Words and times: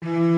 damit 0.00 0.37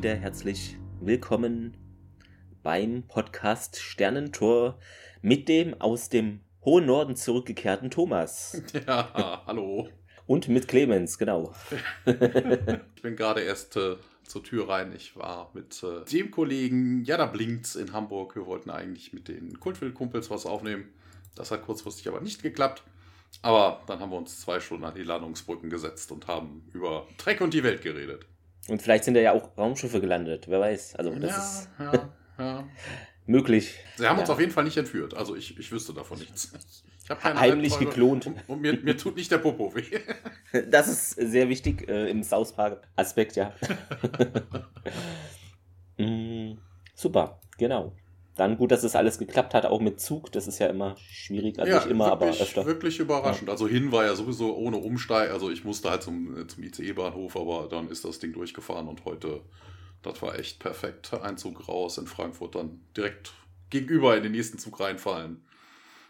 wieder 0.00 0.16
herzlich 0.16 0.78
willkommen 1.02 1.76
beim 2.62 3.02
Podcast 3.06 3.78
Sternentor 3.78 4.78
mit 5.20 5.46
dem 5.46 5.78
aus 5.78 6.08
dem 6.08 6.40
hohen 6.64 6.86
Norden 6.86 7.16
zurückgekehrten 7.16 7.90
Thomas. 7.90 8.62
Ja, 8.86 9.42
hallo. 9.46 9.90
Und 10.24 10.48
mit 10.48 10.68
Clemens, 10.68 11.18
genau. 11.18 11.52
ich 12.06 13.02
bin 13.02 13.14
gerade 13.14 13.42
erst 13.42 13.76
äh, 13.76 13.96
zur 14.22 14.42
Tür 14.42 14.70
rein. 14.70 14.94
Ich 14.96 15.16
war 15.16 15.50
mit 15.52 15.82
äh, 15.82 16.02
dem 16.10 16.30
Kollegen 16.30 17.04
Jada 17.04 17.26
Blinks 17.26 17.76
in 17.76 17.92
Hamburg. 17.92 18.34
Wir 18.36 18.46
wollten 18.46 18.70
eigentlich 18.70 19.12
mit 19.12 19.28
den 19.28 19.60
Kultwill-Kumpels 19.60 20.30
was 20.30 20.46
aufnehmen. 20.46 20.88
Das 21.34 21.50
hat 21.50 21.66
kurzfristig 21.66 22.08
aber 22.08 22.22
nicht 22.22 22.42
geklappt. 22.42 22.84
Aber 23.42 23.82
dann 23.86 24.00
haben 24.00 24.12
wir 24.12 24.16
uns 24.16 24.40
zwei 24.40 24.60
Stunden 24.60 24.84
an 24.84 24.94
die 24.94 25.02
Landungsbrücken 25.02 25.68
gesetzt 25.68 26.10
und 26.10 26.26
haben 26.26 26.66
über 26.72 27.06
Dreck 27.18 27.42
und 27.42 27.52
die 27.52 27.62
Welt 27.62 27.82
geredet. 27.82 28.24
Und 28.70 28.80
vielleicht 28.80 29.02
sind 29.02 29.14
da 29.14 29.20
ja 29.20 29.32
auch 29.32 29.58
Raumschiffe 29.58 30.00
gelandet, 30.00 30.46
wer 30.48 30.60
weiß. 30.60 30.94
Also 30.94 31.10
das 31.16 31.30
ja, 31.30 31.38
ist 31.38 31.68
ja, 31.78 32.10
ja. 32.38 32.68
möglich. 33.26 33.74
Sie 33.96 34.06
haben 34.06 34.16
ja. 34.16 34.20
uns 34.20 34.30
auf 34.30 34.38
jeden 34.38 34.52
Fall 34.52 34.62
nicht 34.62 34.76
entführt. 34.76 35.14
Also 35.14 35.34
ich, 35.34 35.58
ich 35.58 35.72
wüsste 35.72 35.92
davon 35.92 36.20
nichts. 36.20 36.52
Ich 37.02 37.10
habe 37.10 37.20
keine 37.20 37.40
Heimlich 37.40 37.76
geklont. 37.80 38.28
Und, 38.28 38.48
und 38.48 38.60
mir, 38.60 38.78
mir, 38.80 38.96
tut 38.96 39.16
nicht 39.16 39.30
der 39.32 39.38
Popo 39.38 39.74
weh. 39.74 39.82
Das 40.70 40.88
ist 40.88 41.10
sehr 41.10 41.48
wichtig 41.48 41.88
äh, 41.88 42.10
im 42.10 42.22
South 42.22 42.52
Park 42.52 42.86
Aspekt, 42.94 43.34
ja. 43.34 43.52
mm, 45.98 46.58
super, 46.94 47.40
genau. 47.58 47.92
Dann 48.36 48.56
gut, 48.56 48.70
dass 48.70 48.84
es 48.84 48.96
alles 48.96 49.18
geklappt 49.18 49.54
hat, 49.54 49.66
auch 49.66 49.80
mit 49.80 50.00
Zug. 50.00 50.32
Das 50.32 50.46
ist 50.46 50.58
ja 50.58 50.68
immer 50.68 50.96
schwierig, 50.96 51.58
also 51.58 51.70
ja, 51.70 51.78
nicht 51.78 51.90
immer, 51.90 52.06
wirklich, 52.06 52.30
aber 52.30 52.42
öfter. 52.42 52.66
Wirklich 52.66 52.98
überraschend. 52.98 53.48
Ja. 53.48 53.52
Also 53.52 53.68
hin 53.68 53.92
war 53.92 54.04
ja 54.04 54.14
sowieso 54.14 54.56
ohne 54.56 54.78
Umsteig. 54.78 55.30
Also 55.30 55.50
ich 55.50 55.64
musste 55.64 55.90
halt 55.90 56.02
zum, 56.02 56.48
zum 56.48 56.62
ICE-Bahnhof, 56.62 57.36
aber 57.36 57.68
dann 57.68 57.88
ist 57.90 58.04
das 58.04 58.18
Ding 58.18 58.32
durchgefahren 58.32 58.88
und 58.88 59.04
heute, 59.04 59.42
das 60.02 60.22
war 60.22 60.38
echt 60.38 60.58
perfekt. 60.60 61.12
Einzug 61.12 61.68
raus 61.68 61.98
in 61.98 62.06
Frankfurt, 62.06 62.54
dann 62.54 62.80
direkt 62.96 63.32
gegenüber 63.68 64.16
in 64.16 64.22
den 64.22 64.32
nächsten 64.32 64.58
Zug 64.58 64.80
reinfallen. 64.80 65.44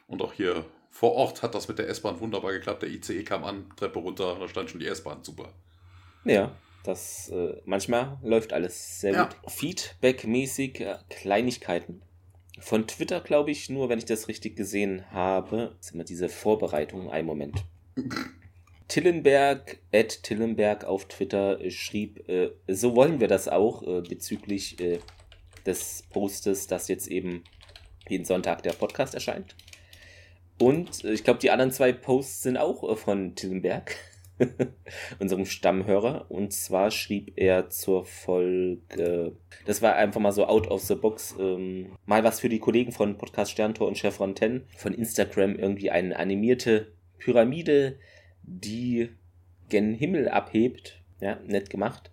Und 0.07 0.23
auch 0.23 0.33
hier 0.33 0.65
vor 0.91 1.13
Ort 1.13 1.43
hat 1.43 1.55
das 1.55 1.69
mit 1.69 1.79
der 1.79 1.89
S-Bahn 1.89 2.21
wunderbar 2.21 2.53
geklappt. 2.53 2.83
Der 2.83 2.91
ICE 2.91 3.23
kam 3.23 3.45
an, 3.45 3.71
Treppe 3.77 4.01
runter, 4.01 4.37
da 4.39 4.49
stand 4.49 4.71
schon 4.71 4.81
die 4.81 4.87
S-Bahn. 4.87 5.23
Super. 5.23 5.53
Ja, 6.25 6.53
das 6.85 7.29
äh, 7.31 7.61
manchmal 7.65 8.19
läuft 8.23 8.53
alles 8.53 9.01
sehr 9.01 9.13
ja. 9.13 9.25
gut. 9.25 9.37
Feedback-mäßig 9.51 10.81
äh, 10.81 10.99
Kleinigkeiten. 11.09 12.03
Von 12.61 12.87
Twitter, 12.87 13.21
glaube 13.21 13.51
ich, 13.51 13.71
nur, 13.71 13.89
wenn 13.89 13.99
ich 13.99 14.05
das 14.05 14.29
richtig 14.29 14.57
gesehen 14.57 15.05
habe. 15.11 15.75
Ist 15.81 15.95
immer 15.95 16.05
diese 16.05 16.29
Vorbereitung. 16.29 17.11
Ein 17.11 17.27
Moment. 17.27 17.65
Tillenberg, 18.89 19.79
at 19.93 20.23
Tillenberg 20.25 20.85
auf 20.85 21.07
Twitter 21.07 21.61
äh, 21.61 21.71
schrieb, 21.71 22.29
äh, 22.29 22.51
so 22.67 22.97
wollen 22.97 23.21
wir 23.21 23.29
das 23.29 23.49
auch 23.49 23.83
äh, 23.83 24.01
bezüglich 24.01 24.81
äh, 24.81 24.99
des 25.65 26.05
Postes, 26.11 26.67
dass 26.67 26.89
jetzt 26.89 27.07
eben 27.07 27.45
jeden 28.09 28.25
Sonntag 28.25 28.63
der 28.63 28.73
Podcast 28.73 29.15
erscheint. 29.15 29.55
Und 30.59 31.05
äh, 31.05 31.13
ich 31.13 31.23
glaube, 31.23 31.39
die 31.39 31.51
anderen 31.51 31.71
zwei 31.71 31.93
Posts 31.93 32.43
sind 32.43 32.57
auch 32.57 32.99
von 32.99 33.37
Tillenberg. 33.37 33.95
unserem 35.19 35.45
Stammhörer. 35.45 36.27
Und 36.31 36.53
zwar 36.53 36.91
schrieb 36.91 37.33
er 37.37 37.71
zur 37.71 38.05
Folge, 38.05 39.37
das 39.67 39.83
war 39.83 39.97
einfach 39.97 40.21
mal 40.21 40.33
so 40.33 40.47
out 40.47 40.69
of 40.69 40.83
the 40.83 40.95
box, 40.95 41.35
ähm, 41.39 41.93
mal 42.07 42.25
was 42.25 42.41
für 42.41 42.49
die 42.49 42.59
Kollegen 42.59 42.93
von 42.93 43.17
Podcast 43.17 43.53
Sterntor 43.53 43.89
und 43.89 43.99
Chef 43.99 44.17
Fontaine 44.17 44.63
von 44.77 44.95
Instagram 44.95 45.57
irgendwie 45.57 45.91
eine 45.91 46.19
animierte 46.19 46.93
Pyramide, 47.19 47.99
die 48.43 49.11
gen 49.69 49.95
Himmel 49.95 50.29
abhebt. 50.29 51.03
Ja, 51.21 51.39
nett 51.47 51.71
gemacht. 51.71 52.11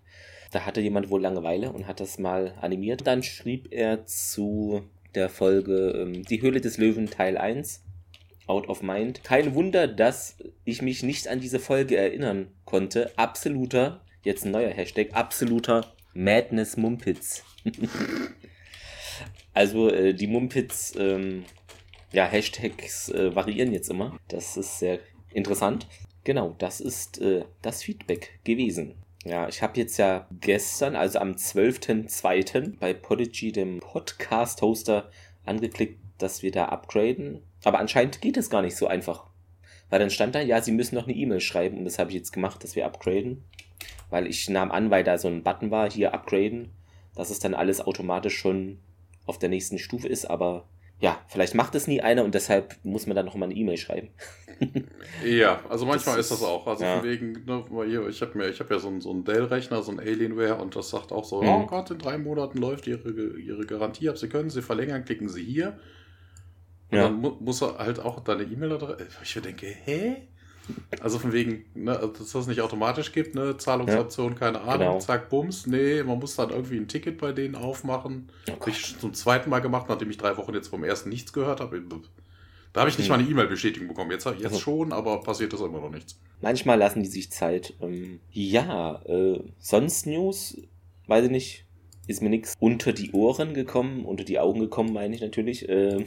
Da 0.50 0.64
hatte 0.64 0.80
jemand 0.80 1.10
wohl 1.10 1.20
Langeweile 1.20 1.72
und 1.72 1.86
hat 1.86 2.00
das 2.00 2.18
mal 2.18 2.54
animiert. 2.60 3.06
Dann 3.06 3.22
schrieb 3.22 3.68
er 3.70 4.06
zu 4.06 4.82
der 5.14 5.28
Folge 5.28 5.90
ähm, 5.90 6.22
Die 6.24 6.42
Höhle 6.42 6.60
des 6.60 6.78
Löwen 6.78 7.08
Teil 7.08 7.38
1 7.38 7.84
Out 8.48 8.68
of 8.68 8.82
Mind. 8.82 9.22
Kein 9.22 9.54
Wunder, 9.54 9.86
dass 9.86 10.36
ich 10.64 10.82
mich 10.82 11.02
nicht 11.02 11.28
an 11.28 11.40
diese 11.40 11.60
Folge 11.60 11.96
erinnern 11.96 12.48
konnte. 12.64 13.12
Absoluter, 13.16 14.04
jetzt 14.24 14.44
ein 14.44 14.50
neuer 14.50 14.70
Hashtag, 14.70 15.14
absoluter 15.14 15.92
Madness 16.14 16.76
Mumpitz. 16.76 17.44
also 19.54 19.90
äh, 19.90 20.14
die 20.14 20.26
Mumpitz, 20.26 20.94
ähm, 20.98 21.44
ja, 22.12 22.26
Hashtags 22.26 23.10
äh, 23.10 23.34
variieren 23.34 23.72
jetzt 23.72 23.90
immer. 23.90 24.18
Das 24.28 24.56
ist 24.56 24.78
sehr 24.78 24.98
interessant. 25.32 25.86
Genau, 26.24 26.54
das 26.58 26.80
ist 26.80 27.20
äh, 27.20 27.44
das 27.62 27.82
Feedback 27.82 28.40
gewesen. 28.44 28.94
Ja, 29.24 29.48
ich 29.48 29.62
habe 29.62 29.78
jetzt 29.78 29.98
ja 29.98 30.26
gestern, 30.40 30.96
also 30.96 31.18
am 31.18 31.32
12.02. 31.32 32.78
bei 32.78 32.94
Podigy, 32.94 33.52
dem 33.52 33.80
Podcast-Hoster, 33.80 35.10
angeklickt, 35.44 36.00
dass 36.18 36.42
wir 36.42 36.50
da 36.50 36.66
upgraden. 36.66 37.42
Aber 37.64 37.78
anscheinend 37.78 38.20
geht 38.20 38.36
es 38.36 38.50
gar 38.50 38.62
nicht 38.62 38.76
so 38.76 38.86
einfach. 38.86 39.26
Weil 39.90 40.00
dann 40.00 40.10
stand 40.10 40.34
da, 40.34 40.40
ja, 40.40 40.60
Sie 40.60 40.72
müssen 40.72 40.94
noch 40.94 41.04
eine 41.04 41.16
E-Mail 41.16 41.40
schreiben 41.40 41.78
und 41.78 41.84
das 41.84 41.98
habe 41.98 42.10
ich 42.10 42.16
jetzt 42.16 42.32
gemacht, 42.32 42.62
dass 42.62 42.76
wir 42.76 42.86
upgraden. 42.86 43.44
Weil 44.10 44.26
ich 44.26 44.48
nahm 44.48 44.70
an, 44.70 44.90
weil 44.90 45.04
da 45.04 45.18
so 45.18 45.28
ein 45.28 45.42
Button 45.42 45.70
war, 45.70 45.90
hier 45.90 46.14
upgraden, 46.14 46.70
dass 47.14 47.30
es 47.30 47.38
dann 47.38 47.54
alles 47.54 47.80
automatisch 47.80 48.36
schon 48.36 48.78
auf 49.26 49.38
der 49.38 49.48
nächsten 49.48 49.78
Stufe 49.78 50.08
ist, 50.08 50.24
aber 50.24 50.66
ja, 51.00 51.20
vielleicht 51.28 51.54
macht 51.54 51.74
es 51.74 51.86
nie 51.86 52.00
einer 52.00 52.24
und 52.24 52.34
deshalb 52.34 52.76
muss 52.82 53.06
man 53.06 53.14
dann 53.14 53.26
noch 53.26 53.36
mal 53.36 53.46
eine 53.46 53.54
E-Mail 53.54 53.76
schreiben. 53.76 54.08
ja, 55.24 55.60
also 55.68 55.86
manchmal 55.86 56.16
das 56.16 56.26
ist, 56.26 56.32
ist, 56.32 56.42
das 56.42 56.48
auch. 56.48 56.66
Also 56.66 56.84
ja. 56.84 56.96
von 56.96 57.08
wegen, 57.08 57.44
ne, 57.44 58.08
ich 58.08 58.20
habe 58.20 58.36
mir, 58.36 58.48
ich 58.48 58.58
habe 58.58 58.74
ja 58.74 58.80
so 58.80 58.88
einen, 58.88 59.00
so 59.00 59.10
einen 59.10 59.24
Dell-Rechner, 59.24 59.82
so 59.82 59.92
einen 59.92 60.00
Alienware 60.00 60.56
und 60.56 60.74
das 60.74 60.90
sagt 60.90 61.12
auch 61.12 61.24
so, 61.24 61.42
mhm. 61.42 61.48
oh 61.48 61.66
Gott, 61.66 61.90
in 61.92 61.98
drei 61.98 62.18
Monaten 62.18 62.58
läuft 62.58 62.88
ihre, 62.88 63.10
ihre 63.38 63.64
Garantie 63.66 64.08
ab. 64.08 64.18
Sie 64.18 64.28
können 64.28 64.50
sie 64.50 64.62
verlängern, 64.62 65.04
klicken 65.04 65.28
Sie 65.28 65.44
hier. 65.44 65.78
Ja. 66.90 67.04
dann 67.04 67.20
mu 67.20 67.36
muss 67.40 67.62
er 67.62 67.78
halt 67.78 68.00
auch 68.00 68.20
deine 68.20 68.44
E-Mail-Adresse. 68.44 69.06
Ich 69.22 69.34
denke, 69.34 69.66
hä? 69.66 70.28
Also 71.00 71.18
von 71.18 71.32
wegen, 71.32 71.64
ne, 71.74 71.96
also 71.96 72.08
dass 72.08 72.32
das 72.32 72.46
nicht 72.46 72.60
automatisch 72.60 73.12
gibt, 73.12 73.34
ne, 73.34 73.56
Zahlungsoption, 73.56 74.32
ja. 74.32 74.38
keine 74.38 74.60
Ahnung, 74.60 74.78
genau. 74.78 74.98
zack, 74.98 75.30
bums. 75.30 75.66
Nee, 75.66 76.02
man 76.02 76.18
muss 76.18 76.36
dann 76.36 76.50
irgendwie 76.50 76.76
ein 76.76 76.88
Ticket 76.88 77.18
bei 77.18 77.32
denen 77.32 77.54
aufmachen. 77.54 78.30
Oh 78.48 78.60
habe 78.60 78.70
ich 78.70 78.98
zum 78.98 79.14
zweiten 79.14 79.48
Mal 79.50 79.60
gemacht, 79.60 79.86
nachdem 79.88 80.10
ich 80.10 80.18
drei 80.18 80.36
Wochen 80.36 80.54
jetzt 80.54 80.68
vom 80.68 80.84
ersten 80.84 81.08
nichts 81.08 81.32
gehört 81.32 81.60
habe. 81.60 81.82
Da 82.72 82.80
habe 82.80 82.90
ich 82.90 82.98
nicht 82.98 83.08
hm. 83.08 83.16
mal 83.16 83.22
eine 83.22 83.30
E-Mail-Bestätigung 83.30 83.88
bekommen. 83.88 84.10
Jetzt, 84.10 84.26
jetzt 84.26 84.44
also. 84.44 84.58
schon, 84.58 84.92
aber 84.92 85.20
passiert 85.20 85.52
ist 85.52 85.60
immer 85.60 85.80
noch 85.80 85.90
nichts. 85.90 86.18
Manchmal 86.40 86.78
lassen 86.78 87.02
die 87.02 87.08
sich 87.08 87.32
Zeit. 87.32 87.74
Ähm, 87.80 88.20
ja, 88.30 89.02
äh, 89.06 89.40
sonst 89.58 90.06
News, 90.06 90.58
weiß 91.06 91.24
ich 91.24 91.30
nicht, 91.30 91.64
ist 92.06 92.22
mir 92.22 92.30
nichts 92.30 92.54
unter 92.60 92.92
die 92.92 93.12
Ohren 93.12 93.54
gekommen, 93.54 94.04
unter 94.04 94.24
die 94.24 94.38
Augen 94.38 94.60
gekommen, 94.60 94.92
meine 94.92 95.14
ich 95.14 95.20
natürlich. 95.20 95.68
Äh, 95.68 96.04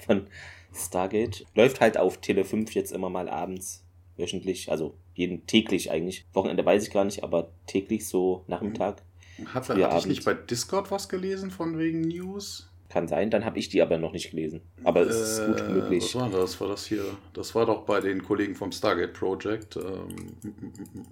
von 0.00 0.26
Stargate. 0.74 1.46
Läuft 1.54 1.80
halt 1.80 1.96
auf 1.96 2.18
Tele 2.18 2.44
5 2.44 2.74
jetzt 2.74 2.92
immer 2.92 3.10
mal 3.10 3.28
abends, 3.28 3.84
wöchentlich, 4.16 4.70
also 4.70 4.94
jeden 5.14 5.46
täglich 5.46 5.90
eigentlich. 5.90 6.26
Wochenende 6.32 6.64
weiß 6.64 6.84
ich 6.84 6.92
gar 6.92 7.04
nicht, 7.04 7.22
aber 7.22 7.50
täglich 7.66 8.06
so 8.06 8.44
Nachmittag. 8.46 9.02
Hat, 9.46 9.68
hatte 9.68 9.98
ich 9.98 10.06
nicht 10.06 10.24
bei 10.24 10.34
Discord 10.34 10.90
was 10.90 11.08
gelesen 11.08 11.50
von 11.50 11.78
wegen 11.78 12.02
News? 12.02 12.70
Kann 12.88 13.08
sein, 13.08 13.30
dann 13.30 13.44
habe 13.44 13.58
ich 13.58 13.68
die 13.68 13.82
aber 13.82 13.98
noch 13.98 14.12
nicht 14.12 14.30
gelesen. 14.30 14.60
Aber 14.84 15.00
es 15.00 15.16
ist 15.16 15.38
äh, 15.40 15.46
gut 15.46 15.68
möglich. 15.68 16.14
Was 16.14 16.14
war 16.14 16.30
das? 16.30 16.60
War 16.60 16.68
das 16.68 16.86
hier? 16.86 17.04
Das 17.32 17.54
war 17.54 17.66
doch 17.66 17.84
bei 17.84 18.00
den 18.00 18.22
Kollegen 18.22 18.54
vom 18.54 18.70
Stargate 18.70 19.12
Project. 19.12 19.76
Ähm, 19.76 20.36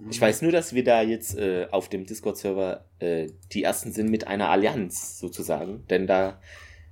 ich 0.09 0.21
weiß 0.21 0.43
nur, 0.43 0.53
dass 0.53 0.73
wir 0.73 0.83
da 0.85 1.01
jetzt 1.01 1.37
äh, 1.37 1.67
auf 1.71 1.89
dem 1.89 2.05
Discord-Server 2.05 2.85
äh, 2.99 3.27
die 3.51 3.63
ersten 3.63 3.91
sind 3.91 4.09
mit 4.09 4.27
einer 4.27 4.49
Allianz 4.49 5.19
sozusagen. 5.19 5.85
Denn 5.89 6.07
da 6.07 6.39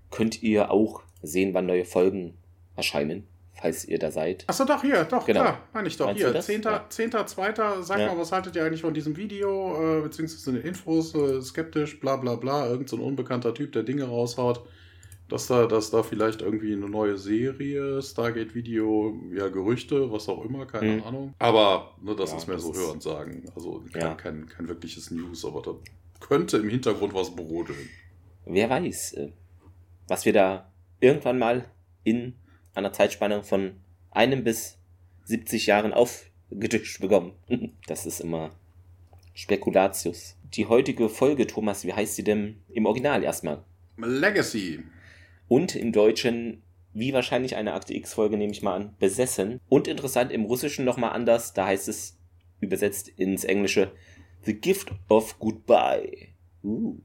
könnt 0.09 0.43
ihr 0.43 0.71
auch 0.71 1.03
sehen, 1.21 1.53
wann 1.53 1.65
neue 1.65 1.85
Folgen 1.85 2.37
erscheinen, 2.75 3.27
falls 3.53 3.85
ihr 3.85 3.99
da 3.99 4.11
seid. 4.11 4.43
Achso, 4.47 4.65
doch, 4.65 4.81
hier, 4.81 5.03
doch, 5.05 5.25
genau. 5.25 5.41
klar, 5.41 5.67
meine 5.73 5.87
ich 5.87 5.97
doch. 5.97 6.07
Meinst 6.07 6.21
hier, 6.21 6.33
10.2. 6.33 6.63
Ja. 6.63 6.85
10. 6.89 7.83
Sag 7.83 7.99
ja. 7.99 8.07
mal, 8.07 8.17
was 8.17 8.31
haltet 8.31 8.55
ihr 8.55 8.65
eigentlich 8.65 8.81
von 8.81 8.93
diesem 8.93 9.15
Video, 9.17 9.99
äh, 9.99 10.01
beziehungsweise 10.01 10.53
den 10.53 10.61
Infos, 10.63 11.13
äh, 11.15 11.41
skeptisch, 11.41 11.99
bla 11.99 12.15
bla 12.15 12.35
bla, 12.35 12.67
irgend 12.69 12.89
so 12.89 12.97
ein 12.97 13.01
unbekannter 13.01 13.53
Typ, 13.53 13.71
der 13.73 13.83
Dinge 13.83 14.05
raushaut, 14.05 14.65
dass 15.29 15.47
da, 15.47 15.65
dass 15.65 15.91
da 15.91 16.03
vielleicht 16.03 16.41
irgendwie 16.41 16.73
eine 16.73 16.89
neue 16.89 17.17
Serie, 17.17 18.01
Stargate 18.01 18.53
Video, 18.53 19.15
ja, 19.33 19.47
Gerüchte, 19.47 20.11
was 20.11 20.27
auch 20.27 20.43
immer, 20.43 20.65
keine 20.65 20.97
hm. 20.97 21.03
Ahnung. 21.03 21.33
Aber 21.39 21.95
ne, 22.01 22.15
das 22.15 22.31
ja, 22.31 22.37
ist 22.37 22.47
mehr 22.47 22.57
das 22.57 22.65
so 22.65 22.73
hören 22.73 22.99
sagen. 22.99 23.43
Also 23.55 23.83
kein, 23.93 24.01
ja. 24.01 24.13
kein, 24.15 24.47
kein 24.47 24.67
wirkliches 24.67 25.11
News, 25.11 25.45
aber 25.45 25.61
da 25.61 25.71
könnte 26.19 26.57
im 26.57 26.69
Hintergrund 26.69 27.13
was 27.13 27.35
brodeln. 27.35 27.89
Wer 28.45 28.69
weiß, 28.69 29.13
äh, 29.13 29.31
was 30.07 30.25
wir 30.25 30.33
da 30.33 30.70
irgendwann 31.01 31.37
mal 31.37 31.65
in 32.03 32.35
einer 32.73 32.93
Zeitspanne 32.93 33.43
von 33.43 33.73
einem 34.11 34.43
bis 34.43 34.77
70 35.25 35.65
Jahren 35.65 35.93
aufgedischt 35.93 37.01
bekommen. 37.01 37.33
Das 37.87 38.05
ist 38.05 38.21
immer 38.21 38.51
Spekulatius. 39.33 40.37
Die 40.53 40.67
heutige 40.67 41.09
Folge, 41.09 41.47
Thomas, 41.47 41.85
wie 41.85 41.93
heißt 41.93 42.15
sie 42.15 42.23
denn 42.23 42.61
im 42.69 42.85
Original 42.85 43.23
erstmal? 43.23 43.63
Legacy. 43.97 44.83
Und 45.47 45.75
im 45.75 45.91
Deutschen, 45.91 46.61
wie 46.93 47.13
wahrscheinlich 47.13 47.55
eine 47.55 47.73
Akte 47.73 47.93
X-Folge, 47.93 48.37
nehme 48.37 48.51
ich 48.51 48.61
mal 48.61 48.75
an, 48.75 48.95
besessen. 48.99 49.59
Und 49.67 49.87
interessant, 49.87 50.31
im 50.31 50.45
Russischen 50.45 50.85
nochmal 50.85 51.11
anders, 51.11 51.53
da 51.53 51.67
heißt 51.67 51.87
es 51.87 52.17
übersetzt 52.59 53.09
ins 53.09 53.43
Englische 53.43 53.91
The 54.43 54.53
Gift 54.53 54.91
of 55.09 55.39
Goodbye. 55.39 56.29
Uh. 56.63 56.97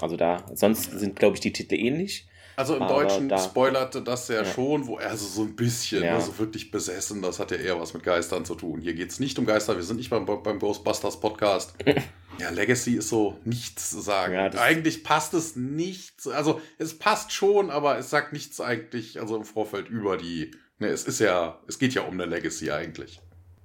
Also 0.00 0.16
da, 0.16 0.46
sonst 0.54 0.92
sind, 0.92 1.18
glaube 1.18 1.34
ich, 1.34 1.40
die 1.40 1.52
Titel 1.52 1.74
ähnlich. 1.74 2.27
Also 2.58 2.74
im 2.74 2.88
Deutschen 2.88 3.28
da, 3.28 3.38
spoilerte 3.38 4.02
das 4.02 4.26
ja, 4.26 4.42
ja, 4.42 4.44
schon, 4.44 4.88
wo 4.88 4.98
er 4.98 5.16
so, 5.16 5.28
so 5.28 5.42
ein 5.42 5.54
bisschen, 5.54 6.02
ja. 6.02 6.16
also 6.16 6.36
wirklich 6.40 6.72
besessen, 6.72 7.22
das 7.22 7.38
hat 7.38 7.52
ja 7.52 7.56
eher 7.56 7.80
was 7.80 7.94
mit 7.94 8.02
Geistern 8.02 8.44
zu 8.44 8.56
tun. 8.56 8.80
Hier 8.80 8.94
geht 8.94 9.10
es 9.10 9.20
nicht 9.20 9.38
um 9.38 9.46
Geister, 9.46 9.76
wir 9.76 9.84
sind 9.84 9.98
nicht 9.98 10.10
beim, 10.10 10.26
beim 10.26 10.58
Ghostbusters 10.58 11.20
Podcast. 11.20 11.76
ja, 12.40 12.50
Legacy 12.50 12.96
ist 12.96 13.10
so 13.10 13.38
nichts 13.44 13.90
zu 13.90 14.00
sagen. 14.00 14.34
Ja, 14.34 14.50
eigentlich 14.60 15.04
passt 15.04 15.34
es 15.34 15.54
nicht, 15.54 16.26
also 16.26 16.60
es 16.78 16.98
passt 16.98 17.30
schon, 17.30 17.70
aber 17.70 17.96
es 17.96 18.10
sagt 18.10 18.32
nichts 18.32 18.60
eigentlich, 18.60 19.20
also 19.20 19.36
im 19.36 19.44
Vorfeld 19.44 19.88
über 19.88 20.16
die, 20.16 20.50
ne, 20.80 20.88
es 20.88 21.04
ist 21.04 21.20
ja, 21.20 21.60
es 21.68 21.78
geht 21.78 21.94
ja 21.94 22.02
um 22.02 22.14
eine 22.14 22.24
Legacy 22.24 22.72
eigentlich. 22.72 23.20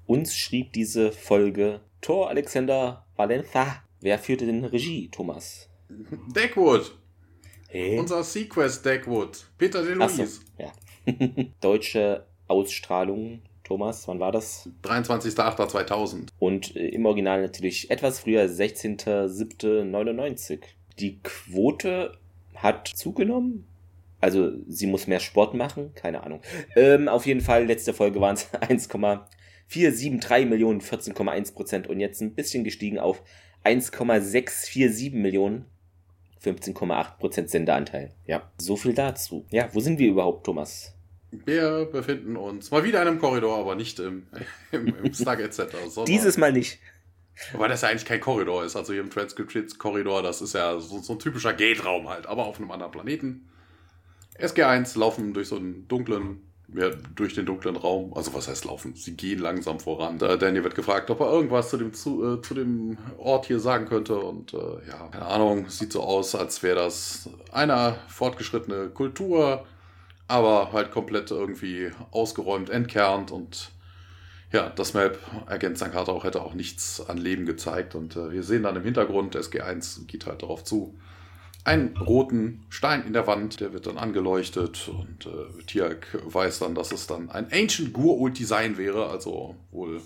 Uns 0.06 0.36
schrieb 0.36 0.72
diese 0.74 1.12
Folge 1.12 1.82
Thor 2.02 2.30
Alexander 2.30 3.08
Valenza. 3.16 3.82
Wer 4.02 4.20
führte 4.20 4.46
den 4.46 4.64
Regie, 4.66 5.10
Thomas? 5.10 5.68
Deckwood. 6.36 6.96
Hey. 7.74 7.98
Unser 7.98 8.24
Sequest 8.24 8.86
Deckwood. 8.86 9.48
Peter 9.58 9.84
DeLuise. 9.84 10.28
So, 10.28 10.42
ja. 10.60 10.72
Deutsche 11.60 12.28
Ausstrahlung, 12.48 13.42
Thomas, 13.64 14.08
wann 14.08 14.20
war 14.20 14.32
das? 14.32 14.70
23.08.2000. 14.84 16.28
Und 16.38 16.76
äh, 16.76 16.90
im 16.90 17.08
Original 17.08 17.42
natürlich 17.42 17.90
etwas 17.90 18.20
früher, 18.20 18.44
16.07.99. 18.44 20.60
Die 21.00 21.20
Quote 21.24 22.16
hat 22.54 22.90
zugenommen. 22.90 23.66
Also 24.22 24.52
sie 24.68 24.86
muss 24.86 25.08
mehr 25.08 25.20
Sport 25.20 25.56
machen, 25.56 25.96
keine 25.96 26.22
Ahnung. 26.22 26.42
Ähm, 26.76 27.08
auf 27.08 27.26
jeden 27.26 27.42
Fall, 27.42 27.66
letzte 27.66 27.96
Folge 27.96 28.22
waren 28.22 28.36
es 28.36 28.54
1,473 28.54 30.48
Millionen, 30.48 30.80
14,1 30.80 31.56
Prozent 31.56 31.88
und 31.88 32.00
jetzt 32.00 32.22
ein 32.22 32.36
bisschen 32.36 32.64
gestiegen 32.64 33.00
auf 33.00 33.24
1,647 33.64 35.14
Millionen, 35.14 35.66
15,8% 36.44 37.48
Senderanteil. 37.48 38.14
Ja, 38.26 38.52
so 38.58 38.76
viel 38.76 38.94
dazu. 38.94 39.46
Ja, 39.50 39.70
wo 39.74 39.80
sind 39.80 40.00
wir 40.00 40.10
überhaupt, 40.10 40.46
Thomas? 40.46 40.94
Wir 41.32 41.86
befinden 41.92 42.36
uns 42.36 42.70
mal 42.70 42.84
wieder 42.84 43.02
in 43.02 43.08
einem 43.08 43.20
Korridor, 43.20 43.58
aber 43.58 43.76
nicht 43.76 44.00
im, 44.00 44.28
im, 44.72 44.94
im 45.04 45.14
Stargate 45.14 45.54
Center. 45.54 45.78
Dieses 46.08 46.38
Mal 46.38 46.54
nicht. 46.54 46.80
Wobei 47.52 47.68
das 47.68 47.82
ja 47.82 47.90
eigentlich 47.90 48.06
kein 48.06 48.20
Korridor 48.20 48.64
ist. 48.64 48.76
Also 48.76 48.94
hier 48.94 49.02
im 49.02 49.10
Transcript-Korridor, 49.10 50.22
das 50.22 50.42
ist 50.42 50.54
ja 50.54 50.80
so, 50.80 51.00
so 51.00 51.14
ein 51.14 51.20
typischer 51.20 51.54
Gate-Raum 51.54 52.08
halt, 52.08 52.28
aber 52.28 52.46
auf 52.46 52.60
einem 52.60 52.70
anderen 52.70 52.92
Planeten. 52.92 53.50
SG1 54.40 54.98
laufen 55.00 55.34
durch 55.34 55.48
so 55.48 55.56
einen 55.56 55.88
dunklen 55.88 56.42
ja, 56.76 56.90
durch 57.16 57.34
den 57.34 57.46
dunklen 57.46 57.76
Raum. 57.76 58.14
Also 58.14 58.34
was 58.34 58.48
heißt 58.48 58.66
laufen? 58.66 58.96
Sie 58.96 59.16
gehen 59.16 59.40
langsam 59.40 59.80
voran. 59.80 60.18
Da 60.18 60.38
Danny 60.38 60.64
wird 60.64 60.76
gefragt, 60.76 61.10
ob 61.10 61.20
er 61.20 61.32
irgendwas 61.32 61.70
zu 61.70 61.78
dem, 61.78 61.94
zu, 61.94 62.38
äh, 62.38 62.42
zu 62.42 62.54
dem 62.54 62.98
Ort 63.18 63.46
hier 63.46 63.60
sagen 63.60 63.86
könnte. 63.86 64.18
Und 64.18 64.54
äh, 64.54 64.58
ja, 64.88 65.08
keine 65.12 65.26
Ahnung, 65.26 65.70
sieht 65.70 65.94
so 65.94 66.02
aus, 66.02 66.36
als 66.36 66.64
wäre 66.64 66.76
das 66.76 67.30
eine 67.52 67.96
fortgeschrittene 68.08 68.90
Kultur, 68.90 69.66
aber 70.28 70.72
halt 70.72 70.92
komplett 70.92 71.32
irgendwie 71.32 71.92
ausgeräumt, 72.12 72.70
entkernt 72.70 73.32
und 73.32 73.72
ja, 74.52 74.70
das 74.70 74.94
Map 74.94 75.18
Agent 75.48 75.80
Sankata 75.80 76.12
auch 76.12 76.24
hätte 76.24 76.44
auch 76.44 76.54
nichts 76.54 77.04
an 77.08 77.18
Leben 77.18 77.46
gezeigt. 77.46 77.96
Und 77.96 78.16
äh, 78.16 78.32
wir 78.32 78.44
sehen 78.44 78.64
dann 78.64 78.76
im 78.76 78.84
Hintergrund, 78.84 79.36
SG1 79.36 80.06
geht 80.06 80.28
halt 80.28 80.44
darauf 80.44 80.64
zu 80.64 80.94
einen 81.66 81.96
roten 81.98 82.66
Stein 82.70 83.06
in 83.06 83.14
der 83.14 83.28
Wand, 83.28 83.60
der 83.60 83.74
wird 83.74 83.88
dann 83.88 83.98
angeleuchtet 83.98 84.90
und 84.90 85.26
äh, 85.26 85.64
Tiak 85.66 86.20
weiß 86.26 86.60
dann, 86.60 86.76
dass 86.76 86.92
es 86.92 87.08
dann 87.08 87.30
ein 87.30 87.48
Ancient 87.52 87.94
Gur-Ult 87.94 88.38
Design 88.38 88.78
wäre, 88.78 89.08
also 89.08 89.56
wohl 89.72 90.02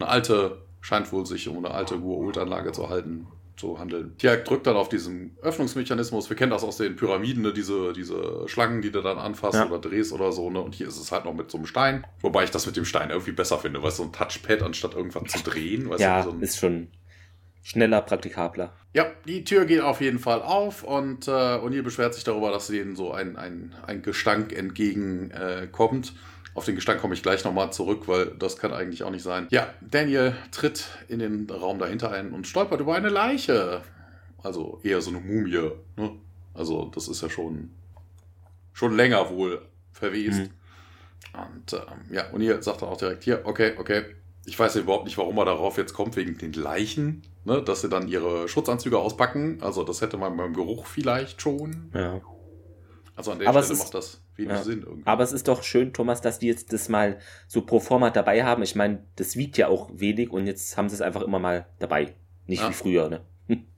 eine 0.00 0.08
alte, 0.08 0.58
scheint 0.80 1.12
wohl 1.12 1.24
sich 1.24 1.48
um 1.48 1.58
eine 1.58 1.72
alte 1.72 1.98
Gur-Ult-Anlage 1.98 2.72
zu 2.72 2.88
halten, 2.88 3.28
zu 3.56 3.78
handeln. 3.78 4.16
Tiak 4.18 4.44
drückt 4.44 4.66
dann 4.66 4.76
auf 4.76 4.88
diesen 4.88 5.36
Öffnungsmechanismus, 5.40 6.30
wir 6.30 6.36
kennen 6.36 6.50
das 6.50 6.64
aus 6.64 6.78
den 6.78 6.96
Pyramiden, 6.96 7.42
ne? 7.42 7.52
diese, 7.52 7.92
diese 7.92 8.48
Schlangen, 8.48 8.82
die 8.82 8.90
du 8.90 9.00
dann 9.00 9.18
anfasst 9.18 9.54
ja. 9.54 9.66
oder 9.66 9.78
drehst 9.78 10.12
oder 10.12 10.32
so, 10.32 10.50
ne? 10.50 10.60
und 10.60 10.74
hier 10.74 10.88
ist 10.88 10.98
es 10.98 11.12
halt 11.12 11.26
noch 11.26 11.34
mit 11.34 11.48
so 11.48 11.58
einem 11.58 11.66
Stein, 11.66 12.04
wobei 12.20 12.42
ich 12.42 12.50
das 12.50 12.66
mit 12.66 12.76
dem 12.76 12.84
Stein 12.84 13.10
irgendwie 13.10 13.32
besser 13.32 13.58
finde, 13.58 13.82
weil 13.84 13.92
so 13.92 14.02
ein 14.02 14.12
Touchpad 14.12 14.62
anstatt 14.62 14.94
irgendwas 14.94 15.30
zu 15.30 15.42
drehen, 15.44 15.88
weißt 15.88 16.00
ja, 16.00 16.22
du, 16.22 16.32
so 16.32 16.36
ist 16.38 16.58
schon 16.58 16.88
schneller, 17.62 18.00
praktikabler. 18.02 18.72
Ja, 18.94 19.06
die 19.26 19.44
Tür 19.44 19.64
geht 19.64 19.80
auf 19.80 20.00
jeden 20.00 20.18
Fall 20.18 20.42
auf 20.42 20.82
und 20.82 21.28
äh, 21.28 21.30
O'Neill 21.30 21.82
beschwert 21.82 22.14
sich 22.14 22.24
darüber, 22.24 22.50
dass 22.50 22.68
denen 22.68 22.96
so 22.96 23.12
ein, 23.12 23.36
ein, 23.36 23.74
ein 23.86 24.02
Gestank 24.02 24.52
entgegenkommt. 24.52 26.08
Äh, 26.08 26.18
auf 26.54 26.64
den 26.64 26.74
Gestank 26.74 27.00
komme 27.00 27.14
ich 27.14 27.22
gleich 27.22 27.44
nochmal 27.44 27.72
zurück, 27.72 28.08
weil 28.08 28.26
das 28.38 28.56
kann 28.56 28.72
eigentlich 28.72 29.04
auch 29.04 29.10
nicht 29.10 29.22
sein. 29.22 29.46
Ja, 29.50 29.72
Daniel 29.80 30.34
tritt 30.50 30.88
in 31.08 31.20
den 31.20 31.48
Raum 31.48 31.78
dahinter 31.78 32.10
ein 32.10 32.32
und 32.32 32.48
stolpert 32.48 32.80
über 32.80 32.94
eine 32.96 33.10
Leiche. 33.10 33.82
Also 34.42 34.80
eher 34.82 35.00
so 35.00 35.10
eine 35.10 35.20
Mumie. 35.20 35.70
Ne? 35.96 36.10
Also 36.54 36.90
das 36.92 37.06
ist 37.06 37.22
ja 37.22 37.30
schon, 37.30 37.70
schon 38.72 38.96
länger 38.96 39.30
wohl 39.30 39.62
verwest. 39.92 40.40
Mhm. 40.40 40.50
Und 41.34 41.72
ähm, 41.74 42.12
ja, 42.12 42.24
O'Neill 42.32 42.62
sagt 42.62 42.82
dann 42.82 42.88
auch 42.88 42.96
direkt 42.96 43.22
hier, 43.22 43.42
okay, 43.44 43.74
okay, 43.78 44.04
ich 44.44 44.58
weiß 44.58 44.76
überhaupt 44.76 45.04
nicht, 45.04 45.18
warum 45.18 45.38
er 45.38 45.44
darauf 45.44 45.76
jetzt 45.76 45.92
kommt, 45.92 46.16
wegen 46.16 46.38
den 46.38 46.54
Leichen, 46.54 47.22
ne? 47.48 47.62
dass 47.62 47.80
sie 47.80 47.88
dann 47.88 48.06
ihre 48.06 48.48
Schutzanzüge 48.48 48.98
auspacken. 48.98 49.58
Also 49.60 49.82
das 49.82 50.00
hätte 50.00 50.16
man 50.16 50.36
beim 50.36 50.54
Geruch 50.54 50.86
vielleicht 50.86 51.42
schon. 51.42 51.90
Ja. 51.94 52.20
Also 53.16 53.32
an 53.32 53.40
der 53.40 53.48
aber 53.48 53.64
Stelle 53.64 53.80
macht 53.80 53.94
das 53.94 54.22
wenig 54.36 54.52
ja. 54.52 54.62
Sinn 54.62 54.84
irgendwie. 54.86 55.06
Aber 55.06 55.24
es 55.24 55.32
ist 55.32 55.48
doch 55.48 55.64
schön, 55.64 55.92
Thomas, 55.92 56.20
dass 56.20 56.38
die 56.38 56.46
jetzt 56.46 56.72
das 56.72 56.88
mal 56.88 57.18
so 57.48 57.62
pro 57.62 57.80
forma 57.80 58.10
dabei 58.10 58.44
haben. 58.44 58.62
Ich 58.62 58.76
meine, 58.76 59.02
das 59.16 59.36
wiegt 59.36 59.58
ja 59.58 59.66
auch 59.66 59.90
wenig 59.92 60.30
und 60.30 60.46
jetzt 60.46 60.76
haben 60.76 60.88
sie 60.88 60.94
es 60.94 61.00
einfach 61.00 61.22
immer 61.22 61.40
mal 61.40 61.66
dabei. 61.80 62.14
Nicht 62.46 62.62
ja. 62.62 62.68
wie 62.68 62.74
früher, 62.74 63.08
ne? 63.08 63.22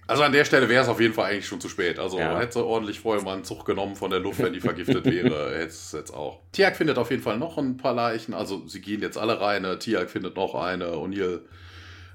Also 0.07 0.25
an 0.25 0.33
der 0.33 0.45
Stelle 0.45 0.69
wäre 0.69 0.83
es 0.83 0.89
auf 0.89 1.01
jeden 1.01 1.15
Fall 1.15 1.31
eigentlich 1.31 1.47
schon 1.47 1.61
zu 1.61 1.69
spät. 1.69 2.01
Also 2.01 2.19
ja. 2.19 2.37
hätte 2.37 2.67
ordentlich 2.67 2.99
vorher 2.99 3.25
mal 3.25 3.35
einen 3.35 3.45
Zug 3.45 3.65
genommen 3.65 3.95
von 3.95 4.11
der 4.11 4.19
Luft, 4.19 4.41
wenn 4.41 4.53
die 4.53 4.59
vergiftet 4.61 5.05
wäre. 5.05 5.57
Jetzt, 5.61 5.95
jetzt 5.95 6.13
auch. 6.13 6.41
Tiag 6.51 6.77
findet 6.77 6.99
auf 6.99 7.13
jeden 7.13 7.23
Fall 7.23 7.39
noch 7.39 7.59
ein 7.59 7.77
paar 7.77 7.95
Leichen. 7.95 8.35
Also 8.35 8.67
sie 8.67 8.81
gehen 8.81 9.03
jetzt 9.03 9.17
alle 9.17 9.41
rein. 9.41 9.63
Ne? 9.63 9.79
Tiag 9.79 10.11
findet 10.11 10.35
noch 10.35 10.57
eine. 10.57 10.87
O'Neill 10.95 11.43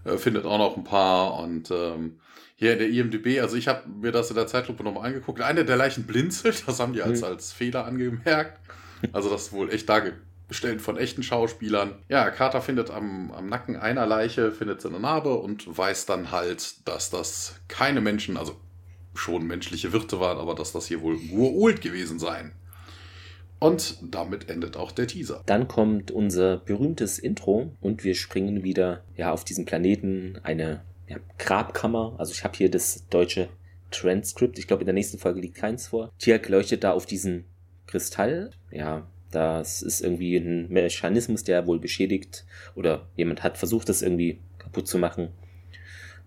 äh, 0.06 0.18
findet 0.18 0.46
auch 0.46 0.58
noch 0.58 0.78
ein 0.78 0.84
paar. 0.84 1.40
Und 1.40 1.72
ähm, 1.72 2.20
hier 2.56 2.74
in 2.74 2.80
der 2.80 2.90
IMDB, 2.90 3.42
also 3.42 3.58
ich 3.58 3.68
habe 3.68 3.88
mir 3.90 4.12
das 4.12 4.30
in 4.30 4.36
der 4.36 4.48
Zeitlupe 4.48 4.84
nochmal 4.84 5.08
angeguckt. 5.08 5.42
Eine 5.42 5.66
der 5.66 5.76
Leichen 5.76 6.06
blinzelt. 6.06 6.64
Das 6.68 6.80
haben 6.80 6.94
die 6.94 7.02
als, 7.02 7.20
mhm. 7.20 7.28
als 7.28 7.52
Fehler 7.52 7.86
angemerkt. 7.86 8.60
Also 9.12 9.30
das 9.30 9.44
ist 9.44 9.52
wohl 9.52 9.72
echt 9.72 9.90
da 9.90 10.02
Stellen 10.52 10.80
von 10.80 10.98
echten 10.98 11.24
Schauspielern. 11.24 11.96
Ja, 12.08 12.30
Carter 12.30 12.62
findet 12.62 12.92
am, 12.92 13.32
am 13.32 13.50
Nacken 13.50 13.76
einer 13.76 14.06
Leiche, 14.06 14.52
findet 14.52 14.82
sie 14.82 14.90
eine 14.90 15.00
Narbe 15.00 15.34
und 15.34 15.78
weiß 15.78 16.06
dann 16.06 16.32
halt, 16.32 16.88
dass 16.88 17.10
das 17.10 17.56
keine 17.68 18.00
Menschen, 18.00 18.38
also 18.38 18.56
schon 19.16 19.48
menschliche 19.48 19.92
Wirte 19.92 20.20
waren, 20.20 20.38
aber 20.38 20.54
dass 20.54 20.72
das 20.72 20.86
hier 20.88 21.02
wohl 21.02 21.16
Gua'uld 21.16 21.82
gewesen 21.82 22.20
seien. 22.20 22.52
Und 23.66 23.98
damit 24.14 24.50
endet 24.50 24.78
auch 24.78 24.92
der 24.92 25.08
Teaser. 25.08 25.42
Dann 25.48 25.68
kommt 25.68 26.12
unser 26.12 26.58
berühmtes 26.58 27.18
Intro 27.18 27.72
und 27.82 28.04
wir 28.04 28.14
springen 28.14 28.64
wieder 28.64 29.04
ja, 29.18 29.32
auf 29.32 29.44
diesen 29.44 29.66
Planeten, 29.66 30.40
eine 30.44 30.84
ja, 31.08 31.18
Grabkammer. 31.40 32.14
Also 32.20 32.32
ich 32.32 32.44
habe 32.44 32.56
hier 32.56 32.70
das 32.70 33.08
deutsche 33.10 33.50
Transkript. 33.90 34.60
Ich 34.60 34.68
glaube, 34.68 34.82
in 34.82 34.86
der 34.86 34.94
nächsten 34.94 35.18
Folge 35.18 35.42
liegt 35.42 35.56
keins 35.56 35.88
vor. 35.88 36.12
Tiak 36.20 36.48
leuchtet 36.48 36.84
da 36.84 36.92
auf 36.92 37.08
diesen 37.08 37.46
Kristall. 37.88 38.52
Ja, 38.70 39.08
das 39.32 39.82
ist 39.82 40.02
irgendwie 40.02 40.38
ein 40.38 40.70
Mechanismus, 40.70 41.44
der 41.44 41.66
wohl 41.66 41.80
beschädigt 41.80 42.46
oder 42.76 43.10
jemand 43.16 43.42
hat 43.42 43.58
versucht, 43.58 43.90
das 43.90 44.04
irgendwie 44.04 44.42
kaputt 44.60 44.88
zu 44.88 45.00
machen. 45.00 45.30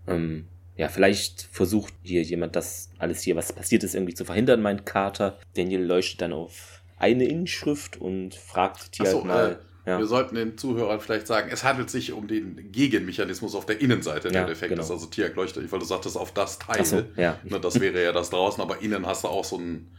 Ähm, 0.09 0.49
ja, 0.77 0.89
vielleicht 0.89 1.43
versucht 1.43 1.95
hier 2.03 2.23
jemand 2.23 2.57
das 2.57 2.91
alles 2.99 3.23
hier, 3.23 3.37
was 3.37 3.53
passiert 3.53 3.85
ist, 3.85 3.95
irgendwie 3.95 4.15
zu 4.15 4.25
verhindern, 4.25 4.61
meint 4.61 4.87
Carter. 4.87 5.39
Daniel 5.55 5.83
leuchtet 5.83 6.21
dann 6.23 6.33
auf 6.33 6.78
eine 6.99 7.27
Inschrift 7.27 7.97
und 7.97 8.35
fragt 8.35 8.99
die 8.99 9.07
so, 9.07 9.19
halt 9.19 9.25
mal. 9.25 9.53
Äh, 9.53 9.91
ja. 9.91 9.99
Wir 9.99 10.07
sollten 10.07 10.35
den 10.35 10.59
Zuhörern 10.59 11.01
vielleicht 11.01 11.27
sagen, 11.27 11.49
es 11.51 11.65
handelt 11.65 11.89
sich 11.89 12.13
um 12.13 12.29
den 12.29 12.71
Gegenmechanismus 12.73 13.55
auf 13.55 13.65
der 13.65 13.81
Innenseite 13.81 14.29
ja, 14.29 14.45
der 14.45 14.51
Effekt 14.51 14.71
genau. 14.71 14.83
ist. 14.83 14.91
Also 14.91 15.07
Tiak 15.07 15.35
leuchtet, 15.35 15.73
weil 15.73 15.79
du 15.79 15.87
sagtest, 15.87 16.19
auf 16.19 16.33
das 16.33 16.59
Teil. 16.59 16.85
So, 16.85 17.05
ja. 17.17 17.39
ne, 17.45 17.59
das 17.59 17.81
wäre 17.81 18.05
ja 18.05 18.13
das 18.13 18.29
draußen, 18.29 18.63
aber 18.63 18.83
innen 18.83 19.07
hast 19.07 19.25
du 19.25 19.29
auch 19.29 19.45
so 19.45 19.57
einen, 19.57 19.91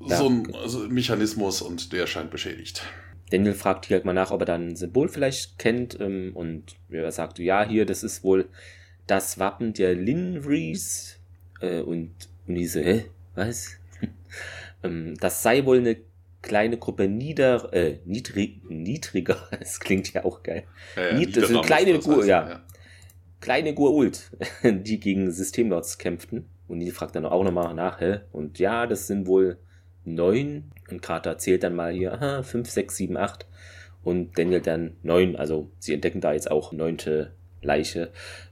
so 0.00 0.26
einen 0.26 0.54
also 0.54 0.78
Mechanismus 0.88 1.60
und 1.60 1.92
der 1.92 2.06
scheint 2.06 2.30
beschädigt. 2.30 2.84
Daniel 3.30 3.54
fragt 3.54 3.86
hier 3.86 3.96
halt 3.96 4.04
mal 4.04 4.12
nach, 4.12 4.30
ob 4.30 4.42
er 4.42 4.46
dann 4.46 4.68
ein 4.68 4.76
Symbol 4.76 5.08
vielleicht 5.08 5.58
kennt 5.58 5.98
ähm, 6.00 6.30
und 6.34 6.76
er 6.88 7.10
sagt, 7.10 7.40
ja, 7.40 7.66
hier, 7.66 7.84
das 7.84 8.04
ist 8.04 8.22
wohl 8.22 8.48
das 9.08 9.38
Wappen 9.38 9.72
der 9.72 9.94
Linvries 9.94 11.18
äh, 11.60 11.80
und, 11.80 12.12
und 12.46 12.54
diese, 12.54 12.82
hä, 12.82 13.06
was? 13.34 13.72
ähm, 14.84 15.16
das 15.18 15.42
sei 15.42 15.64
wohl 15.64 15.78
eine 15.78 15.96
kleine 16.46 16.78
Gruppe 16.78 17.08
nieder, 17.08 17.72
äh, 17.72 17.98
niedrig, 18.04 18.62
niedriger, 18.68 19.36
das 19.58 19.80
klingt 19.80 20.12
ja 20.12 20.24
auch 20.24 20.42
geil. 20.42 20.64
Ja, 20.94 21.08
ja, 21.08 21.14
Nied, 21.14 21.36
das 21.36 21.48
sind 21.48 21.62
kleine 21.62 21.98
Gur, 21.98 22.24
ja. 22.24 22.48
ja. 22.48 22.60
Kleine 23.40 23.74
Gurult, 23.74 24.30
die 24.62 25.00
gegen 25.00 25.30
Systemlords 25.30 25.98
kämpften. 25.98 26.46
Und 26.68 26.80
die 26.80 26.90
fragt 26.90 27.14
dann 27.14 27.26
auch 27.26 27.44
nochmal 27.44 27.74
nach, 27.74 28.00
hä? 28.00 28.20
Und 28.32 28.58
ja, 28.58 28.86
das 28.86 29.06
sind 29.06 29.26
wohl 29.26 29.58
neun. 30.04 30.72
Und 30.90 31.02
Carter 31.02 31.38
zählt 31.38 31.62
dann 31.62 31.74
mal 31.74 31.92
hier, 31.92 32.14
aha, 32.14 32.42
fünf, 32.42 32.70
sechs, 32.70 32.96
sieben, 32.96 33.16
acht. 33.16 33.46
Und 34.02 34.38
Daniel 34.38 34.60
dann 34.60 34.96
neun. 35.02 35.36
Also 35.36 35.70
sie 35.78 35.94
entdecken 35.94 36.20
da 36.20 36.32
jetzt 36.32 36.50
auch 36.50 36.72
neunte 36.72 37.32
Leiche. 37.60 38.10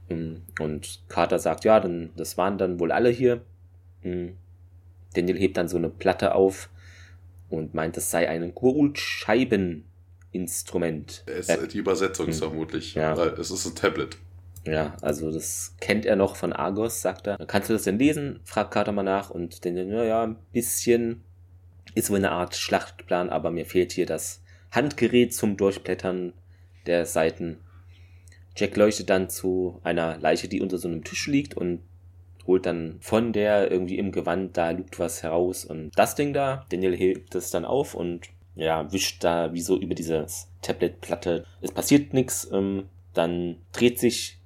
Ähm, 0.09 0.43
und 0.59 1.03
Carter 1.07 1.39
sagt, 1.39 1.65
ja, 1.65 1.79
dann, 1.79 2.11
das 2.15 2.37
waren 2.37 2.57
dann 2.57 2.79
wohl 2.79 2.91
alle 2.91 3.09
hier. 3.09 3.41
Hm. 4.01 4.37
Daniel 5.13 5.39
hebt 5.39 5.57
dann 5.57 5.67
so 5.67 5.77
eine 5.77 5.89
Platte 5.89 6.35
auf 6.35 6.69
und 7.49 7.73
meint, 7.73 7.97
das 7.97 8.11
sei 8.11 8.29
ein 8.29 8.53
Gurult-Scheibeninstrument. 8.53 11.23
Die 11.73 11.77
Übersetzung 11.77 12.27
ist 12.27 12.41
hm. 12.41 12.49
vermutlich, 12.49 12.95
ja. 12.95 13.13
es 13.13 13.51
ist 13.51 13.65
ein 13.65 13.75
Tablet. 13.75 14.17
Ja, 14.65 14.95
also 15.01 15.31
das 15.31 15.75
kennt 15.79 16.05
er 16.05 16.15
noch 16.15 16.35
von 16.35 16.51
Argos, 16.51 17.01
sagt 17.01 17.27
er. 17.27 17.37
Kannst 17.45 17.69
du 17.69 17.73
das 17.73 17.83
denn 17.83 17.99
lesen? 17.99 18.39
Fragt 18.43 18.71
Carter 18.71 18.91
mal 18.91 19.03
nach 19.03 19.29
und 19.29 19.63
denkt, 19.63 19.87
naja, 19.87 20.23
ein 20.23 20.37
bisschen 20.51 21.23
ist 21.93 22.09
wohl 22.09 22.17
eine 22.17 22.31
Art 22.31 22.55
Schlachtplan, 22.55 23.29
aber 23.29 23.51
mir 23.51 23.65
fehlt 23.65 23.91
hier 23.91 24.07
das 24.07 24.41
Handgerät 24.71 25.33
zum 25.33 25.55
Durchblättern 25.55 26.33
der 26.87 27.05
Seiten. 27.05 27.59
Jack 28.55 28.75
leuchtet 28.75 29.09
dann 29.09 29.29
zu 29.29 29.79
einer 29.83 30.17
Leiche, 30.17 30.47
die 30.47 30.61
unter 30.61 30.77
so 30.77 30.87
einem 30.87 31.03
Tisch 31.03 31.27
liegt 31.27 31.55
und 31.55 31.81
holt 32.47 32.65
dann 32.65 32.97
von 33.01 33.33
der 33.33 33.71
irgendwie 33.71 33.97
im 33.97 34.11
Gewand, 34.11 34.57
da 34.57 34.71
lugt 34.71 34.99
was 34.99 35.23
heraus 35.23 35.65
und 35.65 35.91
das 35.95 36.15
Ding 36.15 36.33
da, 36.33 36.65
Daniel 36.69 36.95
hebt 36.95 37.35
es 37.35 37.51
dann 37.51 37.65
auf 37.65 37.95
und 37.95 38.29
ja, 38.55 38.91
wischt 38.91 39.23
da 39.23 39.53
wie 39.53 39.61
so 39.61 39.77
über 39.77 39.95
diese 39.95 40.25
Tabletplatte. 40.61 41.45
Es 41.61 41.71
passiert 41.71 42.13
nichts, 42.13 42.49
ähm, 42.51 42.85
dann 43.13 43.57
dreht 43.73 43.99
sich 43.99 44.39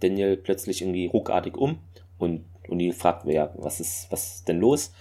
Daniel 0.00 0.36
plötzlich 0.36 0.82
irgendwie 0.82 1.06
ruckartig 1.06 1.56
um 1.56 1.78
und 2.18 2.44
O'Neill 2.68 2.92
fragt, 2.92 3.26
ja, 3.26 3.52
was 3.56 3.80
ist, 3.80 4.06
was 4.10 4.36
ist 4.36 4.48
denn 4.48 4.60
los? 4.60 4.92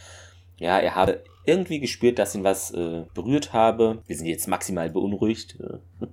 Ja, 0.57 0.79
er 0.79 0.95
habe 0.95 1.23
irgendwie 1.45 1.79
gespürt, 1.79 2.19
dass 2.19 2.35
ihn 2.35 2.43
was 2.43 2.71
äh, 2.71 3.03
berührt 3.13 3.53
habe. 3.53 4.03
Wir 4.05 4.15
sind 4.15 4.27
jetzt 4.27 4.47
maximal 4.47 4.89
beunruhigt. 4.89 5.57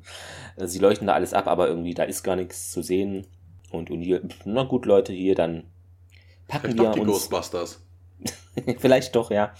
Sie 0.57 0.79
leuchten 0.79 1.07
da 1.07 1.15
alles 1.15 1.35
ab, 1.35 1.47
aber 1.47 1.69
irgendwie 1.69 1.95
da 1.95 2.05
ist 2.05 2.23
gar 2.23 2.37
nichts 2.37 2.71
zu 2.71 2.83
sehen. 2.83 3.27
Und 3.71 3.91
O'Neill, 3.91 4.23
na 4.45 4.63
gut, 4.63 4.87
Leute, 4.87 5.13
hier, 5.13 5.35
dann 5.35 5.65
packen 6.49 6.73
Vielleicht 6.73 6.79
wir 6.79 6.93
die 6.93 7.01
uns. 7.01 7.13
Ghostbusters. 7.13 7.85
Vielleicht 8.79 9.15
doch, 9.15 9.31
ja. 9.31 9.55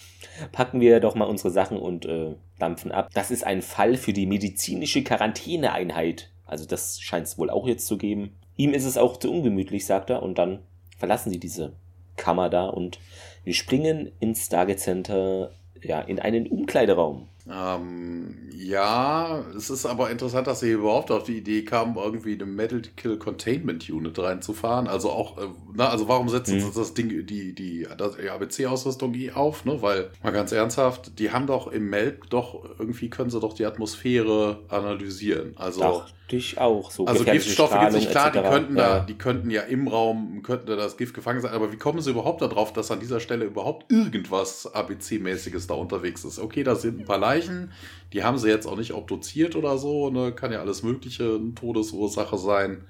Packen 0.51 0.81
wir 0.81 0.99
doch 1.01 1.15
mal 1.15 1.27
unsere 1.27 1.51
Sachen 1.51 1.79
und 1.79 2.05
äh, 2.07 2.35
dampfen 2.59 2.91
ab. 2.91 3.11
Das 3.15 3.31
ist 3.31 3.45
ein 3.45 3.63
Fall 3.63 3.97
für 3.97 4.13
die 4.13 4.27
medizinische 4.27 5.05
Quarantäneeinheit. 5.05 6.31
Also 6.47 6.67
das 6.67 7.01
scheint 7.01 7.27
es 7.27 7.39
wohl 7.39 7.51
auch 7.51 7.67
jetzt 7.67 7.87
zu 7.87 7.99
geben. 7.99 8.37
Ihm 8.57 8.73
ist 8.73 8.85
es 8.85 8.99
auch 8.99 9.17
zu 9.19 9.31
ungemütlich, 9.31 9.87
sagt 9.87 10.11
er, 10.11 10.23
und 10.23 10.39
dann 10.39 10.61
verlassen 10.97 11.31
sie 11.31 11.39
diese 11.39 11.75
Kammer 12.17 12.51
da 12.51 12.67
und 12.67 12.99
wir 13.45 13.55
springen 13.55 14.11
ins 14.19 14.47
Stargate 14.47 14.81
Center, 14.81 15.53
ja, 15.81 16.01
in 16.01 16.19
einen 16.19 16.49
Umkleideraum. 16.49 17.29
Ähm, 17.51 18.49
ja, 18.55 19.45
es 19.57 19.71
ist 19.71 19.87
aber 19.87 20.11
interessant, 20.11 20.47
dass 20.47 20.61
sie 20.61 20.73
überhaupt 20.73 21.11
auf 21.11 21.25
die 21.25 21.39
Idee 21.39 21.65
kamen, 21.65 21.97
irgendwie 21.97 22.35
eine 22.35 22.45
Medical 22.45 23.17
Containment 23.17 23.89
Unit 23.89 24.19
reinzufahren. 24.19 24.89
Also 24.89 25.11
auch, 25.11 25.39
äh, 25.39 25.49
na, 25.75 25.89
also 25.89 26.09
warum 26.09 26.29
setzen 26.29 26.57
mhm. 26.57 26.61
sie 26.61 26.79
das 26.79 26.95
Ding, 26.95 27.09
die, 27.09 27.55
die, 27.55 27.55
die 27.55 27.89
ABC-Ausrüstung 27.89 29.15
eh 29.15 29.31
auf, 29.33 29.65
ne? 29.65 29.81
Weil, 29.81 30.11
mal 30.23 30.33
ganz 30.33 30.53
ernsthaft, 30.53 31.19
die 31.19 31.31
haben 31.31 31.47
doch 31.47 31.69
im 31.69 31.89
Melb 31.89 32.29
doch, 32.31 32.65
irgendwie 32.79 33.09
können 33.09 33.31
sie 33.31 33.41
doch 33.41 33.55
die 33.55 33.65
Atmosphäre 33.65 34.61
analysieren. 34.69 35.55
Also. 35.57 35.81
Dachte 35.81 36.15
ich 36.37 36.59
auch. 36.59 36.91
So 36.91 37.07
also 37.07 37.25
Giftstoffe 37.25 37.73
gibt 37.73 37.89
es 37.89 37.95
nicht 37.95 38.11
klar, 38.11 38.31
die 38.31 38.41
könnten 38.41 38.77
ja. 38.77 38.99
da, 38.99 39.01
die 39.01 39.15
könnten 39.15 39.51
ja 39.51 39.63
im 39.63 39.89
Raum, 39.89 40.43
könnten 40.43 40.67
da 40.67 40.77
das 40.77 40.97
Gift 40.97 41.15
gefangen 41.15 41.41
sein, 41.41 41.53
aber 41.53 41.73
wie 41.73 41.77
kommen 41.77 42.01
sie 42.01 42.11
überhaupt 42.11 42.43
darauf, 42.43 42.73
dass 42.73 42.91
an 42.91 43.01
dieser 43.01 43.21
Stelle 43.21 43.47
überhaupt 43.47 43.91
irgendwas 43.91 44.73
ABC-mäßiges 44.75 45.67
da 45.67 45.75
unterwegs 45.75 46.25
ist? 46.25 46.39
Okay, 46.39 46.65
da 46.65 46.75
sind 46.75 47.01
ein 47.01 47.05
paar 47.07 47.19
Leichen 47.19 47.38
Leichen. 47.39 47.73
Die 48.13 48.25
haben 48.25 48.39
sie 48.39 48.49
jetzt 48.49 48.67
auch 48.67 48.77
nicht 48.77 48.95
obduziert 48.95 49.57
oder 49.57 49.79
so. 49.79 50.11
Ne? 50.11 50.33
Kann 50.33 50.53
ja 50.53 50.61
alles 50.61 50.83
Mögliche 50.83 51.37
eine 51.37 51.55
Todesursache 51.55 52.39
sein. 52.39 52.85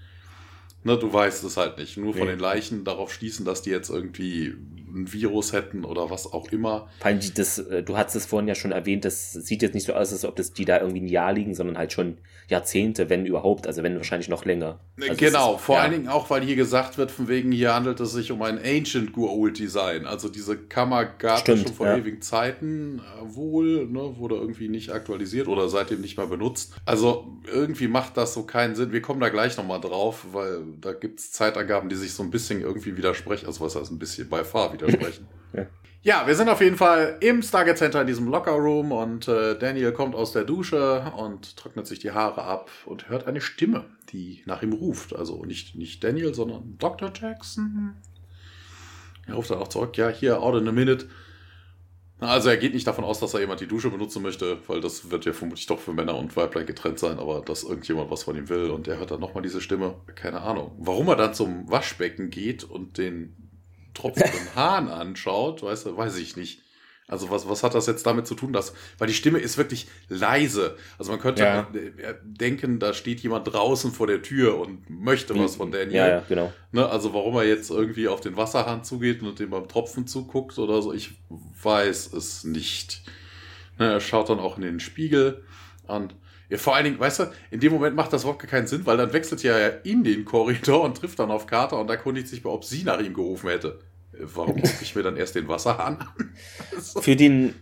Ne, 0.84 0.96
du 0.96 1.12
weißt 1.12 1.44
es 1.44 1.56
halt 1.56 1.78
nicht. 1.78 1.96
Nur 1.96 2.12
nee. 2.12 2.18
von 2.18 2.28
den 2.28 2.38
Leichen 2.38 2.84
darauf 2.84 3.12
schließen, 3.12 3.44
dass 3.44 3.62
die 3.62 3.70
jetzt 3.70 3.90
irgendwie 3.90 4.54
ein 4.94 5.12
Virus 5.12 5.52
hätten 5.52 5.84
oder 5.84 6.10
was 6.10 6.32
auch 6.32 6.50
immer. 6.52 6.88
Das, 7.34 7.58
äh, 7.58 7.82
du 7.82 7.96
hast 7.96 8.14
es 8.14 8.26
vorhin 8.26 8.48
ja 8.48 8.54
schon 8.54 8.72
erwähnt, 8.72 9.04
das 9.04 9.32
sieht 9.32 9.62
jetzt 9.62 9.74
nicht 9.74 9.86
so 9.86 9.94
aus, 9.94 10.12
als 10.12 10.24
ob 10.24 10.36
das 10.36 10.52
die 10.52 10.64
da 10.64 10.80
irgendwie 10.80 11.00
ein 11.00 11.08
Jahr 11.08 11.32
liegen, 11.32 11.54
sondern 11.54 11.78
halt 11.78 11.92
schon 11.92 12.18
Jahrzehnte, 12.48 13.10
wenn 13.10 13.26
überhaupt, 13.26 13.66
also 13.66 13.82
wenn 13.82 13.96
wahrscheinlich 13.96 14.28
noch 14.28 14.46
länger. 14.46 14.80
Also 15.00 15.14
genau, 15.16 15.56
ist, 15.56 15.62
vor 15.62 15.76
ja. 15.76 15.82
allen 15.82 15.92
Dingen 15.92 16.08
auch, 16.08 16.30
weil 16.30 16.42
hier 16.42 16.56
gesagt 16.56 16.96
wird, 16.96 17.10
von 17.10 17.28
wegen 17.28 17.52
hier 17.52 17.74
handelt 17.74 18.00
es 18.00 18.12
sich 18.12 18.32
um 18.32 18.40
ein 18.42 18.58
Ancient 18.58 19.12
Gua'uld 19.12 19.58
Design. 19.58 20.06
Also 20.06 20.30
diese 20.30 20.56
Kammer 20.56 21.04
gab 21.04 21.46
es 21.46 21.60
schon 21.60 21.74
vor 21.74 21.86
ja. 21.86 21.98
ewigen 21.98 22.22
Zeiten 22.22 23.00
äh, 23.00 23.34
wohl, 23.34 23.86
ne, 23.86 24.16
wurde 24.16 24.36
irgendwie 24.36 24.68
nicht 24.68 24.90
aktualisiert 24.90 25.46
oder 25.46 25.68
seitdem 25.68 26.00
nicht 26.00 26.16
mehr 26.16 26.26
benutzt. 26.26 26.72
Also 26.86 27.36
irgendwie 27.52 27.86
macht 27.86 28.16
das 28.16 28.32
so 28.32 28.44
keinen 28.44 28.74
Sinn. 28.74 28.92
Wir 28.92 29.02
kommen 29.02 29.20
da 29.20 29.28
gleich 29.28 29.56
nochmal 29.58 29.80
drauf, 29.80 30.24
weil 30.32 30.62
da 30.80 30.94
gibt 30.94 31.20
es 31.20 31.32
Zeitangaben, 31.32 31.90
die 31.90 31.96
sich 31.96 32.14
so 32.14 32.22
ein 32.22 32.30
bisschen 32.30 32.62
irgendwie 32.62 32.96
widersprechen. 32.96 33.46
Also 33.46 33.62
was 33.64 33.76
heißt 33.76 33.90
ein 33.90 33.98
bisschen 33.98 34.28
bei 34.28 34.42
Fahr 34.42 34.72
widersprechen. 34.80 35.26
ja. 35.52 35.66
Ja, 36.02 36.26
wir 36.26 36.36
sind 36.36 36.48
auf 36.48 36.60
jeden 36.60 36.76
Fall 36.76 37.18
im 37.20 37.42
Stargate 37.42 37.76
Center 37.76 38.00
in 38.00 38.06
diesem 38.06 38.28
Locker 38.28 38.52
Room 38.52 38.92
und 38.92 39.26
äh, 39.26 39.58
Daniel 39.58 39.92
kommt 39.92 40.14
aus 40.14 40.32
der 40.32 40.44
Dusche 40.44 41.12
und 41.16 41.56
trocknet 41.56 41.88
sich 41.88 41.98
die 41.98 42.12
Haare 42.12 42.44
ab 42.44 42.70
und 42.86 43.08
hört 43.08 43.26
eine 43.26 43.40
Stimme, 43.40 43.84
die 44.12 44.42
nach 44.46 44.62
ihm 44.62 44.72
ruft. 44.72 45.14
Also 45.14 45.44
nicht, 45.44 45.74
nicht 45.74 46.02
Daniel, 46.04 46.34
sondern 46.34 46.78
Dr. 46.78 47.12
Jackson. 47.12 47.96
Er 49.26 49.34
ruft 49.34 49.50
dann 49.50 49.58
auch 49.58 49.68
zurück, 49.68 49.96
ja, 49.96 50.08
hier, 50.08 50.40
out 50.40 50.60
in 50.60 50.68
a 50.68 50.72
minute. 50.72 51.08
Also 52.20 52.48
er 52.48 52.56
geht 52.56 52.74
nicht 52.74 52.86
davon 52.86 53.04
aus, 53.04 53.20
dass 53.20 53.34
er 53.34 53.40
jemand 53.40 53.60
die 53.60 53.68
Dusche 53.68 53.90
benutzen 53.90 54.22
möchte, 54.22 54.58
weil 54.66 54.80
das 54.80 55.10
wird 55.10 55.24
ja 55.24 55.32
vermutlich 55.32 55.66
doch 55.66 55.78
für 55.78 55.92
Männer 55.92 56.16
und 56.16 56.36
Weiblein 56.36 56.66
getrennt 56.66 56.98
sein, 56.98 57.18
aber 57.18 57.42
dass 57.42 57.62
irgendjemand 57.62 58.10
was 58.10 58.24
von 58.24 58.36
ihm 58.36 58.48
will 58.48 58.70
und 58.70 58.88
er 58.88 58.98
hört 58.98 59.10
dann 59.10 59.20
nochmal 59.20 59.42
diese 59.42 59.60
Stimme, 59.60 59.96
keine 60.14 60.40
Ahnung. 60.40 60.72
Warum 60.78 61.08
er 61.08 61.16
dann 61.16 61.34
zum 61.34 61.70
Waschbecken 61.70 62.30
geht 62.30 62.64
und 62.64 62.98
den 62.98 63.47
tropfenden 63.94 64.54
Hahn 64.54 64.88
anschaut, 64.88 65.62
weißt 65.62 65.86
du, 65.86 65.96
weiß 65.96 66.16
ich 66.16 66.36
nicht. 66.36 66.62
Also 67.08 67.30
was, 67.30 67.48
was 67.48 67.62
hat 67.62 67.74
das 67.74 67.86
jetzt 67.86 68.04
damit 68.04 68.26
zu 68.26 68.34
tun, 68.34 68.52
dass, 68.52 68.74
weil 68.98 69.08
die 69.08 69.14
Stimme 69.14 69.38
ist 69.38 69.56
wirklich 69.56 69.88
leise. 70.08 70.76
Also 70.98 71.10
man 71.10 71.18
könnte 71.18 71.42
ja. 71.42 71.66
denken, 72.22 72.78
da 72.78 72.92
steht 72.92 73.20
jemand 73.20 73.50
draußen 73.50 73.92
vor 73.92 74.06
der 74.06 74.20
Tür 74.20 74.58
und 74.58 74.90
möchte 74.90 75.36
was 75.38 75.56
von 75.56 75.72
Daniel. 75.72 75.94
Ja, 75.94 76.08
ja, 76.08 76.24
genau. 76.28 76.52
Ne, 76.70 76.86
also 76.86 77.14
warum 77.14 77.34
er 77.36 77.44
jetzt 77.44 77.70
irgendwie 77.70 78.08
auf 78.08 78.20
den 78.20 78.36
Wasserhahn 78.36 78.84
zugeht 78.84 79.22
und 79.22 79.38
dem 79.38 79.48
beim 79.48 79.68
Tropfen 79.68 80.06
zuguckt 80.06 80.58
oder 80.58 80.82
so, 80.82 80.92
ich 80.92 81.12
weiß 81.30 82.12
es 82.12 82.44
nicht. 82.44 83.02
Ne, 83.78 83.90
er 83.92 84.00
schaut 84.00 84.28
dann 84.28 84.38
auch 84.38 84.56
in 84.56 84.62
den 84.62 84.78
Spiegel 84.78 85.42
und 85.86 86.14
ja, 86.48 86.56
vor 86.56 86.74
allen 86.74 86.84
Dingen, 86.84 86.98
weißt 86.98 87.20
du, 87.20 87.24
in 87.50 87.60
dem 87.60 87.72
Moment 87.72 87.94
macht 87.94 88.12
das 88.12 88.22
überhaupt 88.22 88.46
keinen 88.46 88.66
Sinn, 88.66 88.86
weil 88.86 88.96
dann 88.96 89.12
wechselt 89.12 89.42
ja 89.42 89.56
in 89.68 90.02
den 90.02 90.24
Korridor 90.24 90.82
und 90.82 90.96
trifft 90.96 91.18
dann 91.18 91.30
auf 91.30 91.46
Carter 91.46 91.78
und 91.78 91.90
erkundigt 91.90 92.28
sich, 92.28 92.44
ob 92.44 92.64
sie 92.64 92.84
nach 92.84 93.00
ihm 93.00 93.14
gerufen 93.14 93.50
hätte. 93.50 93.80
Warum 94.12 94.56
gucke 94.56 94.82
ich 94.82 94.94
mir 94.94 95.02
dann 95.02 95.16
erst 95.16 95.34
den 95.34 95.46
Wasserhahn 95.48 95.98
an? 95.98 96.08
Für 97.00 97.16
den 97.16 97.54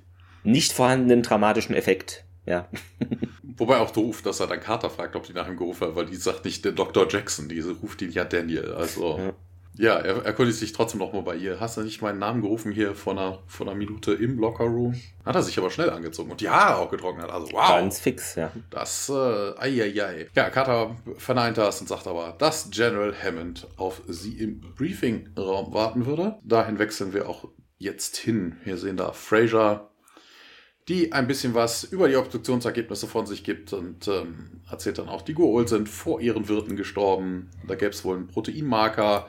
nicht 0.45 0.73
vorhandenen 0.73 1.23
dramatischen 1.23 1.75
Effekt, 1.75 2.25
ja. 2.45 2.69
Wobei 3.59 3.78
auch 3.78 3.90
doof, 3.90 4.23
dass 4.23 4.40
er 4.40 4.47
dann 4.47 4.61
Carter 4.61 4.90
fragt, 4.90 5.16
ob 5.16 5.25
die 5.25 5.33
nach 5.33 5.49
ihm 5.49 5.57
gerufen 5.57 5.88
hat, 5.88 5.97
weil 5.97 6.07
die 6.07 6.16
sagt 6.16 6.45
nicht 6.45 6.64
der 6.64 6.73
Dr. 6.73 7.09
Jackson, 7.09 7.49
die 7.49 7.61
ruft 7.61 8.02
ihn 8.02 8.12
ja 8.12 8.25
Daniel. 8.25 8.75
Also. 8.75 9.19
Ja. 9.19 9.33
Ja, 9.78 9.97
er 9.99 10.25
erkundigt 10.25 10.59
sich 10.59 10.73
trotzdem 10.73 11.00
nochmal 11.00 11.23
bei 11.23 11.37
ihr. 11.37 11.61
Hast 11.61 11.76
du 11.76 11.83
nicht 11.83 12.00
meinen 12.00 12.18
Namen 12.18 12.40
gerufen 12.40 12.73
hier 12.73 12.95
vor 12.95 13.12
einer, 13.12 13.38
vor 13.47 13.66
einer 13.66 13.76
Minute 13.76 14.12
im 14.12 14.38
Lockerroom? 14.38 15.00
Hat 15.25 15.35
er 15.35 15.42
sich 15.42 15.59
aber 15.59 15.71
schnell 15.71 15.90
angezoon 15.90 16.30
und 16.30 16.40
die 16.40 16.49
Haare 16.49 16.76
auch 16.80 16.90
getrocknet. 16.90 17.30
Also 17.30 17.49
wow. 17.52 17.68
Ganz 17.68 18.00
fix, 18.00 18.37
ja. 18.37 18.50
Das, 18.71 19.09
äh, 19.09 19.12
ei, 19.59 19.83
ei, 19.83 20.02
ei. 20.02 20.28
Ja, 20.35 20.49
Carter 20.50 20.97
verneint 21.18 21.59
das 21.59 21.80
und 21.80 21.88
sagt 21.88 22.06
aber, 22.06 22.35
dass 22.38 22.71
General 22.71 23.14
Hammond 23.23 23.66
auf 23.76 24.02
sie 24.09 24.38
im 24.38 24.61
Briefingraum 24.61 25.75
warten 25.75 26.06
würde. 26.06 26.38
Dahin 26.42 26.78
wechseln 26.78 27.12
wir 27.12 27.28
auch 27.28 27.49
jetzt 27.78 28.16
hin. 28.16 28.56
Wir 28.64 28.78
sehen 28.78 28.97
da 28.97 29.12
Fraser, 29.12 29.90
die 30.88 31.12
ein 31.12 31.26
bisschen 31.26 31.54
was 31.54 31.85
über 31.85 32.09
die 32.09 32.16
Obduktionsergebnisse 32.16 33.06
von 33.06 33.26
sich 33.26 33.45
gibt 33.45 33.73
und 33.73 34.09
ähm, 34.09 34.62
erzählt 34.71 34.99
dann 34.99 35.09
auch, 35.09 35.23
die 35.23 35.35
Goa'uld 35.35 35.68
sind 35.68 35.88
vor 35.88 36.21
ihren 36.21 36.49
Wirten 36.49 36.76
gestorben. 36.76 37.50
Da 37.66 37.75
gäbe 37.75 37.90
es 37.90 38.04
wohl 38.04 38.16
einen 38.16 38.28
Proteinmarker, 38.28 39.28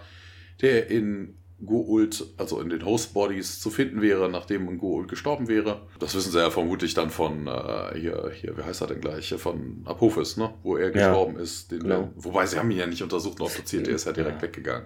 der 0.62 0.90
in 0.90 1.38
Go'uld, 1.66 2.24
also 2.38 2.62
in 2.62 2.70
den 2.70 2.86
Host 2.86 3.14
Bodies, 3.14 3.60
zu 3.60 3.72
finden 3.72 4.02
wäre, 4.02 4.30
nachdem 4.30 4.68
ein 4.70 4.80
Go'uld 4.80 5.08
gestorben 5.08 5.48
wäre. 5.48 5.82
Das 6.00 6.14
wissen 6.14 6.32
sie 6.32 6.40
ja 6.40 6.52
vermutlich 6.52 6.94
dann 6.94 7.10
von, 7.10 7.48
äh, 7.48 8.00
hier, 8.00 8.32
hier, 8.34 8.56
wie 8.58 8.62
heißt 8.62 8.82
er 8.82 8.88
denn 8.88 9.02
gleich, 9.02 9.34
von 9.38 9.82
Apophis, 9.86 10.38
ne? 10.38 10.54
wo 10.62 10.78
er 10.78 10.96
ja. 10.96 11.08
gestorben 11.08 11.38
ist. 11.38 11.72
Den, 11.72 11.80
genau. 11.80 12.12
Wobei 12.16 12.46
sie 12.46 12.60
haben 12.60 12.70
ihn 12.70 12.78
ja 12.78 12.86
nicht 12.86 13.02
untersucht 13.02 13.40
und 13.40 13.48
obduziert, 13.48 13.88
der 13.88 13.96
ist 13.96 14.06
ja 14.06 14.12
direkt 14.12 14.38
ja. 14.38 14.42
weggegangen. 14.44 14.86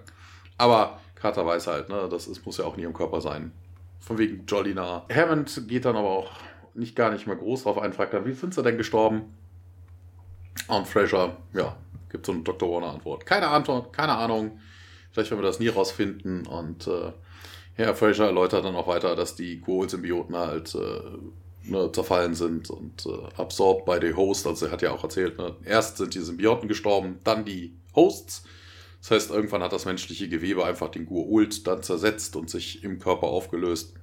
Aber 0.56 0.98
Carter 1.14 1.44
weiß 1.44 1.66
halt, 1.66 1.88
ne, 1.88 2.08
das 2.10 2.26
ist, 2.26 2.44
muss 2.46 2.56
ja 2.56 2.64
auch 2.64 2.76
in 2.76 2.84
ihrem 2.84 2.94
Körper 2.94 3.20
sein. 3.20 3.52
Von 4.00 4.18
wegen 4.18 4.46
Jolly 4.46 4.74
nah. 4.74 5.06
Hammond 5.12 5.68
geht 5.68 5.84
dann 5.84 5.96
aber 5.96 6.08
auch 6.08 6.30
nicht 6.74 6.96
gar 6.96 7.10
nicht 7.10 7.26
mehr 7.26 7.36
groß 7.36 7.64
drauf 7.64 7.78
ein, 7.78 7.92
fragt 7.92 8.14
dann, 8.14 8.24
wie 8.24 8.32
sind 8.32 8.54
sie 8.54 8.62
denn 8.62 8.78
gestorben? 8.78 9.34
Und 10.68 10.88
Fraser, 10.88 11.36
ja, 11.52 11.76
gibt 12.10 12.24
so 12.24 12.32
eine 12.32 12.42
Dr. 12.42 12.70
Warner 12.70 12.94
Antwort. 12.94 13.26
Keine 13.26 13.48
Antwort, 13.48 13.92
keine 13.92 14.14
Ahnung. 14.14 14.58
Vielleicht 15.12 15.30
werden 15.30 15.42
wir 15.42 15.46
das 15.46 15.60
nie 15.60 15.68
rausfinden. 15.68 16.46
Und 16.46 16.86
äh, 16.86 17.12
Herr 17.74 17.94
Fraser 17.94 18.26
erläutert 18.26 18.64
dann 18.64 18.76
auch 18.76 18.86
weiter, 18.86 19.14
dass 19.14 19.34
die 19.34 19.60
Goal-Symbioten 19.60 20.36
halt 20.36 20.74
äh, 20.74 21.70
ne, 21.70 21.90
zerfallen 21.92 22.34
sind 22.34 22.70
und 22.70 23.06
äh, 23.06 23.40
absorbt 23.40 23.84
bei 23.86 23.98
den 23.98 24.16
Hosts. 24.16 24.46
Also 24.46 24.66
er 24.66 24.72
hat 24.72 24.82
ja 24.82 24.92
auch 24.92 25.02
erzählt, 25.02 25.38
ne, 25.38 25.54
erst 25.64 25.98
sind 25.98 26.14
die 26.14 26.20
Symbioten 26.20 26.68
gestorben, 26.68 27.18
dann 27.24 27.44
die 27.44 27.74
Hosts. 27.94 28.44
Das 29.00 29.10
heißt, 29.10 29.30
irgendwann 29.30 29.62
hat 29.62 29.72
das 29.72 29.84
menschliche 29.84 30.28
Gewebe 30.28 30.64
einfach 30.64 30.88
den 30.88 31.08
Goa'uld 31.08 31.64
dann 31.64 31.82
zersetzt 31.82 32.36
und 32.36 32.48
sich 32.48 32.84
im 32.84 32.98
Körper 32.98 33.26
aufgelöst. 33.26 33.94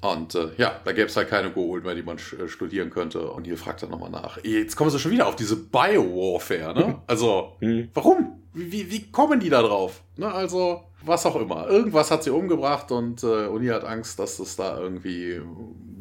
Und 0.00 0.34
äh, 0.36 0.50
ja, 0.56 0.80
da 0.84 0.92
gäbe 0.92 1.08
es 1.08 1.16
halt 1.16 1.28
keine 1.28 1.48
Goa'uld 1.50 1.82
mehr, 1.82 1.94
die 1.94 2.02
man 2.02 2.18
äh, 2.18 2.48
studieren 2.48 2.90
könnte. 2.90 3.30
Und 3.30 3.44
hier 3.44 3.56
fragt 3.56 3.82
er 3.82 3.88
nochmal 3.88 4.10
nach. 4.10 4.38
Jetzt 4.44 4.76
kommen 4.76 4.90
sie 4.90 4.98
schon 4.98 5.10
wieder 5.10 5.26
auf 5.26 5.36
diese 5.36 5.56
Biowarfare, 5.56 6.74
ne? 6.74 7.02
Also, 7.06 7.56
mhm. 7.60 7.88
warum? 7.94 8.42
Wie, 8.54 8.70
wie, 8.72 8.90
wie, 8.90 9.10
kommen 9.10 9.40
die 9.40 9.50
da 9.50 9.62
drauf? 9.62 10.02
Ne? 10.16 10.32
Also, 10.32 10.84
was 11.02 11.26
auch 11.26 11.36
immer. 11.36 11.68
Irgendwas 11.68 12.10
hat 12.10 12.22
sie 12.22 12.30
umgebracht 12.30 12.92
und 12.92 13.22
äh, 13.22 13.46
Uni 13.46 13.66
hat 13.66 13.84
Angst, 13.84 14.18
dass 14.18 14.38
es 14.38 14.56
da 14.56 14.78
irgendwie 14.78 15.40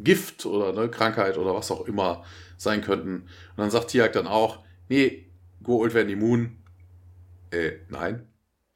Gift 0.04 0.46
oder 0.46 0.74
ne, 0.74 0.89
Krankheit 0.89 1.38
oder 1.38 1.56
was 1.56 1.72
auch 1.72 1.88
immer 1.88 2.24
sein 2.56 2.82
könnten. 2.82 3.16
Und 3.16 3.58
dann 3.58 3.72
sagt 3.72 3.89
Tiak 3.89 4.13
dann 4.13 4.27
auch, 4.27 4.60
nee, 4.89 5.25
Goa'uld 5.63 5.94
werden 5.94 6.10
immun. 6.10 6.58
Äh, 7.51 7.74
nein. 7.89 8.27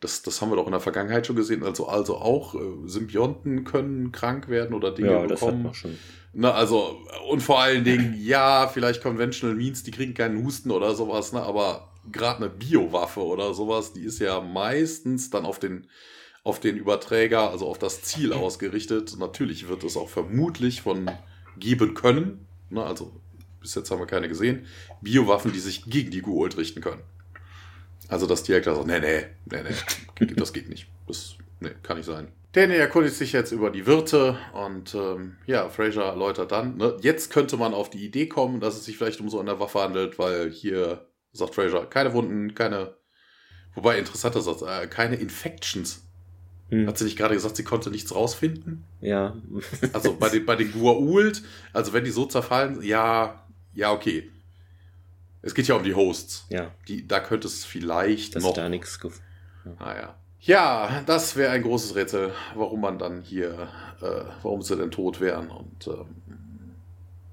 Das, 0.02 0.24
das 0.24 0.42
haben 0.42 0.52
wir 0.52 0.56
doch 0.56 0.66
in 0.66 0.72
der 0.72 0.82
Vergangenheit 0.82 1.28
schon 1.28 1.36
gesehen. 1.36 1.64
Also, 1.64 1.88
also 1.88 2.18
auch 2.18 2.56
äh, 2.56 2.60
Symbionten 2.86 3.64
können 3.64 4.12
krank 4.12 4.50
werden 4.50 4.74
oder 4.74 4.92
Dinge 4.92 5.12
ja, 5.12 5.26
bekommen. 5.26 5.64
Das 5.64 5.78
schon. 5.78 5.98
Na, 6.34 6.52
also, 6.52 7.00
und 7.30 7.42
vor 7.42 7.62
allen 7.62 7.84
Dingen, 7.84 8.16
ja, 8.20 8.68
vielleicht 8.68 9.04
Conventional 9.04 9.56
Means, 9.56 9.84
die 9.84 9.92
kriegen 9.92 10.14
keinen 10.14 10.44
Husten 10.44 10.72
oder 10.72 10.96
sowas, 10.96 11.34
ne? 11.34 11.42
aber 11.42 11.92
gerade 12.12 12.38
eine 12.38 12.50
Biowaffe 12.50 13.22
oder 13.22 13.54
sowas, 13.54 13.94
die 13.94 14.04
ist 14.04 14.20
ja 14.20 14.42
meistens 14.42 15.30
dann 15.30 15.46
auf 15.46 15.60
den, 15.60 15.88
auf 16.44 16.60
den 16.60 16.78
Überträger, 16.78 17.52
also 17.52 17.68
auf 17.68 17.78
das 17.78 18.02
Ziel 18.02 18.34
ausgerichtet. 18.34 19.16
Natürlich 19.20 19.68
wird 19.68 19.84
es 19.84 19.98
auch 19.98 20.10
vermutlich 20.10 20.82
von 20.82 21.12
geben 21.58 21.94
können. 21.94 22.48
Ne? 22.70 22.84
Also, 22.84 23.12
bis 23.60 23.76
jetzt 23.76 23.92
haben 23.92 24.00
wir 24.00 24.08
keine 24.08 24.28
gesehen. 24.28 24.66
Biowaffen, 25.02 25.52
die 25.52 25.60
sich 25.60 25.86
gegen 25.86 26.10
die 26.10 26.24
Goa'uld 26.24 26.58
richten 26.58 26.82
können. 26.82 27.02
Also, 28.12 28.28
dass 28.28 28.44
direkt 28.44 28.66
so, 28.66 28.84
nee, 28.84 29.00
nee, 29.00 29.24
nee, 29.46 29.62
nee, 30.20 30.28
das 30.36 30.52
geht 30.52 30.68
nicht. 30.68 30.88
Das, 31.08 31.38
nee, 31.62 31.72
kann 31.82 31.96
nicht 31.96 32.06
sein. 32.06 32.28
Danny 32.52 32.76
erkundigt 32.76 33.16
sich 33.16 33.32
jetzt 33.32 33.54
über 33.54 33.70
die 33.70 33.86
Wirte 33.86 34.38
und 34.54 34.94
ähm, 34.94 35.38
ja, 35.46 35.70
Fraser 35.70 36.04
erläutert 36.04 36.52
dann, 36.52 36.76
ne, 36.76 36.98
jetzt 37.00 37.32
könnte 37.32 37.56
man 37.56 37.74
auf 37.74 37.90
die 37.90 38.06
Idee 38.06 38.28
kommen, 38.28 38.60
dass 38.60 38.76
es 38.76 38.84
sich 38.84 38.98
vielleicht 38.98 39.22
um 39.22 39.30
so 39.30 39.40
eine 39.40 39.62
Waffe 39.62 39.80
handelt, 39.80 40.20
weil 40.20 40.52
hier 40.52 41.08
sagt 41.32 41.56
Fraser, 41.56 41.86
keine 41.86 42.12
Wunden, 42.12 42.54
keine, 42.54 42.96
wobei 43.76 43.98
interessanter 43.98 44.42
sagt, 44.42 44.64
äh, 44.64 44.88
keine 44.88 45.16
Infections. 45.16 46.06
Hm. 46.68 46.88
Hat 46.88 46.98
sie 46.98 47.06
nicht 47.06 47.18
gerade 47.18 47.36
gesagt, 47.36 47.56
sie 47.56 47.64
konnte 47.64 47.90
nichts 47.90 48.14
rausfinden? 48.14 48.84
Ja. 49.00 49.38
also 49.94 50.18
bei 50.18 50.28
den, 50.28 50.46
bei 50.46 50.58
den 50.58 50.74
Gua'uld, 50.74 51.44
also 51.72 51.94
wenn 51.94 52.04
die 52.04 52.12
so 52.12 52.26
zerfallen, 52.26 52.82
ja, 52.82 53.46
ja, 53.74 53.94
okay. 53.94 54.30
Es 55.42 55.56
geht 55.56 55.68
ja 55.68 55.76
um 55.76 55.84
die 55.84 55.96
Hosts. 55.96 56.46
Ja. 56.50 56.72
Die, 56.88 57.08
da 57.08 57.20
könnte 57.20 57.48
es 57.48 57.66
vielleicht 57.66 58.36
das 58.36 58.44
noch. 58.44 58.54
da 58.54 58.70
nichts. 58.70 59.00
Ja. 59.66 59.72
Ah 59.80 59.96
ja. 59.96 60.16
Ja, 60.44 61.04
das 61.06 61.36
wäre 61.36 61.52
ein 61.52 61.62
großes 61.62 61.96
Rätsel, 61.96 62.34
warum 62.56 62.82
man 62.82 62.98
dann 62.98 63.22
hier, 63.22 63.70
äh, 64.02 64.24
warum 64.42 64.64
sie 64.64 64.76
denn 64.76 64.90
tot 64.90 65.22
wären. 65.22 65.50
Und 65.52 65.88
ähm, 65.88 66.16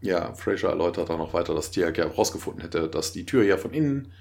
ja, 0.02 0.34
Fraser 0.34 0.68
erläutert 0.68 1.08
dann 1.08 1.18
noch 1.18 1.32
weiter, 1.32 1.54
dass 1.54 1.70
Tiak 1.70 1.96
ja 1.96 2.04
herausgefunden 2.04 2.62
hätte, 2.62 2.88
dass 2.88 3.12
die 3.12 3.24
Tür 3.24 3.44
ja 3.44 3.56
von 3.56 3.72
innen 3.72 4.12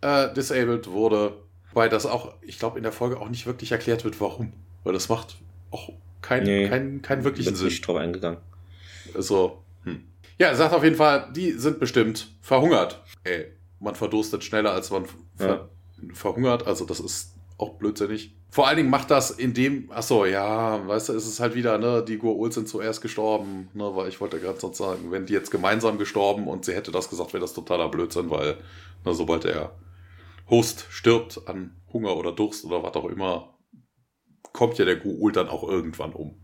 äh, 0.00 0.32
disabled 0.32 0.88
wurde. 0.90 1.36
Weil 1.74 1.90
das 1.90 2.06
auch, 2.06 2.34
ich 2.40 2.58
glaube, 2.58 2.78
in 2.78 2.84
der 2.84 2.92
Folge 2.92 3.20
auch 3.20 3.28
nicht 3.28 3.46
wirklich 3.46 3.70
erklärt 3.70 4.04
wird, 4.04 4.18
warum. 4.18 4.54
Weil 4.82 4.94
das 4.94 5.10
macht 5.10 5.36
auch 5.70 5.90
keinen 6.22 6.44
nee, 6.44 6.68
kein, 6.68 7.02
kein 7.02 7.22
wirklichen 7.22 7.54
Sinn. 7.54 7.66
nicht 7.66 7.86
drauf 7.86 7.96
eingegangen. 7.96 8.38
Also. 9.14 9.62
Ja, 10.38 10.48
er 10.48 10.56
sagt 10.56 10.74
auf 10.74 10.84
jeden 10.84 10.96
Fall, 10.96 11.30
die 11.34 11.52
sind 11.52 11.80
bestimmt 11.80 12.36
verhungert. 12.42 13.02
Ey, 13.24 13.52
man 13.80 13.94
verdurstet 13.94 14.44
schneller, 14.44 14.72
als 14.72 14.90
man 14.90 15.06
ver 15.36 15.48
ja. 15.48 15.68
verhungert. 16.14 16.66
Also, 16.66 16.84
das 16.84 17.00
ist 17.00 17.36
auch 17.58 17.74
blödsinnig. 17.74 18.34
Vor 18.50 18.68
allen 18.68 18.76
Dingen 18.76 18.90
macht 18.90 19.10
das 19.10 19.30
in 19.30 19.54
dem, 19.54 19.90
achso, 19.90 20.24
ja, 20.24 20.86
weißt 20.86 21.08
du, 21.08 21.12
ist 21.14 21.26
es 21.26 21.40
halt 21.40 21.54
wieder, 21.54 21.78
ne, 21.78 22.04
die 22.06 22.18
Goa'uld 22.18 22.52
sind 22.52 22.68
zuerst 22.68 23.02
gestorben, 23.02 23.68
ne, 23.74 23.94
weil 23.94 24.08
ich 24.08 24.20
wollte 24.20 24.38
gerade 24.38 24.60
sonst 24.60 24.78
sagen, 24.78 25.10
wenn 25.10 25.26
die 25.26 25.32
jetzt 25.32 25.50
gemeinsam 25.50 25.98
gestorben 25.98 26.46
und 26.48 26.64
sie 26.64 26.74
hätte 26.74 26.92
das 26.92 27.10
gesagt, 27.10 27.32
wäre 27.32 27.40
das 27.40 27.54
totaler 27.54 27.88
Blödsinn, 27.88 28.30
weil, 28.30 28.58
ne, 29.04 29.14
sobald 29.14 29.44
der 29.44 29.72
Host 30.48 30.86
stirbt 30.90 31.42
an 31.46 31.76
Hunger 31.92 32.16
oder 32.16 32.32
Durst 32.32 32.64
oder 32.64 32.82
was 32.82 32.94
auch 32.94 33.06
immer, 33.06 33.58
kommt 34.52 34.78
ja 34.78 34.84
der 34.84 35.02
Goa'uld 35.02 35.32
dann 35.32 35.48
auch 35.48 35.68
irgendwann 35.68 36.12
um. 36.12 36.40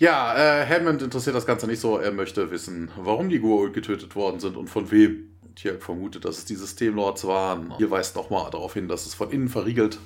Ja, 0.00 0.34
äh, 0.34 0.66
Hammond 0.66 1.02
interessiert 1.02 1.36
das 1.36 1.44
Ganze 1.44 1.66
nicht 1.66 1.78
so. 1.78 1.98
Er 1.98 2.10
möchte 2.10 2.50
wissen, 2.50 2.90
warum 2.96 3.28
die 3.28 3.38
Goa'uld 3.38 3.72
getötet 3.72 4.16
worden 4.16 4.40
sind 4.40 4.56
und 4.56 4.68
von 4.68 4.90
wem. 4.90 5.36
Hier 5.58 5.78
vermutet, 5.78 6.24
dass 6.24 6.38
es 6.38 6.46
die 6.46 6.54
Systemlords 6.54 7.26
waren. 7.26 7.76
Hier 7.76 7.90
weist 7.90 8.16
nochmal 8.16 8.50
darauf 8.50 8.72
hin, 8.72 8.88
dass 8.88 9.04
es 9.04 9.12
von 9.12 9.30
innen 9.30 9.50
verriegelt 9.50 9.98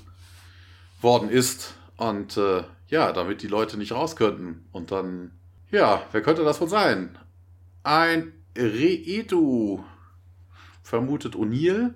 worden 1.00 1.28
ist. 1.28 1.74
Und 1.96 2.36
äh, 2.36 2.64
ja, 2.88 3.12
damit 3.12 3.42
die 3.42 3.46
Leute 3.46 3.76
nicht 3.76 3.92
raus 3.92 4.16
könnten. 4.16 4.66
Und 4.72 4.90
dann, 4.90 5.30
ja, 5.70 6.02
wer 6.10 6.22
könnte 6.22 6.42
das 6.42 6.60
wohl 6.60 6.68
sein? 6.68 7.16
Ein 7.84 8.32
Reetu, 8.58 9.84
vermutet 10.82 11.36
O'Neill. 11.36 11.94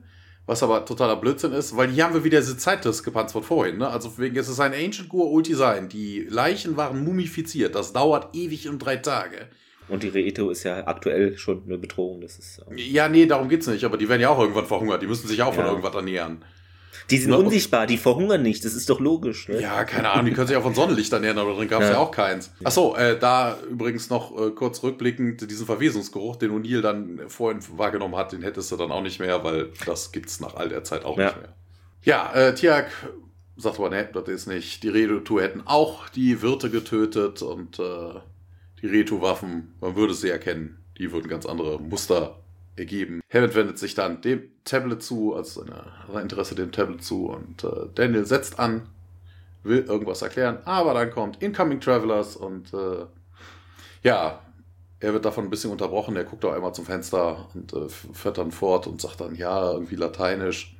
Was 0.48 0.62
aber 0.62 0.86
totaler 0.86 1.16
Blödsinn 1.16 1.52
ist, 1.52 1.76
weil 1.76 1.90
hier 1.90 2.04
haben 2.04 2.14
wir 2.14 2.24
wieder 2.24 2.40
diese 2.40 2.56
Zeitdiskrepanz 2.56 3.32
von 3.32 3.42
vorhin. 3.42 3.76
Ne? 3.76 3.86
Also 3.86 4.16
wegen 4.16 4.34
es 4.34 4.48
ist 4.48 4.60
ein 4.60 4.72
Ancient 4.72 5.10
Gur 5.10 5.42
Design. 5.42 5.90
Die 5.90 6.26
Leichen 6.26 6.78
waren 6.78 7.04
mumifiziert. 7.04 7.74
Das 7.74 7.92
dauert 7.92 8.34
ewig 8.34 8.66
und 8.66 8.78
drei 8.78 8.96
Tage. 8.96 9.48
Und 9.88 10.04
die 10.04 10.08
Reeto 10.08 10.48
ist 10.48 10.64
ja 10.64 10.86
aktuell 10.86 11.36
schon 11.36 11.64
eine 11.66 11.76
Bedrohung. 11.76 12.22
Das 12.22 12.38
ist, 12.38 12.62
ähm 12.66 12.78
ja, 12.78 13.10
nee, 13.10 13.26
darum 13.26 13.50
geht's 13.50 13.66
nicht. 13.66 13.84
Aber 13.84 13.98
die 13.98 14.08
werden 14.08 14.22
ja 14.22 14.30
auch 14.30 14.38
irgendwann 14.38 14.64
verhungert. 14.64 15.02
Die 15.02 15.06
müssen 15.06 15.28
sich 15.28 15.42
auch 15.42 15.54
ja. 15.54 15.60
von 15.60 15.66
irgendwas 15.66 15.94
ernähren. 15.94 16.42
Die 17.10 17.16
sind 17.16 17.30
Na, 17.30 17.36
unsichtbar, 17.36 17.86
die 17.86 17.96
verhungern 17.96 18.42
nicht, 18.42 18.64
das 18.64 18.74
ist 18.74 18.90
doch 18.90 19.00
logisch. 19.00 19.48
Ne? 19.48 19.60
Ja, 19.62 19.84
keine 19.84 20.10
Ahnung, 20.10 20.26
die 20.26 20.32
können 20.32 20.46
sich 20.46 20.56
auch 20.56 20.62
von 20.62 20.74
Sonnenlicht 20.74 21.12
ernähren, 21.12 21.38
aber 21.38 21.54
drin 21.54 21.68
gab 21.68 21.80
es 21.80 21.88
ja. 21.88 21.94
ja. 21.94 22.00
auch 22.00 22.10
keins. 22.10 22.50
Achso, 22.62 22.94
äh, 22.96 23.18
da 23.18 23.58
übrigens 23.70 24.10
noch 24.10 24.38
äh, 24.38 24.50
kurz 24.50 24.82
rückblickend, 24.82 25.50
diesen 25.50 25.64
Verwesungsgeruch, 25.64 26.36
den 26.36 26.50
O'Neill 26.50 26.82
dann 26.82 27.20
vorhin 27.28 27.60
wahrgenommen 27.76 28.16
hat, 28.16 28.32
den 28.32 28.42
hättest 28.42 28.70
du 28.72 28.76
dann 28.76 28.92
auch 28.92 29.02
nicht 29.02 29.20
mehr, 29.20 29.42
weil 29.42 29.70
das 29.86 30.12
gibt's 30.12 30.40
nach 30.40 30.54
all 30.54 30.68
der 30.68 30.84
Zeit 30.84 31.04
auch 31.04 31.16
ja. 31.16 31.26
nicht 31.26 31.36
mehr. 31.36 31.54
Ja, 32.02 32.32
äh, 32.34 32.54
Tiak 32.54 32.90
sagt 33.56 33.78
aber, 33.78 33.90
ne, 33.90 34.08
das 34.12 34.28
ist 34.28 34.46
nicht. 34.46 34.82
Die 34.82 34.88
Redu 34.88 35.40
hätten 35.40 35.62
auch 35.66 36.08
die 36.08 36.42
Wirte 36.42 36.70
getötet 36.70 37.42
und 37.42 37.78
äh, 37.78 38.20
die 38.80 38.86
Retu-Waffen, 38.86 39.74
man 39.80 39.96
würde 39.96 40.14
sie 40.14 40.30
erkennen, 40.30 40.78
die 40.96 41.12
würden 41.12 41.28
ganz 41.28 41.44
andere 41.46 41.80
Muster 41.80 42.38
ergeben. 42.78 43.20
Hammond 43.32 43.54
wendet 43.54 43.78
sich 43.78 43.94
dann 43.94 44.20
dem 44.20 44.42
Tablet 44.64 45.02
zu, 45.02 45.34
also 45.34 45.64
sein 46.12 46.22
Interesse 46.22 46.54
dem 46.54 46.72
Tablet 46.72 47.02
zu 47.02 47.26
und 47.26 47.64
äh, 47.64 47.88
Daniel 47.94 48.24
setzt 48.24 48.58
an, 48.58 48.82
will 49.62 49.84
irgendwas 49.86 50.22
erklären, 50.22 50.58
aber 50.64 50.94
dann 50.94 51.10
kommt 51.10 51.42
Incoming 51.42 51.80
Travelers 51.80 52.36
und 52.36 52.72
äh, 52.72 53.06
ja, 54.02 54.40
er 55.00 55.12
wird 55.12 55.24
davon 55.24 55.44
ein 55.44 55.50
bisschen 55.50 55.70
unterbrochen, 55.70 56.16
er 56.16 56.24
guckt 56.24 56.44
auch 56.44 56.52
einmal 56.52 56.74
zum 56.74 56.84
Fenster 56.84 57.48
und 57.54 57.72
äh, 57.72 57.88
fährt 57.88 58.38
dann 58.38 58.50
fort 58.50 58.86
und 58.86 59.00
sagt 59.00 59.20
dann, 59.20 59.34
ja, 59.34 59.72
irgendwie 59.72 59.96
lateinisch, 59.96 60.76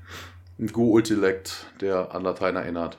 ein 0.58 0.66
Go-Ultilect, 0.68 1.66
der 1.80 2.14
an 2.14 2.24
Latein 2.24 2.56
erinnert. 2.56 2.98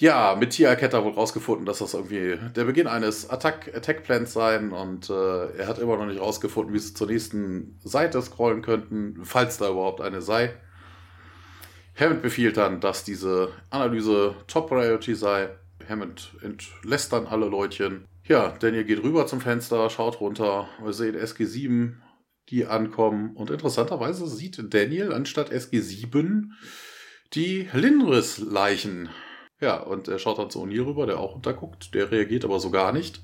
Ja, 0.00 0.34
mit 0.34 0.52
Tiak 0.52 0.80
hat 0.80 0.94
er 0.94 1.04
wohl 1.04 1.12
rausgefunden, 1.12 1.66
dass 1.66 1.80
das 1.80 1.92
irgendwie 1.92 2.38
der 2.56 2.64
Beginn 2.64 2.86
eines 2.86 3.28
Attack, 3.28 3.70
Attack 3.76 4.06
sein 4.28 4.72
und 4.72 5.10
äh, 5.10 5.58
er 5.58 5.68
hat 5.68 5.78
immer 5.78 5.98
noch 5.98 6.06
nicht 6.06 6.22
rausgefunden, 6.22 6.72
wie 6.72 6.78
sie 6.78 6.94
zur 6.94 7.06
nächsten 7.06 7.78
Seite 7.84 8.22
scrollen 8.22 8.62
könnten, 8.62 9.26
falls 9.26 9.58
da 9.58 9.68
überhaupt 9.68 10.00
eine 10.00 10.22
sei. 10.22 10.54
Hammond 11.94 12.22
befiehlt 12.22 12.56
dann, 12.56 12.80
dass 12.80 13.04
diese 13.04 13.52
Analyse 13.68 14.36
Top 14.46 14.70
Priority 14.70 15.14
sei. 15.14 15.50
Hammond 15.86 16.34
entlässt 16.40 17.12
dann 17.12 17.26
alle 17.26 17.48
Leutchen. 17.50 18.06
Ja, 18.24 18.56
Daniel 18.58 18.84
geht 18.84 19.02
rüber 19.02 19.26
zum 19.26 19.42
Fenster, 19.42 19.90
schaut 19.90 20.18
runter. 20.18 20.66
Wir 20.82 20.94
sehen 20.94 21.14
SG7, 21.14 21.96
die 22.48 22.64
ankommen. 22.64 23.36
Und 23.36 23.50
interessanterweise 23.50 24.26
sieht 24.26 24.72
Daniel 24.72 25.12
anstatt 25.12 25.52
SG7 25.52 26.44
die 27.34 27.68
Lindris-Leichen. 27.74 29.10
Ja, 29.60 29.76
und 29.76 30.08
er 30.08 30.18
schaut 30.18 30.38
dann 30.38 30.50
zu 30.50 30.62
O'Neill 30.62 30.86
rüber, 30.86 31.06
der 31.06 31.20
auch 31.20 31.34
runterguckt. 31.34 31.94
Der 31.94 32.10
reagiert 32.10 32.44
aber 32.44 32.58
so 32.60 32.70
gar 32.70 32.92
nicht. 32.92 33.22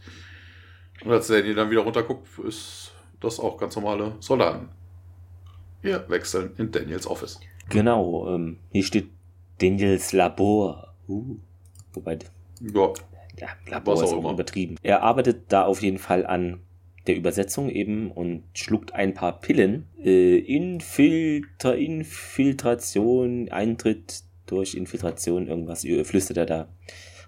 Und 1.05 1.11
als 1.13 1.29
Daniel 1.29 1.55
dann 1.55 1.71
wieder 1.71 1.81
runterguckt, 1.83 2.27
ist 2.41 2.93
das 3.21 3.41
auch 3.41 3.57
ganz 3.57 3.77
normale 3.77 4.15
Soldaten. 4.21 4.69
Wir 5.83 6.09
wechseln 6.09 6.53
in 6.59 6.71
Daniels 6.71 7.07
Office. 7.07 7.41
Genau, 7.69 8.29
ähm, 8.35 8.59
hier 8.71 8.83
steht 8.83 9.09
Daniels 9.59 10.13
Labor. 10.13 10.95
Uh, 11.09 11.37
wobei. 11.93 12.19
Ja. 12.61 12.93
Ja, 13.39 13.49
Labor 13.69 13.95
ist 13.95 14.13
auch 14.13 14.19
immer. 14.19 14.33
übertrieben. 14.33 14.77
Er 14.83 15.03
arbeitet 15.03 15.45
da 15.49 15.65
auf 15.65 15.83
jeden 15.83 15.99
Fall 15.99 16.25
an 16.27 16.61
der 17.07 17.17
Übersetzung 17.17 17.69
eben 17.69 18.11
und 18.11 18.45
schluckt 18.55 18.95
ein 18.95 19.15
paar 19.15 19.41
Pillen. 19.41 19.87
Äh, 20.03 20.39
Infiltra 20.39 21.73
Infiltration, 21.73 23.49
Eintritt 23.51 24.23
durch 24.47 24.75
Infiltration, 24.75 25.49
irgendwas 25.49 25.87
flüstert 26.05 26.37
er 26.37 26.47
da 26.47 26.69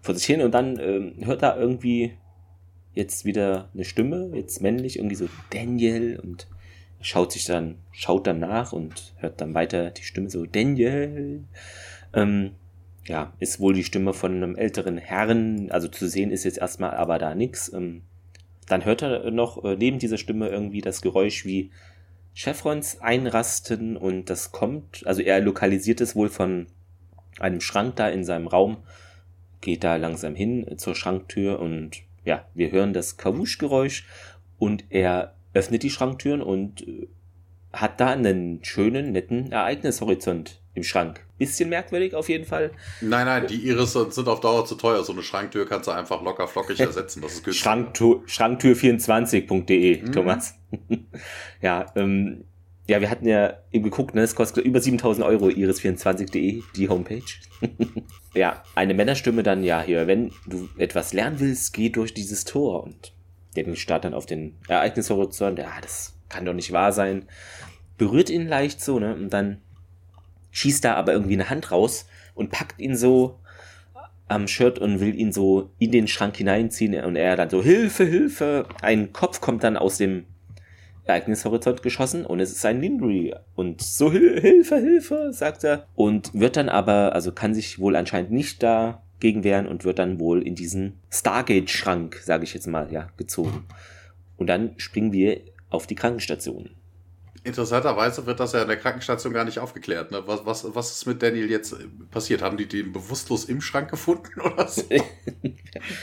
vor 0.00 0.14
sich 0.14 0.24
hin 0.24 0.42
und 0.42 0.52
dann 0.52 0.78
ähm, 0.78 1.14
hört 1.24 1.42
er 1.42 1.58
irgendwie 1.58 2.12
jetzt 2.94 3.24
wieder 3.24 3.68
eine 3.74 3.84
Stimme, 3.84 4.30
jetzt 4.34 4.60
männlich, 4.60 4.96
irgendwie 4.96 5.16
so 5.16 5.28
Daniel 5.50 6.18
und 6.20 6.48
schaut 7.00 7.32
sich 7.32 7.44
dann, 7.44 7.76
schaut 7.92 8.26
dann 8.26 8.40
nach 8.40 8.72
und 8.72 9.14
hört 9.18 9.40
dann 9.40 9.54
weiter 9.54 9.90
die 9.90 10.02
Stimme 10.02 10.30
so 10.30 10.46
Daniel. 10.46 11.44
Ähm, 12.12 12.52
ja, 13.06 13.32
ist 13.38 13.60
wohl 13.60 13.74
die 13.74 13.84
Stimme 13.84 14.12
von 14.12 14.34
einem 14.34 14.56
älteren 14.56 14.98
Herrn, 14.98 15.70
also 15.70 15.88
zu 15.88 16.08
sehen 16.08 16.30
ist 16.30 16.44
jetzt 16.44 16.58
erstmal 16.58 16.90
aber 16.92 17.18
da 17.18 17.34
nichts. 17.34 17.72
Ähm, 17.72 18.02
dann 18.66 18.84
hört 18.84 19.02
er 19.02 19.30
noch 19.30 19.64
äh, 19.64 19.76
neben 19.76 19.98
dieser 19.98 20.18
Stimme 20.18 20.48
irgendwie 20.48 20.80
das 20.80 21.00
Geräusch 21.00 21.44
wie 21.44 21.70
Chevrons 22.34 23.00
einrasten 23.00 23.96
und 23.96 24.30
das 24.30 24.52
kommt, 24.52 25.06
also 25.06 25.22
er 25.22 25.40
lokalisiert 25.40 26.00
es 26.00 26.14
wohl 26.14 26.28
von 26.28 26.66
einem 27.40 27.60
Schrank 27.60 27.96
da 27.96 28.08
in 28.08 28.24
seinem 28.24 28.46
Raum, 28.46 28.78
geht 29.60 29.84
da 29.84 29.96
langsam 29.96 30.34
hin 30.34 30.66
zur 30.76 30.94
Schranktür 30.94 31.58
und 31.60 32.02
ja, 32.24 32.46
wir 32.54 32.70
hören 32.70 32.92
das 32.92 33.16
Kawusch-Geräusch 33.16 34.06
und 34.58 34.84
er 34.90 35.34
öffnet 35.54 35.82
die 35.82 35.90
Schranktüren 35.90 36.42
und 36.42 36.86
äh, 36.86 37.08
hat 37.72 38.00
da 38.00 38.08
einen 38.08 38.64
schönen, 38.64 39.12
netten 39.12 39.52
Ereignishorizont 39.52 40.60
im 40.74 40.82
Schrank. 40.82 41.24
Bisschen 41.38 41.68
merkwürdig 41.68 42.14
auf 42.14 42.28
jeden 42.28 42.44
Fall. 42.44 42.70
Nein, 43.00 43.26
nein, 43.26 43.46
die 43.46 43.66
Iris 43.68 43.92
sind 43.92 44.28
auf 44.28 44.40
Dauer 44.40 44.64
zu 44.64 44.74
teuer. 44.74 45.04
So 45.04 45.12
eine 45.12 45.22
Schranktür 45.22 45.66
kannst 45.66 45.86
du 45.86 45.92
einfach 45.92 46.22
locker 46.22 46.48
flockig 46.48 46.80
ersetzen. 46.80 47.20
Das 47.22 47.34
ist 47.34 47.44
günstig. 47.44 47.62
Schranktür, 47.62 48.22
Schranktür24.de, 48.26 50.02
mhm. 50.02 50.12
Thomas. 50.12 50.58
ja, 51.60 51.86
ähm, 51.94 52.44
ja, 52.88 53.02
wir 53.02 53.10
hatten 53.10 53.28
ja 53.28 53.58
eben 53.70 53.84
geguckt, 53.84 54.14
ne, 54.14 54.22
es 54.22 54.34
kostet 54.34 54.64
über 54.64 54.80
7000 54.80 55.24
Euro 55.24 55.48
iris24.de, 55.48 56.62
die 56.74 56.88
Homepage. 56.88 57.22
ja, 58.34 58.62
eine 58.74 58.94
Männerstimme 58.94 59.42
dann, 59.42 59.62
ja, 59.62 59.82
hier, 59.82 60.06
wenn 60.06 60.32
du 60.46 60.70
etwas 60.78 61.12
lernen 61.12 61.38
willst, 61.38 61.74
geh 61.74 61.90
durch 61.90 62.14
dieses 62.14 62.46
Tor 62.46 62.82
und 62.82 63.12
der 63.56 63.76
starrt 63.76 64.04
dann 64.04 64.14
auf 64.14 64.24
den 64.24 64.56
Ereignishorizont, 64.68 65.58
ja, 65.58 65.70
das 65.82 66.14
kann 66.30 66.46
doch 66.46 66.54
nicht 66.54 66.72
wahr 66.72 66.92
sein. 66.92 67.26
Berührt 67.98 68.30
ihn 68.30 68.48
leicht 68.48 68.80
so, 68.80 68.98
ne, 68.98 69.14
und 69.14 69.30
dann 69.30 69.60
schießt 70.50 70.82
da 70.82 70.94
aber 70.94 71.12
irgendwie 71.12 71.34
eine 71.34 71.50
Hand 71.50 71.70
raus 71.70 72.06
und 72.34 72.50
packt 72.50 72.80
ihn 72.80 72.96
so 72.96 73.38
am 74.28 74.48
Shirt 74.48 74.78
und 74.78 75.00
will 75.00 75.14
ihn 75.14 75.32
so 75.32 75.70
in 75.78 75.92
den 75.92 76.08
Schrank 76.08 76.36
hineinziehen 76.36 77.04
und 77.04 77.16
er 77.16 77.36
dann 77.36 77.50
so 77.50 77.62
Hilfe, 77.62 78.04
Hilfe. 78.04 78.66
Ein 78.80 79.12
Kopf 79.12 79.40
kommt 79.42 79.62
dann 79.62 79.76
aus 79.76 79.98
dem 79.98 80.24
Ereignishorizont 81.08 81.82
geschossen 81.82 82.26
und 82.26 82.40
es 82.40 82.52
ist 82.52 82.64
ein 82.64 82.80
Lindry 82.80 83.34
und 83.54 83.80
so 83.80 84.12
Hilfe, 84.12 84.76
Hilfe, 84.76 85.32
sagt 85.32 85.64
er 85.64 85.86
und 85.94 86.32
wird 86.34 86.56
dann 86.56 86.68
aber, 86.68 87.14
also 87.14 87.32
kann 87.32 87.54
sich 87.54 87.78
wohl 87.78 87.96
anscheinend 87.96 88.30
nicht 88.30 88.62
dagegen 88.62 89.42
wehren 89.42 89.66
und 89.66 89.84
wird 89.84 89.98
dann 89.98 90.20
wohl 90.20 90.46
in 90.46 90.54
diesen 90.54 91.00
Stargate-Schrank, 91.10 92.20
sage 92.22 92.44
ich 92.44 92.54
jetzt 92.54 92.66
mal, 92.66 92.92
ja, 92.92 93.08
gezogen. 93.16 93.64
Und 94.36 94.48
dann 94.48 94.74
springen 94.76 95.12
wir 95.12 95.40
auf 95.70 95.86
die 95.86 95.94
Krankenstation. 95.94 96.70
Interessanterweise 97.44 98.26
wird 98.26 98.40
das 98.40 98.52
ja 98.52 98.62
in 98.62 98.68
der 98.68 98.76
Krankenstation 98.76 99.32
gar 99.32 99.44
nicht 99.44 99.58
aufgeklärt. 99.58 100.10
Ne? 100.10 100.22
Was, 100.26 100.44
was, 100.44 100.74
was 100.74 100.90
ist 100.90 101.06
mit 101.06 101.22
Daniel 101.22 101.50
jetzt 101.50 101.74
passiert? 102.10 102.42
Haben 102.42 102.56
die 102.56 102.66
den 102.66 102.92
bewusstlos 102.92 103.46
im 103.46 103.60
Schrank 103.60 103.90
gefunden 103.90 104.40
oder 104.40 104.68
so? 104.68 104.82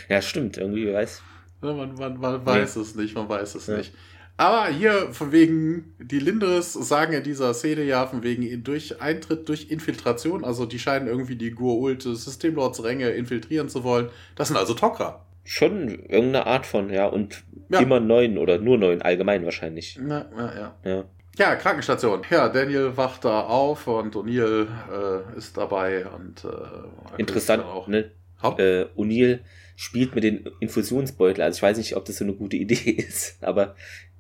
ja, 0.10 0.22
stimmt. 0.22 0.58
Irgendwie 0.58 0.92
weiß. 0.92 1.22
Ja, 1.62 1.74
man, 1.74 1.94
man, 1.94 2.20
man 2.20 2.46
weiß 2.46 2.76
nee. 2.76 2.82
es 2.82 2.96
nicht, 2.96 3.16
man 3.16 3.30
weiß 3.30 3.56
es 3.56 3.68
ja. 3.68 3.78
nicht. 3.78 3.94
Aber 4.38 4.68
hier 4.68 5.14
von 5.14 5.32
wegen, 5.32 5.96
die 6.00 6.20
Lindres 6.20 6.74
sagen 6.74 7.14
in 7.14 7.24
dieser 7.24 7.54
Szene 7.54 7.84
ja 7.84 8.06
von 8.06 8.22
wegen 8.22 8.64
durch 8.64 9.02
Eintritt 9.02 9.48
durch 9.48 9.72
Infiltration, 9.72 10.44
also 10.44 10.66
die 10.66 10.80
scheinen 10.80 11.08
irgendwie 11.08 11.38
die 11.38 11.52
Gur-Ult 11.52 12.02
Systemlords-Ränge 12.02 13.10
infiltrieren 13.12 13.70
zu 13.70 13.84
wollen. 13.84 14.10
Das 14.36 14.50
sind 14.50 14.58
also 14.58 14.74
Tok'ra. 14.74 15.20
Schon 15.46 15.90
irgendeine 15.90 16.48
Art 16.48 16.66
von, 16.66 16.90
ja, 16.90 17.06
und 17.06 17.44
ja. 17.70 17.80
immer 17.80 18.00
neun 18.00 18.38
oder 18.38 18.58
nur 18.58 18.78
neun, 18.78 19.02
allgemein 19.02 19.46
wahrscheinlich. 19.46 19.98
Na, 20.02 20.26
ja, 20.36 20.56
ja. 20.56 20.76
ja. 20.84 21.04
Ja, 21.38 21.56
Krankenstation. 21.56 22.22
Ja, 22.30 22.48
Daniel 22.50 22.96
wacht 22.96 23.26
da 23.26 23.42
auf 23.42 23.88
und 23.88 24.16
O'Neill 24.16 24.68
äh, 24.92 25.38
ist 25.38 25.58
dabei 25.58 26.06
und 26.06 26.46
äh, 26.46 27.18
interessant 27.18 27.64
auch. 27.64 27.88
Ne? 27.88 28.12
Äh, 28.42 28.86
O'Neill 28.96 29.40
spielt 29.76 30.16
mit 30.16 30.24
den 30.24 30.50
Infusionsbeutel. 30.60 31.44
Also 31.44 31.58
ich 31.58 31.64
weiß 31.64 31.78
nicht, 31.78 31.96
ob 31.98 32.06
das 32.06 32.18
so 32.18 32.24
eine 32.24 32.34
gute 32.34 32.56
Idee 32.56 32.92
ist, 33.08 33.44
aber 33.44 33.76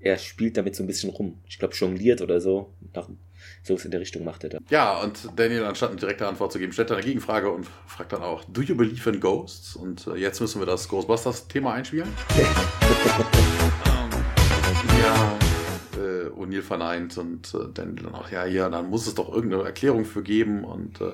er 0.05 0.17
spielt 0.19 0.55
damit 0.55 0.75
so 0.75 0.83
ein 0.83 0.87
bisschen 0.87 1.09
rum. 1.09 1.39
Ich 1.47 1.57
glaube, 1.57 1.73
jongliert 1.73 2.21
oder 2.21 2.39
so. 2.39 2.75
Nach, 2.93 3.09
so 3.63 3.75
in 3.75 3.89
der 3.89 3.99
Richtung 3.99 4.23
macht 4.23 4.43
er 4.43 4.51
da. 4.51 4.59
Ja, 4.69 5.01
und 5.01 5.27
Daniel, 5.35 5.63
anstatt 5.63 5.89
eine 5.89 5.99
direkte 5.99 6.27
Antwort 6.27 6.51
zu 6.51 6.59
geben, 6.59 6.71
stellt 6.73 6.91
er 6.91 6.97
eine 6.97 7.05
Gegenfrage 7.05 7.49
und 7.49 7.65
fragt 7.87 8.13
dann 8.13 8.21
auch, 8.21 8.43
do 8.45 8.61
you 8.61 8.75
believe 8.75 9.09
in 9.09 9.19
ghosts? 9.19 9.75
Und 9.75 10.05
äh, 10.05 10.13
jetzt 10.17 10.39
müssen 10.41 10.61
wir 10.61 10.67
das 10.67 10.87
Ghostbusters-Thema 10.89 11.73
einspielen. 11.73 12.07
ja. 15.01 15.37
O'Neill 16.37 16.61
verneint 16.61 17.17
und 17.17 17.51
äh, 17.55 17.69
Daniel 17.73 18.03
dann 18.03 18.13
auch, 18.13 18.29
ja, 18.29 18.45
ja, 18.45 18.69
dann 18.69 18.89
muss 18.89 19.07
es 19.07 19.15
doch 19.15 19.33
irgendeine 19.33 19.63
Erklärung 19.63 20.05
für 20.05 20.21
geben. 20.21 20.63
Und 20.63 21.01
äh, 21.01 21.13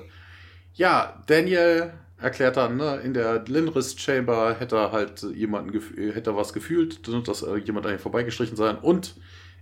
ja, 0.74 1.22
Daniel 1.26 1.94
erklärt 2.22 2.56
dann, 2.56 2.76
ne, 2.76 3.00
in 3.04 3.14
der 3.14 3.44
Linris 3.46 3.98
Chamber 3.98 4.56
hätte 4.58 4.76
er 4.76 4.92
halt 4.92 5.22
jemanden, 5.34 5.72
hätte 6.12 6.30
er 6.30 6.36
was 6.36 6.52
gefühlt, 6.52 7.06
dass 7.26 7.44
jemand 7.64 7.86
an 7.86 7.92
ihm 7.92 7.98
vorbeigestrichen 7.98 8.56
sein 8.56 8.78
und 8.78 9.16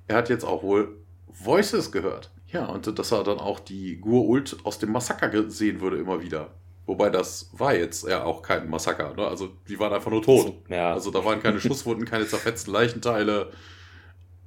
er 0.06 0.16
hat 0.16 0.28
jetzt 0.28 0.44
auch 0.44 0.62
wohl 0.62 0.96
Voices 1.28 1.92
gehört. 1.92 2.30
Ja, 2.48 2.66
und 2.66 2.98
dass 2.98 3.12
er 3.12 3.22
dann 3.22 3.38
auch 3.38 3.60
die 3.60 3.98
Gur-Ult 3.98 4.58
aus 4.64 4.78
dem 4.78 4.90
Massaker 4.90 5.48
sehen 5.50 5.80
würde 5.80 5.98
immer 5.98 6.20
wieder. 6.20 6.50
Wobei 6.86 7.08
das 7.08 7.50
war 7.52 7.74
jetzt 7.74 8.08
ja 8.08 8.24
auch 8.24 8.42
kein 8.42 8.68
Massaker, 8.68 9.14
ne? 9.14 9.24
Also 9.24 9.50
die 9.68 9.78
waren 9.78 9.92
einfach 9.92 10.10
nur 10.10 10.22
tot. 10.22 10.54
Ja. 10.68 10.92
Also 10.92 11.12
da 11.12 11.24
waren 11.24 11.40
keine 11.40 11.60
Schusswunden, 11.60 12.04
keine 12.04 12.26
zerfetzten 12.26 12.72
Leichenteile 12.72 13.52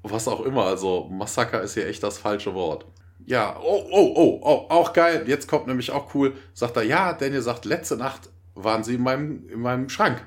was 0.04 0.28
auch 0.28 0.42
immer. 0.42 0.66
Also 0.66 1.08
Massaker 1.10 1.62
ist 1.62 1.74
hier 1.74 1.88
echt 1.88 2.04
das 2.04 2.18
falsche 2.18 2.54
Wort. 2.54 2.86
Ja, 3.26 3.58
oh, 3.62 3.86
oh, 3.92 4.14
oh, 4.16 4.40
oh, 4.44 4.66
auch 4.70 4.94
geil. 4.94 5.24
Jetzt 5.28 5.48
kommt 5.48 5.68
nämlich 5.68 5.92
auch 5.92 6.14
cool. 6.14 6.36
Sagt 6.54 6.76
er, 6.78 6.84
ja, 6.84 7.14
Daniel 7.14 7.42
sagt, 7.42 7.66
letzte 7.66 7.96
Nacht 7.96 8.30
waren 8.54 8.84
sie 8.84 8.96
in 8.96 9.02
meinem, 9.02 9.48
in 9.50 9.62
meinem 9.62 9.90
Schrank. 9.90 10.26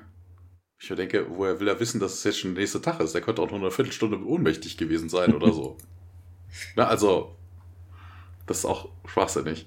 Ich 0.78 0.88
denke, 0.88 1.26
woher 1.30 1.58
will 1.58 1.68
er 1.68 1.80
wissen, 1.80 2.00
dass 2.00 2.14
es 2.14 2.24
jetzt 2.24 2.38
schon 2.38 2.54
der 2.54 2.60
nächste 2.62 2.82
Tag 2.82 3.00
ist? 3.00 3.14
Er 3.14 3.20
könnte 3.20 3.42
auch 3.42 3.50
nur 3.50 3.60
eine 3.60 3.70
Viertelstunde 3.70 4.22
ohnmächtig 4.24 4.76
gewesen 4.76 5.08
sein 5.08 5.34
oder 5.34 5.52
so. 5.52 5.76
Na, 6.76 6.86
also, 6.86 7.36
das 8.46 8.58
ist 8.58 8.64
auch 8.66 8.88
schwachsinnig. 9.06 9.66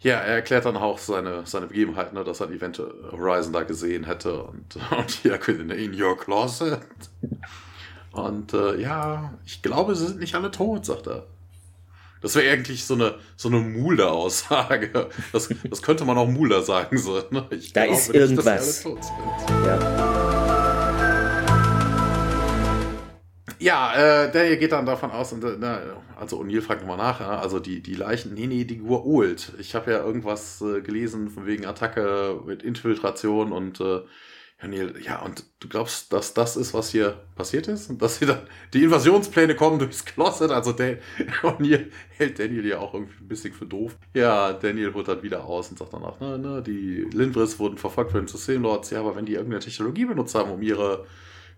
Ja, 0.00 0.16
er 0.16 0.34
erklärt 0.34 0.64
dann 0.64 0.76
auch 0.76 0.98
seine, 0.98 1.46
seine 1.46 1.68
Begebenheit, 1.68 2.12
ne, 2.12 2.24
dass 2.24 2.40
er 2.40 2.50
Event 2.50 2.78
Horizon 2.78 3.52
da 3.52 3.62
gesehen 3.62 4.04
hätte 4.04 4.42
und, 4.42 4.76
und 4.90 5.10
hier 5.10 5.48
in 5.48 6.00
your 6.00 6.18
closet. 6.18 6.80
Und 8.10 8.52
äh, 8.52 8.80
ja, 8.80 9.38
ich 9.46 9.62
glaube, 9.62 9.94
sie 9.94 10.06
sind 10.06 10.20
nicht 10.20 10.34
alle 10.34 10.50
tot, 10.50 10.84
sagt 10.84 11.06
er. 11.06 11.26
Das 12.22 12.36
wäre 12.36 12.52
eigentlich 12.52 12.84
so 12.84 12.94
eine, 12.94 13.16
so 13.36 13.48
eine 13.48 13.58
Mulder-Aussage. 13.58 15.08
Das, 15.32 15.48
das 15.68 15.82
könnte 15.82 16.04
man 16.04 16.16
auch 16.16 16.28
Mulder 16.28 16.62
sagen. 16.62 16.96
So, 16.96 17.20
ne? 17.30 17.46
Ich 17.50 17.72
da 17.72 17.84
ist 17.84 18.14
irgendwas. 18.14 18.84
Nicht, 18.84 19.04
ja. 19.66 20.32
Ja, 23.58 23.94
äh, 23.94 24.32
der 24.32 24.46
hier 24.46 24.56
geht 24.56 24.72
dann 24.72 24.86
davon 24.86 25.12
aus, 25.12 25.32
und, 25.32 25.44
äh, 25.44 25.56
also 26.18 26.40
O'Neill 26.40 26.62
fragt 26.62 26.80
nochmal 26.80 26.96
nach, 26.96 27.20
also 27.20 27.60
die, 27.60 27.80
die 27.80 27.94
Leichen, 27.94 28.34
nee, 28.34 28.48
nee, 28.48 28.64
die 28.64 28.80
Gua'uld. 28.80 29.52
Ich 29.60 29.76
habe 29.76 29.92
ja 29.92 30.04
irgendwas 30.04 30.60
äh, 30.62 30.80
gelesen 30.80 31.28
von 31.28 31.46
wegen 31.46 31.64
Attacke 31.64 32.40
mit 32.44 32.64
Infiltration 32.64 33.52
und 33.52 33.80
äh, 33.80 34.00
Daniel, 34.62 34.94
ja, 35.04 35.20
und 35.20 35.44
du 35.58 35.68
glaubst, 35.68 36.12
dass 36.12 36.34
das 36.34 36.56
ist, 36.56 36.72
was 36.72 36.90
hier 36.90 37.20
passiert 37.34 37.66
ist? 37.66 37.90
Und 37.90 38.00
dass 38.00 38.20
hier 38.20 38.28
dann 38.28 38.42
die 38.72 38.84
Invasionspläne 38.84 39.56
kommen 39.56 39.80
durchs 39.80 40.04
Closet? 40.04 40.52
Also 40.52 40.70
der, 40.70 40.98
O'Neill 41.42 41.90
hält 42.16 42.38
Daniel 42.38 42.66
ja 42.66 42.78
auch 42.78 42.94
irgendwie 42.94 43.24
ein 43.24 43.28
bisschen 43.28 43.52
für 43.52 43.66
doof. 43.66 43.98
Ja, 44.14 44.52
Daniel 44.52 44.94
holt 44.94 45.08
dann 45.08 45.24
wieder 45.24 45.44
aus 45.44 45.70
und 45.70 45.78
sagt 45.78 45.92
danach, 45.92 46.20
ne, 46.20 46.38
ne, 46.38 46.62
die 46.62 47.08
Lindris 47.12 47.58
wurden 47.58 47.76
verfolgt 47.76 48.12
von 48.12 48.20
den 48.20 48.28
Systemlords. 48.28 48.90
Ja, 48.90 49.00
aber 49.00 49.16
wenn 49.16 49.26
die 49.26 49.34
irgendeine 49.34 49.64
Technologie 49.64 50.04
benutzt 50.04 50.36
haben, 50.36 50.52
um 50.52 50.62
ihre 50.62 51.06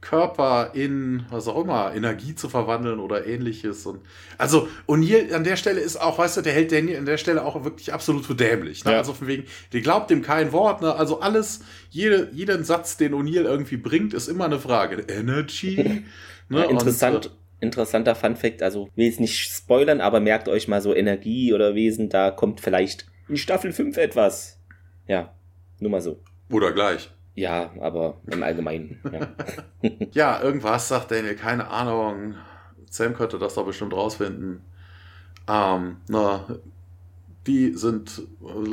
Körper 0.05 0.71
in, 0.75 1.25
was 1.31 1.49
auch 1.49 1.61
immer, 1.63 1.95
Energie 1.95 2.35
zu 2.35 2.49
verwandeln 2.49 3.01
oder 3.01 3.27
ähnliches. 3.27 3.87
Und 3.87 4.03
also 4.37 4.69
O'Neill 4.87 5.33
an 5.33 5.45
der 5.45 5.57
Stelle 5.57 5.81
ist 5.81 5.97
auch, 5.97 6.19
weißt 6.19 6.37
du, 6.37 6.41
der 6.43 6.53
hält 6.53 6.71
Daniel 6.71 6.99
an 6.99 7.07
der 7.07 7.17
Stelle 7.17 7.45
auch 7.45 7.65
wirklich 7.65 7.93
absolut 7.93 8.27
für 8.27 8.35
dämlich. 8.35 8.85
Ne? 8.85 8.93
Ja. 8.93 8.99
Also 8.99 9.15
von 9.15 9.27
wegen, 9.27 9.45
der 9.73 9.81
glaubt 9.81 10.11
ihm 10.11 10.23
kein 10.23 10.53
Wort. 10.53 10.83
Ne? 10.83 10.95
Also 10.95 11.21
alles, 11.21 11.61
jede, 11.91 12.29
jeden 12.33 12.65
Satz, 12.65 12.99
den 12.99 13.15
O'Neill 13.15 13.45
irgendwie 13.45 13.79
bringt, 13.79 14.13
ist 14.13 14.29
immer 14.29 14.45
eine 14.45 14.59
Frage. 14.59 15.07
Energy. 15.09 16.05
ne? 16.49 16.65
Interessant. 16.67 17.17
Und, 17.17 17.27
äh, 17.27 17.65
interessanter 17.65 18.15
Fun 18.15 18.37
Fact, 18.37 18.63
also 18.63 18.91
will 18.95 19.07
jetzt 19.07 19.21
nicht 19.21 19.51
spoilern, 19.51 20.03
aber 20.03 20.21
merkt 20.21 20.49
euch 20.49 20.69
mal 20.69 20.83
so 20.83 20.95
Energie 20.95 21.55
oder 21.55 21.75
Wesen, 21.75 22.11
da 22.11 22.31
kommt 22.31 22.61
vielleicht 22.61 23.07
in 23.27 23.39
Staffel 23.39 23.73
5 23.73 23.97
etwas. 23.97 24.61
Ja, 25.09 25.35
nur 25.81 25.91
mal 25.91 26.03
so. 26.03 26.21
Oder 26.51 26.73
gleich. 26.73 27.11
Ja, 27.35 27.71
aber 27.81 28.21
im 28.27 28.43
Allgemeinen. 28.43 29.01
Ja, 29.13 29.91
ja 30.13 30.43
irgendwas 30.43 30.89
sagt 30.89 31.11
Daniel, 31.11 31.35
keine 31.35 31.69
Ahnung. 31.69 32.37
Sam 32.91 33.15
könnte 33.15 33.39
das 33.39 33.55
doch 33.55 33.67
bestimmt 33.67 33.93
rausfinden. 33.93 34.63
Ähm, 35.49 35.97
na, 36.09 36.47
die 37.47 37.73
sind, 37.75 38.23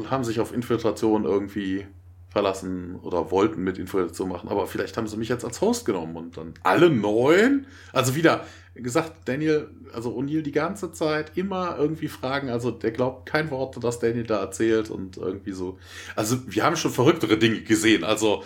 haben 0.09 0.23
sich 0.23 0.39
auf 0.39 0.53
Infiltration 0.53 1.25
irgendwie 1.25 1.87
verlassen 2.31 2.95
oder 3.01 3.29
wollten 3.29 3.61
mit 3.61 3.77
Infiltration 3.77 4.29
machen, 4.29 4.47
aber 4.47 4.65
vielleicht 4.65 4.95
haben 4.95 5.07
sie 5.07 5.17
mich 5.17 5.27
jetzt 5.27 5.43
als 5.43 5.59
Host 5.59 5.85
genommen 5.85 6.15
und 6.15 6.37
dann 6.37 6.53
alle 6.63 6.89
neun. 6.89 7.67
Also 7.91 8.15
wieder 8.15 8.45
gesagt, 8.73 9.11
Daniel, 9.25 9.69
also 9.93 10.17
O'Neill 10.17 10.41
die 10.41 10.53
ganze 10.53 10.93
Zeit 10.93 11.33
immer 11.35 11.77
irgendwie 11.77 12.07
fragen, 12.07 12.49
also 12.49 12.71
der 12.71 12.91
glaubt 12.91 13.25
kein 13.25 13.51
Wort, 13.51 13.77
das 13.83 13.99
Daniel 13.99 14.23
da 14.23 14.39
erzählt 14.39 14.89
und 14.89 15.17
irgendwie 15.17 15.51
so. 15.51 15.77
Also 16.15 16.37
wir 16.47 16.63
haben 16.63 16.77
schon 16.77 16.91
verrücktere 16.91 17.37
Dinge 17.37 17.61
gesehen, 17.63 18.05
also 18.05 18.43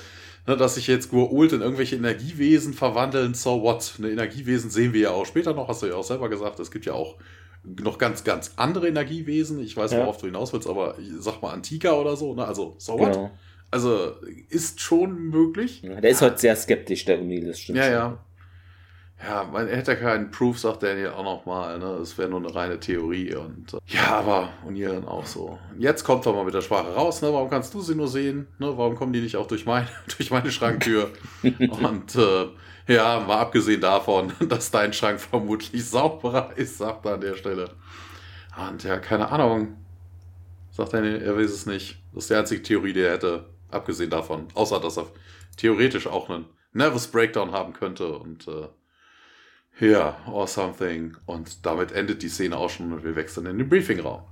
ne, 0.47 0.57
dass 0.57 0.75
sich 0.75 0.87
jetzt 0.87 1.11
Gur-Ult 1.11 1.53
in 1.53 1.61
irgendwelche 1.61 1.95
Energiewesen 1.95 2.73
verwandeln, 2.73 3.35
so 3.35 3.61
what? 3.61 3.93
Eine 3.99 4.09
Energiewesen 4.09 4.71
sehen 4.71 4.93
wir 4.93 5.01
ja 5.01 5.09
auch 5.11 5.27
später 5.27 5.53
noch, 5.53 5.67
hast 5.67 5.83
du 5.83 5.85
ja 5.85 5.95
auch 5.95 6.03
selber 6.03 6.27
gesagt, 6.27 6.59
es 6.59 6.71
gibt 6.71 6.87
ja 6.87 6.93
auch 6.93 7.17
noch 7.63 7.99
ganz, 7.99 8.23
ganz 8.23 8.53
andere 8.55 8.87
Energiewesen. 8.87 9.59
Ich 9.59 9.75
weiß, 9.77 9.91
worauf 9.93 10.15
ja. 10.17 10.21
du 10.21 10.27
hinaus 10.27 10.53
willst, 10.53 10.67
aber 10.67 10.95
sag 11.19 11.41
mal 11.41 11.51
Antika 11.51 11.93
oder 11.93 12.15
so, 12.15 12.33
ne? 12.33 12.45
Also, 12.45 12.75
so 12.77 12.93
what? 12.99 13.13
Genau. 13.13 13.31
Also 13.71 14.15
ist 14.49 14.79
schon 14.79 15.29
möglich. 15.29 15.81
Ja, 15.81 15.99
der 15.99 16.11
ist 16.11 16.21
heute 16.21 16.37
sehr 16.37 16.55
skeptisch, 16.55 17.05
der 17.05 17.19
O'Neill, 17.19 17.47
das 17.47 17.59
stimmt. 17.59 17.77
Ja, 17.77 17.83
schon. 17.83 17.93
ja. 17.93 18.19
Ja, 19.23 19.45
man 19.45 19.67
hätte 19.67 19.95
keinen 19.95 20.29
Proof, 20.29 20.59
sagt 20.59 20.83
Daniel 20.83 21.09
auch 21.09 21.23
nochmal. 21.23 21.79
Ne? 21.79 21.85
Es 22.01 22.17
wäre 22.17 22.29
nur 22.29 22.39
eine 22.39 22.53
reine 22.53 22.79
Theorie. 22.79 23.33
Und 23.33 23.73
äh, 23.73 23.77
ja, 23.87 24.17
aber 24.17 24.49
O'Neill 24.67 24.91
dann 24.91 25.07
auch 25.07 25.25
so. 25.25 25.57
Jetzt 25.77 26.03
kommt 26.03 26.25
er 26.25 26.33
mal 26.33 26.43
mit 26.43 26.53
der 26.53 26.61
Sprache 26.61 26.93
raus. 26.93 27.21
Ne? 27.21 27.31
Warum 27.31 27.49
kannst 27.49 27.73
du 27.73 27.81
sie 27.81 27.95
nur 27.95 28.07
sehen? 28.07 28.47
Ne? 28.59 28.77
Warum 28.77 28.95
kommen 28.95 29.13
die 29.13 29.21
nicht 29.21 29.37
auch 29.37 29.47
durch, 29.47 29.65
mein, 29.65 29.87
durch 30.17 30.31
meine 30.31 30.51
Schranktür? 30.51 31.11
und 31.43 32.15
äh, 32.15 32.47
ja, 32.87 33.19
mal 33.21 33.39
abgesehen 33.39 33.81
davon, 33.81 34.33
dass 34.49 34.69
dein 34.69 34.93
Schrank 34.93 35.19
vermutlich 35.19 35.85
sauberer 35.85 36.51
ist, 36.55 36.77
sagt 36.77 37.05
er 37.05 37.13
an 37.13 37.21
der 37.21 37.35
Stelle. 37.35 37.69
Und 38.69 38.83
ja, 38.83 38.99
keine 38.99 39.31
Ahnung. 39.31 39.77
Sagt 40.71 40.93
Daniel, 40.93 41.21
er 41.21 41.37
weiß 41.37 41.51
es 41.51 41.65
nicht. 41.65 41.97
Das 42.13 42.25
ist 42.25 42.29
die 42.29 42.35
einzige 42.35 42.61
Theorie, 42.61 42.93
die 42.93 42.99
er 42.99 43.13
hätte. 43.13 43.45
Abgesehen 43.75 44.09
davon. 44.09 44.47
Außer, 44.53 44.79
dass 44.79 44.97
er 44.97 45.07
theoretisch 45.57 46.07
auch 46.07 46.29
einen 46.29 46.45
Nervous 46.73 47.07
Breakdown 47.07 47.51
haben 47.51 47.73
könnte 47.73 48.17
und 48.17 48.47
äh, 48.47 48.67
ja, 49.79 50.17
or 50.31 50.47
something. 50.47 51.17
Und 51.25 51.65
damit 51.65 51.91
endet 51.91 52.23
die 52.23 52.29
Szene 52.29 52.57
auch 52.57 52.69
schon 52.69 52.93
und 52.93 53.03
wir 53.03 53.15
wechseln 53.15 53.45
in 53.47 53.57
den 53.57 53.69
Briefingraum. 53.69 54.23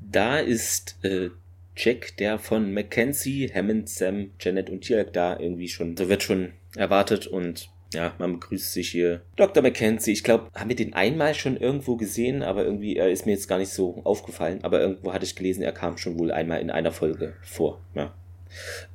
Da 0.00 0.38
ist 0.38 0.96
äh, 1.04 1.30
Jack, 1.76 2.16
der 2.18 2.38
von 2.38 2.74
Mackenzie, 2.74 3.50
Hammond, 3.54 3.88
Sam, 3.88 4.32
Janet 4.40 4.70
und 4.70 4.82
Tirk 4.82 5.12
da 5.12 5.38
irgendwie 5.38 5.68
schon, 5.68 5.96
so 5.96 6.08
wird 6.08 6.22
schon 6.22 6.52
erwartet 6.76 7.26
und 7.26 7.70
ja, 7.94 8.14
man 8.18 8.40
begrüßt 8.40 8.72
sich 8.72 8.90
hier. 8.90 9.22
Dr. 9.36 9.62
Mackenzie, 9.62 10.12
ich 10.12 10.24
glaube, 10.24 10.48
haben 10.54 10.68
wir 10.68 10.76
den 10.76 10.94
einmal 10.94 11.34
schon 11.34 11.56
irgendwo 11.56 11.96
gesehen, 11.96 12.42
aber 12.42 12.64
irgendwie, 12.64 12.96
er 12.96 13.10
ist 13.10 13.26
mir 13.26 13.32
jetzt 13.32 13.48
gar 13.48 13.58
nicht 13.58 13.72
so 13.72 14.00
aufgefallen. 14.04 14.60
Aber 14.62 14.80
irgendwo 14.80 15.12
hatte 15.12 15.26
ich 15.26 15.36
gelesen, 15.36 15.62
er 15.62 15.72
kam 15.72 15.98
schon 15.98 16.18
wohl 16.18 16.32
einmal 16.32 16.60
in 16.60 16.70
einer 16.70 16.92
Folge 16.92 17.34
vor. 17.42 17.80
Ja. 17.94 18.14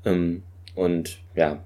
Ähm, 0.06 0.44
und 0.76 1.20
ja, 1.36 1.66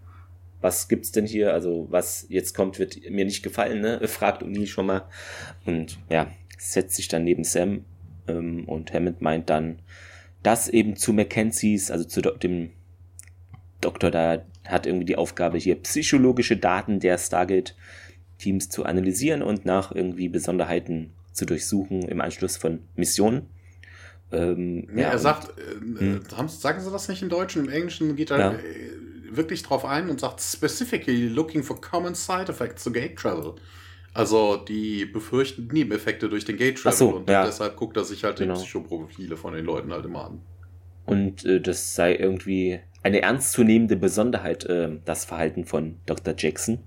was 0.62 0.88
gibt's 0.88 1.12
denn 1.12 1.26
hier? 1.26 1.54
Also, 1.54 1.88
was 1.90 2.28
jetzt 2.30 2.56
kommt, 2.56 2.80
wird 2.80 2.98
mir 3.10 3.26
nicht 3.26 3.44
gefallen, 3.44 3.82
ne? 3.82 4.00
Fragt 4.08 4.44
Uni 4.44 4.68
schon 4.68 4.86
mal. 4.86 5.04
Und 5.66 5.98
ja, 6.10 6.32
setzt 6.58 6.96
sich 6.96 7.08
dann 7.08 7.24
neben 7.24 7.44
Sam 7.44 7.86
ähm, 8.28 8.66
und 8.66 8.94
Hammond 8.94 9.22
meint 9.22 9.50
dann, 9.50 9.80
dass 10.44 10.70
eben 10.70 10.96
zu 10.96 11.14
Mackenzies, 11.14 11.92
also 11.92 12.06
zu 12.06 12.22
dem 12.22 12.72
Doktor 13.80 14.12
da 14.12 14.44
hat 14.66 14.86
irgendwie 14.86 15.06
die 15.06 15.16
Aufgabe, 15.16 15.58
hier 15.58 15.76
psychologische 15.82 16.56
Daten 16.56 17.00
der 17.00 17.18
Stargate-Teams 17.18 18.70
zu 18.70 18.86
analysieren 18.86 19.42
und 19.42 19.66
nach 19.66 19.92
irgendwie 19.92 20.30
Besonderheiten 20.30 21.12
zu 21.34 21.46
durchsuchen 21.46 22.04
im 22.04 22.22
Anschluss 22.22 22.58
von 22.58 22.80
Missionen. 22.96 23.48
Ähm, 24.32 24.88
ja, 24.96 25.10
er 25.10 25.20
sagt, 25.20 25.58
äh, 25.58 26.00
hm. 26.00 26.22
sagen 26.48 26.80
sie 26.80 26.92
das 26.92 27.08
nicht 27.08 27.22
im 27.22 27.30
Deutschen? 27.30 27.66
Im 27.66 27.72
Englischen 27.72 28.16
geht 28.16 28.32
er 28.32 28.40
ja. 28.40 28.52
Äh, 28.54 28.58
wirklich 29.36 29.64
drauf 29.64 29.86
ein 29.86 30.10
und 30.10 30.20
sagt 30.20 30.42
specifically 30.42 31.28
looking 31.28 31.64
for 31.64 31.80
common 31.80 32.16
side 32.16 32.50
effects 32.50 32.84
to 32.84 32.92
gate 32.92 33.16
travel. 33.16 33.56
Also 34.14 34.58
die 34.58 35.06
befürchten 35.06 35.68
Nebeneffekte 35.68 36.28
durch 36.28 36.44
den 36.44 36.58
Gate 36.58 36.78
Travel 36.78 36.98
so, 36.98 37.10
und 37.16 37.30
ja. 37.30 37.46
deshalb 37.46 37.78
guckt 37.78 37.96
er 37.96 38.04
sich 38.04 38.26
halt 38.26 38.40
genau. 38.40 38.56
die 38.56 38.60
Psychoprofile 38.60 39.38
von 39.38 39.54
den 39.54 39.64
Leuten 39.64 39.94
halt 39.94 40.06
immer 40.06 40.26
an. 40.26 40.42
Und 41.06 41.46
äh, 41.46 41.62
das 41.62 41.96
sei 41.96 42.16
irgendwie 42.16 42.80
eine 43.04 43.22
ernstzunehmende 43.22 43.96
Besonderheit, 43.96 44.66
äh, 44.66 45.00
das 45.06 45.24
Verhalten 45.24 45.66
von 45.66 45.96
Dr. 46.06 46.34
Jackson. 46.38 46.80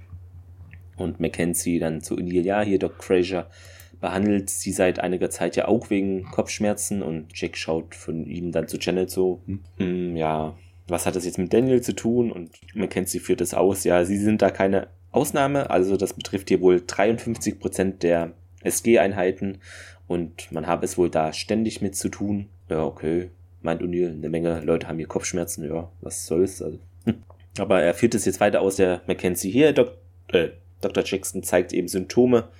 Und 0.97 1.19
Mackenzie 1.19 1.79
dann 1.79 2.03
zu 2.03 2.15
O'Neill, 2.15 2.43
ja, 2.43 2.61
hier 2.61 2.79
Doc 2.79 3.03
Fraser 3.03 3.51
behandelt 4.05 4.51
sie 4.51 4.73
seit 4.73 4.99
einiger 4.99 5.31
Zeit 5.31 5.57
ja 5.57 5.67
auch 5.67 5.89
wegen 5.89 6.25
Kopfschmerzen 6.25 7.03
und 7.03 7.29
Jack 7.33 7.57
schaut 7.57 7.95
von 7.95 8.27
ihm 8.27 8.53
dann 8.53 8.69
zu 8.69 8.77
Janet 8.79 9.09
so, 9.11 9.41
hm, 9.47 9.61
hm, 9.79 10.17
ja, 10.17 10.55
was 10.87 11.07
hat 11.07 11.17
das 11.17 11.25
jetzt 11.25 11.39
mit 11.39 11.55
Daniel 11.55 11.81
zu 11.81 11.95
tun? 11.95 12.31
Und 12.31 12.51
Mackenzie 12.75 13.19
führt 13.19 13.41
es 13.41 13.55
aus, 13.55 13.83
ja, 13.85 14.05
sie 14.05 14.19
sind 14.19 14.43
da 14.43 14.51
keine 14.51 14.89
Ausnahme, 15.11 15.71
also 15.71 15.97
das 15.97 16.13
betrifft 16.13 16.51
hier 16.51 16.61
wohl 16.61 16.83
53 16.87 17.59
Prozent 17.59 18.03
der 18.03 18.33
SG-Einheiten 18.63 19.57
und 20.07 20.53
man 20.53 20.67
habe 20.67 20.85
es 20.85 20.99
wohl 20.99 21.09
da 21.09 21.33
ständig 21.33 21.81
mit 21.81 21.97
zu 21.97 22.11
tun. 22.11 22.51
Ja, 22.69 22.85
okay, 22.85 23.31
meint 23.63 23.81
O'Neill, 23.81 24.13
eine 24.13 24.29
Menge 24.29 24.61
Leute 24.61 24.87
haben 24.87 24.99
hier 24.99 25.09
Kopfschmerzen, 25.09 25.67
ja, 25.67 25.91
was 26.03 26.27
soll's. 26.27 26.61
Also. 26.61 26.79
Aber 27.59 27.81
er 27.81 27.95
führt 27.95 28.15
es 28.15 28.27
jetzt 28.27 28.41
weiter 28.41 28.61
aus, 28.61 28.77
der 28.77 29.01
Mackenzie 29.07 29.51
hier, 29.51 29.73
Dok 29.73 29.93
äh, 30.29 30.51
Dr. 30.83 31.05
Jackson 31.07 31.43
zeigt 31.43 31.73
eben 31.73 31.89
Symptome 31.89 32.51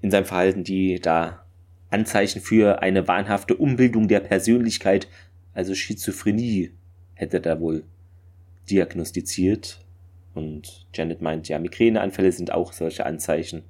in 0.00 0.10
seinem 0.10 0.24
Verhalten, 0.24 0.64
die 0.64 1.00
da 1.00 1.44
Anzeichen 1.90 2.40
für 2.40 2.82
eine 2.82 3.08
wahnhafte 3.08 3.56
Umbildung 3.56 4.08
der 4.08 4.20
Persönlichkeit, 4.20 5.08
also 5.54 5.74
Schizophrenie, 5.74 6.72
hätte 7.14 7.40
da 7.40 7.60
wohl 7.60 7.84
diagnostiziert. 8.70 9.80
Und 10.34 10.86
Janet 10.94 11.20
meint, 11.20 11.48
ja, 11.48 11.58
Migräneanfälle 11.58 12.30
sind 12.30 12.52
auch 12.52 12.72
solche 12.72 13.06
Anzeichen. 13.06 13.64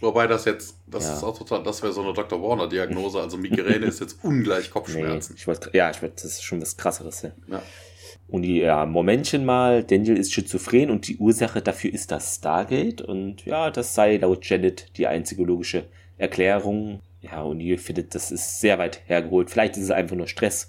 Wobei 0.00 0.26
das 0.26 0.46
jetzt, 0.46 0.76
das 0.86 1.04
ja. 1.04 1.14
ist 1.14 1.22
auch 1.22 1.36
total, 1.36 1.62
das 1.62 1.82
wäre 1.82 1.92
so 1.92 2.02
eine 2.02 2.14
Dr. 2.14 2.42
Warner-Diagnose. 2.42 3.20
Also 3.20 3.36
Migräne 3.36 3.86
ist 3.86 4.00
jetzt 4.00 4.18
ungleich 4.22 4.70
Kopfschmerzen. 4.70 5.34
Nee, 5.34 5.38
ich 5.38 5.46
wollt, 5.46 5.70
ja, 5.74 5.90
ich 5.90 6.00
wollt, 6.00 6.16
das 6.16 6.24
ist 6.24 6.42
schon 6.42 6.60
was 6.60 6.76
krasseres. 6.76 7.22
Ja. 7.22 7.32
ja. 7.48 7.62
Und 8.30 8.44
ja, 8.44 8.86
Momentchen 8.86 9.44
mal, 9.44 9.82
Daniel 9.82 10.16
ist 10.16 10.32
schizophren 10.32 10.90
und 10.90 11.08
die 11.08 11.16
Ursache 11.16 11.60
dafür 11.60 11.92
ist 11.92 12.12
das 12.12 12.36
Stargate. 12.36 13.02
Und 13.02 13.44
ja, 13.44 13.70
das 13.70 13.94
sei 13.94 14.18
laut 14.18 14.48
Janet 14.48 14.96
die 14.96 15.08
einzige 15.08 15.42
logische 15.42 15.84
Erklärung. 16.16 17.00
Ja, 17.20 17.42
und 17.42 17.60
ihr 17.60 17.78
findet, 17.78 18.14
das 18.14 18.30
ist 18.30 18.60
sehr 18.60 18.78
weit 18.78 19.02
hergeholt. 19.06 19.50
Vielleicht 19.50 19.76
ist 19.76 19.84
es 19.84 19.90
einfach 19.90 20.14
nur 20.14 20.28
Stress. 20.28 20.68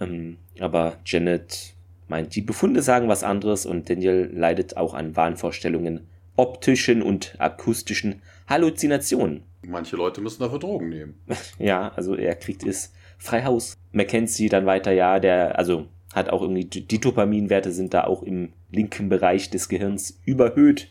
Ähm, 0.00 0.38
aber 0.60 0.98
Janet 1.04 1.74
meint, 2.06 2.36
die 2.36 2.42
Befunde 2.42 2.80
sagen 2.80 3.08
was 3.08 3.24
anderes 3.24 3.66
und 3.66 3.90
Daniel 3.90 4.30
leidet 4.32 4.76
auch 4.76 4.94
an 4.94 5.16
Wahnvorstellungen, 5.16 6.06
optischen 6.36 7.02
und 7.02 7.34
akustischen 7.38 8.22
Halluzinationen. 8.48 9.42
Manche 9.66 9.96
Leute 9.96 10.20
müssen 10.20 10.42
dafür 10.42 10.60
Drogen 10.60 10.90
nehmen. 10.90 11.20
ja, 11.58 11.92
also 11.96 12.14
er 12.14 12.36
kriegt 12.36 12.64
es 12.64 12.92
frei 13.18 13.42
Haus. 13.42 13.76
Mackenzie 13.90 14.48
dann 14.48 14.66
weiter, 14.66 14.92
ja, 14.92 15.18
der, 15.18 15.58
also 15.58 15.88
hat 16.14 16.30
auch 16.30 16.42
irgendwie, 16.42 16.64
die 16.64 17.00
Dopaminwerte 17.00 17.72
sind 17.72 17.92
da 17.92 18.04
auch 18.04 18.22
im 18.22 18.52
linken 18.70 19.08
Bereich 19.08 19.50
des 19.50 19.68
Gehirns 19.68 20.20
überhöht. 20.24 20.88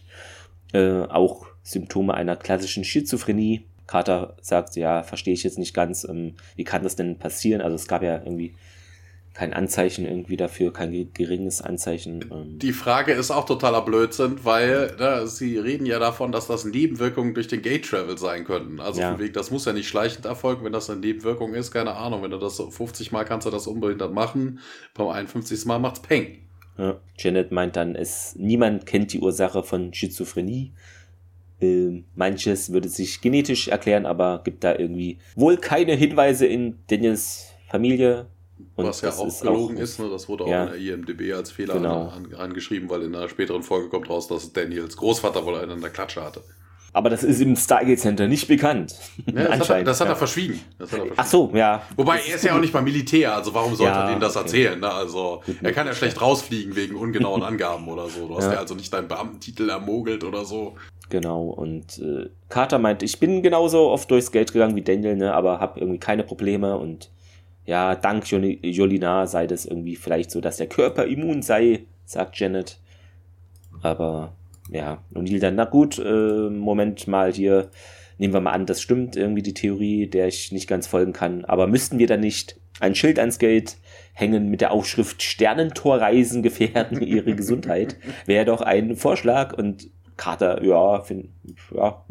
Äh, 0.74 1.04
auch 1.04 1.46
Symptome 1.64 2.14
einer 2.14 2.36
klassischen 2.36 2.84
Schizophrenie. 2.84 3.66
Carter 3.88 4.36
sagt, 4.42 4.76
ja, 4.76 5.04
verstehe 5.04 5.34
ich 5.34 5.44
jetzt 5.44 5.58
nicht 5.58 5.74
ganz, 5.74 6.04
ähm, 6.04 6.36
wie 6.56 6.64
kann 6.64 6.84
das 6.84 6.96
denn 6.96 7.18
passieren? 7.18 7.62
Also 7.62 7.76
es 7.76 7.88
gab 7.88 8.04
ja 8.04 8.18
irgendwie 8.18 8.56
kein 9.34 9.54
Anzeichen 9.54 10.06
irgendwie 10.06 10.38
dafür, 10.38 10.72
kein 10.72 11.12
geringes 11.14 11.62
Anzeichen. 11.62 12.24
Ähm. 12.32 12.60
Die 12.60 12.72
Frage 12.72 13.14
ist 13.14 13.32
auch 13.32 13.46
totaler 13.46 13.82
Blödsinn, 13.82 14.44
weil 14.44 14.96
ne, 15.00 15.28
sie 15.28 15.58
reden 15.58 15.88
ja 15.88 15.98
davon, 15.98 16.32
dass 16.32 16.48
das 16.48 16.66
Nebenwirkungen 16.66 17.34
durch 17.34 17.48
den 17.48 17.64
Gate 17.64 17.86
Travel 17.86 18.18
sein 18.18 18.46
könnten. 18.46 18.80
Also 18.80 19.02
ja. 19.02 19.18
Weg, 19.18 19.34
das 19.34 19.50
muss 19.50 19.66
ja 19.66 19.74
nicht 19.74 19.88
schleichend 19.88 20.26
erfolgen, 20.26 20.64
wenn 20.64 20.74
das 20.74 20.90
eine 20.90 21.00
Nebenwirkung 21.00 21.56
ist, 21.56 21.72
keine 21.72 21.96
Ahnung. 21.96 22.22
Wenn 22.22 22.32
du 22.32 22.38
das 22.38 22.58
50 22.58 23.12
Mal 23.12 23.24
kannst 23.24 23.48
du 23.48 23.52
das 23.52 23.66
unbehindert 23.66 24.14
machen, 24.14 24.60
beim 24.94 25.08
51. 25.08 25.66
Mal 25.66 25.80
macht's 25.80 26.02
Peng. 26.02 26.38
Ja. 26.78 27.00
Janet 27.18 27.52
meint 27.52 27.76
dann, 27.76 27.96
es 27.96 28.36
niemand 28.36 28.86
kennt 28.86 29.14
die 29.14 29.20
Ursache 29.20 29.64
von 29.64 29.94
Schizophrenie. 29.94 30.74
Äh, 31.60 32.04
manches 32.16 32.72
würde 32.72 32.90
sich 32.90 33.22
genetisch 33.22 33.68
erklären, 33.68 34.06
aber 34.06 34.42
gibt 34.44 34.64
da 34.64 34.76
irgendwie 34.78 35.18
wohl 35.36 35.58
keine 35.58 35.94
Hinweise 35.94 36.46
in 36.46 36.78
Daniels 36.88 37.54
Familie. 37.68 38.28
Und 38.76 38.86
Was 38.86 39.02
ja 39.02 39.12
auch 39.12 39.42
gelogen 39.42 39.78
ist, 39.78 40.00
ne? 40.00 40.10
das 40.10 40.28
wurde 40.28 40.46
auch 40.46 40.50
ja, 40.50 40.66
in 40.66 41.06
der 41.06 41.16
IMDB 41.16 41.34
als 41.34 41.52
Fehler 41.52 41.76
genau. 41.76 42.08
an, 42.10 42.34
angeschrieben, 42.36 42.90
weil 42.90 43.04
in 43.04 43.16
einer 43.16 43.30
späteren 43.30 43.62
Folge 43.62 43.90
kommt 43.90 44.10
raus, 44.10 44.28
dass 44.28 44.52
Daniels 44.52 44.98
Großvater 44.98 45.46
wohl 45.46 45.58
einen 45.58 45.72
an 45.72 45.82
der 45.82 45.90
Klatsche 45.90 46.24
hatte. 46.24 46.42
Aber 46.96 47.10
das 47.10 47.24
ist 47.24 47.42
im 47.42 47.56
Stargate 47.56 48.00
Center 48.00 48.28
nicht 48.28 48.48
bekannt. 48.48 48.96
Ja, 49.26 49.58
das, 49.58 49.62
hat 49.62 49.78
er, 49.78 49.84
das, 49.84 50.00
hat 50.00 50.08
er, 50.08 50.16
verschwiegen. 50.16 50.60
Das 50.78 50.92
hat 50.92 51.00
er 51.00 51.06
verschwiegen. 51.08 51.16
Ach 51.18 51.26
so, 51.26 51.52
ja. 51.54 51.82
Wobei 51.96 52.20
er 52.20 52.36
ist 52.36 52.44
ja 52.44 52.56
auch 52.56 52.60
nicht 52.60 52.74
mal 52.74 52.84
Militär, 52.84 53.36
also 53.36 53.54
warum 53.54 53.74
sollte 53.76 53.94
ja, 53.94 54.04
er 54.04 54.10
denen 54.10 54.22
das 54.22 54.36
erzählen? 54.36 54.80
Ne? 54.80 54.92
Also 54.92 55.42
er 55.62 55.72
kann 55.72 55.88
ja 55.88 55.94
schlecht 55.94 56.22
rausfliegen 56.22 56.76
wegen 56.76 56.96
ungenauen 56.96 57.42
Angaben 57.42 57.88
oder 57.88 58.08
so. 58.10 58.28
Du 58.28 58.38
hast 58.38 58.46
ja, 58.46 58.54
ja 58.54 58.60
also 58.60 58.76
nicht 58.76 58.94
deinen 58.94 59.08
Beamtentitel 59.08 59.70
ermogelt 59.70 60.24
oder 60.24 60.46
so. 60.46 60.76
Genau, 61.10 61.46
und 61.46 61.98
äh, 62.00 62.30
Carter 62.50 62.80
meint, 62.80 63.04
ich 63.04 63.20
bin 63.20 63.42
genauso 63.42 63.90
oft 63.90 64.10
durchs 64.10 64.32
Geld 64.32 64.54
gegangen 64.54 64.76
wie 64.76 64.84
Daniel, 64.84 65.16
ne, 65.16 65.34
aber 65.34 65.60
habe 65.60 65.80
irgendwie 65.80 66.00
keine 66.00 66.24
Probleme 66.24 66.78
und 66.78 67.10
ja, 67.66 67.96
dank 67.96 68.26
Jolina 68.30 69.28
sei 69.28 69.48
das 69.48 69.66
irgendwie 69.66 69.96
vielleicht 69.96 70.32
so, 70.32 70.42
dass 70.42 70.58
der 70.58 70.68
Körper 70.68 71.06
immun 71.06 71.42
sei, 71.42 71.86
sagt 72.06 72.38
Janet. 72.38 72.80
Aber 73.82 74.34
ja, 74.70 75.04
und 75.14 75.30
Neil 75.30 75.40
dann, 75.40 75.56
na 75.56 75.66
gut, 75.66 76.00
äh, 76.00 76.50
Moment 76.50 77.08
mal 77.08 77.34
hier, 77.34 77.70
nehmen 78.18 78.34
wir 78.34 78.42
mal 78.42 78.52
an, 78.52 78.66
das 78.66 78.82
stimmt 78.82 79.16
irgendwie 79.16 79.42
die 79.42 79.54
Theorie, 79.54 80.08
der 80.08 80.28
ich 80.28 80.52
nicht 80.52 80.68
ganz 80.68 80.88
folgen 80.88 81.14
kann. 81.14 81.46
Aber 81.46 81.68
müssten 81.68 82.00
wir 82.00 82.08
dann 82.08 82.20
nicht 82.20 82.60
ein 82.80 82.96
Schild 82.96 83.20
ans 83.20 83.40
Gate 83.40 83.78
hängen 84.14 84.50
mit 84.50 84.62
der 84.62 84.72
Aufschrift 84.72 85.22
Sternentorreisen 85.22 86.44
gefährden 86.44 87.02
ihre 87.02 87.36
Gesundheit? 87.36 87.98
Wäre 88.26 88.46
doch 88.46 88.62
ein 88.62 88.96
Vorschlag 88.96 89.54
und 89.58 89.90
Carter, 90.16 90.64
ja, 90.64 91.02
finde 91.02 91.30
ja, 91.76 92.06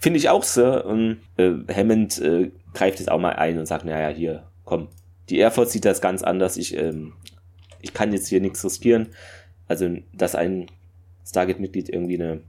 find 0.00 0.16
ich 0.16 0.28
auch 0.30 0.42
so. 0.42 0.82
Und 0.84 1.18
äh, 1.36 1.52
Hammond 1.72 2.20
äh, 2.20 2.50
greift 2.72 2.98
jetzt 2.98 3.10
auch 3.10 3.20
mal 3.20 3.34
ein 3.34 3.58
und 3.58 3.66
sagt, 3.66 3.84
naja, 3.84 4.08
hier, 4.08 4.44
komm. 4.64 4.88
Die 5.28 5.38
Air 5.38 5.50
Force 5.50 5.72
sieht 5.72 5.84
das 5.84 6.00
ganz 6.00 6.22
anders. 6.22 6.56
Ich, 6.56 6.76
ähm, 6.76 7.14
ich 7.80 7.94
kann 7.94 8.12
jetzt 8.12 8.28
hier 8.28 8.40
nichts 8.40 8.64
riskieren. 8.64 9.08
Also, 9.68 9.88
dass 10.12 10.34
ein 10.34 10.66
Stargate-Mitglied 11.26 11.88
irgendwie 11.88 12.20
eine, 12.20 12.40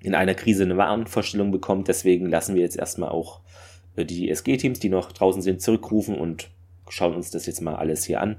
in 0.00 0.14
einer 0.14 0.34
Krise 0.34 0.64
eine 0.64 0.76
Warenvorstellung 0.76 1.50
bekommt. 1.50 1.88
Deswegen 1.88 2.26
lassen 2.26 2.54
wir 2.54 2.62
jetzt 2.62 2.76
erstmal 2.76 3.10
auch 3.10 3.40
äh, 3.96 4.04
die 4.04 4.30
SG-Teams, 4.30 4.78
die 4.78 4.88
noch 4.88 5.12
draußen 5.12 5.42
sind, 5.42 5.62
zurückrufen 5.62 6.18
und 6.18 6.50
schauen 6.88 7.14
uns 7.14 7.30
das 7.30 7.46
jetzt 7.46 7.60
mal 7.60 7.76
alles 7.76 8.04
hier 8.04 8.20
an. 8.20 8.36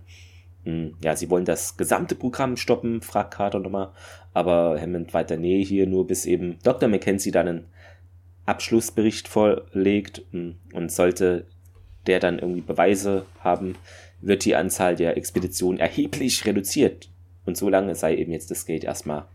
Hm, 0.65 0.95
ja, 1.03 1.15
sie 1.15 1.29
wollen 1.29 1.45
das 1.45 1.77
gesamte 1.77 2.15
Programm 2.15 2.58
stoppen, 2.58 3.01
fragt 3.01 3.34
Carter 3.34 3.60
nochmal, 3.60 3.91
aber 4.34 4.79
Hammond 4.79 5.13
weiter 5.13 5.38
Nähe 5.38 5.63
hier 5.63 5.88
nur 5.88 6.08
bis 6.08 6.25
eben 6.25 6.60
Dr. 6.63 6.89
Mackenzie 6.89 7.32
dann 7.32 7.47
einen 7.47 7.65
Abschlussbericht 8.45 9.27
vorlegt 9.27 10.23
hm, 10.32 10.55
und 10.73 10.91
sollte 10.91 11.45
der 12.07 12.19
dann 12.19 12.39
irgendwie 12.39 12.62
Beweise 12.62 13.25
haben, 13.41 13.75
wird 14.21 14.45
die 14.45 14.55
Anzahl 14.55 14.95
der 14.95 15.17
Expeditionen 15.17 15.79
erheblich 15.79 16.45
reduziert. 16.45 17.09
Und 17.45 17.57
so 17.57 17.69
lange 17.69 17.95
sei 17.95 18.15
eben 18.15 18.31
jetzt 18.31 18.51
das 18.51 18.65
Gate 18.65 18.83
erstmal 18.83 19.25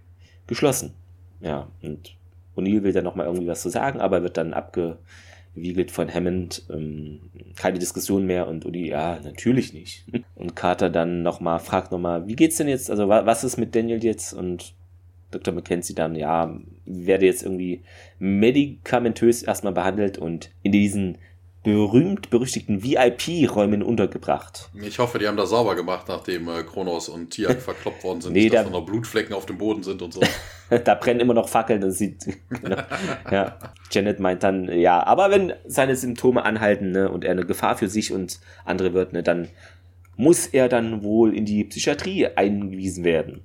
geschlossen. 0.47 0.95
Ja, 1.41 1.69
und 1.83 2.17
O'Neill 2.57 2.83
will 2.83 2.93
dann 2.93 3.05
nochmal 3.05 3.27
irgendwie 3.27 3.49
was 3.49 3.63
zu 3.63 3.69
sagen, 3.69 4.01
aber 4.01 4.23
wird 4.23 4.37
dann 4.37 4.55
abgewiegelt 4.55 5.91
von 5.91 6.13
Hammond. 6.13 6.63
Ähm, 6.71 7.21
keine 7.57 7.79
Diskussion 7.79 8.27
mehr 8.27 8.47
und 8.47 8.65
Udi, 8.65 8.89
ja, 8.89 9.19
natürlich 9.23 9.73
nicht. 9.73 10.05
Und 10.35 10.57
Carter 10.57 10.91
dann 10.91 11.23
nochmal, 11.23 11.59
fragt 11.61 11.93
nochmal, 11.93 12.27
wie 12.27 12.37
geht's 12.37 12.57
denn 12.57 12.69
jetzt? 12.69 12.91
Also, 12.91 13.09
was 13.09 13.45
ist 13.45 13.57
mit 13.57 13.75
Daniel 13.75 14.03
jetzt? 14.03 14.33
Und 14.33 14.75
Dr. 15.31 15.55
McKenzie 15.55 15.95
dann, 15.95 16.15
ja, 16.15 16.59
werde 16.85 17.27
jetzt 17.27 17.43
irgendwie 17.43 17.83
medikamentös 18.19 19.43
erstmal 19.43 19.73
behandelt 19.73 20.19
und 20.19 20.51
in 20.63 20.73
diesen 20.73 21.19
berühmt-berüchtigten 21.65 22.85
VIP-Räumen 22.85 23.83
untergebracht. 23.83 24.69
Ich 24.81 24.99
hoffe, 24.99 25.19
die 25.19 25.27
haben 25.27 25.39
das 25.39 25.49
sauber 25.49 25.75
gemacht, 25.75 26.07
nachdem 26.09 26.47
äh, 26.49 26.63
Kronos 26.63 27.09
und 27.09 27.31
Tiak 27.31 27.61
verkloppt 27.61 28.05
worden 28.05 28.21
sind, 28.21 28.35
nee, 28.35 28.51
dass 28.51 28.65
da 28.65 28.71
noch 28.71 28.85
Blutflecken 28.85 29.35
auf 29.35 29.47
dem 29.47 29.59
Boden 29.59 29.83
sind 29.83 30.03
und 30.03 30.13
so. 30.13 30.21
da 30.85 30.95
brennen 30.95 31.21
immer 31.21 31.35
noch 31.35 31.49
Fackeln, 31.49 31.81
das 31.81 31.99
sieht. 31.99 32.25
genau. 32.49 32.77
ja. 33.31 33.59
Janet 33.91 34.21
meint 34.21 34.43
dann, 34.43 34.71
ja, 34.79 35.05
aber 35.05 35.31
wenn 35.31 35.55
seine 35.67 35.97
Symptome 35.97 36.45
anhalten 36.45 36.93
ne, 36.93 37.11
und 37.11 37.25
er 37.25 37.33
eine 37.33 37.47
Gefahr 37.47 37.77
für 37.77 37.89
sich 37.89 38.13
und 38.13 38.41
andere 38.67 38.93
wird, 38.93 39.15
ne, 39.15 39.23
dann 39.23 39.49
muss 40.17 40.47
er 40.47 40.69
dann 40.69 41.03
wohl 41.03 41.35
in 41.35 41.47
die 41.47 41.65
Psychiatrie 41.65 42.27
eingewiesen 42.27 43.05
werden. 43.05 43.43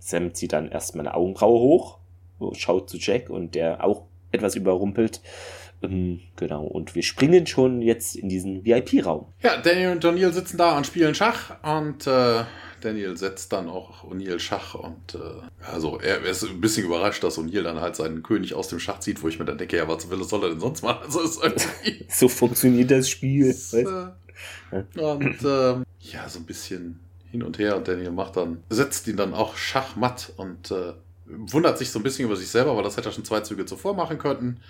Sam 0.00 0.34
zieht 0.34 0.52
dann 0.52 0.68
erstmal 0.68 1.06
eine 1.06 1.14
Augenbraue 1.14 1.60
hoch, 1.60 1.98
schaut 2.54 2.90
zu 2.90 2.98
Jack 2.98 3.30
und 3.30 3.54
der 3.54 3.84
auch 3.84 4.02
etwas 4.32 4.56
überrumpelt. 4.56 5.20
Ähm, 5.82 6.20
genau, 6.36 6.64
und 6.64 6.94
wir 6.94 7.02
springen 7.02 7.46
schon 7.46 7.82
jetzt 7.82 8.14
in 8.16 8.28
diesen 8.28 8.64
VIP-Raum. 8.64 9.26
Ja, 9.42 9.56
Daniel 9.60 9.90
und 9.90 10.04
O'Neill 10.04 10.32
sitzen 10.32 10.56
da 10.56 10.76
und 10.76 10.86
spielen 10.86 11.14
Schach 11.14 11.56
und 11.62 12.06
äh, 12.06 12.44
Daniel 12.80 13.16
setzt 13.16 13.52
dann 13.52 13.68
auch 13.68 14.04
O'Neill 14.04 14.38
Schach 14.38 14.74
und 14.74 15.14
äh, 15.14 15.18
also 15.72 15.98
er, 15.98 16.22
ist 16.22 16.44
ein 16.44 16.60
bisschen 16.60 16.84
überrascht, 16.84 17.22
dass 17.24 17.38
O'Neill 17.38 17.62
dann 17.62 17.80
halt 17.80 17.96
seinen 17.96 18.22
König 18.22 18.54
aus 18.54 18.68
dem 18.68 18.78
Schach 18.78 19.00
zieht, 19.00 19.22
wo 19.22 19.28
ich 19.28 19.38
mir 19.38 19.44
dann 19.44 19.58
denke, 19.58 19.76
ja, 19.76 19.88
was 19.88 20.08
will, 20.08 20.22
soll 20.22 20.44
er 20.44 20.50
denn 20.50 20.60
sonst 20.60 20.82
machen? 20.82 21.00
Also 21.04 21.20
so 22.08 22.28
funktioniert 22.28 22.90
das 22.90 23.08
Spiel. 23.08 23.48
Das, 23.48 23.72
äh, 23.72 23.84
und 25.00 25.42
äh, 25.42 25.74
ja, 26.00 26.28
so 26.28 26.38
ein 26.38 26.46
bisschen 26.46 27.00
hin 27.30 27.42
und 27.42 27.58
her 27.58 27.76
und 27.76 27.88
Daniel 27.88 28.10
macht 28.12 28.36
dann, 28.36 28.62
setzt 28.68 29.08
ihn 29.08 29.16
dann 29.16 29.34
auch 29.34 29.56
Schachmatt 29.56 30.32
und 30.36 30.70
äh, 30.70 30.92
wundert 31.26 31.78
sich 31.78 31.90
so 31.90 31.98
ein 31.98 32.02
bisschen 32.02 32.26
über 32.26 32.36
sich 32.36 32.48
selber, 32.48 32.76
weil 32.76 32.84
das 32.84 32.96
hätte 32.96 33.08
er 33.08 33.12
schon 33.12 33.24
zwei 33.24 33.40
Züge 33.40 33.64
zuvor 33.64 33.94
machen 33.94 34.18
können 34.18 34.60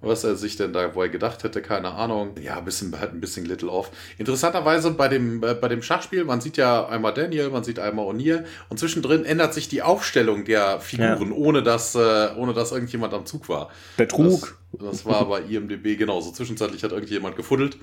was 0.00 0.24
er 0.24 0.36
sich 0.36 0.56
denn 0.56 0.72
da 0.72 0.94
wohl 0.94 1.08
gedacht 1.10 1.44
hätte, 1.44 1.60
keine 1.60 1.92
Ahnung. 1.92 2.34
Ja, 2.40 2.58
ein 2.58 2.64
bisschen, 2.64 2.98
halt 2.98 3.12
ein 3.12 3.20
bisschen 3.20 3.44
Little 3.44 3.70
off. 3.70 3.90
Interessanterweise 4.18 4.92
bei 4.92 5.08
dem, 5.08 5.42
äh, 5.42 5.54
bei 5.54 5.68
dem 5.68 5.82
Schachspiel, 5.82 6.24
man 6.24 6.40
sieht 6.40 6.56
ja 6.56 6.86
einmal 6.86 7.12
Daniel, 7.12 7.50
man 7.50 7.64
sieht 7.64 7.78
einmal 7.78 8.06
O'Neill 8.06 8.44
und 8.68 8.78
zwischendrin 8.78 9.24
ändert 9.24 9.54
sich 9.54 9.68
die 9.68 9.82
Aufstellung 9.82 10.44
der 10.44 10.80
Figuren, 10.80 11.30
ja. 11.30 11.36
ohne 11.36 11.62
dass, 11.62 11.94
äh, 11.94 12.28
ohne 12.36 12.54
dass 12.54 12.72
irgendjemand 12.72 13.12
am 13.14 13.26
Zug 13.26 13.48
war. 13.48 13.70
Betrug. 13.96 14.56
Das, 14.72 14.82
das 14.82 15.06
war 15.06 15.28
bei 15.28 15.40
IMDB 15.42 15.96
genauso. 15.98 16.32
Zwischenzeitlich 16.32 16.82
hat 16.82 16.92
irgendjemand 16.92 17.36
gefuddelt. 17.36 17.76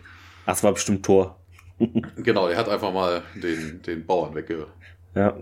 Ach, 0.45 0.53
das 0.53 0.63
war 0.63 0.73
bestimmt 0.73 1.05
Tor. 1.05 1.39
genau, 2.17 2.47
er 2.47 2.57
hat 2.57 2.69
einfach 2.69 2.91
mal 2.91 3.21
den, 3.35 3.81
den 3.83 4.05
Bauern 4.05 4.33
wegge... 4.33 4.67
Ja. 5.15 5.35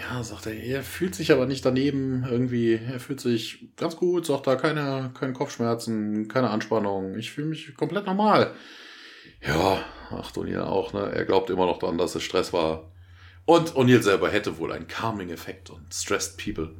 Ja, 0.00 0.22
sagt 0.22 0.46
er, 0.46 0.54
er 0.54 0.82
fühlt 0.82 1.14
sich 1.14 1.30
aber 1.32 1.46
nicht 1.46 1.64
daneben 1.64 2.24
irgendwie. 2.28 2.74
Er 2.74 3.00
fühlt 3.00 3.20
sich 3.20 3.68
ganz 3.76 3.96
gut, 3.96 4.24
sagt 4.26 4.46
er, 4.46 4.56
keine, 4.56 5.10
keine 5.18 5.32
Kopfschmerzen, 5.32 6.28
keine 6.28 6.50
Anspannung. 6.50 7.16
Ich 7.18 7.32
fühle 7.32 7.48
mich 7.48 7.74
komplett 7.76 8.06
normal. 8.06 8.54
Ja, 9.46 9.84
ach, 10.10 10.32
O'Neill 10.32 10.62
auch, 10.62 10.92
ne? 10.92 11.10
Er 11.12 11.24
glaubt 11.24 11.50
immer 11.50 11.66
noch 11.66 11.78
daran, 11.78 11.98
dass 11.98 12.14
es 12.14 12.22
Stress 12.22 12.52
war. 12.52 12.90
Und 13.44 13.74
O'Neill 13.74 14.02
selber 14.02 14.30
hätte 14.30 14.58
wohl 14.58 14.72
einen 14.72 14.86
Calming-Effekt 14.86 15.70
und 15.70 15.92
stressed 15.92 16.42
people. 16.42 16.70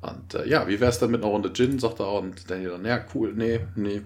Und 0.00 0.34
äh, 0.34 0.46
ja, 0.48 0.68
wie 0.68 0.80
wär's 0.80 0.98
denn 0.98 1.10
mit 1.10 1.22
einer 1.22 1.30
Runde 1.30 1.52
Gin, 1.52 1.78
sagt 1.78 2.00
er. 2.00 2.12
Und 2.12 2.50
Daniel 2.50 2.70
dann, 2.70 2.84
ja, 2.84 3.04
cool, 3.14 3.32
nee, 3.34 3.60
nee, 3.74 4.02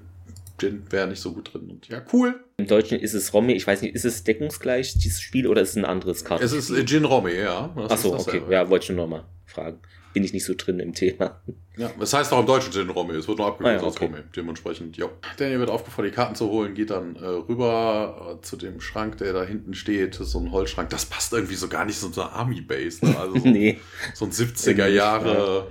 Gin 0.60 0.84
wäre 0.90 1.06
nicht 1.06 1.20
so 1.20 1.32
gut 1.32 1.52
drin. 1.52 1.70
Und 1.70 1.88
ja, 1.88 2.02
cool. 2.12 2.44
Im 2.58 2.66
Deutschen 2.66 2.98
ist 2.98 3.14
es 3.14 3.32
Romy, 3.32 3.54
ich 3.54 3.66
weiß 3.66 3.82
nicht, 3.82 3.94
ist 3.94 4.04
es 4.04 4.24
deckungsgleich, 4.24 4.94
dieses 4.98 5.20
Spiel, 5.20 5.46
oder 5.46 5.62
ist 5.62 5.70
es 5.70 5.76
ein 5.76 5.84
anderes 5.84 6.24
Kartenspiel? 6.24 6.58
Es 6.58 6.70
ist 6.70 6.88
Gin 6.88 7.04
Romy, 7.04 7.32
ja. 7.32 7.74
Achso, 7.88 8.14
okay, 8.14 8.42
ja, 8.50 8.68
wollte 8.68 8.82
ich 8.84 8.86
schon 8.88 8.96
nochmal 8.96 9.24
fragen. 9.46 9.80
Bin 10.12 10.24
ich 10.24 10.32
nicht 10.32 10.44
so 10.44 10.54
drin 10.56 10.80
im 10.80 10.92
Thema. 10.92 11.40
Ja, 11.76 11.90
es 12.00 12.12
heißt 12.12 12.32
auch 12.32 12.40
im 12.40 12.46
Deutschen 12.46 12.72
Gin 12.72 12.90
Romy, 12.90 13.14
es 13.14 13.28
wird 13.28 13.38
nur 13.38 13.46
abgekürzt 13.46 13.82
ah, 13.82 13.86
ja, 13.86 13.88
okay. 13.88 14.04
als 14.04 14.12
Romy, 14.12 14.24
dementsprechend, 14.36 14.96
ja. 14.96 15.08
Daniel 15.38 15.60
wird 15.60 15.70
aufgefordert, 15.70 16.12
die 16.12 16.16
Karten 16.16 16.34
zu 16.34 16.50
holen, 16.50 16.74
geht 16.74 16.90
dann 16.90 17.16
äh, 17.16 17.24
rüber 17.24 18.38
äh, 18.38 18.44
zu 18.44 18.56
dem 18.56 18.80
Schrank, 18.80 19.18
der 19.18 19.32
da 19.32 19.44
hinten 19.44 19.74
steht, 19.74 20.14
so 20.14 20.40
ein 20.40 20.52
Holzschrank. 20.52 20.90
Das 20.90 21.06
passt 21.06 21.32
irgendwie 21.32 21.54
so 21.54 21.68
gar 21.68 21.84
nicht 21.84 21.98
so 21.98 22.08
zu 22.08 22.20
einer 22.20 22.32
Army-Base, 22.32 23.06
ne? 23.06 23.18
Also 23.18 23.38
so, 23.38 23.40
nee. 23.48 23.78
so 24.14 24.24
ein 24.24 24.32
70er 24.32 24.88
Jahre 24.88 25.68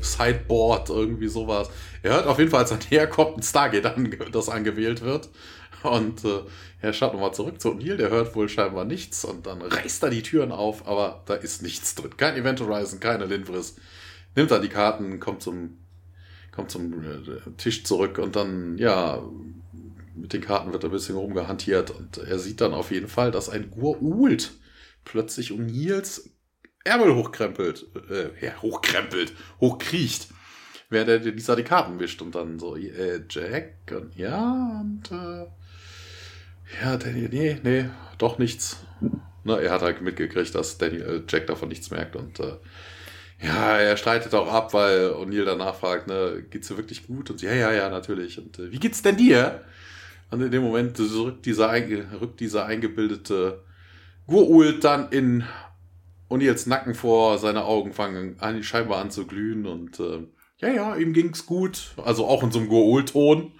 Sideboard, 0.00 0.90
irgendwie 0.90 1.28
sowas. 1.28 1.70
Er 2.02 2.12
hört 2.12 2.26
auf 2.26 2.38
jeden 2.38 2.50
Fall, 2.50 2.60
als 2.60 2.70
er 2.70 2.78
näher 2.90 3.06
kommt, 3.06 3.38
ein 3.38 3.42
Stargate, 3.42 3.86
an, 3.86 4.14
das 4.32 4.48
angewählt 4.48 5.02
wird. 5.02 5.28
Und 5.82 6.24
äh, 6.24 6.40
er 6.80 6.92
schaut 6.92 7.12
nochmal 7.12 7.34
zurück 7.34 7.60
zu 7.60 7.70
O'Neill, 7.70 7.96
der 7.96 8.10
hört 8.10 8.34
wohl 8.34 8.48
scheinbar 8.48 8.84
nichts 8.84 9.24
und 9.24 9.46
dann 9.46 9.62
reißt 9.62 10.02
er 10.02 10.10
die 10.10 10.22
Türen 10.22 10.52
auf, 10.52 10.86
aber 10.86 11.22
da 11.26 11.34
ist 11.34 11.62
nichts 11.62 11.94
drin. 11.94 12.16
Kein 12.16 12.36
Event 12.36 12.60
Horizon, 12.60 13.00
keine 13.00 13.26
Linvris. 13.26 13.76
Nimmt 14.36 14.50
dann 14.50 14.62
die 14.62 14.68
Karten, 14.68 15.18
kommt 15.18 15.42
zum, 15.42 15.78
kommt 16.52 16.70
zum 16.70 17.02
äh, 17.02 17.50
Tisch 17.56 17.84
zurück 17.84 18.18
und 18.18 18.36
dann, 18.36 18.78
ja, 18.78 19.22
mit 20.14 20.32
den 20.32 20.40
Karten 20.40 20.72
wird 20.72 20.84
ein 20.84 20.90
bisschen 20.90 21.16
rumgehantiert 21.16 21.90
und 21.90 22.18
er 22.18 22.38
sieht 22.38 22.60
dann 22.60 22.74
auf 22.74 22.90
jeden 22.90 23.08
Fall, 23.08 23.30
dass 23.30 23.48
ein 23.48 23.70
Gur-Ult 23.70 24.52
plötzlich 25.04 25.52
O'Neills 25.52 26.30
Ärmel 26.84 27.14
hochkrempelt, 27.14 27.86
äh, 28.08 28.30
ja, 28.40 28.62
hochkrempelt, 28.62 29.32
hochkriecht 29.60 30.28
während 30.90 31.08
er 31.10 31.18
Lisa 31.18 31.56
die 31.56 31.64
Karten 31.64 31.98
wischt 32.00 32.22
und 32.22 32.34
dann 32.34 32.58
so, 32.58 32.76
äh, 32.76 33.22
Jack 33.28 33.74
und 33.90 34.16
ja, 34.16 34.80
und 34.80 35.10
äh, 35.10 35.46
ja, 36.82 36.96
Danny, 36.96 37.28
nee, 37.30 37.58
nee, 37.62 37.86
doch 38.18 38.38
nichts. 38.38 38.84
ne, 39.44 39.60
er 39.60 39.72
hat 39.72 39.82
halt 39.82 40.00
mitgekriegt, 40.00 40.54
dass 40.54 40.78
Daniel, 40.78 41.24
Jack 41.28 41.46
davon 41.46 41.68
nichts 41.68 41.90
merkt 41.90 42.16
und 42.16 42.40
äh, 42.40 42.56
ja, 43.40 43.78
er 43.78 43.96
streitet 43.96 44.34
auch 44.34 44.52
ab, 44.52 44.74
weil 44.74 45.12
O'Neill 45.12 45.44
danach 45.44 45.76
fragt, 45.76 46.08
ne, 46.08 46.44
geht's 46.50 46.68
dir 46.68 46.76
wirklich 46.76 47.06
gut? 47.06 47.30
Und 47.30 47.40
ja, 47.40 47.52
ja, 47.52 47.72
ja, 47.72 47.88
natürlich. 47.88 48.38
Und 48.38 48.58
äh, 48.58 48.72
wie 48.72 48.80
geht's 48.80 49.02
denn 49.02 49.16
dir? 49.16 49.64
Und 50.30 50.42
in 50.42 50.50
dem 50.50 50.62
Moment 50.62 50.98
rückt 50.98 51.46
dieser, 51.46 51.72
rückt 52.20 52.40
dieser 52.40 52.66
eingebildete 52.66 53.62
Gurult 54.26 54.82
dann 54.82 55.10
in 55.10 55.44
O'Neills 56.28 56.68
Nacken 56.68 56.94
vor, 56.94 57.38
seine 57.38 57.64
Augen 57.64 57.92
fangen 57.92 58.36
an, 58.40 58.62
scheinbar 58.62 59.00
an 59.00 59.10
zu 59.10 59.26
glühen 59.26 59.66
und 59.66 60.00
äh, 60.00 60.26
ja, 60.58 60.68
ja, 60.68 60.96
ihm 60.96 61.12
ging's 61.12 61.46
gut. 61.46 61.92
Also 62.04 62.26
auch 62.26 62.42
in 62.42 62.50
so 62.50 62.58
einem 62.58 62.68
Gurul-Ton. 62.68 63.52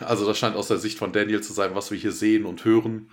Also 0.00 0.26
das 0.26 0.38
scheint 0.38 0.56
aus 0.56 0.68
der 0.68 0.78
Sicht 0.78 0.98
von 0.98 1.12
Daniel 1.12 1.42
zu 1.42 1.52
sein, 1.52 1.74
was 1.74 1.90
wir 1.90 1.98
hier 1.98 2.12
sehen 2.12 2.44
und 2.44 2.64
hören. 2.64 3.08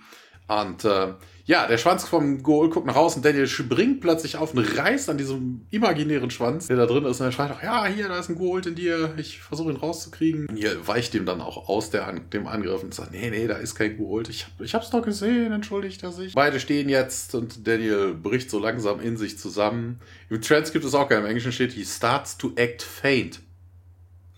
Und 0.46 0.84
äh, 0.84 1.14
ja, 1.46 1.66
der 1.66 1.78
Schwanz 1.78 2.04
vom 2.06 2.42
Goal 2.42 2.70
guckt 2.70 2.86
nach 2.86 2.96
außen. 2.96 3.22
Daniel 3.22 3.46
springt 3.46 4.00
plötzlich 4.00 4.36
auf 4.36 4.54
und 4.54 4.78
reißt 4.78 5.10
an 5.10 5.18
diesem 5.18 5.66
imaginären 5.70 6.30
Schwanz, 6.30 6.68
der 6.68 6.76
da 6.76 6.86
drin 6.86 7.04
ist. 7.04 7.20
Und 7.20 7.26
er 7.26 7.32
schreit 7.32 7.50
auch, 7.50 7.62
ja, 7.62 7.86
hier, 7.86 8.08
da 8.08 8.18
ist 8.18 8.30
ein 8.30 8.36
Gold 8.36 8.66
in 8.66 8.74
dir. 8.74 9.14
Ich 9.16 9.40
versuche 9.40 9.70
ihn 9.70 9.76
rauszukriegen. 9.76 10.46
Und 10.46 10.56
hier 10.56 10.86
weicht 10.86 11.14
ihm 11.14 11.26
dann 11.26 11.40
auch 11.40 11.68
aus 11.68 11.90
der, 11.90 12.10
dem 12.12 12.46
Angriff 12.46 12.82
und 12.82 12.94
sagt, 12.94 13.12
nee, 13.12 13.30
nee, 13.30 13.46
da 13.46 13.56
ist 13.56 13.74
kein 13.74 13.96
Gold. 13.96 14.28
Ich, 14.28 14.44
hab, 14.44 14.60
ich 14.60 14.74
hab's 14.74 14.90
doch 14.90 15.02
gesehen, 15.02 15.52
entschuldigt 15.52 16.02
er 16.02 16.12
sich. 16.12 16.34
Beide 16.34 16.60
stehen 16.60 16.88
jetzt 16.88 17.34
und 17.34 17.66
Daniel 17.66 18.14
bricht 18.14 18.50
so 18.50 18.58
langsam 18.58 19.00
in 19.00 19.16
sich 19.16 19.38
zusammen. 19.38 20.00
Im 20.30 20.40
Transkript 20.40 20.84
ist 20.84 20.94
auch 20.94 21.08
geil. 21.08 21.20
Im 21.20 21.26
Englischen 21.26 21.52
steht, 21.52 21.72
he 21.72 21.84
starts 21.84 22.36
to 22.38 22.52
act 22.56 22.82
faint. 22.82 23.40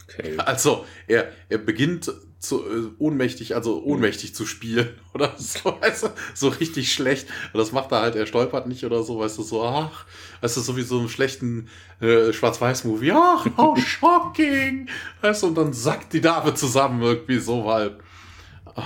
Okay. 0.09 0.37
Also, 0.39 0.85
er, 1.09 1.33
er 1.49 1.59
beginnt 1.59 2.13
zu, 2.39 2.61
äh, 2.61 2.91
ohnmächtig, 2.99 3.55
also 3.55 3.82
ohnmächtig 3.82 4.34
zu 4.34 4.47
spielen 4.47 4.91
oder 5.14 5.34
so, 5.39 5.76
weißt 5.80 6.05
du, 6.05 6.09
so 6.34 6.49
richtig 6.49 6.93
schlecht. 6.93 7.26
Und 7.53 7.59
das 7.59 7.72
macht 7.72 7.93
er 7.93 8.01
halt, 8.01 8.16
er 8.16 8.26
stolpert 8.26 8.66
nicht 8.66 8.84
oder 8.84 9.03
so, 9.03 9.18
weißt 9.18 9.39
du, 9.39 9.43
so, 9.43 9.64
ach, 9.64 10.07
weißt 10.41 10.57
du, 10.57 10.61
so 10.61 10.76
wie 10.76 10.82
so 10.82 10.99
einen 10.99 11.09
schlechten 11.09 11.68
äh, 12.01 12.32
Schwarz-Weiß-Movie, 12.32 13.12
ach, 13.12 13.47
how 13.57 13.78
shocking, 13.87 14.89
weißt 15.22 15.43
du, 15.43 15.47
und 15.49 15.55
dann 15.57 15.72
sackt 15.72 16.12
die 16.12 16.20
Dame 16.20 16.55
zusammen 16.55 17.03
irgendwie 17.03 17.39
so 17.39 17.70
halb. 17.70 18.03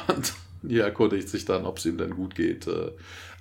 Und 0.08 0.32
die 0.62 0.78
erkundigt 0.78 1.28
sich 1.28 1.44
dann, 1.44 1.64
ob 1.64 1.78
es 1.78 1.86
ihm 1.86 1.98
denn 1.98 2.14
gut 2.14 2.34
geht. 2.34 2.66
Äh, 2.66 2.92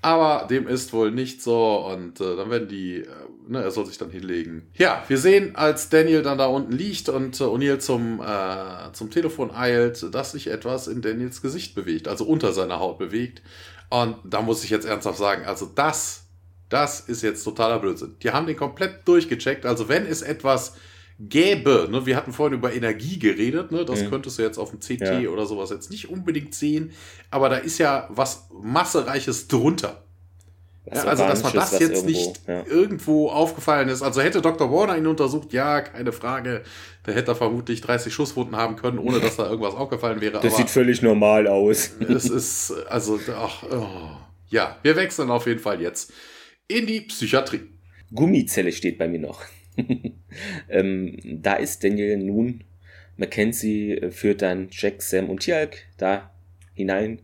aber 0.01 0.47
dem 0.47 0.67
ist 0.67 0.93
wohl 0.93 1.11
nicht 1.11 1.41
so 1.41 1.85
und 1.87 2.21
äh, 2.21 2.35
dann 2.35 2.49
werden 2.49 2.67
die, 2.67 3.01
äh, 3.01 3.07
ne, 3.47 3.61
er 3.61 3.71
soll 3.71 3.85
sich 3.85 3.97
dann 3.97 4.09
hinlegen. 4.09 4.67
Ja, 4.75 5.03
wir 5.07 5.17
sehen, 5.17 5.55
als 5.55 5.89
Daniel 5.89 6.21
dann 6.21 6.37
da 6.37 6.45
unten 6.45 6.71
liegt 6.71 7.09
und 7.09 7.39
äh, 7.39 7.43
O'Neill 7.43 7.79
zum, 7.79 8.21
äh, 8.21 8.91
zum 8.93 9.11
Telefon 9.11 9.51
eilt, 9.51 10.13
dass 10.13 10.31
sich 10.31 10.47
etwas 10.47 10.87
in 10.87 11.01
Daniels 11.01 11.41
Gesicht 11.41 11.75
bewegt, 11.75 12.07
also 12.07 12.25
unter 12.25 12.53
seiner 12.53 12.79
Haut 12.79 12.97
bewegt. 12.97 13.41
Und 13.89 14.17
da 14.23 14.41
muss 14.41 14.63
ich 14.63 14.69
jetzt 14.69 14.85
ernsthaft 14.85 15.17
sagen, 15.17 15.45
also 15.45 15.65
das, 15.65 16.25
das 16.69 17.01
ist 17.01 17.21
jetzt 17.21 17.43
totaler 17.43 17.79
Blödsinn. 17.79 18.15
Die 18.21 18.31
haben 18.31 18.47
den 18.47 18.55
komplett 18.55 19.07
durchgecheckt. 19.07 19.65
Also 19.65 19.89
wenn 19.89 20.05
es 20.05 20.21
etwas 20.21 20.75
gäbe, 21.19 21.87
ne, 21.91 22.05
wir 22.05 22.15
hatten 22.15 22.31
vorhin 22.31 22.57
über 22.57 22.73
Energie 22.73 23.19
geredet, 23.19 23.71
ne, 23.71 23.83
das 23.83 24.03
mhm. 24.03 24.09
könntest 24.09 24.39
du 24.39 24.43
jetzt 24.43 24.57
auf 24.57 24.71
dem 24.71 24.79
CT 24.79 25.23
ja. 25.23 25.29
oder 25.29 25.45
sowas 25.45 25.69
jetzt 25.69 25.91
nicht 25.91 26.09
unbedingt 26.09 26.55
sehen, 26.55 26.91
aber 27.29 27.49
da 27.49 27.57
ist 27.57 27.77
ja 27.77 28.07
was 28.09 28.47
Massereiches 28.61 29.47
drunter. 29.47 30.03
Ja, 30.85 31.03
also, 31.03 31.23
dass 31.23 31.43
man 31.43 31.53
das 31.53 31.71
jetzt 31.73 31.81
irgendwo, 31.81 32.07
nicht 32.07 32.41
ja. 32.47 32.65
irgendwo 32.65 33.29
aufgefallen 33.29 33.89
ist. 33.89 34.01
Also 34.01 34.21
hätte 34.21 34.41
Dr. 34.41 34.71
Warner 34.71 34.97
ihn 34.97 35.05
untersucht, 35.05 35.53
ja, 35.53 35.81
keine 35.81 36.11
Frage. 36.11 36.63
Der 37.05 37.13
hätte 37.13 37.35
vermutlich 37.35 37.81
30 37.81 38.11
Schusswunden 38.11 38.55
haben 38.55 38.75
können, 38.75 38.97
ohne 38.97 39.19
dass 39.19 39.35
da 39.35 39.47
irgendwas 39.47 39.75
aufgefallen 39.75 40.19
wäre. 40.19 40.39
Das 40.41 40.53
aber 40.53 40.63
sieht 40.63 40.69
völlig 40.69 41.03
normal 41.03 41.47
aus. 41.47 41.91
es 41.99 42.25
ist, 42.25 42.73
also, 42.87 43.19
ach, 43.35 43.63
oh. 43.69 44.17
ja, 44.49 44.77
wir 44.81 44.95
wechseln 44.95 45.29
auf 45.29 45.45
jeden 45.45 45.59
Fall 45.59 45.79
jetzt 45.79 46.11
in 46.67 46.87
die 46.87 47.01
Psychiatrie. 47.01 47.69
Gummizelle 48.11 48.71
steht 48.71 48.97
bei 48.97 49.07
mir 49.07 49.19
noch. 49.19 49.43
ähm, 50.69 51.17
da 51.23 51.55
ist 51.55 51.83
Daniel 51.83 52.17
nun. 52.17 52.63
Mackenzie 53.17 53.93
äh, 53.93 54.11
führt 54.11 54.41
dann 54.41 54.69
Jack, 54.71 55.01
Sam 55.01 55.29
und 55.29 55.41
Tialk 55.41 55.77
da 55.97 56.31
hinein. 56.73 57.19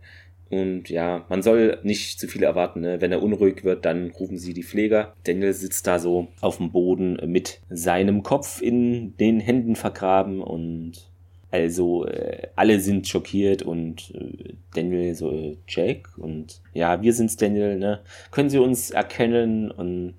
Und 0.49 0.89
ja, 0.89 1.25
man 1.27 1.41
soll 1.41 1.79
nicht 1.83 2.19
zu 2.19 2.27
viel 2.27 2.43
erwarten. 2.43 2.81
Ne? 2.81 3.01
Wenn 3.01 3.11
er 3.11 3.23
unruhig 3.23 3.63
wird, 3.63 3.85
dann 3.85 4.11
rufen 4.11 4.37
sie 4.37 4.53
die 4.53 4.63
Pfleger. 4.63 5.13
Daniel 5.23 5.53
sitzt 5.53 5.87
da 5.87 5.97
so 5.97 6.27
auf 6.39 6.57
dem 6.57 6.71
Boden 6.71 7.19
mit 7.25 7.61
seinem 7.69 8.21
Kopf 8.21 8.61
in 8.61 9.17
den 9.17 9.39
Händen 9.39 9.75
vergraben 9.75 10.41
und 10.41 11.09
also 11.51 12.05
äh, 12.05 12.47
alle 12.55 12.79
sind 12.79 13.07
schockiert 13.07 13.61
und 13.63 14.13
äh, 14.13 14.53
Daniel 14.73 15.15
so 15.15 15.31
äh, 15.31 15.57
Jack 15.67 16.09
und 16.17 16.61
ja, 16.73 17.01
wir 17.01 17.13
sind's 17.13 17.37
Daniel, 17.37 17.77
ne? 17.77 18.01
Können 18.31 18.49
Sie 18.49 18.57
uns 18.57 18.91
erkennen 18.91 19.71
und 19.71 20.15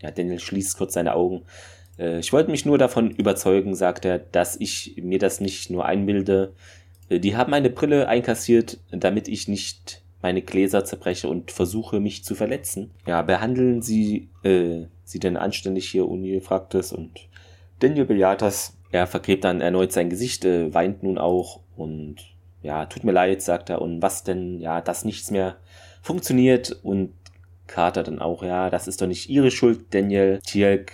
ja, 0.00 0.10
Daniel 0.10 0.38
schließt 0.38 0.76
kurz 0.76 0.94
seine 0.94 1.14
Augen. 1.14 1.42
Äh, 1.98 2.18
ich 2.18 2.32
wollte 2.32 2.50
mich 2.50 2.64
nur 2.64 2.78
davon 2.78 3.10
überzeugen, 3.10 3.74
sagt 3.74 4.04
er, 4.04 4.18
dass 4.18 4.56
ich 4.60 5.00
mir 5.02 5.18
das 5.18 5.40
nicht 5.40 5.70
nur 5.70 5.84
einbilde. 5.84 6.52
Äh, 7.08 7.20
die 7.20 7.36
haben 7.36 7.50
meine 7.50 7.70
Brille 7.70 8.08
einkassiert, 8.08 8.78
damit 8.90 9.28
ich 9.28 9.48
nicht 9.48 10.02
meine 10.22 10.42
Gläser 10.42 10.84
zerbreche 10.84 11.28
und 11.28 11.50
versuche, 11.50 12.00
mich 12.00 12.24
zu 12.24 12.34
verletzen. 12.34 12.90
Ja, 13.06 13.22
behandeln 13.22 13.82
Sie 13.82 14.28
äh, 14.42 14.86
sie 15.04 15.20
denn 15.20 15.36
anständig 15.36 15.88
hier? 15.88 16.04
O'Neill 16.04 16.40
fragt 16.40 16.74
es 16.74 16.92
und 16.92 17.28
Daniel 17.78 18.06
bejaht. 18.06 18.42
Er 18.92 19.06
vergräbt 19.06 19.44
dann 19.44 19.60
erneut 19.60 19.92
sein 19.92 20.10
Gesicht, 20.10 20.44
äh, 20.44 20.72
weint 20.72 21.02
nun 21.02 21.18
auch 21.18 21.60
und 21.76 22.16
ja, 22.62 22.86
tut 22.86 23.04
mir 23.04 23.12
leid, 23.12 23.42
sagt 23.42 23.70
er. 23.70 23.80
Und 23.80 24.02
was 24.02 24.24
denn? 24.24 24.60
Ja, 24.60 24.80
dass 24.80 25.04
nichts 25.04 25.30
mehr 25.30 25.56
funktioniert 26.02 26.78
und 26.82 27.12
Carter 27.66 28.02
dann 28.02 28.18
auch, 28.18 28.42
ja, 28.42 28.70
das 28.70 28.88
ist 28.88 29.00
doch 29.00 29.06
nicht 29.06 29.28
ihre 29.28 29.50
Schuld, 29.50 29.94
Daniel. 29.94 30.40
Tielk 30.44 30.92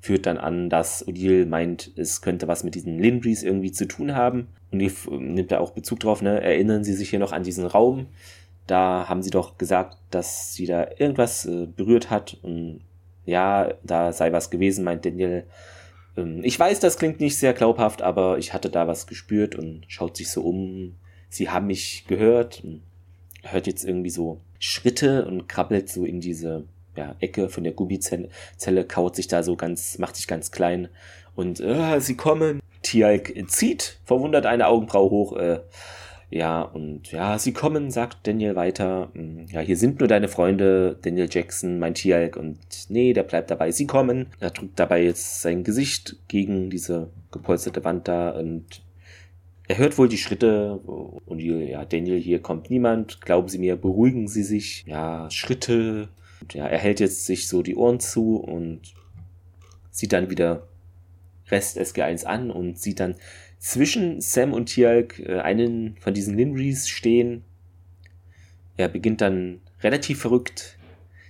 führt 0.00 0.26
dann 0.26 0.38
an, 0.38 0.68
dass 0.68 1.06
Odile 1.08 1.46
meint, 1.46 1.92
es 1.96 2.20
könnte 2.20 2.46
was 2.46 2.62
mit 2.62 2.74
diesen 2.74 2.98
Lindries 2.98 3.42
irgendwie 3.42 3.72
zu 3.72 3.86
tun 3.86 4.14
haben. 4.14 4.48
Und 4.70 4.80
die 4.80 4.92
nimmt 5.10 5.50
da 5.50 5.60
auch 5.60 5.70
Bezug 5.70 6.00
drauf, 6.00 6.20
ne? 6.20 6.42
Erinnern 6.42 6.84
Sie 6.84 6.92
sich 6.92 7.10
hier 7.10 7.18
noch 7.18 7.32
an 7.32 7.42
diesen 7.42 7.64
Raum? 7.64 8.08
Da 8.66 9.08
haben 9.08 9.22
sie 9.22 9.30
doch 9.30 9.58
gesagt, 9.58 9.98
dass 10.10 10.54
sie 10.54 10.66
da 10.66 10.88
irgendwas 10.98 11.44
äh, 11.44 11.66
berührt 11.66 12.10
hat. 12.10 12.38
Und 12.42 12.80
ja, 13.26 13.74
da 13.82 14.12
sei 14.12 14.32
was 14.32 14.50
gewesen, 14.50 14.84
meint 14.84 15.04
Daniel. 15.04 15.44
Ähm, 16.16 16.40
ich 16.42 16.58
weiß, 16.58 16.80
das 16.80 16.98
klingt 16.98 17.20
nicht 17.20 17.38
sehr 17.38 17.52
glaubhaft, 17.52 18.02
aber 18.02 18.38
ich 18.38 18.52
hatte 18.52 18.70
da 18.70 18.88
was 18.88 19.06
gespürt 19.06 19.54
und 19.54 19.84
schaut 19.88 20.16
sich 20.16 20.30
so 20.30 20.42
um. 20.42 20.96
Sie 21.28 21.50
haben 21.50 21.66
mich 21.66 22.04
gehört. 22.06 22.62
Und 22.64 22.82
hört 23.42 23.66
jetzt 23.66 23.84
irgendwie 23.84 24.10
so 24.10 24.40
Schritte 24.58 25.26
und 25.26 25.48
krabbelt 25.48 25.88
so 25.88 26.04
in 26.04 26.20
diese 26.20 26.64
ja, 26.96 27.16
Ecke 27.20 27.48
von 27.48 27.64
der 27.64 27.72
Gummizelle, 27.72 28.28
kaut 28.86 29.16
sich 29.16 29.28
da 29.28 29.42
so 29.42 29.56
ganz, 29.56 29.98
macht 29.98 30.16
sich 30.16 30.26
ganz 30.26 30.50
klein 30.50 30.88
und 31.34 31.60
äh, 31.60 32.00
sie 32.00 32.16
kommen. 32.16 32.60
Tialk 32.82 33.32
zieht 33.48 33.98
verwundert 34.04 34.46
eine 34.46 34.66
Augenbraue 34.66 35.10
hoch. 35.10 35.36
Äh, 35.36 35.60
ja, 36.30 36.62
und 36.62 37.12
ja, 37.12 37.38
sie 37.38 37.52
kommen, 37.52 37.90
sagt 37.90 38.26
Daniel 38.26 38.56
weiter. 38.56 39.10
Hm, 39.14 39.46
ja, 39.50 39.60
hier 39.60 39.76
sind 39.76 40.00
nur 40.00 40.08
deine 40.08 40.28
Freunde, 40.28 40.98
Daniel 41.02 41.28
Jackson, 41.30 41.78
mein 41.78 41.94
Tialk. 41.94 42.36
Und 42.36 42.58
nee, 42.88 43.12
der 43.12 43.22
bleibt 43.22 43.50
dabei. 43.50 43.70
Sie 43.70 43.86
kommen. 43.86 44.26
Er 44.40 44.50
drückt 44.50 44.78
dabei 44.78 45.02
jetzt 45.02 45.42
sein 45.42 45.64
Gesicht 45.64 46.16
gegen 46.28 46.70
diese 46.70 47.10
gepolsterte 47.30 47.84
Wand 47.84 48.08
da 48.08 48.30
und 48.30 48.82
er 49.66 49.78
hört 49.78 49.96
wohl 49.96 50.08
die 50.08 50.18
Schritte 50.18 50.76
und 50.76 51.40
ja, 51.40 51.84
Daniel, 51.84 52.20
hier 52.20 52.40
kommt 52.42 52.68
niemand. 52.68 53.20
Glauben 53.22 53.48
Sie 53.48 53.58
mir, 53.58 53.76
beruhigen 53.76 54.28
Sie 54.28 54.42
sich. 54.42 54.84
Ja, 54.86 55.30
Schritte. 55.30 56.08
Und 56.42 56.54
ja, 56.54 56.66
er 56.66 56.78
hält 56.78 57.00
jetzt 57.00 57.24
sich 57.24 57.48
so 57.48 57.62
die 57.62 57.76
Ohren 57.76 58.00
zu 58.00 58.36
und 58.36 58.80
sieht 59.90 60.12
dann 60.12 60.28
wieder 60.28 60.68
Rest 61.48 61.78
SG1 61.78 62.24
an 62.24 62.50
und 62.50 62.78
sieht 62.78 63.00
dann 63.00 63.14
zwischen 63.58 64.20
Sam 64.20 64.52
und 64.52 64.66
Tialk 64.66 65.20
äh, 65.20 65.40
einen 65.40 65.96
von 65.98 66.12
diesen 66.12 66.36
Linrys 66.36 66.88
stehen. 66.88 67.44
Er 68.76 68.88
beginnt 68.88 69.22
dann 69.22 69.60
relativ 69.82 70.20
verrückt 70.20 70.78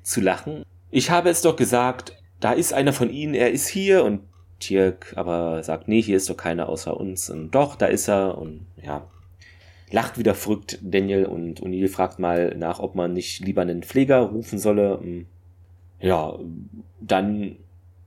zu 0.02 0.20
lachen. 0.20 0.64
Ich 0.90 1.10
habe 1.10 1.30
es 1.30 1.42
doch 1.42 1.56
gesagt, 1.56 2.20
da 2.40 2.52
ist 2.52 2.72
einer 2.72 2.92
von 2.92 3.10
ihnen, 3.10 3.34
er 3.34 3.52
ist 3.52 3.68
hier 3.68 4.04
und 4.04 4.22
Tirk 4.60 5.12
aber 5.16 5.62
sagt, 5.62 5.88
nee, 5.88 6.00
hier 6.00 6.16
ist 6.16 6.30
doch 6.30 6.36
keiner 6.36 6.68
außer 6.68 6.96
uns. 6.96 7.30
Und 7.30 7.50
doch, 7.52 7.76
da 7.76 7.86
ist 7.86 8.08
er. 8.08 8.38
Und 8.38 8.66
ja, 8.82 9.08
lacht 9.90 10.18
wieder 10.18 10.34
verrückt 10.34 10.78
Daniel 10.82 11.26
und 11.26 11.60
O'Neill 11.60 11.88
fragt 11.88 12.18
mal 12.18 12.54
nach, 12.56 12.80
ob 12.80 12.94
man 12.94 13.12
nicht 13.12 13.40
lieber 13.44 13.62
einen 13.62 13.82
Pfleger 13.82 14.20
rufen 14.20 14.58
solle. 14.58 14.98
Hm. 15.00 15.26
Ja, 16.00 16.38
dann 17.00 17.56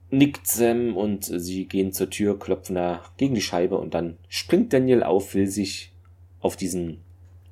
nickt 0.10 0.48
Sam 0.48 0.96
und 0.96 1.26
sie 1.26 1.66
gehen 1.66 1.92
zur 1.92 2.10
Tür, 2.10 2.40
klopfen 2.40 2.76
da 2.76 3.02
gegen 3.18 3.36
die 3.36 3.42
Scheibe 3.42 3.78
und 3.78 3.94
dann 3.94 4.18
springt 4.30 4.72
Daniel 4.72 5.04
auf, 5.04 5.34
will 5.34 5.48
sich 5.48 5.92
auf 6.40 6.56
diesen, 6.56 7.02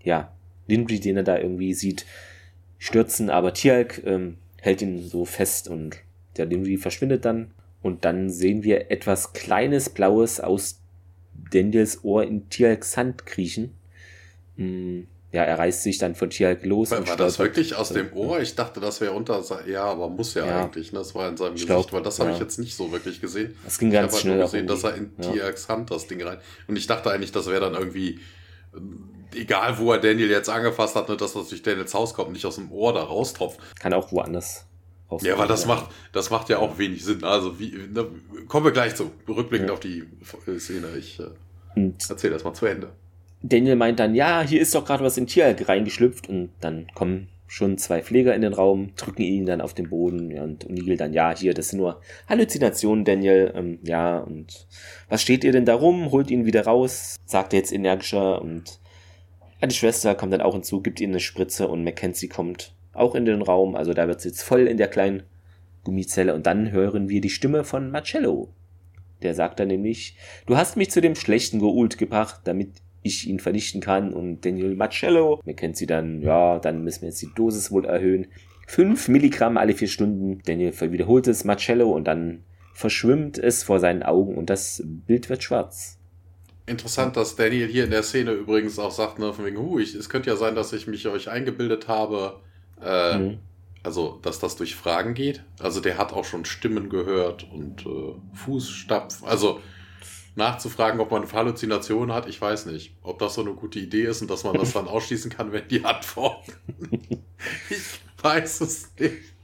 ja, 0.03 0.31
Lindry, 0.67 0.99
den 0.99 1.17
er 1.17 1.23
da 1.23 1.37
irgendwie 1.37 1.73
sieht, 1.73 2.05
stürzen, 2.77 3.29
aber 3.29 3.53
Tialk 3.53 4.03
ähm, 4.05 4.37
hält 4.61 4.81
ihn 4.81 5.01
so 5.01 5.25
fest 5.25 5.67
und 5.67 5.97
der 6.37 6.45
Lindry 6.45 6.77
verschwindet 6.77 7.25
dann 7.25 7.51
und 7.85 8.03
dann 8.03 8.31
sehen 8.31 8.63
wir 8.63 8.89
etwas 8.89 9.33
kleines 9.33 9.89
Blaues 9.89 10.39
aus 10.39 10.79
Daniels 11.51 12.03
Ohr 12.03 12.23
in 12.23 12.49
Tialks 12.49 12.97
Hand 12.97 13.27
kriechen. 13.27 13.75
Hm, 14.55 15.05
ja, 15.31 15.43
er 15.43 15.59
reißt 15.59 15.83
sich 15.83 15.99
dann 15.99 16.15
von 16.15 16.31
Tialk 16.31 16.65
los. 16.65 16.89
War, 16.89 17.07
war 17.07 17.15
das 17.15 17.37
wirklich 17.37 17.75
aus 17.75 17.89
dem 17.89 18.11
Ohr? 18.13 18.39
Ich 18.39 18.55
dachte, 18.55 18.79
das 18.79 19.01
wäre 19.01 19.11
unter. 19.11 19.43
Ja, 19.67 19.83
aber 19.83 20.09
muss 20.09 20.33
ja, 20.33 20.47
ja, 20.47 20.63
eigentlich. 20.63 20.93
Ne? 20.93 20.97
Das 20.97 21.13
war 21.13 21.29
in 21.29 21.37
seinem 21.37 21.51
Gesicht, 21.51 21.67
glaub, 21.67 21.93
weil 21.93 22.01
das 22.01 22.19
habe 22.19 22.31
ich 22.31 22.39
jetzt 22.39 22.57
nicht 22.57 22.75
so 22.75 22.91
wirklich 22.91 23.21
gesehen. 23.21 23.55
Das 23.63 23.77
ging 23.77 23.91
ganz 23.91 24.15
ich 24.15 24.21
schnell. 24.21 24.37
Ich 24.37 24.41
habe 24.41 24.51
gesehen, 24.51 24.65
dass 24.65 24.83
er 24.83 24.95
in 24.95 25.11
ja. 25.19 25.31
Tialks 25.31 25.69
Hand 25.69 25.91
das 25.91 26.07
Ding 26.07 26.23
rein. 26.23 26.39
Und 26.67 26.77
ich 26.77 26.87
dachte 26.87 27.11
eigentlich, 27.11 27.33
das 27.33 27.45
wäre 27.45 27.61
dann 27.61 27.75
irgendwie. 27.75 28.19
Äh, 28.73 29.41
egal, 29.41 29.77
wo 29.77 29.91
er 29.91 29.99
Daniel 29.99 30.31
jetzt 30.31 30.49
angefasst 30.49 30.95
hat, 30.95 31.07
ne, 31.07 31.17
dass 31.17 31.33
das 31.33 31.49
durch 31.49 31.61
Daniels 31.61 31.93
Haus 31.93 32.15
kommt, 32.15 32.31
nicht 32.31 32.47
aus 32.47 32.55
dem 32.55 32.71
Ohr 32.71 32.93
da 32.93 33.03
raustropft. 33.03 33.59
Kann 33.77 33.93
auch 33.93 34.11
woanders 34.11 34.65
ja, 35.21 35.33
aber 35.33 35.47
das 35.47 35.65
macht, 35.65 35.91
das 36.11 36.29
macht 36.29 36.49
ja 36.49 36.59
auch 36.59 36.77
wenig 36.77 37.03
Sinn. 37.03 37.23
Also, 37.23 37.59
wie, 37.59 37.71
ne, 37.71 38.07
kommen 38.47 38.65
wir 38.65 38.71
gleich 38.71 38.95
zu, 38.95 39.11
rückblickend 39.27 39.69
ja. 39.69 39.73
auf 39.73 39.79
die 39.79 40.03
Szene. 40.59 40.87
Ich 40.97 41.19
äh, 41.19 41.91
erzähle 42.09 42.33
das 42.33 42.43
mal 42.43 42.53
zu 42.53 42.65
Ende. 42.65 42.91
Daniel 43.41 43.75
meint 43.75 43.99
dann, 43.99 44.15
ja, 44.15 44.41
hier 44.41 44.61
ist 44.61 44.73
doch 44.73 44.85
gerade 44.85 45.03
was 45.03 45.17
in 45.17 45.27
Tieralk 45.27 45.67
reingeschlüpft 45.69 46.27
und 46.27 46.49
dann 46.61 46.87
kommen 46.95 47.27
schon 47.47 47.77
zwei 47.77 48.01
Pfleger 48.01 48.33
in 48.33 48.41
den 48.41 48.53
Raum, 48.53 48.93
drücken 48.95 49.21
ihn 49.21 49.45
dann 49.45 49.61
auf 49.61 49.75
den 49.75 49.89
Boden 49.89 50.31
ja, 50.31 50.43
und 50.43 50.65
O'Neill 50.65 50.97
dann, 50.97 51.13
ja, 51.13 51.35
hier, 51.37 51.53
das 51.53 51.69
sind 51.69 51.79
nur 51.79 52.01
Halluzinationen, 52.27 53.05
Daniel, 53.05 53.53
ähm, 53.55 53.79
ja, 53.83 54.17
und 54.17 54.67
was 55.09 55.21
steht 55.21 55.43
ihr 55.43 55.51
denn 55.51 55.65
da 55.65 55.75
rum? 55.75 56.11
Holt 56.11 56.31
ihn 56.31 56.45
wieder 56.45 56.65
raus, 56.65 57.17
sagt 57.25 57.53
er 57.53 57.59
jetzt 57.59 57.71
energischer 57.71 58.41
und 58.41 58.79
die 59.63 59.75
Schwester 59.75 60.15
kommt 60.15 60.33
dann 60.33 60.41
auch 60.41 60.53
hinzu, 60.53 60.81
gibt 60.81 60.99
ihm 60.99 61.11
eine 61.11 61.19
Spritze 61.19 61.67
und 61.67 61.83
Mackenzie 61.83 62.27
kommt 62.27 62.75
auch 62.95 63.15
in 63.15 63.25
den 63.25 63.41
Raum, 63.41 63.75
also 63.75 63.93
da 63.93 64.07
wird 64.07 64.21
sie 64.21 64.29
jetzt 64.29 64.43
voll 64.43 64.67
in 64.67 64.77
der 64.77 64.87
kleinen 64.87 65.23
Gummizelle 65.83 66.33
und 66.33 66.45
dann 66.45 66.71
hören 66.71 67.09
wir 67.09 67.21
die 67.21 67.29
Stimme 67.29 67.63
von 67.63 67.91
Marcello. 67.91 68.49
Der 69.21 69.33
sagt 69.33 69.59
dann 69.59 69.69
nämlich, 69.69 70.17
du 70.45 70.57
hast 70.57 70.77
mich 70.77 70.91
zu 70.91 71.01
dem 71.01 71.15
schlechten 71.15 71.59
Geult 71.59 71.97
gebracht, 71.97 72.41
damit 72.43 72.81
ich 73.05 73.27
ihn 73.29 73.39
vernichten 73.39 73.81
kann. 73.81 74.13
Und 74.13 74.43
Daniel 74.45 74.75
Marcello, 74.75 75.39
mir 75.45 75.53
kennt 75.53 75.77
sie 75.77 75.85
dann, 75.85 76.21
ja, 76.21 76.59
dann 76.59 76.83
müssen 76.83 77.01
wir 77.01 77.09
jetzt 77.09 77.21
die 77.21 77.31
Dosis 77.35 77.71
wohl 77.71 77.85
erhöhen. 77.85 78.27
5 78.67 79.07
Milligramm 79.09 79.57
alle 79.57 79.73
vier 79.73 79.87
Stunden. 79.87 80.41
Daniel 80.45 80.73
wiederholt 80.91 81.27
es, 81.27 81.43
Marcello, 81.43 81.91
und 81.91 82.05
dann 82.05 82.43
verschwimmt 82.73 83.37
es 83.37 83.63
vor 83.63 83.79
seinen 83.79 84.03
Augen 84.03 84.35
und 84.35 84.49
das 84.49 84.83
Bild 84.85 85.29
wird 85.29 85.43
schwarz. 85.43 85.97
Interessant, 86.65 87.15
dass 87.15 87.35
Daniel 87.35 87.67
hier 87.67 87.83
in 87.83 87.91
der 87.91 88.01
Szene 88.01 88.31
übrigens 88.31 88.79
auch 88.79 88.91
sagt, 88.91 89.19
ne, 89.19 89.31
von 89.31 89.45
wegen, 89.45 89.59
hu, 89.59 89.77
ich, 89.77 89.93
es 89.93 90.09
könnte 90.09 90.31
ja 90.31 90.35
sein, 90.35 90.55
dass 90.55 90.73
ich 90.73 90.87
mich 90.87 91.07
euch 91.07 91.29
eingebildet 91.29 91.87
habe, 91.87 92.41
äh, 92.81 93.17
mhm. 93.17 93.39
also, 93.83 94.19
dass 94.21 94.39
das 94.39 94.55
durch 94.55 94.75
Fragen 94.75 95.13
geht. 95.13 95.43
Also, 95.59 95.79
der 95.81 95.97
hat 95.97 96.13
auch 96.13 96.25
schon 96.25 96.45
Stimmen 96.45 96.89
gehört 96.89 97.47
und 97.51 97.85
äh, 97.85 98.15
Fußstapfen. 98.33 99.27
Also, 99.27 99.61
nachzufragen, 100.35 100.99
ob 100.99 101.11
man 101.11 101.31
Halluzinationen 101.31 102.13
hat, 102.13 102.27
ich 102.27 102.39
weiß 102.39 102.67
nicht. 102.67 102.95
Ob 103.01 103.19
das 103.19 103.35
so 103.35 103.41
eine 103.41 103.53
gute 103.53 103.79
Idee 103.79 104.03
ist 104.03 104.21
und 104.21 104.29
dass 104.29 104.43
man 104.43 104.55
das 104.55 104.73
dann 104.73 104.87
ausschließen 104.89 105.31
kann, 105.31 105.51
wenn 105.51 105.67
die 105.67 105.83
antworten. 105.83 106.53
ich 107.69 107.99
weiß 108.21 108.61
es 108.61 108.91
nicht. 108.99 109.35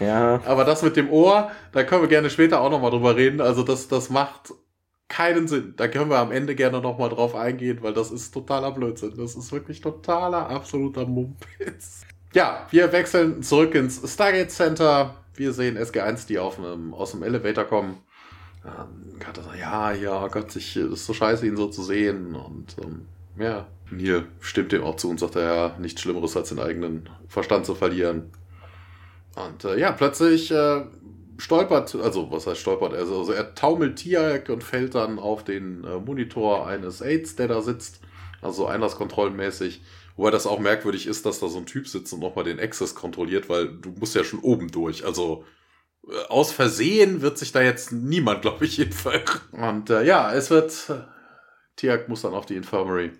Ja. 0.00 0.40
Aber 0.44 0.64
das 0.64 0.82
mit 0.82 0.96
dem 0.96 1.10
Ohr, 1.10 1.50
da 1.72 1.82
können 1.84 2.02
wir 2.02 2.08
gerne 2.08 2.30
später 2.30 2.60
auch 2.60 2.70
nochmal 2.70 2.90
drüber 2.90 3.16
reden. 3.16 3.40
Also 3.40 3.62
das, 3.62 3.88
das 3.88 4.10
macht 4.10 4.52
keinen 5.08 5.48
Sinn. 5.48 5.74
Da 5.76 5.88
können 5.88 6.10
wir 6.10 6.18
am 6.18 6.30
Ende 6.30 6.54
gerne 6.54 6.80
nochmal 6.80 7.08
drauf 7.08 7.34
eingehen, 7.34 7.78
weil 7.82 7.94
das 7.94 8.10
ist 8.10 8.32
totaler 8.32 8.72
Blödsinn. 8.72 9.14
Das 9.16 9.34
ist 9.34 9.50
wirklich 9.52 9.80
totaler, 9.80 10.48
absoluter 10.50 11.06
Mumpitz. 11.06 12.02
Ja, 12.34 12.66
wir 12.70 12.92
wechseln 12.92 13.42
zurück 13.42 13.74
ins 13.74 14.00
Stargate 14.12 14.50
Center. 14.50 15.14
Wir 15.34 15.52
sehen 15.52 15.78
SG1, 15.78 16.26
die 16.26 16.38
auf 16.38 16.58
einem, 16.58 16.92
aus 16.92 17.12
dem 17.12 17.22
Elevator 17.22 17.64
kommen. 17.64 17.98
Ähm, 18.64 19.18
sagt, 19.38 19.58
ja, 19.58 19.92
ja, 19.92 20.26
Gott, 20.28 20.54
ich, 20.56 20.74
das 20.74 20.84
ist 20.84 21.06
so 21.06 21.14
scheiße, 21.14 21.46
ihn 21.46 21.56
so 21.56 21.68
zu 21.68 21.82
sehen. 21.82 22.34
Und 22.34 22.76
ähm, 22.82 23.06
ja, 23.38 23.66
Neil 23.90 24.26
stimmt 24.40 24.72
dem 24.72 24.82
auch 24.82 24.96
zu 24.96 25.08
und 25.08 25.20
sagt, 25.20 25.36
ja, 25.36 25.74
nichts 25.78 26.02
Schlimmeres 26.02 26.36
als 26.36 26.50
den 26.50 26.58
eigenen 26.58 27.08
Verstand 27.28 27.66
zu 27.66 27.74
verlieren. 27.74 28.30
Und 29.36 29.64
äh, 29.64 29.78
ja, 29.78 29.92
plötzlich 29.92 30.50
äh, 30.50 30.84
stolpert, 31.38 31.94
also 31.94 32.30
was 32.30 32.46
heißt 32.46 32.60
stolpert, 32.60 32.92
also, 32.92 33.20
also 33.20 33.32
er 33.32 33.54
taumelt 33.54 33.96
Tiak 33.96 34.48
und 34.48 34.64
fällt 34.64 34.94
dann 34.94 35.18
auf 35.18 35.44
den 35.44 35.84
äh, 35.84 35.98
Monitor 35.98 36.66
eines 36.66 37.00
Aids, 37.00 37.36
der 37.36 37.48
da 37.48 37.62
sitzt, 37.62 38.00
also 38.42 38.66
einlasskontrollenmäßig. 38.66 39.80
Wobei 40.18 40.32
das 40.32 40.48
auch 40.48 40.58
merkwürdig 40.58 41.06
ist, 41.06 41.24
dass 41.26 41.38
da 41.38 41.46
so 41.46 41.58
ein 41.58 41.66
Typ 41.66 41.86
sitzt 41.86 42.12
und 42.12 42.18
nochmal 42.18 42.44
den 42.44 42.58
Access 42.58 42.96
kontrolliert, 42.96 43.48
weil 43.48 43.68
du 43.68 43.90
musst 43.90 44.16
ja 44.16 44.24
schon 44.24 44.40
oben 44.40 44.68
durch. 44.68 45.06
Also 45.06 45.44
aus 46.28 46.50
Versehen 46.50 47.22
wird 47.22 47.38
sich 47.38 47.52
da 47.52 47.62
jetzt 47.62 47.92
niemand, 47.92 48.42
glaube 48.42 48.64
ich, 48.64 48.76
jedenfalls. 48.78 49.40
Und 49.52 49.90
äh, 49.90 50.02
ja, 50.04 50.34
es 50.34 50.50
wird. 50.50 50.90
Äh, 50.90 51.02
Tiak 51.76 52.08
muss 52.08 52.22
dann 52.22 52.34
auf 52.34 52.46
die 52.46 52.56
Infirmary. 52.56 53.12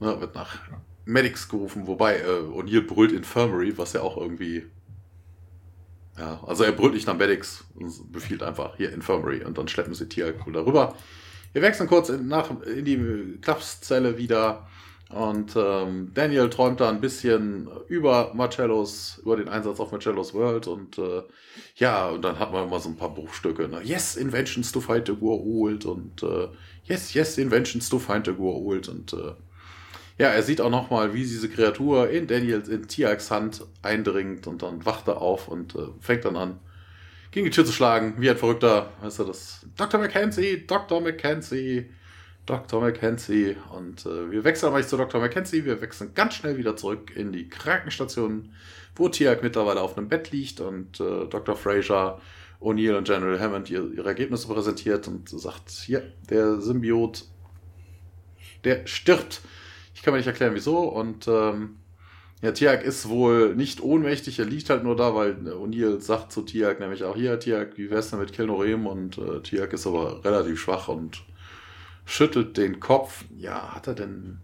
Ne, 0.00 0.18
wird 0.18 0.34
nach 0.34 0.56
Medics 1.04 1.46
gerufen, 1.50 1.86
wobei 1.86 2.20
äh, 2.20 2.24
O'Neill 2.24 2.86
brüllt 2.86 3.12
Infirmary, 3.12 3.76
was 3.76 3.92
ja 3.92 4.00
auch 4.00 4.16
irgendwie. 4.16 4.64
Ja, 6.16 6.42
also 6.46 6.64
er 6.64 6.72
brüllt 6.72 6.94
nicht 6.94 7.06
nach 7.06 7.18
Medics 7.18 7.66
und 7.74 8.10
befiehlt 8.10 8.42
einfach 8.42 8.78
hier 8.78 8.94
Infirmary 8.94 9.44
und 9.44 9.58
dann 9.58 9.68
schleppen 9.68 9.92
sie 9.92 10.08
Tiak 10.08 10.46
wohl 10.46 10.54
darüber. 10.54 10.96
Wir 11.52 11.60
wechseln 11.60 11.86
kurz 11.86 12.08
in, 12.08 12.28
nach, 12.28 12.50
in 12.62 12.86
die 12.86 13.38
Klapszelle 13.42 14.16
wieder. 14.16 14.66
Und 15.16 15.56
ähm, 15.56 16.10
Daniel 16.12 16.50
träumt 16.50 16.80
da 16.80 16.90
ein 16.90 17.00
bisschen 17.00 17.70
über 17.88 18.32
Marcellos, 18.34 19.18
über 19.22 19.36
den 19.36 19.48
Einsatz 19.48 19.80
auf 19.80 19.90
Marcellos 19.90 20.34
World 20.34 20.66
und 20.66 20.98
äh, 20.98 21.22
ja, 21.76 22.10
und 22.10 22.22
dann 22.22 22.38
hat 22.38 22.52
man 22.52 22.68
immer 22.68 22.80
so 22.80 22.90
ein 22.90 22.96
paar 22.96 23.14
Bruchstücke. 23.14 23.66
Ne? 23.66 23.80
Yes, 23.82 24.16
inventions 24.16 24.72
to 24.72 24.80
fight 24.80 25.06
the 25.06 25.18
world 25.18 25.86
und 25.86 26.22
äh, 26.22 26.48
yes, 26.84 27.14
yes, 27.14 27.38
inventions 27.38 27.88
to 27.88 27.98
find 27.98 28.26
the 28.26 28.36
world 28.36 28.90
und 28.90 29.14
äh, 29.14 29.32
ja, 30.18 30.28
er 30.28 30.42
sieht 30.42 30.60
auch 30.60 30.70
nochmal, 30.70 31.14
wie 31.14 31.22
diese 31.22 31.48
Kreatur 31.48 32.10
in 32.10 32.26
Daniels, 32.26 32.68
in 32.68 32.86
Tiaks 32.86 33.30
Hand 33.30 33.64
eindringt 33.80 34.46
und 34.46 34.62
dann 34.62 34.84
wacht 34.84 35.08
er 35.08 35.22
auf 35.22 35.48
und 35.48 35.74
äh, 35.76 35.88
fängt 36.00 36.26
dann 36.26 36.36
an, 36.36 36.60
gegen 37.30 37.46
die 37.46 37.50
Tür 37.50 37.64
zu 37.64 37.72
schlagen, 37.72 38.16
wie 38.18 38.28
ein 38.28 38.36
Verrückter. 38.36 38.92
Weißt 39.00 39.20
du, 39.20 39.24
das 39.24 39.64
Dr. 39.78 39.98
Mackenzie, 39.98 40.66
Dr. 40.66 41.00
Mackenzie. 41.00 41.86
Dr. 42.46 42.80
Mackenzie. 42.80 43.56
Und 43.72 44.06
äh, 44.06 44.30
wir 44.30 44.44
wechseln 44.44 44.68
aber 44.68 44.78
nicht 44.78 44.88
zu 44.88 44.96
Dr. 44.96 45.20
Mackenzie. 45.20 45.64
Wir 45.64 45.80
wechseln 45.80 46.14
ganz 46.14 46.34
schnell 46.34 46.56
wieder 46.56 46.76
zurück 46.76 47.14
in 47.14 47.32
die 47.32 47.48
Krankenstation, 47.48 48.52
wo 48.94 49.08
Tiak 49.08 49.42
mittlerweile 49.42 49.82
auf 49.82 49.98
einem 49.98 50.08
Bett 50.08 50.30
liegt 50.30 50.60
und 50.60 51.00
äh, 51.00 51.26
Dr. 51.26 51.56
Fraser, 51.56 52.20
O'Neill 52.60 52.96
und 52.96 53.06
General 53.06 53.38
Hammond 53.38 53.68
ihre, 53.68 53.88
ihre 53.88 54.08
Ergebnisse 54.08 54.48
präsentiert 54.48 55.06
und 55.08 55.28
sagt, 55.28 55.88
ja, 55.88 56.00
der 56.30 56.60
Symbiot, 56.60 57.24
der 58.64 58.86
stirbt. 58.86 59.42
Ich 59.94 60.02
kann 60.02 60.12
mir 60.12 60.18
nicht 60.18 60.26
erklären, 60.26 60.54
wieso. 60.54 60.78
Und 60.78 61.28
ähm, 61.28 61.76
ja, 62.42 62.52
Tiak 62.52 62.84
ist 62.84 63.08
wohl 63.08 63.54
nicht 63.56 63.80
ohnmächtig, 63.80 64.38
er 64.38 64.44
liegt 64.44 64.70
halt 64.70 64.84
nur 64.84 64.94
da, 64.94 65.14
weil 65.14 65.32
O'Neill 65.32 66.00
sagt 66.00 66.32
zu 66.32 66.42
Tiak 66.42 66.80
nämlich 66.80 67.02
auch, 67.02 67.16
hier, 67.16 67.40
Tiak, 67.40 67.76
wie 67.76 67.90
wär's 67.90 68.10
denn 68.10 68.20
mit 68.20 68.32
Kilnorem? 68.32 68.86
Und 68.86 69.18
äh, 69.18 69.40
Tiak 69.42 69.72
ist 69.72 69.86
aber 69.86 70.24
relativ 70.24 70.60
schwach 70.60 70.88
und 70.88 71.24
schüttelt 72.06 72.56
den 72.56 72.80
Kopf. 72.80 73.24
Ja, 73.36 73.74
hat 73.74 73.86
er 73.88 73.94
denn 73.94 74.38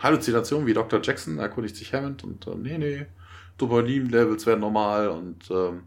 Halluzinationen 0.00 0.66
wie 0.66 0.74
Dr. 0.74 1.00
Jackson? 1.02 1.38
Erkundigt 1.38 1.76
sich 1.76 1.94
Hammond 1.94 2.24
und 2.24 2.46
äh, 2.46 2.54
nee, 2.54 2.76
nee, 2.76 3.06
Dopamin-Levels 3.56 4.44
werden 4.44 4.60
normal 4.60 5.08
und 5.08 5.50
ähm, 5.50 5.84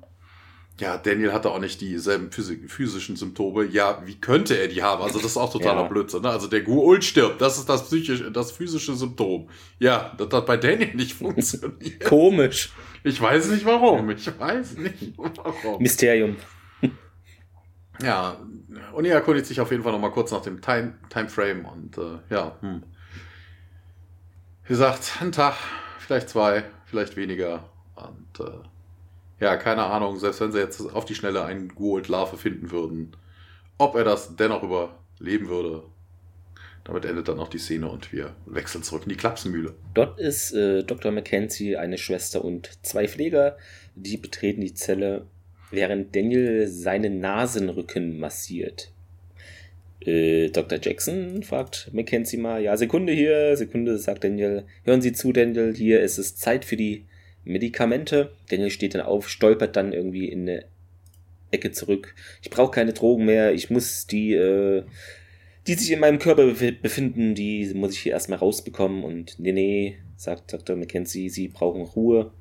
ja, 0.80 0.98
Daniel 0.98 1.32
hatte 1.32 1.52
auch 1.52 1.60
nicht 1.60 1.80
dieselben 1.80 2.32
physischen 2.32 3.16
Symptome. 3.16 3.66
Ja, 3.66 4.02
wie 4.06 4.16
könnte 4.16 4.58
er 4.58 4.68
die 4.68 4.82
haben? 4.82 5.04
Also 5.04 5.20
das 5.20 5.32
ist 5.32 5.38
auch 5.38 5.52
totaler 5.52 5.84
ja. 5.84 5.88
Blödsinn. 5.88 6.24
Ne? 6.24 6.30
Also 6.30 6.48
der 6.48 6.62
Guul 6.62 7.02
stirbt, 7.04 7.40
das 7.40 7.60
ist 7.60 7.70
das 7.70 7.86
psychische, 7.86 8.32
das 8.32 8.52
physische 8.52 8.96
Symptom. 8.96 9.48
Ja, 9.78 10.16
das 10.18 10.30
hat 10.32 10.46
bei 10.48 10.58
Daniel 10.58 10.96
nicht 10.96 11.14
funktioniert. 11.18 12.04
Komisch. 12.04 12.72
Ich 13.04 13.22
weiß 13.22 13.50
nicht 13.50 13.66
warum. 13.66 14.10
Ich 14.10 14.28
weiß 14.40 14.78
nicht 14.78 15.14
warum. 15.18 15.82
Mysterium. 15.82 16.36
Ja, 18.04 18.38
und 18.94 19.06
er 19.06 19.16
erkundigt 19.16 19.46
sich 19.46 19.60
auf 19.60 19.72
jeden 19.72 19.84
Fall 19.84 19.92
nochmal 19.92 20.12
kurz 20.12 20.32
nach 20.32 20.42
dem 20.42 20.62
Time, 20.62 20.94
Timeframe 21.10 21.66
und 21.66 21.98
äh, 21.98 22.20
ja, 22.30 22.58
hm. 22.62 22.84
Wie 24.64 24.74
gesagt, 24.74 25.18
ein 25.20 25.32
Tag, 25.32 25.56
vielleicht 26.00 26.30
zwei, 26.30 26.64
vielleicht 26.86 27.18
weniger. 27.18 27.70
Und 27.96 28.40
äh, 28.40 29.44
ja, 29.44 29.58
keine 29.58 29.84
Ahnung, 29.84 30.18
selbst 30.20 30.40
wenn 30.40 30.52
sie 30.52 30.60
jetzt 30.60 30.80
auf 30.94 31.04
die 31.06 31.16
Schnelle 31.16 31.44
einen 31.44 31.70
Gold-Larve 31.70 32.38
finden 32.38 32.72
würden, 32.72 33.18
ob 33.78 33.96
er 33.96 34.04
das 34.04 34.36
dennoch 34.36 34.64
überleben 34.64 35.50
würde. 35.50 35.84
Damit 36.84 37.06
endet 37.06 37.28
dann 37.28 37.40
auch 37.40 37.50
die 37.50 37.60
Szene 37.60 37.90
und 37.90 38.12
wir 38.12 38.36
wechseln 38.46 38.84
zurück 38.84 39.04
in 39.04 39.10
die 39.10 39.18
Klapsenmühle. 39.18 39.76
Dort 39.94 40.20
ist 40.20 40.52
äh, 40.54 40.84
Dr. 40.84 41.12
Mackenzie, 41.12 41.78
eine 41.78 41.98
Schwester 41.98 42.44
und 42.44 42.80
zwei 42.84 43.08
Pfleger, 43.08 43.58
die 43.96 44.18
betreten 44.18 44.62
die 44.62 44.74
Zelle 44.74 45.28
während 45.72 46.16
Daniel 46.16 46.68
seinen 46.68 47.20
Nasenrücken 47.20 48.20
massiert. 48.20 48.92
Äh, 50.06 50.50
Dr. 50.50 50.80
Jackson 50.82 51.44
fragt 51.44 51.90
Mackenzie 51.94 52.38
mal, 52.38 52.62
ja, 52.62 52.76
Sekunde 52.76 53.14
hier, 53.14 53.56
Sekunde, 53.56 53.98
sagt 53.98 54.24
Daniel. 54.24 54.66
Hören 54.84 55.02
Sie 55.02 55.14
zu, 55.14 55.32
Daniel, 55.32 55.74
hier 55.76 56.02
ist 56.02 56.18
es 56.18 56.36
Zeit 56.36 56.66
für 56.66 56.78
die 56.78 57.06
Medikamente. 57.44 58.32
Daniel 58.50 58.72
steht 58.72 58.96
dann 58.96 59.02
auf, 59.02 59.30
stolpert 59.30 59.76
dann 59.76 59.94
irgendwie 59.94 60.28
in 60.28 60.42
eine 60.42 60.66
Ecke 61.52 61.72
zurück. 61.72 62.16
Ich 62.42 62.50
brauche 62.50 62.72
keine 62.72 62.94
Drogen 62.94 63.26
mehr, 63.26 63.54
ich 63.54 63.70
muss 63.70 64.08
die, 64.08 64.34
äh, 64.34 64.84
die 65.68 65.74
sich 65.76 65.92
in 65.92 66.00
meinem 66.00 66.20
Körper 66.20 66.46
befinden, 66.46 67.36
die 67.36 67.72
muss 67.76 67.94
ich 67.94 68.00
hier 68.00 68.14
erstmal 68.14 68.40
rausbekommen. 68.40 69.04
Und 69.04 69.38
nee, 69.40 69.52
nee, 69.52 69.98
sagt 70.16 70.54
Dr. 70.54 70.76
McKenzie, 70.76 71.30
sie 71.30 71.48
brauchen 71.48 71.84
Ruhe. 71.84 72.32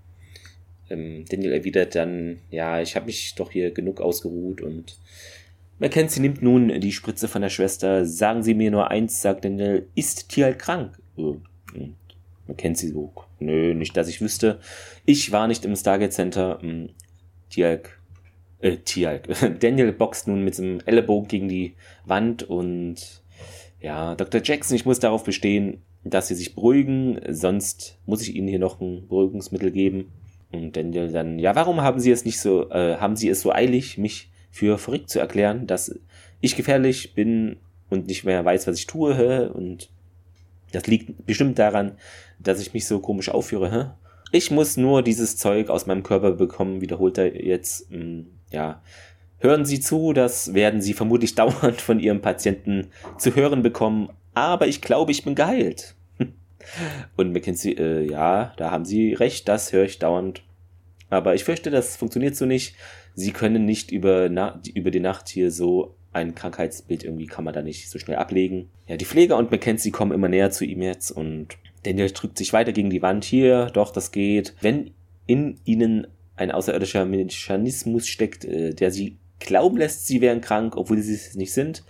Ähm, 0.91 1.25
Daniel 1.29 1.53
erwidert 1.53 1.95
dann, 1.95 2.41
ja, 2.51 2.81
ich 2.81 2.97
habe 2.97 3.07
mich 3.07 3.35
doch 3.37 3.51
hier 3.51 3.71
genug 3.71 4.01
ausgeruht 4.01 4.61
und 4.61 4.99
Mackenzie 5.79 6.21
nimmt 6.21 6.43
nun 6.43 6.81
die 6.81 6.93
Spritze 6.93 7.27
von 7.27 7.41
der 7.41 7.49
Schwester. 7.49 8.05
Sagen 8.05 8.43
Sie 8.43 8.55
mir 8.55 8.71
nur 8.71 8.91
eins, 8.91 9.23
sagt 9.23 9.45
Daniel, 9.45 9.89
ist 9.95 10.29
Tial 10.29 10.55
krank? 10.57 10.99
Äh, 11.17 11.37
Mackenzie 12.47 12.89
so, 12.89 13.13
nö, 13.39 13.75
nicht, 13.75 13.97
dass 13.97 14.09
ich 14.09 14.21
wüsste. 14.21 14.61
Ich 15.07 15.33
war 15.33 15.47
nicht 15.47 15.65
im 15.65 15.75
Stargate 15.75 16.13
Center. 16.13 16.59
Hm, 16.61 16.91
Tialk, 17.49 17.99
äh, 18.61 18.77
Tialk. 18.77 19.29
Daniel 19.61 19.93
boxt 19.93 20.29
nun 20.29 20.45
mit 20.45 20.59
dem 20.59 20.81
Ellenbogen 20.85 21.29
gegen 21.29 21.49
die 21.49 21.75
Wand 22.05 22.43
und 22.43 23.23
ja, 23.81 24.15
Dr. 24.15 24.43
Jackson, 24.45 24.77
ich 24.77 24.85
muss 24.85 25.01
darauf 25.01 25.25
bestehen, 25.25 25.83
dass 26.05 26.29
Sie 26.29 26.35
sich 26.35 26.55
beruhigen, 26.55 27.21
sonst 27.29 27.99
muss 28.05 28.23
ich 28.23 28.35
Ihnen 28.35 28.49
hier 28.49 28.59
noch 28.59 28.81
ein 28.81 29.09
Beruhigungsmittel 29.09 29.71
geben. 29.71 30.13
Und 30.53 30.77
Daniel 30.77 31.13
dann, 31.13 31.39
ja, 31.39 31.55
warum 31.55 31.81
haben 31.81 32.01
Sie 32.01 32.11
es 32.11 32.25
nicht 32.25 32.41
so, 32.41 32.71
äh, 32.71 32.97
haben 32.97 33.17
Sie 33.17 33.29
es 33.29 33.41
so 33.41 33.53
eilig, 33.53 33.99
mich 33.99 34.31
für 34.51 34.79
verrückt 34.79 35.11
zu 35.11 35.21
erklären, 35.21 35.67
dass 35.67 35.95
ich 36.41 36.57
gefährlich 36.57 37.15
bin 37.15 37.57
und 37.89 38.07
nicht 38.07 38.25
mehr 38.25 38.45
weiß, 38.45 38.67
was 38.67 38.79
ich 38.79 38.87
tue. 38.87 39.53
Und 39.53 39.91
das 40.73 40.87
liegt 40.87 41.27
bestimmt 41.27 41.59
daran, 41.59 41.93
dass 42.39 42.61
ich 42.61 42.75
mich 42.75 42.87
so 42.87 43.01
komisch 43.01 43.29
aufführe. 43.29 43.97
Ich 44.33 44.51
muss 44.51 44.77
nur 44.77 45.03
dieses 45.03 45.37
Zeug 45.37 45.71
aus 45.71 45.87
meinem 45.87 46.03
Körper 46.03 46.33
bekommen, 46.33 46.81
wiederholt 46.81 47.19
er 47.19 47.45
jetzt. 47.45 47.91
Hm, 47.91 48.27
ja, 48.51 48.83
hören 49.39 49.65
Sie 49.65 49.81
zu, 49.81 50.13
das 50.13 50.55
werden 50.55 50.81
Sie 50.81 50.95
vermutlich 50.95 51.35
dauernd 51.37 51.81
von 51.81 52.01
Ihrem 52.01 52.21
Patienten 52.21 52.89
zu 53.19 53.35
hören 53.35 53.63
bekommen. 53.63 54.09
Aber 54.35 54.67
ich 54.67 54.81
glaube, 54.81 55.13
ich 55.13 55.25
bin 55.25 55.35
geheilt. 55.35 55.97
Und 57.17 57.33
McKinsey, 57.33 57.73
äh, 57.73 58.11
ja, 58.11 58.53
da 58.57 58.71
haben 58.71 58.85
Sie 58.85 59.15
recht, 59.15 59.49
das 59.49 59.73
höre 59.73 59.85
ich 59.85 59.99
dauernd. 59.99 60.43
Aber 61.09 61.35
ich 61.35 61.45
fürchte, 61.45 61.71
das 61.71 61.97
funktioniert 61.97 62.37
so 62.37 62.47
nicht 62.47 62.77
sie 63.15 63.33
können 63.33 63.65
nicht 63.65 63.91
über, 63.91 64.29
na, 64.29 64.61
über 64.75 64.91
die 64.91 65.01
Nacht 65.01 65.29
hier 65.29 65.51
so 65.51 65.95
ein 66.13 66.35
Krankheitsbild 66.35 67.05
irgendwie 67.05 67.27
kann 67.27 67.45
man 67.45 67.55
da 67.55 67.63
nicht 67.63 67.89
so 67.89 67.99
schnell 67.99 68.17
ablegen. 68.17 68.69
Ja, 68.89 68.97
die 68.97 69.05
Pfleger 69.05 69.37
und 69.37 69.51
Mackenzie 69.51 69.93
kommen 69.93 70.13
immer 70.13 70.29
näher 70.29 70.51
zu 70.51 70.65
ihm 70.65 70.83
jetzt 70.83 71.13
und 71.13 71.57
Daniel 71.85 72.11
drückt 72.11 72.37
sich 72.37 72.53
weiter 72.53 72.73
gegen 72.73 72.91
die 72.91 73.03
Wand. 73.03 73.25
Hier, 73.25 73.67
doch, 73.67 73.93
das 73.93 74.11
geht. 74.11 74.55
Wenn 74.61 74.91
in 75.27 75.61
ihnen 75.65 76.09
ein 76.35 76.51
außerirdischer 76.51 77.05
Mechanismus 77.05 78.09
steckt, 78.09 78.45
äh, 78.45 78.75
der 78.75 78.91
sie 78.91 79.19
glauben 79.39 79.77
lässt, 79.77 80.07
sie 80.07 80.21
wären 80.21 80.41
krank, 80.41 80.77
obwohl 80.77 80.99
sie 80.99 81.15
es 81.15 81.37
nicht 81.37 81.53
sind. 81.53 81.85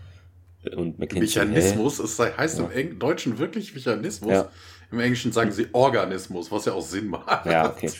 Und 0.76 0.98
Mackenzie, 0.98 1.38
Mechanismus, 1.40 1.98
es 1.98 2.18
heißt 2.18 2.58
ja. 2.58 2.66
im 2.66 2.98
Deutschen 2.98 3.38
wirklich 3.38 3.74
Mechanismus. 3.74 4.32
Ja. 4.32 4.48
Im 4.92 5.00
Englischen 5.00 5.32
sagen 5.32 5.52
sie 5.52 5.68
Organismus, 5.72 6.50
was 6.50 6.66
ja 6.66 6.72
auch 6.72 6.82
Sinn 6.82 7.06
macht. 7.06 7.46
Ja, 7.46 7.70
okay. 7.70 7.90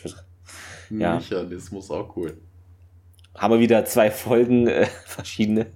Ja. 0.90 1.16
Mechanismus, 1.16 1.90
auch 1.90 2.16
cool 2.16 2.36
haben 3.34 3.54
wir 3.54 3.60
wieder 3.60 3.84
zwei 3.84 4.10
Folgen, 4.10 4.66
äh, 4.66 4.86
verschiedene. 5.04 5.66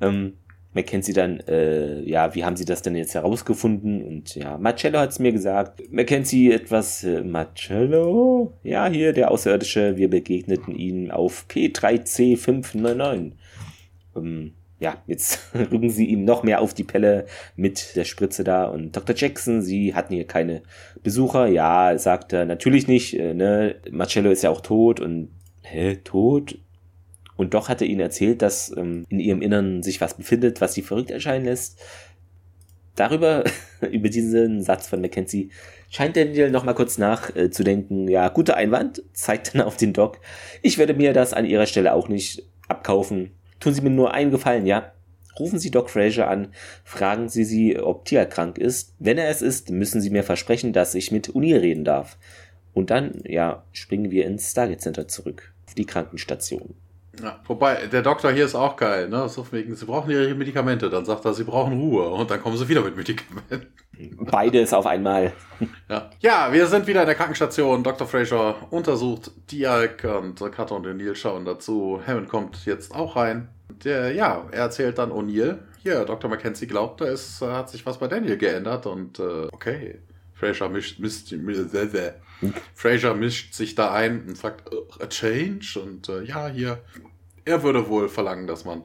ähm, 0.00 0.34
Mackenzie 0.72 1.12
dann, 1.12 1.40
äh, 1.40 2.00
ja, 2.02 2.34
wie 2.34 2.44
haben 2.44 2.54
sie 2.54 2.64
das 2.64 2.82
denn 2.82 2.94
jetzt 2.94 3.14
herausgefunden? 3.14 4.02
Und 4.02 4.36
ja, 4.36 4.56
Marcello 4.56 5.00
hat 5.00 5.10
es 5.10 5.18
mir 5.18 5.32
gesagt. 5.32 5.82
Mackenzie 5.90 6.52
etwas, 6.52 7.02
äh, 7.02 7.22
Marcello? 7.22 8.52
Ja, 8.62 8.86
hier, 8.86 9.12
der 9.12 9.32
Außerirdische, 9.32 9.96
wir 9.96 10.08
begegneten 10.08 10.74
ihm 10.74 11.10
auf 11.10 11.46
P3C599. 11.48 13.32
Ähm, 14.16 14.54
ja, 14.80 15.02
jetzt 15.06 15.38
rücken 15.54 15.90
sie 15.90 16.06
ihm 16.06 16.24
noch 16.24 16.42
mehr 16.42 16.60
auf 16.60 16.74
die 16.74 16.84
Pelle 16.84 17.26
mit 17.54 17.94
der 17.94 18.04
Spritze 18.04 18.42
da. 18.42 18.64
Und 18.64 18.96
Dr. 18.96 19.14
Jackson, 19.14 19.62
sie 19.62 19.94
hatten 19.94 20.14
hier 20.14 20.26
keine 20.26 20.62
Besucher. 21.02 21.46
Ja, 21.46 21.96
sagt 21.98 22.32
er, 22.32 22.46
natürlich 22.46 22.88
nicht, 22.88 23.16
äh, 23.18 23.34
ne? 23.34 23.76
Marcello 23.90 24.30
ist 24.30 24.42
ja 24.42 24.50
auch 24.50 24.62
tot 24.62 24.98
und, 24.98 25.28
hä, 25.62 25.96
tot? 26.02 26.58
Und 27.36 27.54
doch 27.54 27.68
hat 27.68 27.82
er 27.82 27.88
ihnen 27.88 28.00
erzählt, 28.00 28.42
dass 28.42 28.74
ähm, 28.76 29.04
in 29.08 29.20
ihrem 29.20 29.42
Innern 29.42 29.82
sich 29.82 30.00
was 30.00 30.14
befindet, 30.14 30.60
was 30.60 30.74
sie 30.74 30.82
verrückt 30.82 31.10
erscheinen 31.10 31.44
lässt. 31.44 31.78
Darüber, 32.96 33.44
über 33.90 34.08
diesen 34.08 34.62
Satz 34.62 34.88
von 34.88 35.02
Mackenzie, 35.02 35.50
scheint 35.90 36.16
Daniel 36.16 36.50
noch 36.50 36.64
mal 36.64 36.74
kurz 36.74 36.96
nachzudenken. 36.96 38.08
Äh, 38.08 38.12
ja, 38.12 38.28
guter 38.30 38.56
Einwand, 38.56 39.02
zeigt 39.12 39.54
dann 39.54 39.62
auf 39.62 39.76
den 39.76 39.92
Doc. 39.92 40.20
Ich 40.62 40.78
werde 40.78 40.94
mir 40.94 41.12
das 41.12 41.34
an 41.34 41.44
ihrer 41.44 41.66
Stelle 41.66 41.92
auch 41.92 42.08
nicht 42.08 42.44
abkaufen. 42.68 43.32
Tun 43.60 43.74
Sie 43.74 43.82
mir 43.82 43.90
nur 43.90 44.12
einen 44.12 44.30
Gefallen, 44.30 44.66
ja? 44.66 44.92
Rufen 45.38 45.58
Sie 45.58 45.70
Doc 45.70 45.90
Fraser 45.90 46.28
an, 46.28 46.48
fragen 46.84 47.28
Sie 47.28 47.44
sie, 47.44 47.78
ob 47.78 48.04
Tia 48.04 48.24
krank 48.24 48.58
ist. 48.58 48.94
Wenn 48.98 49.18
er 49.18 49.28
es 49.28 49.42
ist, 49.42 49.70
müssen 49.70 50.00
Sie 50.00 50.10
mir 50.10 50.24
versprechen, 50.24 50.72
dass 50.72 50.94
ich 50.94 51.12
mit 51.12 51.28
Unil 51.28 51.58
reden 51.58 51.84
darf. 51.84 52.18
Und 52.72 52.90
dann, 52.90 53.22
ja, 53.24 53.64
springen 53.72 54.10
wir 54.10 54.26
ins 54.26 54.50
Stargate 54.50 54.80
Center 54.80 55.08
zurück, 55.08 55.54
auf 55.66 55.74
die 55.74 55.86
Krankenstation. 55.86 56.74
Ja, 57.22 57.40
wobei, 57.46 57.86
der 57.86 58.02
Doktor 58.02 58.30
hier 58.32 58.44
ist 58.44 58.54
auch 58.54 58.76
geil, 58.76 59.08
ne? 59.08 59.28
So 59.28 59.46
wegen, 59.52 59.74
sie 59.74 59.84
brauchen 59.84 60.10
ihre 60.10 60.34
Medikamente. 60.34 60.88
Dann 60.88 61.04
sagt 61.04 61.24
er, 61.24 61.34
sie 61.34 61.44
brauchen 61.44 61.78
Ruhe. 61.78 62.08
Und 62.08 62.30
dann 62.30 62.42
kommen 62.42 62.56
sie 62.56 62.68
wieder 62.68 62.82
mit 62.82 62.96
Medikamenten. 62.96 63.66
Beides 64.30 64.72
auf 64.72 64.86
einmal. 64.86 65.32
Ja. 65.90 66.08
ja, 66.20 66.52
wir 66.52 66.66
sind 66.68 66.86
wieder 66.86 67.02
in 67.02 67.06
der 67.06 67.14
Krankenstation. 67.14 67.82
Dr. 67.82 68.06
Fraser 68.06 68.54
untersucht 68.70 69.30
Dialk 69.50 70.04
und 70.04 70.40
Carter 70.52 70.76
und 70.76 70.86
O'Neill 70.86 71.14
schauen 71.14 71.44
dazu. 71.44 72.00
Hammond 72.06 72.30
kommt 72.30 72.64
jetzt 72.64 72.94
auch 72.94 73.16
rein. 73.16 73.48
Der, 73.84 74.14
ja, 74.14 74.46
er 74.52 74.60
erzählt 74.60 74.96
dann 74.96 75.10
O'Neill. 75.12 75.58
Hier, 75.82 76.06
Dr. 76.06 76.30
Mackenzie 76.30 76.66
glaubt, 76.66 77.02
da 77.02 77.06
ist, 77.06 77.42
hat 77.42 77.68
sich 77.68 77.84
was 77.84 77.98
bei 77.98 78.06
Daniel 78.06 78.38
geändert. 78.38 78.86
Und 78.86 79.18
äh, 79.18 79.48
okay, 79.52 79.98
Fraser 80.32 80.70
mischt, 80.70 80.98
mischt, 80.98 81.32
mischt, 81.32 81.70
Fraser 82.74 83.14
mischt 83.14 83.52
sich 83.52 83.74
da 83.74 83.92
ein 83.92 84.24
und 84.26 84.38
fragt, 84.38 84.70
a 85.00 85.06
change? 85.06 85.78
Und 85.82 86.08
äh, 86.08 86.22
ja, 86.22 86.48
hier, 86.48 86.78
er 87.50 87.62
würde 87.62 87.88
wohl 87.88 88.08
verlangen, 88.08 88.46
dass 88.46 88.64
man, 88.64 88.82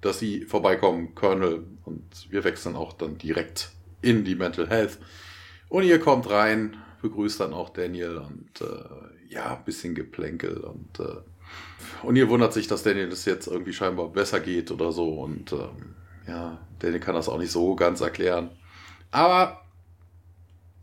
dass 0.00 0.18
sie 0.18 0.44
vorbeikommen, 0.44 1.14
Colonel, 1.14 1.64
und 1.84 2.02
wir 2.30 2.44
wechseln 2.44 2.76
auch 2.76 2.92
dann 2.92 3.18
direkt 3.18 3.72
in 4.00 4.24
die 4.24 4.36
Mental 4.36 4.68
Health. 4.68 4.98
Und 5.68 5.82
ihr 5.82 5.98
kommt 5.98 6.30
rein, 6.30 6.76
begrüßt 7.02 7.40
dann 7.40 7.52
auch 7.52 7.70
Daniel 7.70 8.18
und 8.18 8.60
äh, 8.60 9.34
ja, 9.34 9.56
ein 9.56 9.64
bisschen 9.64 9.94
Geplänkel 9.94 10.58
und 10.58 11.00
äh, 11.00 11.20
und 12.02 12.16
ihr 12.16 12.28
wundert 12.28 12.52
sich, 12.52 12.66
dass 12.66 12.82
Daniel 12.82 13.08
das 13.08 13.24
jetzt 13.24 13.46
irgendwie 13.46 13.72
scheinbar 13.72 14.08
besser 14.08 14.40
geht 14.40 14.70
oder 14.70 14.92
so 14.92 15.20
und 15.20 15.52
ähm, 15.52 15.94
ja, 16.26 16.58
Daniel 16.78 17.00
kann 17.00 17.14
das 17.14 17.28
auch 17.28 17.38
nicht 17.38 17.52
so 17.52 17.74
ganz 17.74 18.00
erklären. 18.00 18.50
Aber 19.10 19.62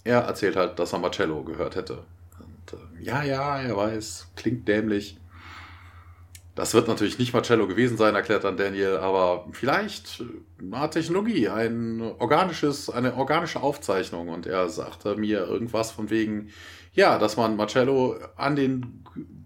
er 0.03 0.21
erzählt 0.21 0.55
halt, 0.55 0.79
dass 0.79 0.93
er 0.93 0.99
Marcello 0.99 1.43
gehört 1.43 1.75
hätte. 1.75 2.03
Und, 2.39 2.73
äh, 2.73 3.03
ja, 3.03 3.23
ja, 3.23 3.59
er 3.59 3.77
weiß, 3.77 4.31
klingt 4.35 4.67
dämlich. 4.67 5.17
Das 6.55 6.73
wird 6.73 6.87
natürlich 6.87 7.19
nicht 7.19 7.33
Marcello 7.33 7.67
gewesen 7.67 7.97
sein, 7.97 8.15
erklärt 8.15 8.45
dann 8.45 8.55
Daniel, 8.55 8.97
aber 8.97 9.45
vielleicht 9.51 10.23
eine 10.59 10.89
Technologie, 10.89 11.49
ein 11.49 12.01
organisches, 12.01 12.89
eine 12.89 13.15
organische 13.15 13.61
Aufzeichnung. 13.61 14.29
Und 14.29 14.47
er 14.47 14.69
sagte 14.69 15.17
mir 15.17 15.45
irgendwas 15.45 15.91
von 15.91 16.09
wegen, 16.09 16.49
ja, 16.93 17.19
dass 17.19 17.35
man 17.35 17.57
Marcello 17.57 18.17
an 18.37 18.55
den 18.55 19.03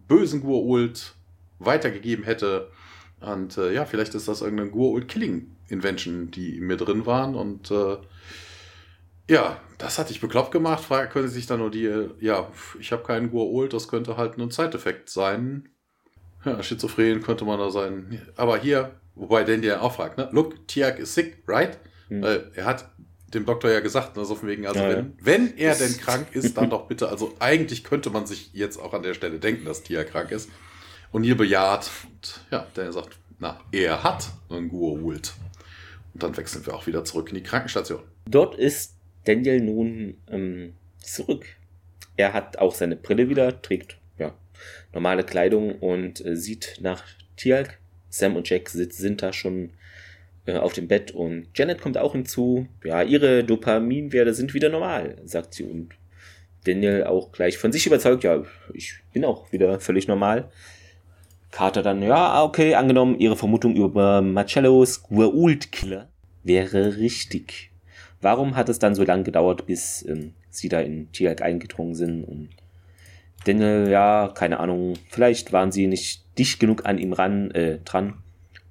bösen 0.08 0.44
Gua'uld 0.44 1.14
weitergegeben 1.58 2.24
hätte. 2.24 2.70
Und 3.22 3.58
äh, 3.58 3.74
ja, 3.74 3.86
vielleicht 3.86 4.14
ist 4.14 4.28
das 4.28 4.42
irgendeine 4.42 4.70
Gua'uld 4.70 5.06
Killing 5.06 5.56
Invention, 5.68 6.30
die 6.30 6.60
mir 6.60 6.78
drin 6.78 7.08
waren. 7.08 7.34
Und 7.34 7.72
äh, 7.72 7.98
ja, 9.30 9.60
das 9.80 9.98
hatte 9.98 10.12
ich 10.12 10.22
bekloppt 10.22 10.52
gemacht. 10.52 10.84
Frage 10.84 11.10
könnte 11.10 11.30
sich 11.30 11.48
dann 11.48 11.60
nur 11.60 11.72
die, 11.72 12.08
ja, 12.20 12.52
ich 12.80 12.92
habe 12.92 13.04
keinen 13.04 13.32
Guaol, 13.32 13.70
das 13.70 13.88
könnte 13.88 14.18
halt 14.18 14.38
nur 14.38 14.48
ein 14.48 14.52
Zeiteffekt 14.52 15.10
sein. 15.10 15.70
Ja, 16.46 16.64
schizophren 16.64 17.22
könnte 17.22 17.46
man 17.46 17.60
da 17.60 17.70
sein. 17.70 18.22
Aber 18.36 18.58
hier, 18.58 18.92
wobei 19.16 19.44
den 19.44 19.62
dir 19.62 19.82
auch 19.82 19.96
fragt, 19.96 20.18
ne? 20.18 20.30
Look, 20.32 20.68
Tiak 20.68 21.00
is 21.00 21.14
sick, 21.14 21.44
right? 21.48 21.78
Hm. 22.08 22.22
Weil 22.22 22.52
er 22.56 22.66
hat 22.66 22.90
dem 23.34 23.46
Doktor 23.46 23.70
ja 23.72 23.80
gesagt, 23.80 24.18
also 24.18 24.36
von 24.36 24.50
wegen, 24.50 24.66
also 24.66 24.80
ja, 24.80 24.90
wenn, 24.90 25.06
ja. 25.06 25.12
wenn 25.20 25.58
er 25.58 25.76
denn 25.76 25.98
krank 25.98 26.28
ist, 26.34 26.58
dann 26.58 26.70
doch 26.70 26.88
bitte, 26.88 27.10
also 27.10 27.36
eigentlich 27.40 27.84
könnte 27.84 28.10
man 28.10 28.26
sich 28.26 28.54
jetzt 28.54 28.78
auch 28.78 28.94
an 28.94 29.04
der 29.04 29.14
Stelle 29.14 29.40
denken, 29.40 29.66
dass 29.66 29.84
Tiak 29.84 30.10
krank 30.12 30.32
ist. 30.32 30.50
Und 31.12 31.24
hier 31.24 31.38
bejaht. 31.38 31.90
Und 32.06 32.42
ja, 32.52 32.68
der 32.76 32.94
sagt, 32.94 33.18
na, 33.40 33.60
er 33.72 34.04
hat 34.04 34.30
einen 34.50 34.70
Gua'uld. 34.70 35.34
Und 36.14 36.24
dann 36.24 36.38
wechseln 36.38 36.66
wir 36.66 36.74
auch 36.74 36.88
wieder 36.88 37.04
zurück 37.04 37.30
in 37.30 37.36
die 37.36 37.44
Krankenstation. 37.44 38.02
Dort 38.26 38.56
ist 38.56 38.96
Daniel 39.26 39.62
nun 39.62 40.18
ähm, 40.30 40.74
zurück. 41.02 41.46
Er 42.16 42.34
hat 42.34 42.58
auch 42.58 42.76
seine 42.76 42.96
Brille 42.96 43.30
wieder, 43.30 43.62
trägt 43.62 43.94
ja, 43.94 43.99
normale 44.94 45.24
Kleidung 45.24 45.76
und 45.80 46.26
äh, 46.26 46.36
sieht 46.36 46.78
nach 46.82 47.04
Tialk. 47.38 47.80
Sam 48.10 48.36
und 48.36 48.50
Jack 48.50 48.70
sind 48.70 49.22
da 49.22 49.34
schon 49.34 49.72
äh, 50.46 50.58
auf 50.58 50.74
dem 50.74 50.88
Bett 50.88 51.12
und 51.12 51.48
Janet 51.56 51.82
kommt 51.82 51.98
auch 51.98 52.14
hinzu. 52.14 52.68
Ja, 52.84 53.04
ihre 53.04 53.44
Dopaminwerte 53.44 54.34
sind 54.34 54.54
wieder 54.54 54.70
normal, 54.70 55.18
sagt 55.26 55.54
sie 55.54 55.64
und 55.64 55.90
Daniel 56.66 57.04
auch 57.04 57.32
gleich 57.32 57.58
von 57.58 57.72
sich 57.72 57.86
überzeugt. 57.86 58.24
Ja, 58.24 58.44
ich 58.74 58.96
bin 59.14 59.26
auch 59.26 59.52
wieder 59.52 59.80
völlig 59.80 60.08
normal. 60.08 60.52
Carter 61.52 61.82
dann, 61.82 62.02
ja, 62.04 62.44
okay, 62.44 62.76
angenommen, 62.76 63.20
ihre 63.20 63.36
Vermutung 63.36 63.76
über 63.76 64.22
Marcellos 64.22 65.04
Gua'uld-Killer 65.06 66.08
wäre 66.44 66.98
richtig. 66.98 67.72
Warum 68.22 68.56
hat 68.56 68.70
es 68.70 68.78
dann 68.78 68.94
so 68.94 69.04
lange 69.04 69.24
gedauert, 69.24 69.66
bis 69.66 70.06
ähm, 70.08 70.34
sie 70.50 70.70
da 70.70 70.80
in 70.82 71.12
Tiag 71.12 71.42
eingedrungen 71.42 71.96
sind. 71.96 72.24
Und 72.24 72.50
Daniel, 73.46 73.88
ja, 73.90 74.32
keine 74.34 74.60
Ahnung, 74.60 74.96
vielleicht 75.10 75.54
waren 75.54 75.72
sie 75.72 75.88
nicht 75.88 76.24
dicht 76.38 76.60
genug 76.60 76.86
an 76.86 76.98
ihm 76.98 77.14
ran, 77.14 77.52
äh, 77.52 77.80
dran, 77.80 78.16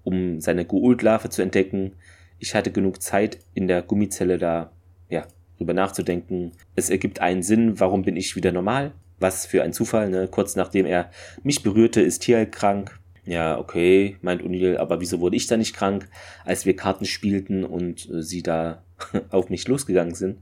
um 0.04 0.40
seine 0.40 0.64
Gould-Larve 0.64 1.30
zu 1.30 1.42
entdecken. 1.42 1.92
Ich 2.38 2.54
hatte 2.54 2.70
genug 2.70 3.02
Zeit 3.02 3.38
in 3.54 3.66
der 3.68 3.82
Gummizelle 3.82 4.38
da, 4.38 4.70
ja, 5.08 5.26
drüber 5.56 5.74
nachzudenken. 5.74 6.52
Es 6.76 6.90
ergibt 6.90 7.20
einen 7.20 7.42
Sinn, 7.42 7.80
warum 7.80 8.02
bin 8.02 8.16
ich 8.16 8.36
wieder 8.36 8.52
normal? 8.52 8.92
Was 9.18 9.46
für 9.46 9.62
ein 9.62 9.72
Zufall, 9.72 10.08
ne? 10.10 10.28
Kurz 10.28 10.54
nachdem 10.54 10.86
er 10.86 11.10
mich 11.42 11.62
berührte, 11.62 12.00
ist 12.00 12.20
Tiag 12.20 12.52
krank. 12.52 12.98
Ja, 13.24 13.58
okay, 13.58 14.16
meint 14.22 14.42
O'Neill, 14.42 14.78
aber 14.78 15.00
wieso 15.00 15.20
wurde 15.20 15.36
ich 15.36 15.46
da 15.46 15.56
nicht 15.56 15.74
krank, 15.74 16.08
als 16.44 16.64
wir 16.64 16.76
Karten 16.76 17.04
spielten 17.04 17.64
und 17.64 18.08
äh, 18.08 18.22
sie 18.22 18.42
da 18.42 18.82
auf 19.30 19.50
mich 19.50 19.66
losgegangen 19.68 20.14
sind? 20.14 20.38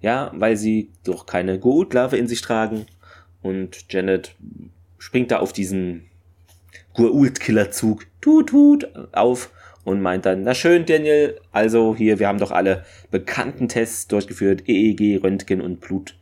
Ja, 0.00 0.30
weil 0.34 0.56
sie 0.56 0.90
doch 1.04 1.26
keine 1.26 1.58
Gould-Larve 1.58 2.16
in 2.16 2.28
sich 2.28 2.40
tragen. 2.40 2.86
Und 3.42 3.92
Janet 3.92 4.34
springt 4.98 5.30
da 5.30 5.38
auf 5.38 5.52
diesen 5.52 6.08
Goa'uld-Killerzug, 6.94 8.06
tut, 8.20 8.48
tut, 8.48 8.88
auf 9.12 9.50
und 9.84 10.02
meint 10.02 10.26
dann, 10.26 10.42
na 10.42 10.54
schön, 10.54 10.84
Daniel, 10.84 11.40
also 11.52 11.94
hier, 11.96 12.18
wir 12.18 12.28
haben 12.28 12.38
doch 12.38 12.50
alle 12.50 12.84
bekannten 13.10 13.68
Tests 13.68 14.08
durchgeführt, 14.08 14.68
EEG, 14.68 15.22
Röntgen 15.22 15.60
und 15.60 15.80
Blut 15.80 16.16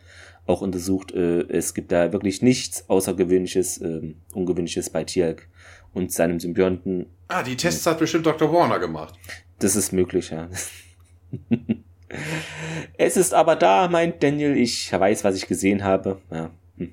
auch 0.46 0.60
untersucht. 0.60 1.12
Äh, 1.12 1.40
es 1.48 1.74
gibt 1.74 1.92
da 1.92 2.12
wirklich 2.12 2.42
nichts 2.42 2.88
Außergewöhnliches, 2.88 3.78
äh, 3.78 4.14
Ungewöhnliches 4.34 4.90
bei 4.90 5.04
Tialk 5.04 5.48
und 5.92 6.12
seinem 6.12 6.38
Symbionten. 6.38 7.06
Ah, 7.28 7.42
die 7.42 7.56
Tests 7.56 7.86
hat 7.86 7.98
bestimmt 7.98 8.26
Dr. 8.26 8.52
Warner 8.52 8.78
gemacht. 8.78 9.14
Das 9.58 9.74
ist 9.74 9.92
möglich, 9.92 10.30
ja. 10.30 10.48
es 12.98 13.16
ist 13.16 13.34
aber 13.34 13.56
da, 13.56 13.88
meint 13.88 14.22
Daniel, 14.22 14.56
ich 14.56 14.92
weiß, 14.92 15.24
was 15.24 15.34
ich 15.36 15.48
gesehen 15.48 15.82
habe. 15.82 16.20
Ja. 16.30 16.50
Hm. 16.79 16.93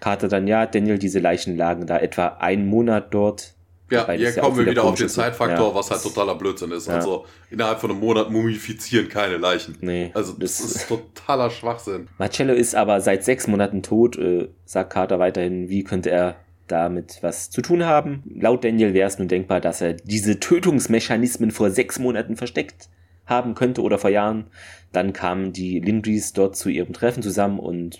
Carter 0.00 0.28
dann, 0.28 0.46
ja, 0.46 0.66
Daniel, 0.66 0.98
diese 0.98 1.20
Leichen 1.20 1.56
lagen 1.56 1.86
da 1.86 1.98
etwa 1.98 2.26
einen 2.38 2.66
Monat 2.66 3.14
dort. 3.14 3.54
Ja, 3.90 4.08
hier 4.12 4.32
kommen 4.34 4.56
wir 4.56 4.66
wieder 4.66 4.84
auf 4.84 4.94
den 4.94 5.08
Zeitfaktor, 5.08 5.68
ja, 5.70 5.74
was 5.74 5.90
halt 5.90 6.02
totaler 6.02 6.36
Blödsinn 6.36 6.70
ist. 6.70 6.86
Ja. 6.86 6.94
Also 6.94 7.26
innerhalb 7.50 7.80
von 7.80 7.90
einem 7.90 7.98
Monat 7.98 8.30
mumifizieren 8.30 9.08
keine 9.08 9.36
Leichen. 9.36 9.76
Nee, 9.80 10.12
also 10.14 10.32
das, 10.32 10.58
das 10.58 10.76
ist 10.76 10.88
totaler 10.88 11.50
Schwachsinn. 11.50 12.08
Marcello 12.16 12.54
ist 12.54 12.76
aber 12.76 13.00
seit 13.00 13.24
sechs 13.24 13.48
Monaten 13.48 13.82
tot, 13.82 14.16
äh, 14.16 14.48
sagt 14.64 14.92
Carter 14.92 15.18
weiterhin, 15.18 15.68
wie 15.68 15.82
könnte 15.82 16.10
er 16.10 16.36
damit 16.68 17.18
was 17.22 17.50
zu 17.50 17.62
tun 17.62 17.84
haben. 17.84 18.22
Laut 18.32 18.64
Daniel 18.64 18.94
wäre 18.94 19.08
es 19.08 19.18
nun 19.18 19.26
denkbar, 19.26 19.60
dass 19.60 19.80
er 19.80 19.94
diese 19.94 20.38
Tötungsmechanismen 20.38 21.50
vor 21.50 21.70
sechs 21.70 21.98
Monaten 21.98 22.36
versteckt 22.36 22.88
haben 23.26 23.54
könnte 23.54 23.82
oder 23.82 23.98
vor 23.98 24.10
Jahren. 24.10 24.46
Dann 24.92 25.12
kamen 25.12 25.52
die 25.52 25.80
Lindries 25.80 26.32
dort 26.32 26.56
zu 26.56 26.68
ihrem 26.68 26.92
Treffen 26.92 27.22
zusammen 27.22 27.58
und 27.58 27.98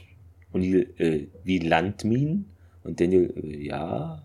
O'Neill, 0.53 0.89
äh, 0.99 1.29
wie 1.45 1.59
Landminen? 1.59 2.47
Und 2.85 3.01
Daniel, 3.01 3.33
äh, 3.37 3.67
ja. 3.67 4.23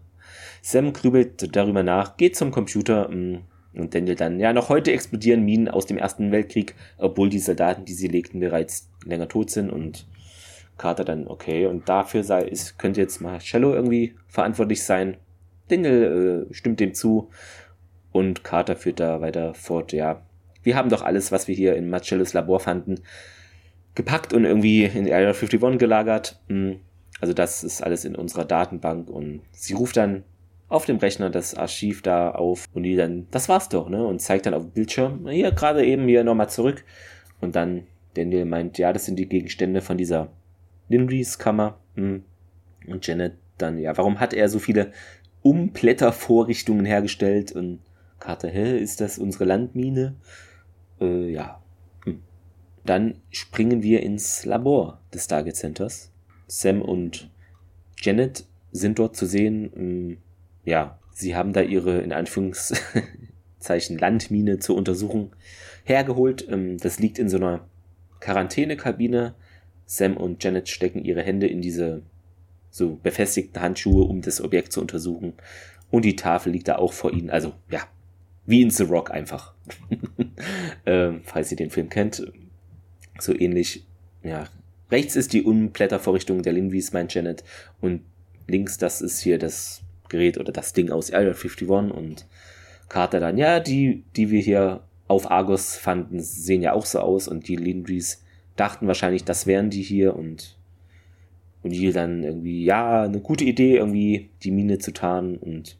Sam 0.61 0.93
grübelt 0.93 1.55
darüber 1.55 1.83
nach, 1.83 2.17
geht 2.17 2.35
zum 2.35 2.51
Computer 2.51 3.09
mh, 3.09 3.15
mm, 3.15 3.41
und 3.75 3.93
Daniel 3.93 4.15
dann, 4.15 4.39
ja, 4.39 4.53
noch 4.53 4.69
heute 4.69 4.91
explodieren 4.91 5.43
Minen 5.43 5.67
aus 5.67 5.85
dem 5.85 5.97
Ersten 5.97 6.31
Weltkrieg, 6.31 6.75
obwohl 6.97 7.29
die 7.29 7.39
Soldaten, 7.39 7.85
die 7.85 7.93
sie 7.93 8.07
legten, 8.07 8.39
bereits 8.39 8.89
länger 9.05 9.27
tot 9.27 9.49
sind 9.49 9.69
und 9.69 10.07
Carter 10.77 11.03
dann, 11.05 11.27
okay, 11.27 11.65
und 11.67 11.87
dafür 11.87 12.23
sei, 12.23 12.43
ist, 12.43 12.79
könnte 12.79 13.01
jetzt 13.01 13.21
Marcello 13.21 13.73
irgendwie 13.73 14.15
verantwortlich 14.27 14.83
sein. 14.83 15.17
Daniel 15.67 16.47
äh, 16.49 16.53
stimmt 16.53 16.79
dem 16.79 16.93
zu 16.93 17.29
und 18.11 18.43
Carter 18.43 18.75
führt 18.75 18.99
da 18.99 19.21
weiter 19.21 19.53
fort, 19.53 19.93
ja. 19.93 20.21
Wir 20.63 20.75
haben 20.75 20.89
doch 20.89 21.01
alles, 21.01 21.31
was 21.31 21.47
wir 21.47 21.55
hier 21.55 21.75
in 21.75 21.89
Marcellos 21.89 22.33
Labor 22.33 22.59
fanden, 22.59 23.01
gepackt 23.95 24.33
und 24.33 24.45
irgendwie 24.45 24.83
in 24.83 25.11
Area 25.11 25.29
51 25.29 25.79
gelagert. 25.79 26.39
Hm, 26.47 26.79
also 27.21 27.33
das 27.33 27.63
ist 27.63 27.81
alles 27.81 28.05
in 28.05 28.15
unserer 28.15 28.45
Datenbank 28.45 29.09
und 29.09 29.41
sie 29.51 29.73
ruft 29.73 29.97
dann 29.97 30.23
auf 30.67 30.85
dem 30.85 30.97
Rechner 30.97 31.29
das 31.29 31.55
Archiv 31.55 32.01
da 32.01 32.31
auf 32.31 32.65
und 32.73 32.83
die 32.83 32.95
dann, 32.95 33.27
das 33.31 33.49
war's 33.49 33.69
doch, 33.69 33.89
ne? 33.89 34.05
Und 34.05 34.19
zeigt 34.19 34.45
dann 34.45 34.53
auf 34.53 34.63
dem 34.63 34.71
Bildschirm, 34.71 35.27
hier 35.29 35.51
gerade 35.51 35.85
eben 35.85 36.07
hier 36.07 36.23
nochmal 36.23 36.49
zurück. 36.49 36.83
Und 37.39 37.55
dann 37.55 37.83
Daniel 38.15 38.45
meint, 38.45 38.77
ja, 38.77 38.91
das 38.91 39.05
sind 39.05 39.17
die 39.17 39.29
Gegenstände 39.29 39.81
von 39.81 39.97
dieser 39.97 40.29
Linrys 40.89 41.37
Kammer. 41.37 41.77
Hm. 41.95 42.23
Und 42.87 43.05
Janet 43.07 43.33
dann, 43.57 43.77
ja, 43.77 43.95
warum 43.97 44.19
hat 44.19 44.33
er 44.33 44.49
so 44.49 44.59
viele 44.59 44.91
Umblättervorrichtungen 45.41 46.85
hergestellt? 46.85 47.51
Und 47.51 47.79
Carter, 48.19 48.49
hä, 48.49 48.77
ist 48.77 49.01
das 49.01 49.17
unsere 49.17 49.45
Landmine? 49.45 50.15
Äh, 50.99 51.31
ja. 51.31 51.61
Dann 52.85 53.15
springen 53.31 53.81
wir 53.81 54.03
ins 54.03 54.45
Labor 54.45 54.99
des 55.13 55.25
Stargate 55.25 55.55
Centers. 55.55 56.11
Sam 56.47 56.81
und 56.81 57.29
Janet 57.99 58.45
sind 58.71 58.99
dort 58.99 59.15
zu 59.15 59.25
sehen. 59.25 59.71
Hm, 59.73 60.17
ja, 60.65 60.99
sie 61.11 61.35
haben 61.35 61.53
da 61.53 61.61
ihre, 61.61 61.99
in 62.01 62.13
Anführungszeichen, 62.13 63.97
Landmine 63.97 64.59
zur 64.59 64.75
Untersuchung 64.75 65.35
hergeholt. 65.83 66.47
Ähm, 66.49 66.77
das 66.77 66.99
liegt 66.99 67.17
in 67.17 67.29
so 67.29 67.37
einer 67.37 67.67
Quarantänekabine 68.19 69.35
Sam 69.85 70.17
und 70.17 70.43
Janet 70.43 70.69
stecken 70.69 71.03
ihre 71.03 71.21
Hände 71.21 71.47
in 71.47 71.61
diese 71.61 72.01
so 72.69 72.99
befestigten 73.01 73.61
Handschuhe, 73.61 74.03
um 74.03 74.21
das 74.21 74.41
Objekt 74.41 74.71
zu 74.73 74.81
untersuchen. 74.81 75.33
Und 75.91 76.03
die 76.03 76.15
Tafel 76.15 76.51
liegt 76.51 76.67
da 76.67 76.77
auch 76.77 76.91
vor 76.91 77.13
ihnen. 77.13 77.29
Also, 77.29 77.53
ja, 77.69 77.81
wie 78.45 78.61
in 78.61 78.69
The 78.69 78.83
Rock 78.83 79.11
einfach. 79.11 79.53
ähm, 80.85 81.21
falls 81.23 81.51
ihr 81.51 81.57
den 81.57 81.69
Film 81.69 81.89
kennt. 81.89 82.31
So 83.19 83.33
ähnlich, 83.33 83.85
ja. 84.23 84.47
Rechts 84.91 85.15
ist 85.15 85.33
die 85.33 85.43
Unblättervorrichtung 85.43 86.43
der 86.43 86.53
Linvis, 86.53 86.93
meint 86.93 87.13
Janet. 87.13 87.43
Und 87.81 88.01
links, 88.47 88.77
das 88.77 89.01
ist 89.01 89.19
hier 89.19 89.39
das 89.39 89.81
Gerät 90.09 90.37
oder 90.37 90.51
das 90.51 90.73
Ding 90.73 90.91
aus 90.91 91.11
Area 91.11 91.33
51. 91.33 91.67
Und 91.67 92.27
Carter 92.87 93.19
dann, 93.19 93.37
ja, 93.37 93.59
die, 93.59 94.03
die 94.15 94.29
wir 94.29 94.41
hier 94.41 94.83
auf 95.07 95.31
Argos 95.31 95.75
fanden, 95.75 96.19
sehen 96.19 96.61
ja 96.61 96.73
auch 96.73 96.85
so 96.85 96.99
aus. 96.99 97.27
Und 97.27 97.47
die 97.47 97.55
Lindries 97.55 98.23
dachten 98.55 98.87
wahrscheinlich, 98.87 99.23
das 99.23 99.47
wären 99.47 99.69
die 99.69 99.81
hier 99.81 100.15
und 100.15 100.57
und 101.65 101.71
die 101.71 101.91
dann 101.91 102.23
irgendwie, 102.23 102.63
ja, 102.63 103.01
eine 103.01 103.19
gute 103.21 103.43
Idee, 103.43 103.77
irgendwie 103.77 104.29
die 104.43 104.51
Mine 104.51 104.77
zu 104.77 104.93
tarnen 104.93 105.35
und 105.35 105.79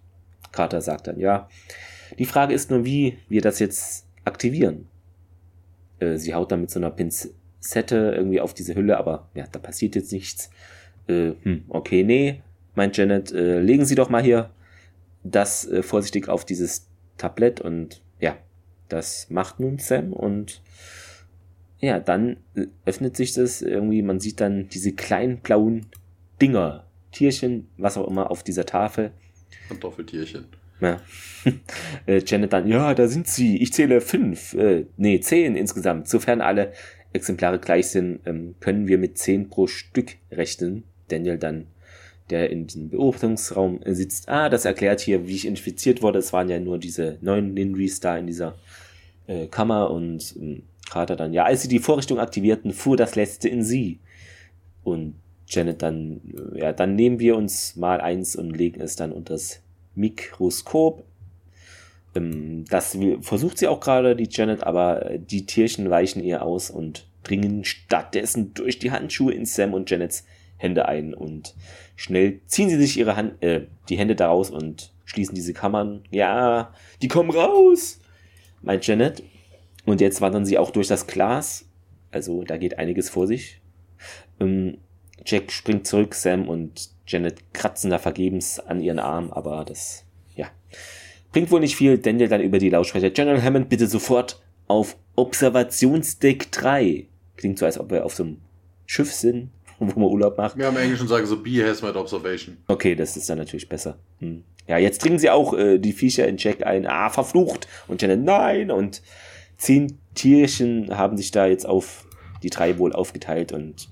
Carter 0.52 0.82
sagt 0.82 1.06
dann, 1.06 1.20
ja. 1.20 1.48
Die 2.18 2.26
Frage 2.26 2.56
ist 2.56 2.72
nur, 2.72 2.86
wie 2.86 3.20
wir 3.30 3.42
das 3.42 3.60
jetzt 3.60 4.08
aktivieren. 4.24 4.88
Äh, 6.00 6.18
sie 6.18 6.34
haut 6.34 6.52
dann 6.52 6.62
mit 6.62 6.72
so 6.72 6.80
einer 6.80 6.92
Pinzette 6.92 8.14
irgendwie 8.16 8.42
auf 8.42 8.54
diese 8.54 8.76
Hülle, 8.76 8.98
aber 8.98 9.30
ja, 9.34 9.46
da 9.52 9.60
passiert 9.60 9.96
jetzt 9.96 10.12
nichts. 10.12 10.50
Äh, 11.08 11.32
hm, 11.44 11.66
okay, 11.70 12.04
nee, 12.04 12.42
meint 12.76 12.98
Janet, 12.98 13.32
äh, 13.32 13.60
legen 13.60 13.86
Sie 13.86 13.96
doch 13.96 14.10
mal 14.10 14.24
hier 14.24 14.52
das 15.24 15.68
äh, 15.68 15.84
vorsichtig 15.84 16.30
auf 16.30 16.46
dieses 16.46 16.88
Tablett 17.18 17.62
und 17.62 18.02
ja, 18.20 18.38
das 18.90 19.30
macht 19.30 19.60
nun 19.60 19.80
Sam 19.80 20.14
und 20.14 20.62
ja, 21.80 22.00
dann 22.00 22.38
äh, 22.56 22.68
öffnet 22.86 23.16
sich 23.16 23.34
das 23.34 23.62
irgendwie, 23.62 24.02
man 24.02 24.20
sieht 24.20 24.40
dann 24.40 24.70
diese 24.70 24.94
kleinen 24.94 25.40
blauen 25.40 25.88
Dinger, 26.42 26.86
Tierchen, 27.12 27.68
was 27.78 27.98
auch 27.98 28.08
immer 28.08 28.30
auf 28.30 28.44
dieser 28.44 28.66
Tafel. 28.66 29.12
Kartoffeltierchen. 29.70 30.46
Ja. 30.82 31.02
Äh, 32.08 32.24
Janet 32.26 32.54
dann, 32.54 32.68
ja, 32.68 32.96
da 32.96 33.08
sind 33.08 33.28
sie. 33.28 33.58
Ich 33.62 33.72
zähle 33.72 34.02
fünf, 34.02 34.56
äh, 34.56 34.86
nee, 34.98 35.20
zehn 35.20 35.56
insgesamt. 35.56 36.08
Sofern 36.08 36.42
alle 36.42 36.74
Exemplare 37.14 37.60
gleich 37.60 37.90
sind, 37.90 38.20
ähm, 38.26 38.56
können 38.60 38.88
wir 38.88 38.98
mit 38.98 39.20
zehn 39.20 39.48
pro 39.50 39.68
Stück 39.68 40.16
rechnen. 40.32 40.84
Daniel 41.08 41.38
dann, 41.38 41.68
der 42.32 42.50
in 42.50 42.66
diesem 42.66 42.90
Beobachtungsraum 42.90 43.80
sitzt. 43.86 44.28
Ah, 44.28 44.50
das 44.50 44.66
erklärt 44.66 45.02
hier, 45.02 45.28
wie 45.28 45.36
ich 45.36 45.46
infiziert 45.46 46.02
wurde. 46.02 46.18
Es 46.18 46.34
waren 46.34 46.50
ja 46.50 46.60
nur 46.60 46.80
diese 46.80 47.20
neun 47.22 47.56
Linrys 47.56 48.00
da 48.00 48.18
in 48.18 48.26
dieser 48.26 48.56
äh, 49.28 49.48
Kammer 49.48 49.92
und 49.92 50.36
ähm, 50.38 50.64
Carter 50.90 51.16
dann, 51.16 51.34
ja, 51.34 51.46
als 51.46 51.62
sie 51.62 51.68
die 51.68 51.80
Vorrichtung 51.80 52.20
aktivierten, 52.20 52.72
fuhr 52.72 52.98
das 52.98 53.16
letzte 53.16 53.50
in 53.50 53.64
sie. 53.64 54.00
Und 54.84 55.16
Janet 55.48 55.82
dann, 55.82 56.22
äh, 56.56 56.60
ja, 56.60 56.74
dann 56.74 56.96
nehmen 56.96 57.20
wir 57.20 57.36
uns 57.36 57.76
mal 57.76 58.02
eins 58.02 58.36
und 58.36 58.52
legen 58.52 58.82
es 58.82 58.96
dann 58.96 59.12
unter 59.12 59.34
das 59.34 59.62
Mikroskop. 59.96 61.06
Ähm, 62.16 62.66
das 62.70 62.98
versucht 63.22 63.58
sie 63.58 63.68
auch 63.68 63.80
gerade, 63.80 64.16
die 64.16 64.30
Janet, 64.30 64.64
aber 64.64 65.12
äh, 65.12 65.20
die 65.20 65.46
Tierchen 65.46 65.90
weichen 65.90 66.24
ihr 66.24 66.42
aus 66.42 66.70
und 66.70 67.08
dringen 67.24 67.66
stattdessen 67.66 68.54
durch 68.54 68.80
die 68.80 68.92
Handschuhe 68.92 69.34
in 69.34 69.46
Sam 69.46 69.74
und 69.74 69.90
Janets 69.90 70.26
Hände 70.58 70.88
ein 70.88 71.14
und 71.14 71.54
schnell 71.96 72.40
ziehen 72.46 72.70
sie 72.70 72.78
sich 72.78 72.98
ihre 72.98 73.16
Hand, 73.16 73.44
äh, 73.44 73.68
die 73.90 73.98
Hände 73.98 74.16
daraus 74.16 74.50
und 74.50 74.94
schließen 75.04 75.36
diese 75.36 75.54
Kammern. 75.54 76.04
Ja, 76.12 76.74
die 77.02 77.08
kommen 77.08 77.30
raus, 77.30 78.00
meint 78.62 78.88
Janet 78.88 79.24
und 79.86 80.02
jetzt 80.02 80.22
wandern 80.22 80.46
sie 80.46 80.58
auch 80.58 80.72
durch 80.72 80.88
das 80.88 81.08
Glas. 81.08 81.68
Also 82.12 82.44
da 82.44 82.58
geht 82.58 82.80
einiges 82.80 83.10
vor 83.10 83.28
sich. 83.28 83.62
Ähm, 84.40 84.78
Jack 85.26 85.52
springt 85.52 85.88
zurück, 85.88 86.16
Sam 86.16 86.48
und 86.48 86.90
Janet 87.08 87.54
kratzen 87.54 87.90
da 87.90 88.00
vergebens 88.00 88.60
an 88.60 88.82
ihren 88.82 89.00
Arm, 89.00 89.32
aber 89.32 89.64
das, 89.66 90.06
ja, 90.36 90.48
bringt 91.32 91.52
wohl 91.52 91.60
nicht 91.60 91.76
viel. 91.76 91.98
Daniel 91.98 92.28
dann 92.28 92.42
über 92.42 92.60
die 92.60 92.70
Lautsprecher. 92.70 93.10
General 93.12 93.42
Hammond 93.42 93.70
bitte 93.70 93.88
sofort 93.88 94.42
auf 94.68 94.98
Observationsdeck 95.16 96.52
3. 96.52 97.08
Klingt 97.38 97.60
so, 97.60 97.66
als 97.66 97.80
ob 97.80 97.92
er 97.92 98.06
auf 98.06 98.16
so 98.16 98.24
einem 98.24 98.38
Schiff 98.86 99.14
sind, 99.14 99.50
wo 99.80 100.00
man 100.00 100.10
Urlaub 100.10 100.38
macht. 100.38 100.58
Ja, 100.58 100.70
im 100.70 100.78
Englischen 100.78 101.08
sagen 101.08 101.26
so, 101.26 101.42
be 101.42 101.68
hazmat 101.68 101.96
observation. 101.96 102.58
Okay, 102.68 102.96
das 102.96 103.18
ist 103.18 103.30
dann 103.30 103.38
natürlich 103.38 103.70
besser. 103.70 103.98
Hm. 104.20 104.44
Ja, 104.68 104.78
jetzt 104.78 105.04
dringen 105.04 105.20
sie 105.20 105.30
auch 105.30 105.54
äh, 105.54 105.78
die 105.78 105.94
Viecher 105.94 106.28
in 106.28 106.38
Jack 106.38 106.66
ein, 106.66 106.88
ah, 106.88 107.10
verflucht. 107.10 107.68
Und 107.88 108.02
Janet, 108.02 108.24
nein. 108.24 108.72
Und 108.72 109.04
zehn 109.58 110.00
Tierchen 110.16 110.98
haben 110.98 111.18
sich 111.18 111.32
da 111.32 111.46
jetzt 111.46 111.68
auf 111.68 112.08
die 112.42 112.50
drei 112.50 112.78
wohl 112.78 112.94
aufgeteilt 112.94 113.52
und 113.52 113.90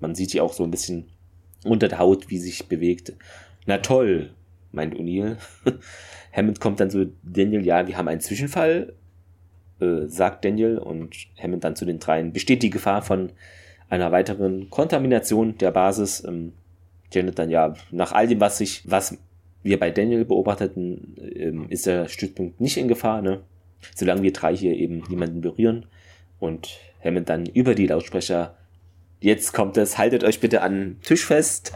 man 0.00 0.14
sieht 0.14 0.32
die 0.32 0.40
auch 0.40 0.52
so 0.52 0.64
ein 0.64 0.70
bisschen 0.70 1.08
unter 1.64 1.88
der 1.88 1.98
Haut, 1.98 2.30
wie 2.30 2.38
sich 2.38 2.68
bewegt. 2.68 3.12
Na 3.66 3.78
toll, 3.78 4.30
meint 4.72 4.94
O'Neill. 4.94 5.36
Hammond 6.32 6.60
kommt 6.60 6.80
dann 6.80 6.90
zu 6.90 7.12
Daniel, 7.22 7.64
ja, 7.64 7.86
wir 7.86 7.96
haben 7.96 8.08
einen 8.08 8.20
Zwischenfall, 8.20 8.92
äh, 9.80 10.06
sagt 10.06 10.44
Daniel 10.44 10.78
und 10.78 11.14
Hammond 11.40 11.64
dann 11.64 11.76
zu 11.76 11.84
den 11.84 11.98
dreien. 11.98 12.32
Besteht 12.32 12.62
die 12.62 12.70
Gefahr 12.70 13.02
von 13.02 13.30
einer 13.88 14.12
weiteren 14.12 14.70
Kontamination 14.70 15.58
der 15.58 15.70
Basis? 15.70 16.24
Ähm, 16.24 16.52
Janet 17.12 17.38
dann, 17.38 17.50
ja, 17.50 17.74
nach 17.90 18.12
all 18.12 18.26
dem, 18.26 18.40
was 18.40 18.58
sich, 18.58 18.82
was 18.84 19.16
wir 19.62 19.78
bei 19.78 19.90
Daniel 19.90 20.24
beobachteten, 20.24 21.16
ähm, 21.36 21.66
ist 21.70 21.86
der 21.86 22.08
Stützpunkt 22.08 22.60
nicht 22.60 22.76
in 22.76 22.88
Gefahr, 22.88 23.22
ne? 23.22 23.40
Solange 23.94 24.22
wir 24.22 24.32
drei 24.32 24.56
hier 24.56 24.74
eben 24.74 25.02
niemanden 25.08 25.40
berühren. 25.40 25.86
Und 26.38 26.78
Hammond 27.02 27.28
dann 27.28 27.46
über 27.46 27.74
die 27.74 27.86
Lautsprecher, 27.86 28.56
jetzt 29.24 29.52
kommt 29.52 29.76
es, 29.76 29.98
haltet 29.98 30.22
euch 30.22 30.38
bitte 30.38 30.60
an 30.60 30.98
Tisch 31.02 31.24
fest. 31.24 31.72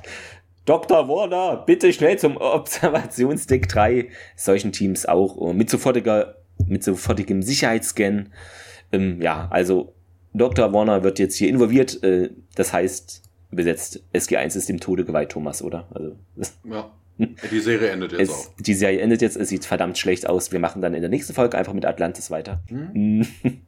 Dr. 0.67 1.09
Warner, 1.09 1.65
bitte 1.65 1.93
schnell 1.95 2.19
zum 2.19 2.37
Observationsdeck 2.37 3.69
3. 3.69 4.11
Solchen 4.37 4.71
Teams 4.71 5.07
auch 5.07 5.53
mit 5.55 5.71
sofortiger, 5.71 6.37
mit 6.67 6.85
sofortigem 6.85 7.43
Sicherheitsscan. 7.43 8.33
Ähm, 8.93 9.23
ja, 9.23 9.49
also 9.51 9.95
Dr. 10.35 10.73
Warner 10.75 11.03
wird 11.03 11.19
jetzt 11.19 11.37
hier 11.37 11.49
involviert. 11.49 12.03
Äh, 12.03 12.31
das 12.55 12.75
heißt, 12.75 13.23
übersetzt, 13.51 14.03
SG1 14.13 14.57
ist 14.57 14.69
dem 14.69 14.79
Tode 14.79 15.07
geweiht, 15.07 15.31
Thomas, 15.31 15.63
oder? 15.63 15.89
Also, 15.91 16.17
ja. 16.65 16.93
Die 17.51 17.61
Serie 17.61 17.89
endet 17.89 18.13
jetzt 18.13 18.21
es, 18.21 18.31
auch. 18.31 18.51
Die 18.61 18.75
Serie 18.75 19.01
endet 19.01 19.23
jetzt, 19.23 19.37
es 19.37 19.49
sieht 19.49 19.65
verdammt 19.65 19.97
schlecht 19.97 20.29
aus. 20.29 20.53
Wir 20.53 20.61
machen 20.61 20.83
dann 20.83 20.95
in 20.95 21.01
der 21.01 21.11
nächsten 21.11 21.33
Folge 21.33 21.57
einfach 21.57 21.73
mit 21.73 21.87
Atlantis 21.87 22.31
weiter. 22.31 22.63
Hm? 22.69 23.27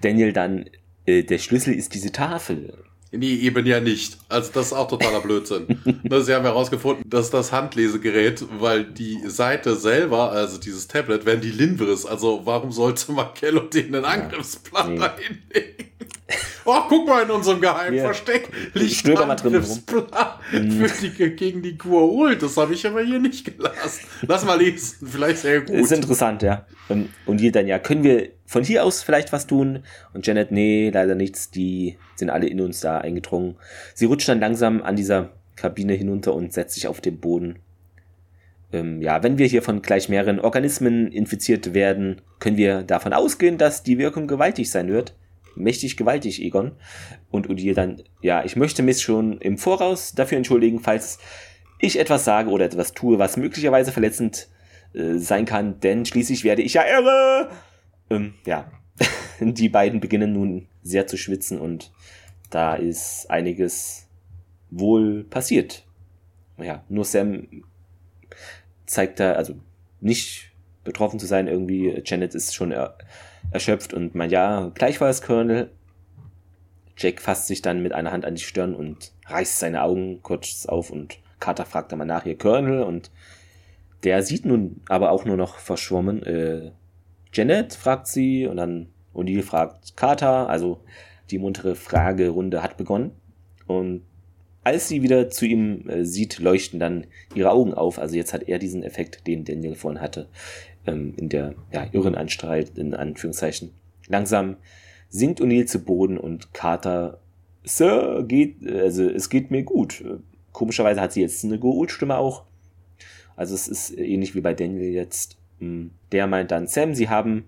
Daniel 0.00 0.32
dann, 0.32 0.66
äh, 1.06 1.24
der 1.24 1.38
Schlüssel 1.38 1.74
ist 1.74 1.92
diese 1.92 2.12
Tafel. 2.12 2.72
Nee, 3.18 3.34
eben 3.34 3.66
ja 3.66 3.80
nicht. 3.80 4.18
Also 4.28 4.50
das 4.52 4.66
ist 4.66 4.72
auch 4.72 4.88
totaler 4.88 5.20
Blödsinn. 5.20 5.66
Sie 6.20 6.34
haben 6.34 6.44
herausgefunden, 6.44 7.08
dass 7.08 7.30
das 7.30 7.52
Handlesegerät, 7.52 8.44
weil 8.58 8.84
die 8.84 9.18
Seite 9.26 9.76
selber, 9.76 10.32
also 10.32 10.58
dieses 10.58 10.88
Tablet, 10.88 11.26
wären 11.26 11.40
die 11.40 11.50
Linveris. 11.50 12.06
Also 12.06 12.42
warum 12.44 12.72
sollte 12.72 13.12
Markello 13.12 13.60
den 13.60 13.94
einen 13.94 14.04
Angriffsplan 14.04 14.94
nee. 14.94 14.98
da 14.98 15.16
hinlegen? 15.16 15.95
Oh, 16.68 16.80
guck 16.88 17.06
mal 17.06 17.22
in 17.22 17.30
unserem 17.30 17.60
geheimen 17.60 18.00
Versteck. 18.00 18.50
Liegt 18.74 19.08
ein 19.08 19.30
Angriffsplan 19.30 20.04
mhm. 20.52 20.86
die, 21.00 21.36
gegen 21.36 21.62
die 21.62 21.78
Kuahol. 21.78 22.36
Das 22.36 22.56
habe 22.56 22.74
ich 22.74 22.84
aber 22.84 23.02
hier 23.02 23.20
nicht 23.20 23.44
gelassen. 23.44 24.04
Lass 24.26 24.44
mal 24.44 24.58
lesen. 24.58 25.06
Vielleicht 25.06 25.38
sehr 25.38 25.60
gut. 25.60 25.76
Ist 25.76 25.92
interessant, 25.92 26.42
ja. 26.42 26.66
Ähm, 26.90 27.10
und 27.24 27.38
die 27.38 27.52
dann, 27.52 27.68
ja, 27.68 27.78
können 27.78 28.02
wir 28.02 28.30
von 28.46 28.64
hier 28.64 28.84
aus 28.84 29.04
vielleicht 29.04 29.32
was 29.32 29.46
tun? 29.46 29.84
Und 30.12 30.26
Janet, 30.26 30.50
nee, 30.50 30.90
leider 30.92 31.14
nichts. 31.14 31.52
Die 31.52 31.98
sind 32.16 32.30
alle 32.30 32.48
in 32.48 32.60
uns 32.60 32.80
da 32.80 32.98
eingedrungen. 32.98 33.54
Sie 33.94 34.06
rutscht 34.06 34.28
dann 34.28 34.40
langsam 34.40 34.82
an 34.82 34.96
dieser 34.96 35.30
Kabine 35.54 35.94
hinunter 35.94 36.34
und 36.34 36.52
setzt 36.52 36.74
sich 36.74 36.88
auf 36.88 37.00
den 37.00 37.20
Boden. 37.20 37.60
Ähm, 38.72 39.00
ja, 39.00 39.22
wenn 39.22 39.38
wir 39.38 39.46
hier 39.46 39.62
von 39.62 39.82
gleich 39.82 40.08
mehreren 40.08 40.40
Organismen 40.40 41.12
infiziert 41.12 41.74
werden, 41.74 42.22
können 42.40 42.56
wir 42.56 42.82
davon 42.82 43.12
ausgehen, 43.12 43.56
dass 43.56 43.84
die 43.84 43.98
Wirkung 43.98 44.26
gewaltig 44.26 44.68
sein 44.68 44.88
wird 44.88 45.14
mächtig 45.56 45.96
gewaltig, 45.96 46.42
Egon. 46.42 46.72
Und 47.30 47.48
Udil 47.48 47.74
dann, 47.74 48.02
ja, 48.20 48.44
ich 48.44 48.56
möchte 48.56 48.82
mich 48.82 49.02
schon 49.02 49.38
im 49.38 49.58
Voraus 49.58 50.12
dafür 50.12 50.38
entschuldigen, 50.38 50.80
falls 50.80 51.18
ich 51.78 51.98
etwas 51.98 52.24
sage 52.24 52.50
oder 52.50 52.64
etwas 52.64 52.92
tue, 52.92 53.18
was 53.18 53.36
möglicherweise 53.36 53.92
verletzend 53.92 54.48
äh, 54.94 55.18
sein 55.18 55.44
kann, 55.44 55.80
denn 55.80 56.06
schließlich 56.06 56.44
werde 56.44 56.62
ich 56.62 56.74
ja 56.74 56.84
irre. 56.84 57.50
Ähm, 58.10 58.34
ja, 58.46 58.70
die 59.40 59.68
beiden 59.68 60.00
beginnen 60.00 60.32
nun 60.32 60.68
sehr 60.82 61.06
zu 61.06 61.16
schwitzen 61.16 61.60
und 61.60 61.92
da 62.50 62.76
ist 62.76 63.28
einiges 63.28 64.08
wohl 64.70 65.24
passiert. 65.24 65.84
Ja, 66.58 66.84
nur 66.88 67.04
Sam 67.04 67.46
zeigt 68.86 69.20
da, 69.20 69.32
also 69.32 69.56
nicht 70.00 70.52
betroffen 70.84 71.18
zu 71.18 71.26
sein 71.26 71.48
irgendwie. 71.48 72.00
Janet 72.04 72.34
ist 72.34 72.54
schon 72.54 72.72
er 72.72 72.96
erschöpft 73.56 73.94
und 73.94 74.14
meint, 74.14 74.32
ja, 74.32 74.70
gleichfalls, 74.74 75.22
Colonel. 75.22 75.70
Jack 76.98 77.20
fasst 77.20 77.46
sich 77.46 77.62
dann 77.62 77.82
mit 77.82 77.92
einer 77.92 78.12
Hand 78.12 78.24
an 78.24 78.34
die 78.34 78.42
Stirn 78.42 78.74
und 78.74 79.12
reißt 79.26 79.58
seine 79.58 79.82
Augen 79.82 80.20
kurz 80.22 80.66
auf 80.66 80.90
und 80.90 81.18
Carter 81.40 81.66
fragt 81.66 81.92
dann 81.92 81.98
mal 81.98 82.04
nach 82.04 82.24
ihr 82.24 82.38
Colonel 82.38 82.82
und 82.82 83.10
der 84.04 84.22
sieht 84.22 84.46
nun 84.46 84.80
aber 84.88 85.10
auch 85.10 85.24
nur 85.24 85.36
noch 85.36 85.56
verschwommen. 85.58 86.22
Äh, 86.22 86.72
Janet 87.32 87.74
fragt 87.74 88.06
sie 88.06 88.46
und 88.46 88.56
dann 88.56 88.88
O'Neill 89.14 89.42
fragt 89.42 89.96
Carter, 89.96 90.48
also 90.48 90.80
die 91.30 91.38
muntere 91.38 91.74
Fragerunde 91.74 92.62
hat 92.62 92.76
begonnen 92.76 93.12
und 93.66 94.02
als 94.64 94.88
sie 94.88 95.02
wieder 95.02 95.30
zu 95.30 95.46
ihm 95.46 95.88
äh, 95.88 96.04
sieht, 96.04 96.38
leuchten 96.40 96.80
dann 96.80 97.06
ihre 97.34 97.50
Augen 97.52 97.72
auf. 97.72 98.00
Also 98.00 98.16
jetzt 98.16 98.32
hat 98.32 98.48
er 98.48 98.58
diesen 98.58 98.82
Effekt, 98.82 99.26
den 99.26 99.44
Daniel 99.44 99.76
vorhin 99.76 100.00
hatte 100.00 100.28
ähm, 100.86 101.14
in 101.16 101.28
der 101.28 101.54
ja, 101.72 101.86
Irrenanstalt, 101.92 102.78
in 102.78 102.94
Anführungszeichen. 102.94 103.70
Langsam 104.08 104.56
sinkt 105.08 105.40
O'Neill 105.40 105.66
zu 105.66 105.80
Boden 105.80 106.18
und 106.18 106.52
Carter, 106.52 107.20
Sir, 107.64 108.24
geht, 108.26 108.64
also 108.70 109.08
es 109.08 109.28
geht 109.28 109.50
mir 109.50 109.64
gut. 109.64 110.04
Komischerweise 110.52 111.00
hat 111.00 111.12
sie 111.12 111.20
jetzt 111.20 111.44
eine 111.44 111.58
Gould-Stimme 111.58 112.16
auch. 112.16 112.44
Also 113.34 113.54
es 113.54 113.68
ist 113.68 113.98
ähnlich 113.98 114.34
wie 114.34 114.40
bei 114.40 114.54
Daniel 114.54 114.92
jetzt. 114.92 115.36
Hm, 115.58 115.90
der 116.12 116.26
meint 116.26 116.50
dann, 116.50 116.66
Sam, 116.68 116.94
Sie 116.94 117.08
haben 117.08 117.44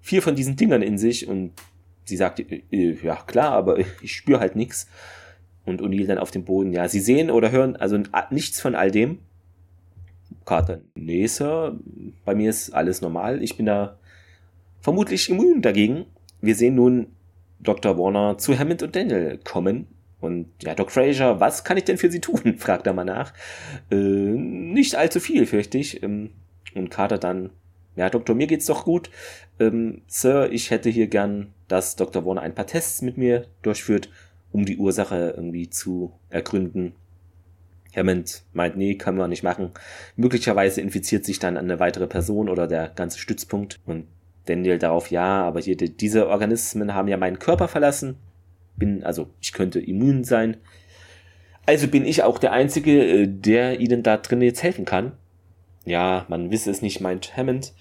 vier 0.00 0.22
von 0.22 0.36
diesen 0.36 0.56
Dingern 0.56 0.82
in 0.82 0.98
sich 0.98 1.28
und 1.28 1.52
sie 2.04 2.16
sagt, 2.16 2.40
äh, 2.40 2.62
äh, 2.70 2.96
ja 3.02 3.16
klar, 3.26 3.52
aber 3.52 3.78
ich 4.02 4.14
spüre 4.14 4.40
halt 4.40 4.54
nichts. 4.54 4.86
Und 5.64 5.80
O'Neill 5.80 6.06
dann 6.06 6.18
auf 6.18 6.30
dem 6.30 6.44
Boden, 6.44 6.72
ja, 6.72 6.88
Sie 6.88 7.00
sehen 7.00 7.30
oder 7.30 7.50
hören 7.50 7.76
also 7.76 7.98
nichts 8.30 8.60
von 8.60 8.74
all 8.74 8.90
dem. 8.90 9.20
Carter, 10.44 10.80
nee, 10.94 11.26
Sir, 11.26 11.78
bei 12.24 12.34
mir 12.34 12.50
ist 12.50 12.74
alles 12.74 13.00
normal. 13.00 13.42
Ich 13.42 13.56
bin 13.56 13.66
da 13.66 13.98
vermutlich 14.80 15.30
immun 15.30 15.62
dagegen. 15.62 16.06
Wir 16.40 16.54
sehen 16.54 16.74
nun 16.74 17.06
Dr. 17.60 17.98
Warner 17.98 18.36
zu 18.38 18.58
Hammond 18.58 18.82
und 18.82 18.94
Daniel 18.94 19.38
kommen. 19.42 19.86
Und 20.20 20.48
ja, 20.62 20.74
Doc 20.74 20.90
Fraser, 20.90 21.40
was 21.40 21.64
kann 21.64 21.76
ich 21.76 21.84
denn 21.84 21.98
für 21.98 22.10
Sie 22.10 22.20
tun? 22.20 22.54
fragt 22.58 22.86
er 22.86 22.92
mal 22.92 23.04
nach. 23.04 23.32
Äh, 23.90 23.96
nicht 23.96 24.94
allzu 24.94 25.20
viel, 25.20 25.46
fürchte 25.46 25.78
ich. 25.78 26.02
Ähm, 26.02 26.30
und 26.74 26.90
Carter 26.90 27.18
dann, 27.18 27.50
ja, 27.96 28.10
Doktor, 28.10 28.34
mir 28.34 28.46
geht's 28.46 28.66
doch 28.66 28.84
gut. 28.84 29.10
Ähm, 29.58 30.02
Sir, 30.06 30.50
ich 30.50 30.70
hätte 30.70 30.90
hier 30.90 31.06
gern, 31.06 31.52
dass 31.68 31.96
Dr. 31.96 32.24
Warner 32.24 32.42
ein 32.42 32.54
paar 32.54 32.66
Tests 32.66 33.02
mit 33.02 33.16
mir 33.16 33.46
durchführt, 33.62 34.10
um 34.52 34.64
die 34.64 34.78
Ursache 34.78 35.34
irgendwie 35.36 35.70
zu 35.70 36.12
ergründen. 36.28 36.94
Hammond 37.94 38.42
meint, 38.52 38.76
nee, 38.76 38.96
kann 38.96 39.16
man 39.16 39.30
nicht 39.30 39.42
machen. 39.42 39.70
Möglicherweise 40.16 40.80
infiziert 40.80 41.24
sich 41.24 41.38
dann 41.38 41.56
eine 41.56 41.78
weitere 41.80 42.06
Person 42.06 42.48
oder 42.48 42.66
der 42.66 42.88
ganze 42.88 43.18
Stützpunkt. 43.18 43.80
Und 43.86 44.06
Daniel 44.46 44.78
darauf, 44.78 45.10
ja, 45.10 45.42
aber 45.44 45.60
hier, 45.60 45.76
diese 45.76 46.28
Organismen 46.28 46.94
haben 46.94 47.08
ja 47.08 47.16
meinen 47.16 47.38
Körper 47.38 47.68
verlassen. 47.68 48.16
Bin, 48.76 49.04
also, 49.04 49.28
ich 49.40 49.52
könnte 49.52 49.80
immun 49.80 50.24
sein. 50.24 50.56
Also 51.66 51.88
bin 51.88 52.04
ich 52.04 52.22
auch 52.22 52.38
der 52.38 52.52
Einzige, 52.52 53.04
äh, 53.04 53.26
der 53.26 53.80
ihnen 53.80 54.02
da 54.02 54.16
drin 54.16 54.42
jetzt 54.42 54.62
helfen 54.62 54.84
kann. 54.84 55.12
Ja, 55.86 56.26
man 56.28 56.50
wisse 56.50 56.70
es 56.70 56.82
nicht, 56.82 57.00
meint 57.00 57.36
Hammond. 57.36 57.72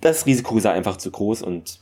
Das 0.00 0.26
Risiko 0.26 0.58
sei 0.58 0.72
einfach 0.72 0.96
zu 0.96 1.10
groß 1.10 1.42
und 1.42 1.80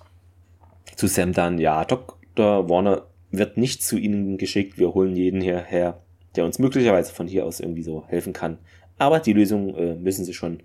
zu 0.94 1.06
Sam 1.06 1.32
dann, 1.32 1.58
ja, 1.58 1.84
Dr. 1.84 2.68
Warner 2.68 3.06
wird 3.30 3.56
nicht 3.56 3.82
zu 3.82 3.96
ihnen 3.96 4.38
geschickt, 4.38 4.78
wir 4.78 4.94
holen 4.94 5.16
jeden 5.16 5.40
hierher 5.40 6.00
der 6.36 6.44
uns 6.44 6.58
möglicherweise 6.58 7.12
von 7.12 7.26
hier 7.26 7.44
aus 7.44 7.60
irgendwie 7.60 7.82
so 7.82 8.04
helfen 8.06 8.32
kann. 8.32 8.58
Aber 8.98 9.20
die 9.20 9.32
Lösung 9.32 9.74
äh, 9.74 9.94
müssen 9.94 10.24
sie 10.24 10.34
schon 10.34 10.62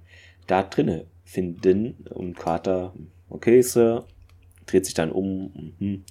da 0.48 0.64
drinne 0.64 1.06
finden. 1.24 2.06
Und 2.10 2.38
Carter, 2.38 2.94
okay, 3.30 3.62
Sir, 3.62 4.06
dreht 4.66 4.86
sich 4.86 4.94
dann 4.94 5.12
um 5.12 5.76
mhm. 5.80 6.04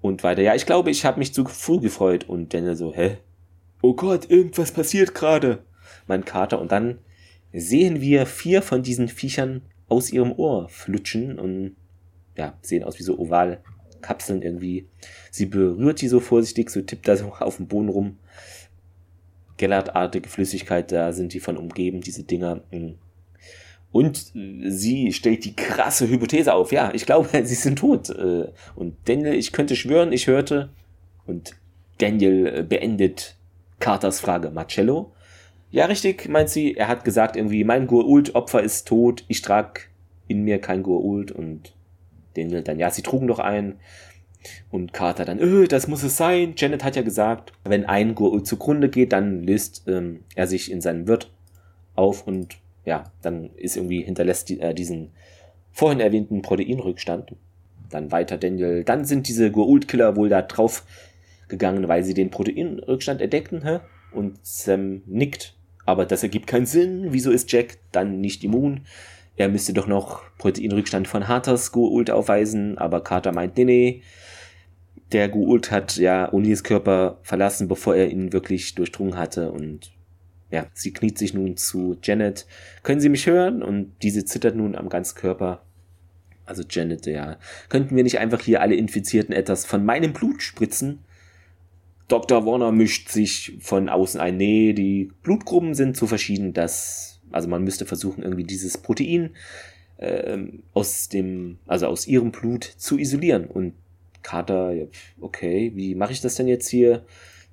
und 0.00 0.22
weiter. 0.22 0.42
Ja, 0.42 0.54
ich 0.54 0.66
glaube, 0.66 0.90
ich 0.90 1.04
habe 1.04 1.18
mich 1.18 1.34
zu 1.34 1.44
früh 1.44 1.80
gefreut. 1.80 2.24
Und 2.28 2.52
Daniel 2.54 2.76
so, 2.76 2.94
hä? 2.94 3.18
Oh 3.82 3.94
Gott, 3.94 4.30
irgendwas 4.30 4.72
passiert 4.72 5.14
gerade. 5.14 5.64
Mein 6.06 6.24
Kater. 6.24 6.60
Und 6.60 6.72
dann 6.72 6.98
sehen 7.52 8.00
wir 8.00 8.26
vier 8.26 8.62
von 8.62 8.82
diesen 8.82 9.08
Viechern 9.08 9.62
aus 9.88 10.10
ihrem 10.10 10.32
Ohr 10.32 10.68
flutschen 10.68 11.38
und 11.38 11.76
ja, 12.36 12.58
sehen 12.62 12.82
aus 12.84 12.98
wie 12.98 13.04
so 13.04 13.18
oval 13.18 13.62
Kapseln 14.04 14.42
irgendwie. 14.42 14.86
Sie 15.30 15.46
berührt 15.46 16.00
die 16.00 16.08
so 16.08 16.20
vorsichtig, 16.20 16.70
so 16.70 16.82
tippt 16.82 17.08
da 17.08 17.16
so 17.16 17.32
auf 17.40 17.56
dem 17.56 17.66
Boden 17.66 17.88
rum. 17.88 18.18
Gellertartige 19.56 20.28
Flüssigkeit, 20.28 20.92
da 20.92 21.12
sind 21.12 21.32
die 21.32 21.40
von 21.40 21.56
umgeben, 21.56 22.00
diese 22.00 22.24
Dinger. 22.24 22.62
Mm. 22.70 22.94
Und 23.92 24.32
sie 24.34 25.12
stellt 25.12 25.44
die 25.44 25.54
krasse 25.54 26.08
Hypothese 26.08 26.52
auf. 26.52 26.72
Ja, 26.72 26.92
ich 26.92 27.06
glaube, 27.06 27.28
sie 27.44 27.54
sind 27.54 27.78
tot. 27.78 28.10
Äh, 28.10 28.48
und 28.74 28.96
Daniel, 29.04 29.34
ich 29.34 29.52
könnte 29.52 29.76
schwören, 29.76 30.12
ich 30.12 30.26
hörte. 30.26 30.70
Und 31.26 31.54
Daniel 31.98 32.46
äh, 32.46 32.62
beendet 32.62 33.36
Carters 33.78 34.18
Frage. 34.20 34.50
Marcello? 34.50 35.12
Ja, 35.70 35.86
richtig, 35.86 36.28
meint 36.28 36.48
sie. 36.48 36.76
Er 36.76 36.88
hat 36.88 37.04
gesagt 37.04 37.36
irgendwie, 37.36 37.64
mein 37.64 37.86
Gurult-Opfer 37.86 38.62
ist 38.62 38.88
tot, 38.88 39.24
ich 39.28 39.42
trage 39.42 39.82
in 40.28 40.42
mir 40.42 40.60
kein 40.60 40.82
Gurult 40.82 41.32
und 41.32 41.73
Daniel 42.36 42.62
dann, 42.62 42.78
ja, 42.78 42.90
sie 42.90 43.02
trugen 43.02 43.26
doch 43.26 43.38
ein. 43.38 43.76
Und 44.70 44.92
Carter 44.92 45.24
dann, 45.24 45.38
öh, 45.38 45.66
das 45.66 45.88
muss 45.88 46.02
es 46.02 46.16
sein. 46.16 46.54
Janet 46.56 46.84
hat 46.84 46.96
ja 46.96 47.02
gesagt, 47.02 47.52
wenn 47.64 47.86
ein 47.86 48.14
Gurult 48.14 48.46
zugrunde 48.46 48.90
geht, 48.90 49.12
dann 49.12 49.42
löst 49.42 49.84
ähm, 49.86 50.20
er 50.34 50.46
sich 50.46 50.70
in 50.70 50.80
seinem 50.80 51.08
Wirt 51.08 51.30
auf 51.94 52.26
und 52.26 52.56
ja, 52.84 53.04
dann 53.22 53.50
ist 53.56 53.76
irgendwie 53.76 54.02
hinterlässt 54.02 54.48
die, 54.48 54.60
äh, 54.60 54.74
diesen 54.74 55.10
vorhin 55.72 56.00
erwähnten 56.00 56.42
Proteinrückstand. 56.42 57.34
Dann 57.90 58.12
weiter 58.12 58.36
Daniel. 58.36 58.84
Dann 58.84 59.04
sind 59.04 59.28
diese 59.28 59.50
Gurult-Killer 59.50 60.16
wohl 60.16 60.28
da 60.28 60.42
drauf 60.42 60.84
gegangen, 61.48 61.88
weil 61.88 62.02
sie 62.04 62.14
den 62.14 62.30
Proteinrückstand 62.30 63.20
entdeckten. 63.20 63.62
Hä? 63.64 63.80
Und 64.12 64.38
Sam 64.42 65.02
nickt. 65.06 65.54
Aber 65.86 66.06
das 66.06 66.22
ergibt 66.22 66.46
keinen 66.46 66.66
Sinn. 66.66 67.08
Wieso 67.10 67.30
ist 67.30 67.52
Jack 67.52 67.78
dann 67.92 68.20
nicht 68.20 68.44
immun? 68.44 68.82
Er 69.36 69.48
müsste 69.48 69.72
doch 69.72 69.86
noch 69.86 70.22
Proteinrückstand 70.38 71.08
von 71.08 71.26
Harters 71.28 71.72
Gurult 71.72 72.10
aufweisen. 72.10 72.78
Aber 72.78 73.02
Carter 73.02 73.32
meint, 73.32 73.56
nee, 73.56 73.64
nee. 73.64 74.02
Der 75.12 75.28
Gurult 75.28 75.70
hat 75.70 75.96
ja 75.96 76.32
O'Neills 76.32 76.62
Körper 76.62 77.18
verlassen, 77.22 77.68
bevor 77.68 77.94
er 77.94 78.10
ihn 78.10 78.32
wirklich 78.32 78.74
durchdrungen 78.74 79.16
hatte. 79.16 79.52
Und 79.52 79.92
ja, 80.50 80.66
sie 80.72 80.92
kniet 80.92 81.18
sich 81.18 81.34
nun 81.34 81.56
zu 81.56 81.96
Janet. 82.02 82.46
Können 82.82 83.00
Sie 83.00 83.08
mich 83.08 83.26
hören? 83.26 83.62
Und 83.62 83.92
diese 84.02 84.24
zittert 84.24 84.56
nun 84.56 84.76
am 84.76 84.88
ganzen 84.88 85.16
Körper. 85.16 85.64
Also 86.46 86.62
Janet, 86.68 87.06
ja. 87.06 87.38
Könnten 87.68 87.96
wir 87.96 88.02
nicht 88.02 88.18
einfach 88.18 88.40
hier 88.40 88.60
alle 88.60 88.74
Infizierten 88.74 89.34
etwas 89.34 89.64
von 89.64 89.84
meinem 89.84 90.12
Blut 90.12 90.42
spritzen? 90.42 91.00
Dr. 92.08 92.44
Warner 92.44 92.70
mischt 92.70 93.08
sich 93.08 93.56
von 93.60 93.88
außen 93.88 94.20
ein. 94.20 94.36
Nee, 94.36 94.74
die 94.74 95.10
Blutgruppen 95.22 95.74
sind 95.74 95.96
so 95.96 96.06
verschieden, 96.06 96.52
dass, 96.52 97.13
also 97.34 97.48
man 97.48 97.64
müsste 97.64 97.84
versuchen, 97.84 98.22
irgendwie 98.22 98.44
dieses 98.44 98.78
Protein 98.78 99.30
äh, 99.96 100.38
aus 100.72 101.08
dem, 101.08 101.58
also 101.66 101.86
aus 101.86 102.06
ihrem 102.06 102.30
Blut 102.30 102.64
zu 102.64 102.98
isolieren. 102.98 103.46
Und 103.46 103.74
Carter, 104.22 104.72
okay, 105.20 105.72
wie 105.74 105.94
mache 105.94 106.12
ich 106.12 106.20
das 106.20 106.36
denn 106.36 106.48
jetzt 106.48 106.68
hier? 106.68 107.04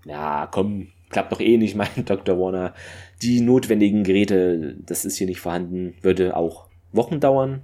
Ja, 0.06 0.48
komm, 0.52 0.90
klappt 1.10 1.32
doch 1.32 1.42
eh 1.42 1.58
nicht, 1.58 1.76
mein 1.76 2.06
Dr. 2.06 2.40
Warner. 2.40 2.74
Die 3.22 3.42
notwendigen 3.42 4.04
Geräte, 4.04 4.76
das 4.86 5.04
ist 5.04 5.18
hier 5.18 5.28
nicht 5.28 5.42
vorhanden, 5.42 5.96
würde 6.02 6.36
auch 6.36 6.68
Wochen 6.92 7.20
dauern. 7.20 7.64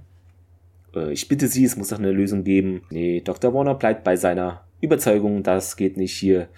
Äh, 0.94 1.12
ich 1.12 1.28
bitte 1.28 1.46
Sie, 1.46 1.64
es 1.64 1.76
muss 1.76 1.88
doch 1.88 1.98
eine 1.98 2.12
Lösung 2.12 2.44
geben. 2.44 2.82
Nee, 2.90 3.20
Dr. 3.20 3.54
Warner 3.54 3.74
bleibt 3.74 4.04
bei 4.04 4.16
seiner 4.16 4.64
Überzeugung, 4.80 5.42
das 5.42 5.76
geht 5.76 5.96
nicht 5.96 6.14
hier. 6.14 6.48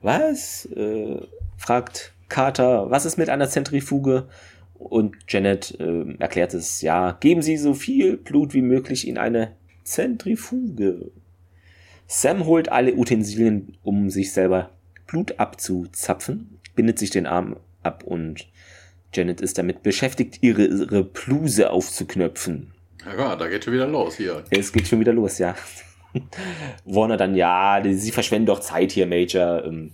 Was? 0.00 0.66
Äh, 0.66 1.20
fragt 1.56 2.15
Carter, 2.28 2.90
was 2.90 3.06
ist 3.06 3.18
mit 3.18 3.28
einer 3.28 3.48
Zentrifuge? 3.48 4.28
Und 4.74 5.16
Janet 5.28 5.78
äh, 5.80 6.14
erklärt 6.18 6.52
es, 6.54 6.82
ja, 6.82 7.12
geben 7.12 7.42
Sie 7.42 7.56
so 7.56 7.72
viel 7.72 8.16
Blut 8.16 8.52
wie 8.52 8.62
möglich 8.62 9.08
in 9.08 9.16
eine 9.16 9.52
Zentrifuge. 9.84 11.10
Sam 12.06 12.44
holt 12.46 12.70
alle 12.70 12.94
Utensilien, 12.94 13.76
um 13.82 14.10
sich 14.10 14.32
selber 14.32 14.70
Blut 15.06 15.38
abzuzapfen, 15.38 16.58
bindet 16.74 16.98
sich 16.98 17.10
den 17.10 17.26
Arm 17.26 17.56
ab 17.82 18.04
und 18.04 18.46
Janet 19.12 19.40
ist 19.40 19.56
damit 19.58 19.82
beschäftigt, 19.82 20.38
ihre, 20.42 20.66
ihre 20.66 21.04
Bluse 21.04 21.70
aufzuknöpfen. 21.70 22.72
Ja, 23.04 23.36
da 23.36 23.48
geht 23.48 23.64
schon 23.64 23.72
wieder 23.72 23.86
los 23.86 24.16
hier. 24.16 24.44
Es 24.50 24.72
geht 24.72 24.88
schon 24.88 25.00
wieder 25.00 25.12
los, 25.12 25.38
ja. 25.38 25.54
Warner 26.84 27.16
dann, 27.16 27.34
ja, 27.34 27.80
sie 27.84 28.10
verschwenden 28.10 28.46
doch 28.46 28.60
Zeit 28.60 28.92
hier, 28.92 29.06
Major. 29.06 29.64
Ähm, 29.64 29.92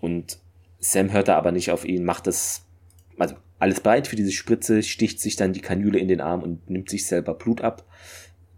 und 0.00 0.38
Sam 0.82 1.12
hört 1.12 1.28
da 1.28 1.38
aber 1.38 1.52
nicht 1.52 1.70
auf 1.70 1.84
ihn, 1.84 2.04
macht 2.04 2.26
das, 2.26 2.66
also 3.16 3.36
alles 3.58 3.80
bereit 3.80 4.08
für 4.08 4.16
diese 4.16 4.32
Spritze, 4.32 4.82
sticht 4.82 5.20
sich 5.20 5.36
dann 5.36 5.52
die 5.52 5.60
Kanüle 5.60 5.98
in 5.98 6.08
den 6.08 6.20
Arm 6.20 6.42
und 6.42 6.68
nimmt 6.68 6.90
sich 6.90 7.06
selber 7.06 7.34
Blut 7.34 7.60
ab. 7.60 7.84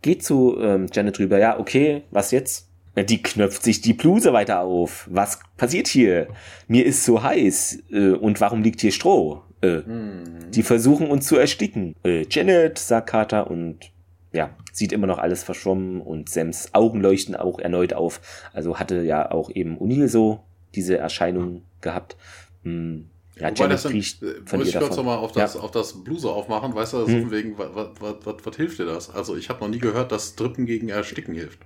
Geht 0.01 0.25
zu 0.25 0.59
ähm, 0.59 0.87
Janet 0.93 1.19
rüber, 1.19 1.39
ja, 1.39 1.59
okay, 1.59 2.03
was 2.11 2.31
jetzt? 2.31 2.69
Die 2.97 3.23
knöpft 3.23 3.63
sich 3.63 3.81
die 3.81 3.93
Bluse 3.93 4.33
weiter 4.33 4.61
auf. 4.61 5.09
Was 5.11 5.41
passiert 5.57 5.89
hier? 5.89 6.29
Mir 6.69 6.87
ist 6.87 7.05
so 7.05 7.23
heiß. 7.23 7.83
Äh, 7.91 8.11
und 8.11 8.41
warum 8.41 8.63
liegt 8.63 8.81
hier 8.81 8.93
Stroh? 8.93 9.43
Äh, 9.63 9.79
mhm. 9.79 10.51
Die 10.53 10.63
versuchen 10.63 11.09
uns 11.09 11.27
zu 11.27 11.37
ersticken. 11.37 11.97
Äh, 12.05 12.25
Janet, 12.31 12.79
sagt 12.79 13.11
Carter 13.11 13.51
und 13.51 13.91
ja, 14.33 14.51
sieht 14.73 14.93
immer 14.93 15.07
noch 15.07 15.19
alles 15.19 15.43
verschwommen 15.43 16.01
und 16.01 16.29
Sams 16.29 16.73
Augen 16.73 17.01
leuchten 17.01 17.35
auch 17.35 17.59
erneut 17.59 17.95
auf. 17.95 18.21
Also 18.53 18.79
hatte 18.79 19.03
ja 19.03 19.31
auch 19.31 19.51
eben 19.51 19.77
O'Neill 19.79 20.09
so 20.09 20.45
diese 20.75 20.97
Erscheinung 20.97 21.63
gehabt. 21.85 22.17
Hm. 22.65 23.09
Ja, 23.37 23.51
Wobei 23.51 23.69
das 23.69 23.83
dann, 23.83 24.03
von 24.47 24.59
muss 24.61 24.69
ich 24.69 24.79
kurz 24.79 24.97
nochmal 24.97 25.19
auf 25.19 25.33
das, 25.33 25.55
ja. 25.55 25.61
auf 25.61 25.73
das 25.73 26.05
Bluse 26.05 26.31
aufmachen, 26.31 26.75
weißt 26.75 26.93
du, 26.93 27.07
hm. 27.07 27.31
wegen, 27.31 27.59
was, 27.59 27.69
was, 27.75 28.15
was, 28.25 28.35
was 28.45 28.57
hilft 28.57 28.79
dir 28.79 28.87
das? 28.87 29.11
Also 29.11 29.37
ich 29.37 29.49
habe 29.49 29.61
noch 29.61 29.69
nie 29.69 29.79
gehört, 29.79 30.13
dass 30.13 30.31
Strippen 30.31 30.67
gegen 30.67 30.89
Ersticken 30.89 31.35
hilft. 31.35 31.59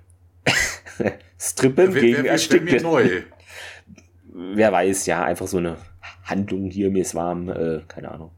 Strippen 1.39 1.93
wer, 1.93 2.01
gegen 2.01 2.23
wer, 2.23 2.31
Ersticken. 2.31 2.67
Wer, 2.71 2.81
neu. 2.81 3.09
wer 4.33 4.71
weiß, 4.71 5.05
ja, 5.05 5.23
einfach 5.23 5.47
so 5.47 5.57
eine 5.57 5.77
Handlung 6.23 6.69
hier, 6.69 6.89
mir 6.89 7.01
ist 7.01 7.15
warm, 7.15 7.49
äh, 7.49 7.81
keine 7.87 8.11
Ahnung. 8.11 8.31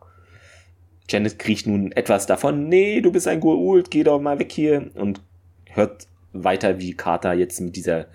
Janet 1.10 1.40
kriegt 1.40 1.68
nun 1.68 1.92
etwas 1.92 2.26
davon, 2.26 2.68
nee, 2.70 3.02
du 3.02 3.12
bist 3.12 3.28
ein 3.28 3.40
Gurult, 3.40 3.92
geh 3.92 4.04
doch 4.04 4.20
mal 4.20 4.40
weg 4.40 4.52
hier 4.52 4.92
und 4.96 5.22
hört 5.70 6.08
weiter, 6.34 6.80
wie 6.80 6.94
Carter 6.94 7.34
jetzt 7.34 7.60
mit 7.60 7.76
dieser 7.76 8.08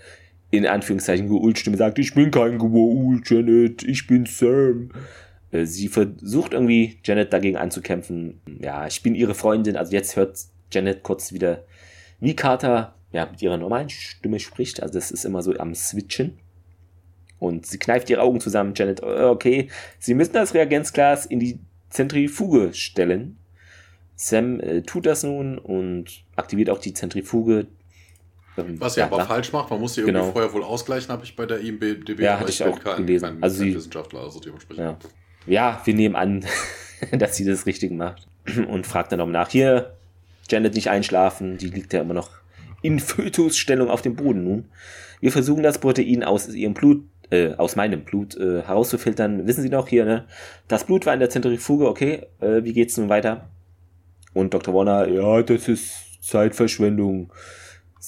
in 0.51 0.66
Anführungszeichen 0.66 1.28
Gurult-Stimme 1.28 1.76
sagt, 1.76 1.99
ich 1.99 2.14
bin 2.14 2.30
kein 2.30 2.59
Gurult, 2.59 3.28
Janet, 3.28 3.82
ich 3.82 4.07
bin 4.07 4.26
Sam. 4.26 4.90
Äh, 5.51 5.66
sie 5.66 5.88
versucht 5.88 6.53
irgendwie 6.53 6.99
Janet 7.05 7.32
dagegen 7.32 7.57
anzukämpfen. 7.57 8.40
Ja, 8.61 8.86
ich 8.86 9.03
bin 9.03 9.14
ihre 9.14 9.34
Freundin. 9.34 9.76
Also 9.76 9.92
jetzt 9.92 10.16
hört 10.16 10.38
Janet 10.72 11.03
kurz 11.03 11.32
wieder, 11.32 11.64
wie 12.20 12.36
Carter 12.36 12.94
ja, 13.12 13.26
mit 13.26 13.42
ihrer 13.42 13.57
normalen 13.57 13.88
Stimme 13.88 14.40
spricht. 14.40 14.82
Also 14.82 14.94
das 14.94 15.11
ist 15.11 15.24
immer 15.24 15.42
so 15.42 15.57
am 15.57 15.74
Switchen. 15.74 16.38
Und 17.38 17.66
sie 17.66 17.78
kneift 17.78 18.09
ihre 18.09 18.22
Augen 18.22 18.40
zusammen. 18.40 18.72
Janet, 18.74 19.01
äh, 19.03 19.24
okay, 19.24 19.68
sie 19.99 20.14
müssen 20.14 20.32
das 20.32 20.55
Reagenzglas 20.55 21.26
in 21.26 21.40
die 21.40 21.61
Zentrifuge 21.90 22.72
stellen. 22.72 23.38
Sam 24.16 24.61
äh, 24.61 24.82
tut 24.82 25.07
das 25.07 25.22
nun 25.22 25.59
und 25.59 26.24
aktiviert 26.36 26.70
auch 26.70 26.78
die 26.78 26.94
Zentrifuge. 26.94 27.66
Ähm, 28.57 28.81
Was 28.81 28.97
ja, 28.97 29.07
aber 29.07 29.19
nach, 29.19 29.29
falsch 29.29 29.53
macht, 29.53 29.71
man 29.71 29.81
muss 29.81 29.95
sie 29.95 30.01
irgendwie 30.01 30.21
genau. 30.21 30.33
vorher 30.33 30.53
wohl 30.53 30.63
ausgleichen, 30.63 31.11
habe 31.11 31.25
ich 31.25 31.37
bei 31.37 31.47
der 31.47 31.61
IMDB. 31.61 32.21
Ja, 32.21 32.41
hatte 32.41 32.51
ich 32.51 32.63
auch 32.65 32.79
kein, 32.79 32.99
gelesen. 32.99 33.27
Kein, 33.27 33.43
also 33.43 33.57
sie, 33.59 33.75
Wissenschaftler, 33.75 34.21
also 34.21 34.41
dementsprechend. 34.41 34.85
Ja. 34.85 34.99
ja, 35.47 35.83
wir 35.85 35.95
nehmen 35.95 36.17
an, 36.17 36.45
dass 37.13 37.37
sie 37.37 37.45
das 37.45 37.67
richtig 37.67 37.93
macht. 37.93 38.27
Und 38.69 38.87
fragt 38.87 39.13
dann 39.13 39.21
auch 39.21 39.27
nach, 39.27 39.51
hier, 39.51 39.95
Janet 40.49 40.75
nicht 40.75 40.91
einschlafen, 40.91 41.59
die 41.59 41.69
liegt 41.69 41.93
ja 41.93 42.01
immer 42.01 42.15
noch 42.15 42.31
in 42.83 43.01
Fötusstellung 43.01 43.91
auf 43.91 44.03
dem 44.03 44.17
Boden 44.17 44.45
nun. 44.45 44.65
Wir 45.21 45.33
versuchen 45.33 45.63
das 45.63 45.79
Protein 45.79 46.23
aus 46.23 46.49
ihrem 46.49 46.75
Blut, 46.75 47.05
äh, 47.31 47.55
aus 47.55 47.75
meinem 47.75 48.05
Blut 48.05 48.37
äh, 48.37 48.63
herauszufiltern. 48.63 49.47
Wissen 49.47 49.63
Sie 49.63 49.71
noch 49.71 49.89
hier, 49.89 50.05
ne? 50.05 50.27
Das 50.69 50.85
Blut 50.85 51.07
war 51.07 51.15
in 51.15 51.21
der 51.21 51.31
Zentrifuge, 51.31 51.89
okay, 51.89 52.27
äh, 52.41 52.63
wie 52.63 52.73
geht's 52.73 52.97
nun 52.97 53.09
weiter? 53.09 53.49
Und 54.35 54.53
Dr. 54.55 54.75
Warner, 54.75 55.09
ja, 55.09 55.43
das 55.43 55.67
ist 55.67 56.23
Zeitverschwendung. 56.23 57.33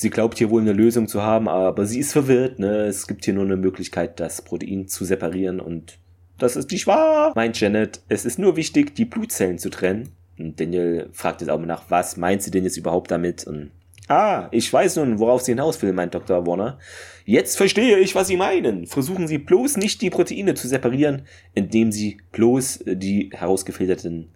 Sie 0.00 0.10
glaubt 0.10 0.38
hier 0.38 0.48
wohl 0.50 0.60
eine 0.60 0.74
Lösung 0.74 1.08
zu 1.08 1.24
haben, 1.24 1.48
aber 1.48 1.84
sie 1.84 1.98
ist 1.98 2.12
verwirrt. 2.12 2.60
Ne? 2.60 2.84
Es 2.84 3.08
gibt 3.08 3.24
hier 3.24 3.34
nur 3.34 3.42
eine 3.42 3.56
Möglichkeit, 3.56 4.20
das 4.20 4.42
Protein 4.42 4.86
zu 4.86 5.04
separieren 5.04 5.58
und 5.58 5.98
das 6.38 6.54
ist 6.54 6.70
nicht 6.70 6.86
wahr, 6.86 7.32
meint 7.34 7.58
Janet. 7.58 8.00
Es 8.08 8.24
ist 8.24 8.38
nur 8.38 8.54
wichtig, 8.54 8.94
die 8.94 9.06
Blutzellen 9.06 9.58
zu 9.58 9.70
trennen. 9.70 10.10
Und 10.38 10.60
Daniel 10.60 11.08
fragt 11.10 11.40
jetzt 11.40 11.50
auch 11.50 11.58
mal 11.58 11.66
nach, 11.66 11.90
was 11.90 12.16
meint 12.16 12.44
sie 12.44 12.52
denn 12.52 12.62
jetzt 12.62 12.76
überhaupt 12.76 13.10
damit? 13.10 13.44
Und 13.44 13.72
ah, 14.06 14.46
ich 14.52 14.72
weiß 14.72 14.94
nun, 14.98 15.18
worauf 15.18 15.42
sie 15.42 15.50
hinaus 15.50 15.82
will, 15.82 15.92
meint 15.92 16.14
Dr. 16.14 16.46
Warner. 16.46 16.78
Jetzt 17.24 17.56
verstehe 17.56 17.98
ich, 17.98 18.14
was 18.14 18.28
Sie 18.28 18.36
meinen. 18.36 18.86
Versuchen 18.86 19.26
Sie 19.26 19.38
bloß 19.38 19.78
nicht 19.78 20.00
die 20.00 20.10
Proteine 20.10 20.54
zu 20.54 20.68
separieren, 20.68 21.22
indem 21.54 21.90
Sie 21.90 22.18
bloß 22.30 22.82
äh, 22.82 22.96
die 22.96 23.30
herausgefilterten 23.32 24.28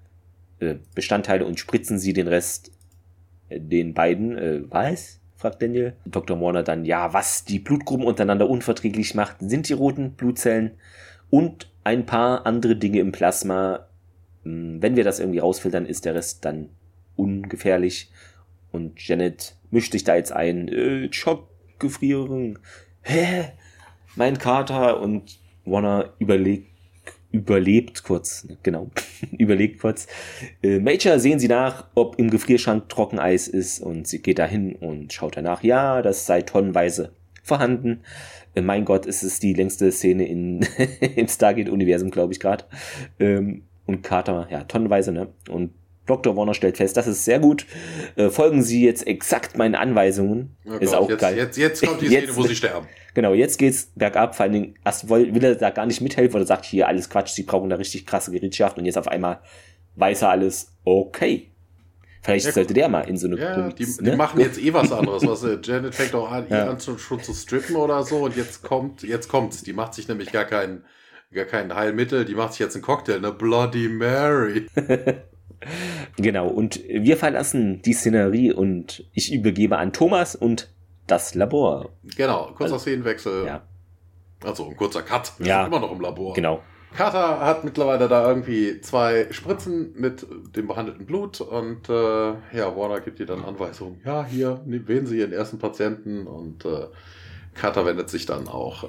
äh, 0.58 0.74
Bestandteile 0.96 1.46
und 1.46 1.60
spritzen 1.60 2.00
Sie 2.00 2.14
den 2.14 2.26
Rest 2.26 2.72
äh, 3.48 3.60
den 3.60 3.94
beiden. 3.94 4.36
Äh, 4.36 4.62
was? 4.68 5.21
Fragt 5.42 5.60
Daniel. 5.60 5.94
Dr. 6.06 6.40
Warner 6.40 6.62
dann, 6.62 6.84
ja, 6.84 7.12
was 7.12 7.44
die 7.44 7.58
Blutgruppen 7.58 8.06
untereinander 8.06 8.48
unverträglich 8.48 9.16
macht, 9.16 9.36
sind 9.40 9.68
die 9.68 9.72
roten 9.74 10.12
Blutzellen. 10.12 10.72
und 11.30 11.70
ein 11.82 12.06
paar 12.06 12.46
andere 12.46 12.76
Dinge 12.76 13.00
im 13.00 13.10
Plasma. 13.10 13.86
Hm, 14.44 14.80
wenn 14.80 14.96
wir 14.96 15.02
das 15.02 15.18
irgendwie 15.18 15.40
rausfiltern, 15.40 15.86
ist 15.86 16.04
der 16.04 16.14
Rest 16.14 16.44
dann 16.44 16.68
ungefährlich. 17.16 18.12
Und 18.70 19.06
Janet 19.06 19.56
mischt 19.70 19.92
sich 19.92 20.04
da 20.04 20.14
jetzt 20.14 20.32
ein. 20.32 20.68
Äh, 20.68 21.12
Schockgefrierung. 21.12 22.58
Hä? 23.00 23.48
Mein 24.14 24.38
Kater. 24.38 25.00
Und 25.00 25.40
Warner 25.64 26.12
überlegt, 26.18 26.71
überlebt 27.32 28.04
kurz, 28.04 28.46
genau, 28.62 28.90
überlegt 29.38 29.80
kurz. 29.80 30.06
Äh, 30.62 30.78
Major 30.78 31.18
sehen 31.18 31.38
sie 31.38 31.48
nach, 31.48 31.86
ob 31.94 32.18
im 32.18 32.30
Gefrierschrank 32.30 32.88
Trockeneis 32.88 33.48
ist 33.48 33.80
und 33.80 34.06
sie 34.06 34.20
geht 34.20 34.38
dahin 34.38 34.76
und 34.76 35.12
schaut 35.12 35.36
danach. 35.36 35.64
Ja, 35.64 36.02
das 36.02 36.26
sei 36.26 36.42
tonnenweise 36.42 37.12
vorhanden. 37.42 38.00
Äh, 38.54 38.60
mein 38.60 38.84
Gott, 38.84 39.06
ist 39.06 39.22
es 39.22 39.40
die 39.40 39.54
längste 39.54 39.90
Szene 39.90 40.28
in, 40.28 40.60
im 41.16 41.26
Stargate-Universum, 41.26 42.10
glaube 42.10 42.32
ich 42.32 42.40
gerade. 42.40 42.64
Ähm, 43.18 43.62
und 43.86 44.02
Carter, 44.02 44.46
ja, 44.50 44.62
tonnenweise, 44.64 45.10
ne? 45.10 45.28
Und 45.50 45.72
Dr. 46.06 46.36
Warner 46.36 46.54
stellt 46.54 46.76
fest, 46.76 46.96
das 46.96 47.06
ist 47.06 47.24
sehr 47.24 47.38
gut. 47.38 47.64
Äh, 48.16 48.28
folgen 48.30 48.62
Sie 48.62 48.84
jetzt 48.84 49.06
exakt 49.06 49.56
meinen 49.56 49.74
Anweisungen. 49.76 50.56
Oh 50.66 50.72
ist 50.74 50.90
Gott, 50.92 50.98
auch 51.00 51.08
jetzt, 51.10 51.20
geil. 51.20 51.36
Jetzt, 51.36 51.56
jetzt 51.56 51.86
kommt 51.86 52.00
die 52.00 52.06
Jetzt- 52.06 52.24
Szene, 52.24 52.36
wo 52.36 52.42
sie 52.42 52.56
sterben. 52.56 52.86
Genau, 53.14 53.34
jetzt 53.34 53.58
geht's 53.58 53.90
bergab. 53.94 54.34
Vor 54.34 54.44
allen 54.44 54.52
Dingen, 54.52 54.74
erst 54.84 55.08
will, 55.08 55.44
er 55.44 55.54
da 55.54 55.70
gar 55.70 55.86
nicht 55.86 56.00
mithelfen 56.00 56.36
oder 56.36 56.46
sagt 56.46 56.64
hier 56.64 56.88
alles 56.88 57.08
Quatsch, 57.10 57.28
sie 57.30 57.42
brauchen 57.44 57.68
da 57.70 57.76
richtig 57.76 58.06
krasse 58.06 58.32
Gerätschaft 58.32 58.78
und 58.78 58.84
jetzt 58.86 58.98
auf 58.98 59.06
einmal 59.08 59.40
weiß 59.96 60.22
er 60.22 60.30
alles, 60.30 60.72
okay. 60.84 61.48
Vielleicht 62.22 62.46
Ja, 62.46 62.52
sollte 62.52 62.72
der 62.72 62.88
mal 62.88 63.02
in 63.02 63.16
so 63.16 63.26
eine 63.26 63.36
Ja, 63.38 63.54
Punkt- 63.54 63.78
die, 63.78 63.84
die 63.84 64.02
ne? 64.02 64.16
machen 64.16 64.40
jetzt 64.40 64.58
eh 64.62 64.72
was 64.72 64.90
anderes. 64.92 65.26
Was, 65.26 65.42
äh, 65.44 65.58
Janet 65.62 65.94
fängt 65.94 66.14
auch 66.14 66.30
an, 66.30 66.46
Ja. 66.50 66.78
zu, 66.78 66.96
schon 66.98 67.20
zu 67.22 67.32
strippen 67.34 67.76
oder 67.76 68.02
so 68.04 68.18
und 68.24 68.36
jetzt 68.36 68.62
kommt, 68.62 69.02
jetzt 69.02 69.28
kommt's. 69.28 69.62
Die 69.62 69.72
macht 69.72 69.94
sich 69.94 70.08
nämlich 70.08 70.30
gar 70.32 70.44
kein, 70.44 70.84
gar 71.32 71.44
kein 71.44 71.74
Heilmittel, 71.74 72.24
die 72.24 72.34
macht 72.34 72.52
sich 72.52 72.60
jetzt 72.60 72.74
einen 72.76 72.82
Cocktail, 72.82 73.16
eine 73.16 73.32
Bloody 73.32 73.88
Mary. 73.88 74.66
Genau, 76.16 76.48
und 76.48 76.80
wir 76.88 77.16
verlassen 77.16 77.82
die 77.82 77.92
Szenerie 77.92 78.52
und 78.52 79.04
ich 79.12 79.32
übergebe 79.32 79.78
an 79.78 79.92
Thomas 79.92 80.34
und 80.36 80.70
das 81.06 81.34
Labor. 81.34 81.90
Genau, 82.16 82.52
kurzer 82.56 82.78
Szenenwechsel. 82.78 83.46
Ja, 83.46 83.62
Also 84.44 84.66
ein 84.68 84.76
kurzer 84.76 85.02
Cut. 85.02 85.32
Wir 85.38 85.46
Ja. 85.46 85.58
sind 85.64 85.72
immer 85.72 85.80
noch 85.80 85.92
im 85.92 86.00
Labor. 86.00 86.34
genau. 86.34 86.62
Carter 86.94 87.40
hat 87.40 87.64
mittlerweile 87.64 88.06
da 88.06 88.28
irgendwie 88.28 88.78
zwei 88.82 89.26
Spritzen 89.30 89.94
mit 89.96 90.26
dem 90.54 90.66
behandelten 90.68 91.06
Blut 91.06 91.40
und 91.40 91.88
äh, 91.88 91.92
ja, 92.52 92.76
Warner 92.76 93.00
gibt 93.00 93.18
ihr 93.18 93.24
dann 93.24 93.44
Anweisungen. 93.46 94.02
Ja, 94.04 94.26
hier, 94.26 94.60
wählen 94.66 95.06
Sie 95.06 95.18
Ihren 95.18 95.32
ersten 95.32 95.58
Patienten 95.58 96.26
und 96.26 96.66
äh, 96.66 96.88
Carter 97.54 97.86
wendet 97.86 98.10
sich 98.10 98.26
dann 98.26 98.46
auch 98.46 98.84
äh, 98.84 98.88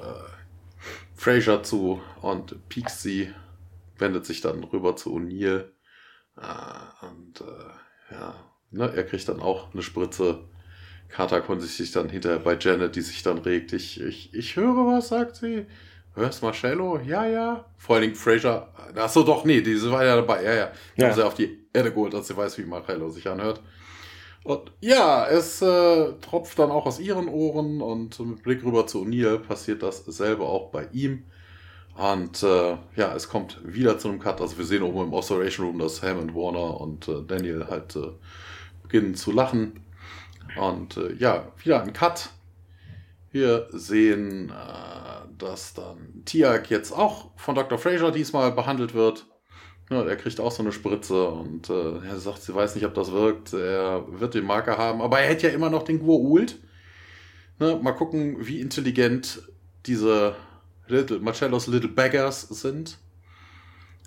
Fraser 1.14 1.62
zu 1.62 2.00
und 2.20 2.68
piekst 2.68 3.00
sie, 3.00 3.30
wendet 3.98 4.26
sich 4.26 4.42
dann 4.42 4.64
rüber 4.64 4.96
zu 4.96 5.16
O'Neill 5.16 5.64
und 6.36 7.40
äh, 7.40 8.14
ja, 8.14 8.34
ne, 8.70 8.92
er 8.94 9.04
kriegt 9.04 9.28
dann 9.28 9.40
auch 9.40 9.72
eine 9.72 9.82
Spritze. 9.82 10.40
Carter 11.08 11.40
konnte 11.42 11.64
sich 11.64 11.92
dann 11.92 12.08
hinterher 12.08 12.40
bei 12.40 12.56
Janet, 12.58 12.96
die 12.96 13.00
sich 13.02 13.22
dann 13.22 13.38
regt. 13.38 13.72
Ich, 13.72 14.00
ich, 14.00 14.34
ich 14.34 14.56
höre 14.56 14.86
was, 14.86 15.08
sagt 15.08 15.36
sie. 15.36 15.66
Hörst 16.14 16.42
Marcello? 16.42 16.98
Ja, 17.00 17.26
ja. 17.26 17.64
Vor 17.76 17.96
allen 17.96 18.02
Dingen 18.04 18.14
Fraser. 18.14 18.72
Achso, 18.96 19.22
doch, 19.22 19.44
nee, 19.44 19.60
diese 19.60 19.90
war 19.90 20.04
ja 20.04 20.16
dabei. 20.16 20.42
Ja, 20.42 20.54
ja. 20.54 20.72
Die 20.96 21.00
Ja. 21.02 21.08
haben 21.08 21.14
sie 21.14 21.24
auf 21.26 21.34
die 21.34 21.66
Erde 21.72 21.90
geholt, 21.92 22.14
dass 22.14 22.28
sie 22.28 22.36
weiß, 22.36 22.58
wie 22.58 22.64
Marcello 22.64 23.10
sich 23.10 23.28
anhört. 23.28 23.60
Und 24.44 24.72
ja, 24.80 25.26
es 25.26 25.62
äh, 25.62 26.12
tropft 26.20 26.58
dann 26.58 26.70
auch 26.70 26.86
aus 26.86 27.00
ihren 27.00 27.28
Ohren 27.28 27.80
und 27.80 28.18
mit 28.20 28.42
Blick 28.42 28.62
rüber 28.64 28.86
zu 28.86 29.02
O'Neill 29.02 29.38
passiert 29.38 29.82
dasselbe 29.82 30.44
auch 30.44 30.70
bei 30.70 30.86
ihm. 30.92 31.24
Und 31.96 32.42
äh, 32.42 32.76
ja, 32.96 33.14
es 33.14 33.28
kommt 33.28 33.60
wieder 33.64 33.98
zu 33.98 34.08
einem 34.08 34.18
Cut. 34.18 34.40
Also 34.40 34.58
wir 34.58 34.64
sehen 34.64 34.82
oben 34.82 35.08
im 35.08 35.12
Observation 35.12 35.66
Room, 35.66 35.78
dass 35.78 36.02
Hammond, 36.02 36.34
Warner 36.34 36.80
und 36.80 37.06
äh, 37.08 37.22
Daniel 37.26 37.66
halt 37.68 37.94
äh, 37.94 38.10
beginnen 38.82 39.14
zu 39.14 39.30
lachen. 39.30 39.80
Und 40.58 40.96
äh, 40.96 41.12
ja, 41.14 41.52
wieder 41.62 41.82
ein 41.82 41.92
Cut. 41.92 42.30
Wir 43.30 43.68
sehen, 43.70 44.50
äh, 44.50 45.38
dass 45.38 45.74
dann 45.74 46.22
Tiag 46.24 46.70
jetzt 46.70 46.92
auch 46.92 47.30
von 47.36 47.54
Dr. 47.54 47.78
Fraser 47.78 48.10
diesmal 48.10 48.50
behandelt 48.52 48.94
wird. 48.94 49.26
Ja, 49.90 50.02
er 50.02 50.16
kriegt 50.16 50.40
auch 50.40 50.50
so 50.50 50.62
eine 50.62 50.72
Spritze 50.72 51.28
und 51.28 51.68
äh, 51.68 51.98
er 52.06 52.18
sagt, 52.18 52.42
sie 52.42 52.54
weiß 52.54 52.74
nicht, 52.74 52.86
ob 52.86 52.94
das 52.94 53.12
wirkt. 53.12 53.52
Er 53.52 54.04
wird 54.08 54.34
den 54.34 54.46
Marker 54.46 54.78
haben, 54.78 55.02
aber 55.02 55.20
er 55.20 55.28
hätte 55.28 55.48
ja 55.48 55.52
immer 55.52 55.70
noch 55.70 55.82
den 55.82 56.02
Gua'uld. 56.02 56.56
Ne, 57.60 57.78
mal 57.80 57.92
gucken, 57.92 58.36
wie 58.40 58.60
intelligent 58.60 59.42
diese 59.86 60.34
Little, 60.86 61.18
Marcellos 61.20 61.66
Little 61.66 61.88
Beggars 61.88 62.42
sind. 62.42 62.98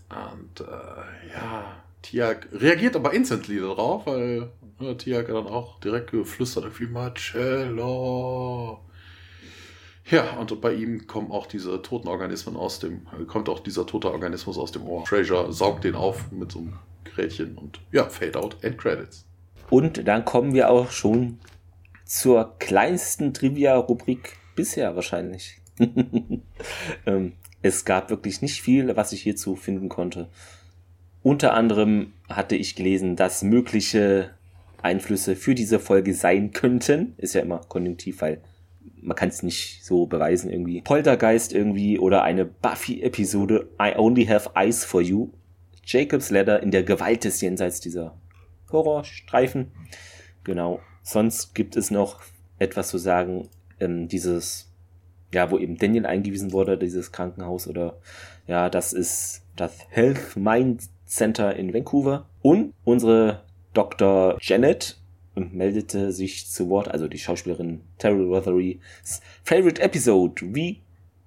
Und 0.09 0.61
äh, 0.61 1.31
ja, 1.33 1.83
Tiag 2.01 2.47
reagiert 2.53 2.95
aber 2.95 3.13
instantly 3.13 3.59
darauf, 3.59 4.05
weil 4.05 4.49
ja, 4.79 4.93
Tiag 4.93 5.27
dann 5.27 5.47
auch 5.47 5.79
direkt 5.79 6.11
geflüstert 6.11 6.79
wie 6.79 6.87
Marcello. 6.87 8.79
Ja, 10.09 10.37
und 10.37 10.61
bei 10.61 10.73
ihm 10.73 11.05
kommen 11.05 11.31
auch 11.31 11.47
diese 11.47 11.81
toten 11.81 12.07
Organismen 12.07 12.55
aus 12.55 12.79
dem, 12.79 13.05
kommt 13.27 13.49
auch 13.49 13.59
dieser 13.59 13.85
tote 13.85 14.09
Organismus 14.09 14.57
aus 14.57 14.71
dem 14.71 14.83
Ohr. 14.83 15.05
Fraser 15.05 15.51
saugt 15.51 15.83
den 15.83 15.95
auf 15.95 16.31
mit 16.31 16.53
so 16.53 16.59
einem 16.59 16.79
Gerätchen 17.03 17.57
und 17.57 17.81
ja, 17.91 18.05
Fade 18.05 18.39
out, 18.39 18.55
End 18.63 18.77
Credits. 18.77 19.25
Und 19.69 20.07
dann 20.07 20.23
kommen 20.23 20.53
wir 20.53 20.69
auch 20.69 20.91
schon 20.91 21.39
zur 22.05 22.55
kleinsten 22.57 23.33
Trivia-Rubrik 23.33 24.37
bisher 24.55 24.95
wahrscheinlich. 24.95 25.59
ähm, 27.05 27.33
es 27.61 27.85
gab 27.85 28.09
wirklich 28.09 28.41
nicht 28.41 28.61
viel, 28.61 28.95
was 28.95 29.11
ich 29.11 29.21
hierzu 29.21 29.55
finden 29.55 29.89
konnte. 29.89 30.29
Unter 31.23 31.53
anderem 31.53 32.13
hatte 32.29 32.55
ich 32.55 32.75
gelesen, 32.75 33.15
dass 33.15 33.43
mögliche 33.43 34.31
Einflüsse 34.81 35.35
für 35.35 35.55
diese 35.55 35.79
Folge 35.79 36.13
sein 36.13 36.51
könnten. 36.51 37.13
Ist 37.17 37.33
ja 37.33 37.41
immer 37.41 37.61
konjunktiv, 37.67 38.21
weil 38.21 38.41
man 39.01 39.15
kann 39.15 39.29
es 39.29 39.43
nicht 39.43 39.83
so 39.83 40.05
beweisen 40.05 40.51
irgendwie. 40.51 40.81
Poltergeist 40.81 41.53
irgendwie 41.53 41.99
oder 41.99 42.23
eine 42.23 42.45
Buffy-Episode 42.45 43.69
I 43.81 43.97
Only 43.97 44.25
Have 44.25 44.51
Eyes 44.55 44.85
for 44.85 45.01
You. 45.01 45.29
Jacob's 45.83 46.29
Ladder 46.29 46.61
in 46.61 46.71
der 46.71 46.83
Gewalt 46.83 47.23
des 47.23 47.41
Jenseits 47.41 47.79
dieser 47.79 48.17
Horrorstreifen. 48.71 49.71
Genau. 50.43 50.81
Sonst 51.01 51.55
gibt 51.55 51.77
es 51.77 51.91
noch 51.91 52.21
etwas 52.59 52.89
zu 52.89 52.97
sagen, 52.97 53.47
ähm, 53.79 54.07
dieses, 54.07 54.66
ja, 55.33 55.51
wo 55.51 55.57
eben 55.57 55.77
Daniel 55.77 56.05
eingewiesen 56.05 56.51
wurde, 56.51 56.77
dieses 56.77 57.11
Krankenhaus 57.11 57.67
oder, 57.67 57.97
ja, 58.47 58.69
das 58.69 58.93
ist 58.93 59.43
das 59.55 59.77
Health 59.89 60.35
Mind 60.35 60.83
Center 61.05 61.55
in 61.55 61.73
Vancouver. 61.73 62.25
Und 62.41 62.73
unsere 62.83 63.43
Dr. 63.73 64.37
Janet 64.41 64.97
meldete 65.35 66.11
sich 66.11 66.47
zu 66.49 66.69
Wort, 66.69 66.87
also 66.87 67.07
die 67.07 67.19
Schauspielerin 67.19 67.81
Terry 67.97 68.23
Rothery's 68.23 69.21
favorite 69.43 69.81
episode. 69.81 70.41
We 70.41 70.77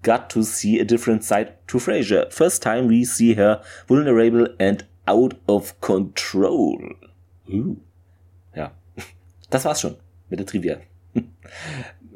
got 0.03 0.29
to 0.31 0.43
see 0.43 0.81
a 0.81 0.85
different 0.85 1.23
side 1.23 1.55
to 1.69 1.79
Frasier. 1.79 2.31
First 2.31 2.63
time 2.63 2.89
we 2.89 3.05
see 3.05 3.37
her 3.37 3.61
vulnerable 3.87 4.49
and 4.59 4.87
out 5.07 5.37
of 5.47 5.81
control. 5.81 6.97
Uh. 7.49 7.77
Ja, 8.55 8.73
das 9.51 9.65
war's 9.65 9.81
schon 9.81 9.97
mit 10.29 10.39
der 10.39 10.47
Trivia. 10.47 10.79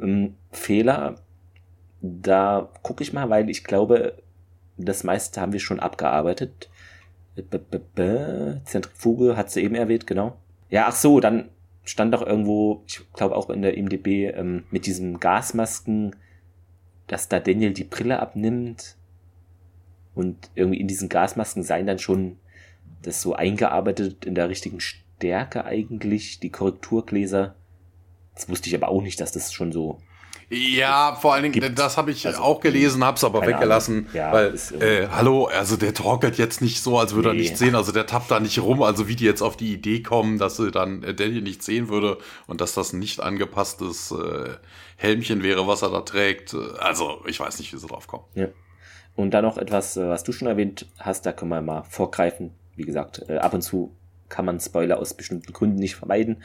Ähm, 0.01 0.35
Fehler, 0.51 1.15
da 2.05 2.69
gucke 2.83 3.03
ich 3.03 3.13
mal, 3.13 3.31
weil 3.31 3.49
ich 3.49 3.65
glaube, 3.65 4.23
das 4.77 5.05
meiste 5.05 5.41
haben 5.41 5.53
wir 5.53 5.61
schon 5.61 5.81
abgearbeitet. 5.81 6.69
B 7.35 7.43
-b 7.43 7.81
-b 7.97 8.65
Zentrifuge 8.65 9.37
hat 9.37 9.51
sie 9.51 9.63
eben 9.63 9.75
erwähnt, 9.75 10.07
genau. 10.07 10.37
Ja, 10.69 10.87
ach 10.89 10.95
so, 10.95 11.21
dann 11.21 11.49
stand 11.83 12.13
doch 12.13 12.25
irgendwo, 12.25 12.83
ich 12.87 13.01
glaube 13.15 13.37
auch 13.37 13.49
in 13.49 13.63
der 13.63 13.77
IMDB, 13.77 14.27
ähm, 14.35 14.65
mit 14.71 14.87
diesen 14.87 15.19
Gasmasken, 15.19 16.15
dass 17.07 17.29
da 17.29 17.41
Daniel 17.41 17.73
die 17.73 17.85
Brille 17.85 18.21
abnimmt 18.21 18.97
und 20.15 20.51
irgendwie 20.55 20.81
in 20.81 20.89
diesen 20.89 21.09
Gasmasken 21.09 21.63
seien 21.63 21.87
dann 21.87 21.99
schon 21.99 22.37
das 23.03 23.21
so 23.23 23.35
eingearbeitet 23.35 24.27
in 24.27 24.35
der 24.35 24.49
richtigen 24.49 24.81
Stärke 24.81 25.65
eigentlich, 25.65 26.41
die 26.41 26.51
Korrekturgläser. 26.51 27.55
Das 28.35 28.49
wusste 28.49 28.69
ich 28.69 28.75
aber 28.75 28.89
auch 28.89 29.03
nicht, 29.03 29.21
dass 29.21 29.33
das 29.33 29.53
schon 29.53 29.73
so. 29.73 30.01
Ja, 30.51 31.15
vor 31.21 31.33
allen 31.35 31.43
Dingen, 31.45 31.53
Gibt- 31.55 31.79
das 31.79 31.97
habe 31.97 32.11
ich 32.11 32.27
also, 32.27 32.41
auch 32.41 32.61
gelesen, 32.61 33.03
habe 33.05 33.17
es 33.17 33.25
aber 33.25 33.47
weggelassen. 33.47 34.09
Ja, 34.13 34.33
weil, 34.33 34.55
äh, 34.81 35.09
hallo, 35.09 35.47
also 35.47 35.77
der 35.77 35.95
torkelt 35.95 36.37
jetzt 36.39 36.61
nicht 36.61 36.83
so, 36.83 36.99
als 36.99 37.15
würde 37.15 37.31
er 37.31 37.35
Nee. 37.35 37.41
nichts 37.41 37.59
sehen, 37.59 37.75
also 37.75 37.93
der 37.93 38.07
tappt 38.07 38.31
da 38.31 38.41
nicht 38.41 38.59
rum, 38.61 38.83
also 38.83 39.09
wie 39.09 39.17
die 39.17 39.25
jetzt 39.25 39.43
auf 39.43 39.57
die 39.57 39.73
Idee 39.73 40.03
kommen, 40.03 40.39
dass 40.39 40.57
sie 40.57 40.71
dann 40.71 41.03
äh, 41.03 41.15
Daniel 41.15 41.43
nicht 41.43 41.63
sehen 41.63 41.89
würde 41.89 42.19
und 42.47 42.61
dass 42.61 42.75
das 42.75 42.93
ein 42.93 42.99
nicht 42.99 43.21
angepasstes 43.21 44.11
äh, 44.13 44.51
Helmchen 44.97 45.43
wäre, 45.43 45.67
was 45.67 45.83
er 45.83 45.91
da 45.91 46.01
trägt, 46.03 46.55
äh, 46.55 46.59
also 46.79 47.23
ich 47.27 47.41
weiß 47.41 47.59
nicht, 47.59 47.73
wie 47.73 47.79
sie 47.79 47.87
drauf 47.87 48.07
kommen. 48.07 48.25
Ja. 48.35 48.49
Und 49.17 49.31
dann 49.33 49.45
noch 49.45 49.59
etwas, 49.59 49.97
äh, 49.97 50.09
was 50.09 50.25
du 50.25 50.33
schon 50.33 50.49
erwähnt 50.49 50.87
hast, 50.99 51.25
da 51.27 51.33
können 51.33 51.51
wir 51.51 51.63
mal 51.63 51.85
vorgreifen. 51.89 52.51
Wie 52.77 52.83
gesagt, 52.85 53.23
äh, 53.29 53.37
ab 53.39 53.55
und 53.55 53.63
zu 53.63 53.95
kann 54.29 54.45
man 54.45 54.59
Spoiler 54.59 54.99
aus 54.99 55.15
bestimmten 55.15 55.53
Gründen 55.53 55.77
nicht 55.79 55.95
vermeiden. 55.95 56.43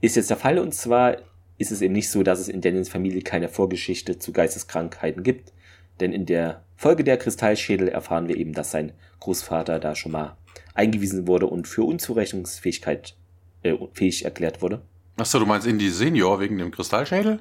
Ist 0.00 0.14
jetzt 0.16 0.30
der 0.30 0.36
Fall 0.36 0.58
und 0.60 0.72
zwar 0.74 1.16
ist 1.62 1.70
es 1.70 1.80
eben 1.80 1.94
nicht 1.94 2.10
so, 2.10 2.22
dass 2.22 2.40
es 2.40 2.48
in 2.48 2.60
Daniels 2.60 2.88
Familie 2.88 3.22
keine 3.22 3.48
Vorgeschichte 3.48 4.18
zu 4.18 4.32
Geisteskrankheiten 4.32 5.22
gibt. 5.22 5.52
Denn 6.00 6.12
in 6.12 6.26
der 6.26 6.64
Folge 6.76 7.04
der 7.04 7.16
Kristallschädel 7.16 7.88
erfahren 7.88 8.28
wir 8.28 8.36
eben, 8.36 8.52
dass 8.52 8.70
sein 8.70 8.92
Großvater 9.20 9.78
da 9.78 9.94
schon 9.94 10.12
mal 10.12 10.36
eingewiesen 10.74 11.26
wurde 11.26 11.46
und 11.46 11.68
für 11.68 11.84
Unzurechnungsfähigkeit 11.84 13.14
äh, 13.62 13.74
fähig 13.92 14.24
erklärt 14.24 14.62
wurde. 14.62 14.82
Achso, 15.16 15.38
du 15.38 15.46
meinst 15.46 15.66
Indy 15.66 15.90
Senior 15.90 16.40
wegen 16.40 16.58
dem 16.58 16.70
Kristallschädel? 16.70 17.40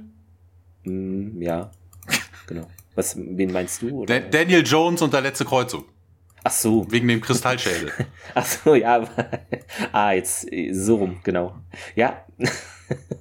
Mm, 0.84 1.42
ja, 1.42 1.72
genau. 2.48 2.68
Was, 2.96 3.16
wen 3.18 3.52
meinst 3.52 3.82
du? 3.82 4.06
Da 4.06 4.20
Daniel 4.20 4.64
Jones 4.66 5.02
und 5.02 5.14
der 5.14 5.22
letzte 5.22 5.46
Kreuzzug. 5.46 5.88
Ach 6.44 6.52
so. 6.52 6.92
Wegen 6.92 7.08
dem 7.08 7.22
Kristallschädel. 7.22 7.92
Ach 8.36 8.46
so, 8.46 8.76
ja. 8.76 9.08
ah, 9.92 10.12
jetzt 10.12 10.48
so 10.72 10.96
rum, 10.96 11.20
genau. 11.24 11.56
Ja, 11.96 12.26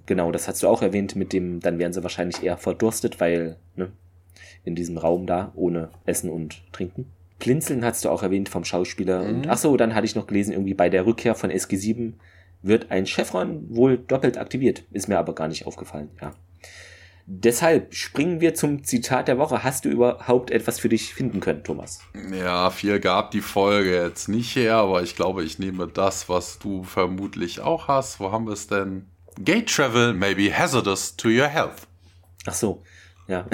genau, 0.06 0.32
das 0.32 0.48
hast 0.48 0.62
du 0.62 0.68
auch 0.68 0.82
erwähnt 0.82 1.16
mit 1.16 1.32
dem, 1.32 1.60
dann 1.60 1.78
wären 1.78 1.92
sie 1.92 2.02
wahrscheinlich 2.02 2.42
eher 2.42 2.56
verdurstet, 2.56 3.20
weil, 3.20 3.56
ne, 3.76 3.90
in 4.64 4.74
diesem 4.74 4.98
Raum 4.98 5.26
da, 5.26 5.52
ohne 5.54 5.90
Essen 6.04 6.30
und 6.30 6.62
Trinken. 6.72 7.06
Blinzeln 7.38 7.84
hast 7.84 8.04
du 8.04 8.10
auch 8.10 8.22
erwähnt 8.22 8.48
vom 8.48 8.64
Schauspieler. 8.64 9.24
Mhm. 9.24 9.28
Und 9.28 9.48
ach 9.48 9.58
so, 9.58 9.76
dann 9.76 9.94
hatte 9.94 10.04
ich 10.04 10.14
noch 10.14 10.26
gelesen, 10.26 10.52
irgendwie 10.52 10.74
bei 10.74 10.88
der 10.88 11.06
Rückkehr 11.06 11.34
von 11.34 11.50
SG7 11.50 12.12
wird 12.62 12.90
ein 12.90 13.06
Chevron 13.06 13.66
wohl 13.74 13.98
doppelt 13.98 14.38
aktiviert. 14.38 14.84
Ist 14.92 15.08
mir 15.08 15.18
aber 15.18 15.34
gar 15.34 15.48
nicht 15.48 15.66
aufgefallen, 15.66 16.10
ja. 16.20 16.32
Deshalb 17.32 17.94
springen 17.94 18.40
wir 18.40 18.54
zum 18.54 18.82
Zitat 18.82 19.28
der 19.28 19.38
Woche. 19.38 19.62
Hast 19.62 19.84
du 19.84 19.88
überhaupt 19.88 20.50
etwas 20.50 20.80
für 20.80 20.88
dich 20.88 21.14
finden 21.14 21.38
können, 21.38 21.62
Thomas? 21.62 22.00
Ja, 22.32 22.70
viel 22.70 22.98
gab 22.98 23.30
die 23.30 23.40
Folge 23.40 23.94
jetzt 23.94 24.28
nicht 24.28 24.56
her, 24.56 24.74
aber 24.76 25.04
ich 25.04 25.14
glaube, 25.14 25.44
ich 25.44 25.60
nehme 25.60 25.86
das, 25.86 26.28
was 26.28 26.58
du 26.58 26.82
vermutlich 26.82 27.60
auch 27.60 27.86
hast. 27.86 28.18
Wo 28.18 28.32
haben 28.32 28.46
wir 28.46 28.54
es 28.54 28.66
denn? 28.66 29.06
Gate 29.38 29.66
travel 29.66 30.12
may 30.12 30.34
be 30.34 30.50
hazardous 30.56 31.16
to 31.16 31.28
your 31.28 31.48
health. 31.48 31.86
Ach 32.46 32.54
so, 32.54 32.82
ja. 33.28 33.46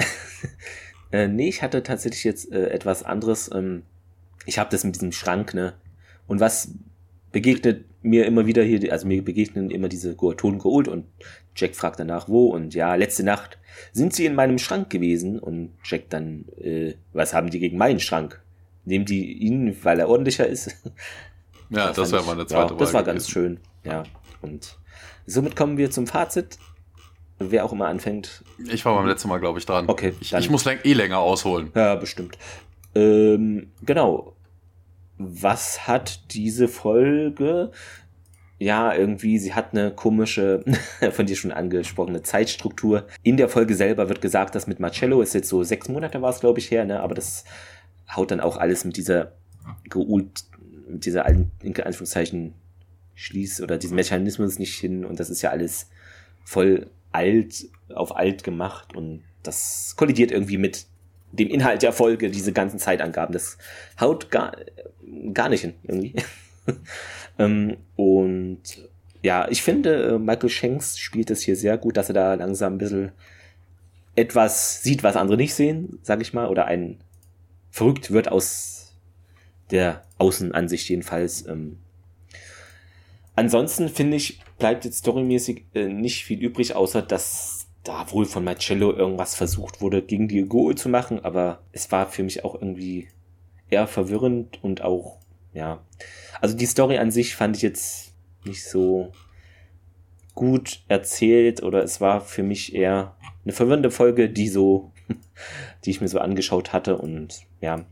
äh, 1.11 1.27
nee, 1.27 1.49
ich 1.49 1.61
hatte 1.61 1.83
tatsächlich 1.83 2.23
jetzt 2.23 2.51
äh, 2.51 2.69
etwas 2.69 3.03
anderes. 3.03 3.49
Ähm, 3.53 3.83
ich 4.45 4.59
habe 4.59 4.69
das 4.69 4.83
mit 4.83 4.95
diesem 4.95 5.11
Schrank, 5.11 5.53
ne? 5.53 5.73
Und 6.27 6.39
was 6.39 6.69
begegnet 7.31 7.85
mir 8.01 8.25
immer 8.25 8.45
wieder 8.45 8.63
hier, 8.63 8.91
also 8.91 9.07
mir 9.07 9.23
begegnen 9.23 9.69
immer 9.69 9.89
diese 9.89 10.15
Toten 10.15 10.59
geholt 10.59 10.87
und 10.87 11.05
Jack 11.55 11.75
fragt 11.75 11.99
danach, 11.99 12.29
wo 12.29 12.47
und 12.47 12.73
ja, 12.73 12.95
letzte 12.95 13.23
Nacht 13.23 13.57
sind 13.91 14.13
sie 14.13 14.25
in 14.25 14.35
meinem 14.35 14.57
Schrank 14.57 14.89
gewesen 14.89 15.39
und 15.39 15.73
Jack 15.83 16.09
dann, 16.09 16.45
äh, 16.59 16.93
was 17.13 17.33
haben 17.33 17.49
die 17.49 17.59
gegen 17.59 17.77
meinen 17.77 17.99
Schrank? 17.99 18.41
Nehmen 18.85 19.05
die 19.05 19.33
ihn, 19.33 19.75
weil 19.83 19.99
er 19.99 20.09
ordentlicher 20.09 20.47
ist? 20.47 20.75
Ja, 21.69 21.87
das, 21.87 21.97
das 21.97 22.11
wäre 22.13 22.23
meine 22.23 22.45
zweite 22.45 22.73
ja, 22.73 22.79
Das 22.79 22.93
war 22.93 23.03
ganz 23.03 23.29
schön, 23.29 23.59
ja. 23.83 24.03
Und 24.41 24.77
somit 25.25 25.55
kommen 25.55 25.77
wir 25.77 25.91
zum 25.91 26.07
Fazit. 26.07 26.57
Wer 27.39 27.65
auch 27.65 27.71
immer 27.71 27.87
anfängt. 27.87 28.43
Ich 28.67 28.83
war 28.83 28.95
beim 28.95 29.05
letzten 29.05 29.29
Mal, 29.29 29.39
glaube 29.39 29.59
ich, 29.59 29.65
dran. 29.65 29.87
Okay. 29.87 30.13
Ich, 30.19 30.33
ich 30.33 30.49
muss 30.49 30.65
eh 30.65 30.93
länger 30.93 31.19
ausholen. 31.19 31.71
Ja, 31.75 31.93
bestimmt. 31.95 32.37
Ähm, 32.95 33.71
genau 33.83 34.37
was 35.17 35.87
hat 35.87 36.33
diese 36.33 36.67
Folge? 36.67 37.71
Ja, 38.59 38.93
irgendwie, 38.93 39.37
sie 39.37 39.53
hat 39.53 39.73
eine 39.73 39.91
komische, 39.91 40.63
von 41.11 41.25
dir 41.25 41.35
schon 41.35 41.51
angesprochene 41.51 42.23
Zeitstruktur. 42.23 43.07
In 43.23 43.37
der 43.37 43.49
Folge 43.49 43.75
selber 43.75 44.09
wird 44.09 44.21
gesagt, 44.21 44.55
dass 44.55 44.67
mit 44.67 44.79
Marcello 44.79 45.21
ist 45.21 45.33
jetzt 45.33 45.49
so 45.49 45.63
sechs 45.63 45.89
Monate 45.89 46.21
war 46.21 46.31
es, 46.31 46.39
glaube 46.39 46.59
ich, 46.59 46.71
her, 46.71 46.85
ne? 46.85 47.01
Aber 47.01 47.13
das 47.13 47.43
haut 48.15 48.31
dann 48.31 48.39
auch 48.39 48.57
alles 48.57 48.83
mit 48.83 48.97
dieser 48.97 49.33
geult, 49.89 50.45
mit 50.87 51.05
dieser 51.05 51.25
alten, 51.25 51.51
in 51.61 51.75
Anführungszeichen, 51.75 52.53
Schließ- 53.17 53.61
oder 53.61 53.77
diesem 53.77 53.95
Mechanismus 53.95 54.59
nicht 54.59 54.77
hin. 54.79 55.05
Und 55.05 55.19
das 55.19 55.29
ist 55.29 55.41
ja 55.41 55.49
alles 55.49 55.89
voll 56.43 56.89
alt, 57.11 57.65
auf 57.93 58.15
alt 58.15 58.43
gemacht. 58.43 58.95
Und 58.95 59.23
das 59.43 59.95
kollidiert 59.97 60.31
irgendwie 60.31 60.57
mit 60.57 60.85
dem 61.31 61.49
Inhalt 61.49 61.81
der 61.81 61.93
Folge, 61.93 62.29
diese 62.29 62.53
ganzen 62.53 62.79
Zeitangaben. 62.79 63.33
Das 63.33 63.57
haut 63.99 64.31
gar, 64.31 64.55
gar 65.33 65.49
nicht 65.49 65.61
hin, 65.61 65.73
irgendwie. 65.83 66.15
ähm, 67.39 67.77
und 67.95 68.61
ja, 69.21 69.47
ich 69.49 69.61
finde, 69.61 70.15
äh, 70.15 70.19
Michael 70.19 70.49
Shanks 70.49 70.97
spielt 70.97 71.31
es 71.31 71.41
hier 71.41 71.55
sehr 71.55 71.77
gut, 71.77 71.97
dass 71.97 72.09
er 72.09 72.13
da 72.13 72.33
langsam 72.35 72.75
ein 72.75 72.77
bisschen 72.77 73.11
etwas 74.15 74.81
sieht, 74.81 75.03
was 75.03 75.15
andere 75.15 75.37
nicht 75.37 75.53
sehen, 75.53 75.99
sag 76.01 76.21
ich 76.21 76.33
mal, 76.33 76.47
oder 76.47 76.65
ein 76.65 76.97
verrückt 77.71 78.11
wird 78.11 78.31
aus 78.31 78.95
der 79.69 80.03
Außenansicht 80.17 80.89
jedenfalls. 80.89 81.45
Ähm. 81.45 81.77
Ansonsten 83.37 83.87
finde 83.87 84.17
ich, 84.17 84.39
bleibt 84.57 84.83
jetzt 84.83 84.97
storymäßig 84.97 85.65
äh, 85.75 85.85
nicht 85.89 86.25
viel 86.25 86.39
übrig, 86.39 86.75
außer 86.75 87.03
dass 87.03 87.67
da 87.83 88.11
wohl 88.11 88.25
von 88.25 88.43
Marcello 88.43 88.91
irgendwas 88.91 89.35
versucht 89.35 89.79
wurde, 89.79 90.01
gegen 90.01 90.27
die 90.27 90.41
Goal 90.41 90.73
zu 90.73 90.89
machen, 90.89 91.23
aber 91.23 91.61
es 91.71 91.91
war 91.91 92.07
für 92.07 92.23
mich 92.23 92.43
auch 92.43 92.55
irgendwie 92.55 93.09
eher 93.69 93.85
verwirrend 93.85 94.57
und 94.63 94.81
auch, 94.81 95.19
ja. 95.53 95.85
Also 96.41 96.57
die 96.57 96.65
Story 96.65 96.97
an 96.97 97.11
sich 97.11 97.35
fand 97.35 97.55
ich 97.55 97.61
jetzt 97.61 98.15
nicht 98.43 98.63
so 98.65 99.11
gut 100.33 100.81
erzählt 100.87 101.61
oder 101.61 101.83
es 101.83 102.01
war 102.01 102.21
für 102.21 102.41
mich 102.41 102.73
eher 102.73 103.15
eine 103.43 103.53
verwirrende 103.53 103.91
Folge, 103.91 104.31
die 104.31 104.47
so, 104.47 104.91
die 105.85 105.91
ich 105.91 106.01
mir 106.01 106.07
so 106.07 106.17
angeschaut 106.17 106.73
hatte 106.73 106.97
und 106.97 107.41
ja, 107.61 107.85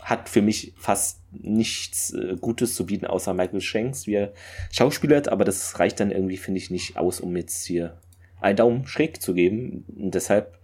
hat 0.00 0.30
für 0.30 0.40
mich 0.40 0.72
fast 0.78 1.20
nichts 1.30 2.12
äh, 2.12 2.36
Gutes 2.40 2.74
zu 2.74 2.86
bieten, 2.86 3.06
außer 3.06 3.34
Michael 3.34 3.60
Shanks, 3.60 4.06
wie 4.06 4.14
er 4.14 4.32
schauspielert, 4.70 5.28
aber 5.28 5.44
das 5.44 5.78
reicht 5.78 6.00
dann 6.00 6.10
irgendwie, 6.10 6.36
finde 6.36 6.58
ich, 6.58 6.70
nicht 6.70 6.96
aus, 6.96 7.20
um 7.20 7.36
jetzt 7.36 7.66
hier 7.66 7.98
einen 8.40 8.56
Daumen 8.56 8.86
schräg 8.86 9.20
zu 9.20 9.34
geben. 9.34 9.84
Und 9.96 10.14
deshalb 10.14 10.58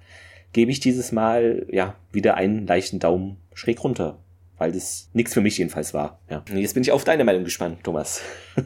gebe 0.52 0.70
ich 0.70 0.80
dieses 0.80 1.12
Mal 1.12 1.66
ja 1.70 1.96
wieder 2.12 2.36
einen 2.36 2.66
leichten 2.66 2.98
Daumen 2.98 3.36
schräg 3.52 3.82
runter 3.82 4.18
weil 4.58 4.72
das 4.72 5.10
nichts 5.12 5.34
für 5.34 5.40
mich 5.40 5.58
jedenfalls 5.58 5.94
war. 5.94 6.20
Ja. 6.30 6.42
Jetzt 6.54 6.74
bin 6.74 6.82
ich 6.82 6.92
auf 6.92 7.04
deine 7.04 7.24
Meinung 7.24 7.44
gespannt, 7.44 7.82
Thomas. 7.82 8.22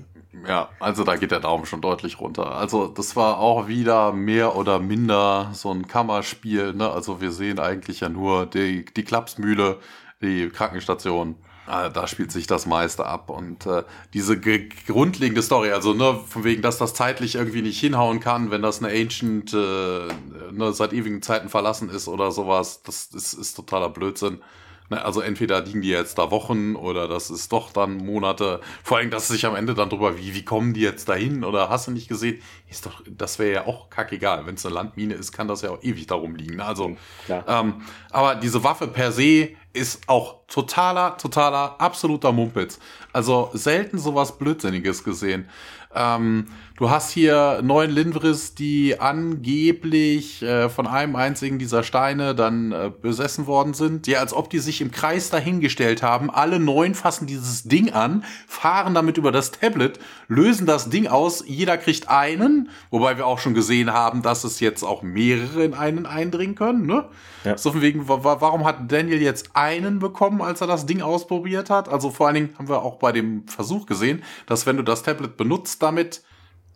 Ja, 0.46 0.68
also 0.78 1.02
da 1.02 1.16
geht 1.16 1.32
der 1.32 1.40
Daumen 1.40 1.66
schon 1.66 1.80
deutlich 1.80 2.20
runter. 2.20 2.52
Also 2.52 2.86
das 2.86 3.16
war 3.16 3.40
auch 3.40 3.66
wieder 3.66 4.12
mehr 4.12 4.54
oder 4.54 4.78
minder 4.78 5.50
so 5.52 5.72
ein 5.72 5.88
Kammerspiel. 5.88 6.74
Ne? 6.74 6.88
Also 6.88 7.20
wir 7.20 7.32
sehen 7.32 7.58
eigentlich 7.58 8.00
ja 8.00 8.08
nur 8.08 8.46
die, 8.46 8.84
die 8.84 9.02
Klapsmühle, 9.02 9.80
die 10.22 10.48
Krankenstation. 10.48 11.34
Äh, 11.68 11.90
da 11.90 12.06
spielt 12.06 12.32
sich 12.32 12.46
das 12.46 12.66
meiste 12.66 13.04
ab. 13.04 13.28
Und 13.30 13.66
äh, 13.66 13.84
diese 14.14 14.40
grundlegende 14.40 15.42
Story, 15.42 15.70
also 15.70 15.92
ne, 15.92 16.18
von 16.26 16.44
wegen, 16.44 16.62
dass 16.62 16.78
das 16.78 16.94
zeitlich 16.94 17.34
irgendwie 17.34 17.62
nicht 17.62 17.78
hinhauen 17.78 18.20
kann, 18.20 18.50
wenn 18.50 18.62
das 18.62 18.82
eine 18.82 18.92
Ancient 18.92 19.52
äh, 19.52 20.08
ne, 20.52 20.72
seit 20.72 20.92
ewigen 20.92 21.20
Zeiten 21.20 21.48
verlassen 21.48 21.90
ist 21.90 22.08
oder 22.08 22.32
sowas, 22.32 22.82
das 22.82 23.06
ist, 23.06 23.34
ist 23.34 23.54
totaler 23.54 23.90
Blödsinn. 23.90 24.40
Ne, 24.88 25.04
also 25.04 25.20
entweder 25.20 25.60
liegen 25.60 25.82
die 25.82 25.90
jetzt 25.90 26.16
da 26.16 26.30
Wochen 26.30 26.74
oder 26.74 27.06
das 27.06 27.28
ist 27.28 27.52
doch 27.52 27.70
dann 27.70 27.98
Monate. 27.98 28.60
Vor 28.82 28.96
allem, 28.96 29.10
dass 29.10 29.24
es 29.24 29.28
sich 29.28 29.44
am 29.44 29.54
Ende 29.54 29.74
dann 29.74 29.90
drüber, 29.90 30.16
wie, 30.16 30.34
wie 30.34 30.44
kommen 30.46 30.72
die 30.72 30.80
jetzt 30.80 31.10
dahin 31.10 31.44
oder 31.44 31.68
hast 31.68 31.86
du 31.86 31.90
nicht 31.90 32.08
gesehen? 32.08 32.40
Ist 32.70 32.86
doch, 32.86 33.02
das 33.06 33.38
wäre 33.38 33.52
ja 33.52 33.66
auch 33.66 33.90
kackegal. 33.90 34.46
Wenn 34.46 34.54
es 34.54 34.64
eine 34.64 34.74
Landmine 34.74 35.12
ist, 35.12 35.32
kann 35.32 35.48
das 35.48 35.60
ja 35.60 35.70
auch 35.70 35.82
ewig 35.82 36.06
darum 36.06 36.34
liegen. 36.34 36.56
Ne? 36.56 36.64
Also, 36.64 36.96
ähm, 37.28 37.82
aber 38.10 38.36
diese 38.36 38.64
Waffe 38.64 38.88
per 38.88 39.12
se 39.12 39.50
ist 39.72 40.08
auch 40.08 40.46
totaler, 40.48 41.16
totaler, 41.18 41.80
absoluter 41.80 42.32
Mumpitz. 42.32 42.78
Also 43.12 43.50
selten 43.52 43.98
sowas 43.98 44.38
Blödsinniges 44.38 45.04
gesehen. 45.04 45.48
Ähm, 45.98 46.46
du 46.76 46.90
hast 46.90 47.10
hier 47.10 47.60
neun 47.62 47.90
Linvris, 47.90 48.54
die 48.54 49.00
angeblich 49.00 50.42
äh, 50.42 50.68
von 50.68 50.86
einem 50.86 51.16
einzigen 51.16 51.58
dieser 51.58 51.82
Steine 51.82 52.36
dann 52.36 52.70
äh, 52.70 52.92
besessen 53.02 53.48
worden 53.48 53.74
sind. 53.74 54.06
Ja, 54.06 54.20
als 54.20 54.32
ob 54.32 54.48
die 54.48 54.60
sich 54.60 54.80
im 54.80 54.92
Kreis 54.92 55.28
dahingestellt 55.30 56.04
haben. 56.04 56.30
Alle 56.30 56.60
neun 56.60 56.94
fassen 56.94 57.26
dieses 57.26 57.64
Ding 57.64 57.92
an, 57.92 58.24
fahren 58.46 58.94
damit 58.94 59.18
über 59.18 59.32
das 59.32 59.50
Tablet, 59.50 59.98
lösen 60.28 60.66
das 60.66 60.88
Ding 60.88 61.08
aus. 61.08 61.42
Jeder 61.46 61.76
kriegt 61.76 62.08
einen, 62.08 62.70
wobei 62.90 63.16
wir 63.16 63.26
auch 63.26 63.40
schon 63.40 63.54
gesehen 63.54 63.92
haben, 63.92 64.22
dass 64.22 64.44
es 64.44 64.60
jetzt 64.60 64.84
auch 64.84 65.02
mehrere 65.02 65.64
in 65.64 65.74
einen 65.74 66.06
eindringen 66.06 66.54
können. 66.54 66.86
Ne? 66.86 67.06
Ja. 67.44 67.58
So 67.58 67.72
von 67.72 67.82
wegen, 67.82 68.08
warum 68.08 68.64
hat 68.64 68.90
Daniel 68.92 69.20
jetzt 69.20 69.50
einen 69.54 69.98
bekommen, 69.98 70.42
als 70.42 70.60
er 70.60 70.68
das 70.68 70.86
Ding 70.86 71.02
ausprobiert 71.02 71.70
hat? 71.70 71.88
Also 71.88 72.10
vor 72.10 72.26
allen 72.26 72.34
Dingen 72.34 72.50
haben 72.56 72.68
wir 72.68 72.82
auch 72.82 72.96
bei 72.96 73.10
dem 73.10 73.48
Versuch 73.48 73.86
gesehen, 73.86 74.22
dass 74.46 74.66
wenn 74.66 74.76
du 74.76 74.82
das 74.84 75.02
Tablet 75.02 75.36
benutzt 75.36 75.82
damit, 75.88 76.22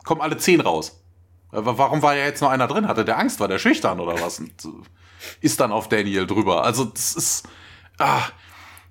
kommen 0.04 0.20
alle 0.20 0.36
zehn 0.36 0.60
raus. 0.60 1.02
Warum 1.50 2.00
war 2.00 2.16
ja 2.16 2.24
jetzt 2.24 2.40
nur 2.40 2.50
einer 2.50 2.66
drin? 2.66 2.88
Hatte 2.88 3.04
der 3.04 3.18
Angst? 3.18 3.38
War 3.38 3.48
der 3.48 3.58
schüchtern 3.58 4.00
oder 4.00 4.20
was? 4.20 4.40
Und 4.40 4.52
ist 5.40 5.60
dann 5.60 5.70
auf 5.70 5.88
Daniel 5.88 6.26
drüber. 6.26 6.64
Also 6.64 6.86
das 6.86 7.14
ist 7.14 7.48
ah, 7.98 8.22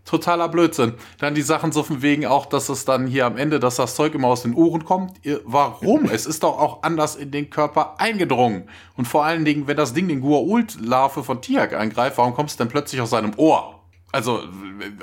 totaler 0.06 0.48
Blödsinn. 0.48 0.93
Dann 1.18 1.34
die 1.34 1.41
Sachen 1.41 1.72
so 1.72 1.81
von 1.81 2.03
wegen 2.03 2.27
auch, 2.27 2.45
dass 2.45 2.69
es 2.69 2.85
dann 2.85 3.07
hier 3.07 3.26
am 3.26 3.35
Ende, 3.35 3.60
dass 3.60 3.77
das 3.77 3.95
Zeug 3.95 4.14
immer 4.14 4.27
aus 4.27 4.43
den 4.43 4.53
Ohren 4.53 4.85
kommt. 4.85 5.19
Warum? 5.43 6.06
es 6.06 6.27
ist 6.27 6.43
doch 6.43 6.60
auch 6.60 6.84
anders 6.84 7.15
in 7.15 7.31
den 7.31 7.49
Körper 7.49 7.99
eingedrungen. 7.99 8.69
Und 8.95 9.07
vor 9.07 9.26
allen 9.26 9.43
Dingen, 9.43 9.65
wenn 9.65 9.77
das 9.77 9.93
Ding 9.93 10.07
den 10.07 10.22
Guault-Larve 10.22 11.23
von 11.23 11.41
Tiak 11.41 11.73
angreift, 11.73 12.18
warum 12.19 12.35
kommt 12.35 12.52
es 12.52 12.57
denn 12.57 12.69
plötzlich 12.69 13.02
aus 13.02 13.10
seinem 13.10 13.34
Ohr? 13.38 13.81
Also 14.11 14.41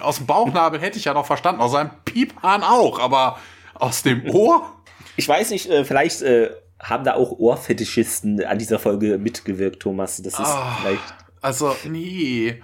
aus 0.01 0.19
dem 0.19 0.27
Bauchnabel 0.27 0.81
hätte 0.81 0.99
ich 0.99 1.07
ja 1.07 1.15
noch 1.15 1.27
verstanden, 1.27 1.61
aus 1.61 1.73
seinem 1.73 1.91
Piephahn 2.05 2.63
auch, 2.63 3.01
aber 3.01 3.39
aus 3.75 4.03
dem 4.03 4.29
Ohr? 4.29 4.75
Ich 5.19 5.29
weiß 5.29 5.51
nicht, 5.51 5.69
äh, 5.69 5.85
vielleicht 5.85 6.23
äh, 6.23 6.51
haben 6.79 7.03
da 7.03 7.15
auch 7.15 7.33
Ohrfetischisten 7.33 8.45
an 8.45 8.57
dieser 8.57 8.79
Folge 8.79 9.19
mitgewirkt, 9.19 9.81
Thomas. 9.81 10.23
Das 10.23 10.35
ist 10.35 10.41
oh, 10.41 10.67
vielleicht. 10.81 11.03
Also, 11.41 11.75
nee. 11.85 12.63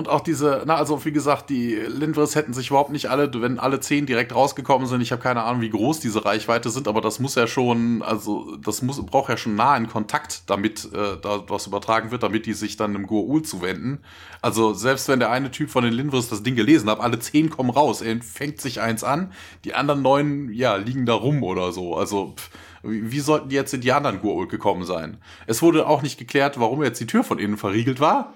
Und 0.00 0.08
auch 0.08 0.22
diese, 0.22 0.62
na, 0.64 0.76
also 0.76 1.04
wie 1.04 1.12
gesagt, 1.12 1.50
die 1.50 1.74
Lindwers 1.74 2.34
hätten 2.34 2.54
sich 2.54 2.68
überhaupt 2.70 2.90
nicht 2.90 3.10
alle, 3.10 3.30
wenn 3.42 3.58
alle 3.58 3.80
zehn 3.80 4.06
direkt 4.06 4.34
rausgekommen 4.34 4.88
sind, 4.88 5.02
ich 5.02 5.12
habe 5.12 5.20
keine 5.20 5.42
Ahnung, 5.42 5.60
wie 5.60 5.68
groß 5.68 6.00
diese 6.00 6.24
Reichweite 6.24 6.70
sind, 6.70 6.88
aber 6.88 7.02
das 7.02 7.20
muss 7.20 7.34
ja 7.34 7.46
schon, 7.46 8.00
also 8.00 8.56
das 8.56 8.80
muss, 8.80 9.04
braucht 9.04 9.28
ja 9.28 9.36
schon 9.36 9.56
nahen 9.56 9.88
Kontakt, 9.88 10.44
damit 10.46 10.86
äh, 10.94 11.18
da 11.20 11.44
was 11.48 11.66
übertragen 11.66 12.10
wird, 12.10 12.22
damit 12.22 12.46
die 12.46 12.54
sich 12.54 12.78
dann 12.78 12.94
im 12.94 13.06
Goa'uld 13.06 13.44
zuwenden. 13.44 13.98
Also 14.40 14.72
selbst 14.72 15.06
wenn 15.08 15.18
der 15.18 15.30
eine 15.30 15.50
Typ 15.50 15.68
von 15.68 15.84
den 15.84 15.92
Lindwers 15.92 16.30
das 16.30 16.42
Ding 16.42 16.56
gelesen 16.56 16.88
hat, 16.88 16.98
alle 16.98 17.18
zehn 17.18 17.50
kommen 17.50 17.68
raus, 17.68 18.00
er 18.00 18.22
fängt 18.22 18.58
sich 18.58 18.80
eins 18.80 19.04
an, 19.04 19.32
die 19.64 19.74
anderen 19.74 20.00
neun, 20.00 20.50
ja, 20.50 20.76
liegen 20.76 21.04
da 21.04 21.12
rum 21.12 21.42
oder 21.42 21.72
so. 21.72 21.94
Also 21.94 22.32
pff, 22.38 22.48
wie 22.82 23.20
sollten 23.20 23.50
die 23.50 23.56
jetzt 23.56 23.74
in 23.74 23.82
die 23.82 23.92
anderen 23.92 24.22
Goa'uld 24.22 24.48
gekommen 24.48 24.86
sein? 24.86 25.18
Es 25.46 25.60
wurde 25.60 25.86
auch 25.86 26.00
nicht 26.00 26.18
geklärt, 26.18 26.58
warum 26.58 26.82
jetzt 26.82 27.00
die 27.00 27.06
Tür 27.06 27.22
von 27.22 27.38
innen 27.38 27.58
verriegelt 27.58 28.00
war. 28.00 28.32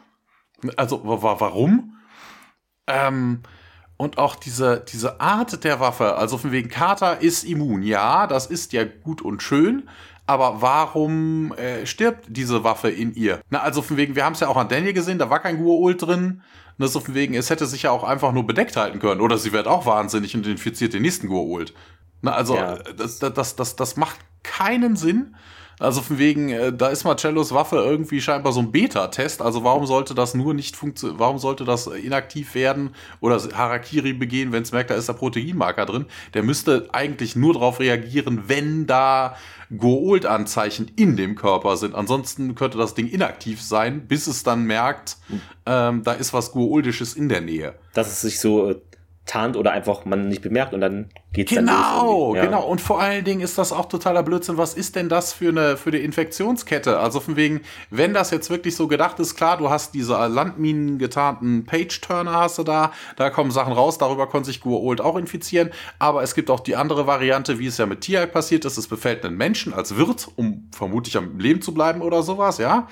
Also 0.76 1.00
warum? 1.04 1.96
Ähm, 2.86 3.42
und 3.96 4.18
auch 4.18 4.36
diese, 4.36 4.84
diese 4.92 5.20
Art 5.20 5.64
der 5.64 5.80
Waffe, 5.80 6.16
also 6.16 6.36
von 6.38 6.52
wegen 6.52 6.68
Carter 6.68 7.20
ist 7.22 7.44
immun. 7.44 7.82
Ja, 7.82 8.26
das 8.26 8.46
ist 8.46 8.72
ja 8.72 8.84
gut 8.84 9.22
und 9.22 9.42
schön. 9.42 9.88
Aber 10.26 10.62
warum 10.62 11.52
äh, 11.52 11.84
stirbt 11.86 12.24
diese 12.28 12.64
Waffe 12.64 12.88
in 12.88 13.14
ihr? 13.14 13.40
Na, 13.50 13.60
also 13.60 13.82
von 13.82 13.96
wegen, 13.96 14.16
wir 14.16 14.24
haben 14.24 14.32
es 14.32 14.40
ja 14.40 14.48
auch 14.48 14.56
an 14.56 14.68
Daniel 14.68 14.94
gesehen, 14.94 15.18
da 15.18 15.28
war 15.28 15.40
kein 15.40 15.62
Gua'uld 15.62 16.04
drin. 16.04 16.42
Na, 16.78 16.86
so 16.86 16.98
von 17.00 17.14
wegen, 17.14 17.34
es 17.34 17.50
hätte 17.50 17.66
sich 17.66 17.82
ja 17.82 17.90
auch 17.90 18.04
einfach 18.04 18.32
nur 18.32 18.46
bedeckt 18.46 18.76
halten 18.76 19.00
können. 19.00 19.20
Oder 19.20 19.36
sie 19.36 19.52
wird 19.52 19.66
auch 19.66 19.84
wahnsinnig 19.86 20.34
und 20.34 20.46
infiziert 20.46 20.94
den 20.94 21.02
nächsten 21.02 21.28
Gua'uld. 21.28 21.72
Na, 22.22 22.32
also, 22.32 22.56
ja. 22.56 22.76
das, 22.76 23.18
das, 23.18 23.54
das, 23.54 23.76
das 23.76 23.96
macht 23.96 24.16
keinen 24.42 24.96
Sinn. 24.96 25.36
Also 25.78 26.00
von 26.00 26.18
wegen, 26.18 26.50
äh, 26.50 26.72
da 26.72 26.88
ist 26.88 27.04
Marcellos 27.04 27.52
Waffe 27.52 27.76
irgendwie 27.76 28.20
scheinbar 28.20 28.52
so 28.52 28.60
ein 28.60 28.70
Beta-Test. 28.70 29.42
Also 29.42 29.64
warum 29.64 29.86
sollte 29.86 30.14
das 30.14 30.34
nur 30.34 30.54
nicht 30.54 30.76
funktionieren? 30.76 31.18
Warum 31.18 31.38
sollte 31.38 31.64
das 31.64 31.86
inaktiv 31.86 32.54
werden 32.54 32.94
oder 33.20 33.40
Harakiri 33.54 34.12
begehen, 34.12 34.52
wenn 34.52 34.62
es 34.62 34.72
merkt, 34.72 34.90
da 34.90 34.94
ist 34.94 35.08
der 35.08 35.14
Proteinmarker 35.14 35.86
drin? 35.86 36.06
Der 36.34 36.42
müsste 36.42 36.88
eigentlich 36.92 37.36
nur 37.36 37.54
darauf 37.54 37.80
reagieren, 37.80 38.44
wenn 38.46 38.86
da 38.86 39.36
Goold-Anzeichen 39.76 40.90
in 40.96 41.16
dem 41.16 41.34
Körper 41.34 41.76
sind. 41.76 41.94
Ansonsten 41.94 42.54
könnte 42.54 42.78
das 42.78 42.94
Ding 42.94 43.08
inaktiv 43.08 43.62
sein, 43.62 44.06
bis 44.06 44.26
es 44.26 44.42
dann 44.42 44.64
merkt, 44.64 45.16
ähm, 45.66 46.02
da 46.04 46.12
ist 46.12 46.32
was 46.32 46.52
Gooldisches 46.52 47.14
in 47.14 47.28
der 47.28 47.40
Nähe. 47.40 47.74
Dass 47.94 48.08
es 48.08 48.20
sich 48.20 48.40
so 48.40 48.70
äh, 48.70 48.80
tarnt 49.26 49.56
oder 49.56 49.72
einfach 49.72 50.04
man 50.04 50.28
nicht 50.28 50.42
bemerkt 50.42 50.74
und 50.74 50.82
dann 50.82 51.08
geht's 51.32 51.50
genau, 51.50 51.72
dann 51.72 52.06
los. 52.06 52.36
Ja. 52.36 52.44
Genau, 52.44 52.66
und 52.66 52.80
vor 52.80 53.00
allen 53.00 53.24
Dingen 53.24 53.40
ist 53.40 53.56
das 53.56 53.72
auch 53.72 53.86
totaler 53.86 54.22
Blödsinn. 54.22 54.58
Was 54.58 54.74
ist 54.74 54.96
denn 54.96 55.08
das 55.08 55.32
für 55.32 55.48
eine, 55.48 55.76
für 55.78 55.90
eine 55.90 55.98
Infektionskette? 55.98 56.98
Also 56.98 57.20
von 57.20 57.36
wegen, 57.36 57.62
wenn 57.90 58.12
das 58.12 58.30
jetzt 58.30 58.50
wirklich 58.50 58.76
so 58.76 58.86
gedacht 58.86 59.18
ist, 59.20 59.34
klar, 59.34 59.56
du 59.56 59.70
hast 59.70 59.94
diese 59.94 60.14
Landminen 60.26 60.98
getarnten 60.98 61.64
Page-Turner 61.64 62.32
hast 62.32 62.58
du 62.58 62.64
da, 62.64 62.92
da 63.16 63.30
kommen 63.30 63.50
Sachen 63.50 63.72
raus, 63.72 63.96
darüber 63.96 64.26
konnte 64.26 64.46
sich 64.46 64.60
Gua'uld 64.60 65.00
auch 65.00 65.16
infizieren, 65.16 65.70
aber 65.98 66.22
es 66.22 66.34
gibt 66.34 66.50
auch 66.50 66.60
die 66.60 66.76
andere 66.76 67.06
Variante, 67.06 67.58
wie 67.58 67.66
es 67.66 67.78
ja 67.78 67.86
mit 67.86 68.02
Tiag 68.02 68.32
passiert 68.32 68.66
ist, 68.66 68.76
es 68.76 68.88
befällt 68.88 69.24
einen 69.24 69.38
Menschen 69.38 69.72
als 69.72 69.96
Wirt, 69.96 70.28
um 70.36 70.68
vermutlich 70.70 71.16
am 71.16 71.38
Leben 71.38 71.62
zu 71.62 71.72
bleiben 71.72 72.02
oder 72.02 72.22
sowas, 72.22 72.58
ja, 72.58 72.88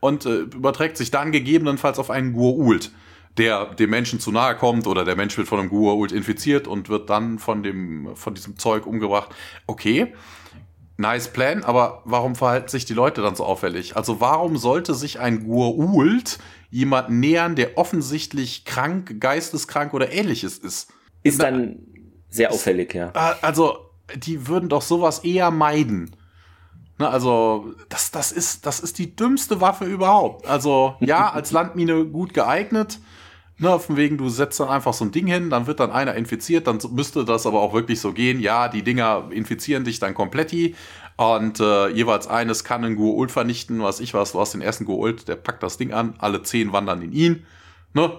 und 0.00 0.24
äh, 0.24 0.30
überträgt 0.30 0.96
sich 0.96 1.10
dann 1.10 1.30
gegebenenfalls 1.30 1.98
auf 1.98 2.10
einen 2.10 2.34
Gua'uld 2.34 2.90
der 3.38 3.66
dem 3.74 3.90
Menschen 3.90 4.20
zu 4.20 4.30
nahe 4.30 4.56
kommt 4.56 4.86
oder 4.86 5.04
der 5.04 5.16
Mensch 5.16 5.36
wird 5.36 5.48
von 5.48 5.58
einem 5.58 5.70
Gua'uld 5.70 6.12
infiziert 6.12 6.68
und 6.68 6.88
wird 6.88 7.10
dann 7.10 7.38
von 7.38 7.62
dem, 7.62 8.14
von 8.14 8.34
diesem 8.34 8.58
Zeug 8.58 8.86
umgebracht. 8.86 9.30
Okay. 9.66 10.14
Nice 10.96 11.32
Plan, 11.32 11.64
aber 11.64 12.02
warum 12.04 12.36
verhalten 12.36 12.68
sich 12.68 12.84
die 12.84 12.94
Leute 12.94 13.20
dann 13.20 13.34
so 13.34 13.44
auffällig? 13.44 13.96
Also 13.96 14.20
warum 14.20 14.56
sollte 14.56 14.94
sich 14.94 15.18
ein 15.18 15.44
Gua'uld 15.44 16.38
jemand 16.70 17.10
nähern, 17.10 17.56
der 17.56 17.76
offensichtlich 17.78 18.64
krank, 18.64 19.20
geisteskrank 19.20 19.92
oder 19.92 20.12
ähnliches 20.12 20.58
ist? 20.58 20.92
Ist 21.24 21.42
dann 21.42 21.78
sehr 22.34 22.50
auffällig, 22.50 22.94
ja. 22.94 23.10
Also, 23.12 23.78
die 24.16 24.48
würden 24.48 24.68
doch 24.68 24.82
sowas 24.82 25.20
eher 25.20 25.52
meiden. 25.52 26.16
Na, 26.98 27.10
also, 27.10 27.74
das, 27.88 28.10
das, 28.10 28.32
ist, 28.32 28.66
das 28.66 28.80
ist 28.80 28.98
die 28.98 29.14
dümmste 29.14 29.60
Waffe 29.60 29.84
überhaupt. 29.84 30.46
Also, 30.46 30.96
ja, 30.98 31.30
als 31.32 31.52
Landmine 31.52 32.04
gut 32.06 32.34
geeignet, 32.34 32.98
Ne, 33.56 33.78
von 33.78 33.96
wegen, 33.96 34.18
du 34.18 34.28
setzt 34.28 34.58
dann 34.58 34.68
einfach 34.68 34.92
so 34.92 35.04
ein 35.04 35.12
Ding 35.12 35.28
hin, 35.28 35.48
dann 35.48 35.68
wird 35.68 35.78
dann 35.78 35.92
einer 35.92 36.14
infiziert, 36.14 36.66
dann 36.66 36.80
müsste 36.90 37.24
das 37.24 37.46
aber 37.46 37.60
auch 37.60 37.72
wirklich 37.72 38.00
so 38.00 38.12
gehen. 38.12 38.40
Ja, 38.40 38.66
die 38.66 38.82
Dinger 38.82 39.28
infizieren 39.30 39.84
dich 39.84 40.00
dann 40.00 40.12
komplett 40.14 40.52
und 41.16 41.60
äh, 41.60 41.88
jeweils 41.88 42.26
eines 42.26 42.64
kann 42.64 42.84
einen 42.84 42.98
Gua'uld 42.98 43.30
vernichten, 43.30 43.80
was 43.80 44.00
ich 44.00 44.14
was, 44.14 44.32
du 44.32 44.40
hast 44.40 44.54
den 44.54 44.60
ersten 44.60 44.84
Gua'uld, 44.84 45.26
der 45.26 45.36
packt 45.36 45.62
das 45.62 45.76
Ding 45.76 45.92
an, 45.92 46.14
alle 46.18 46.42
zehn 46.42 46.72
wandern 46.72 47.02
in 47.02 47.12
ihn. 47.12 47.46
Ne? 47.92 48.12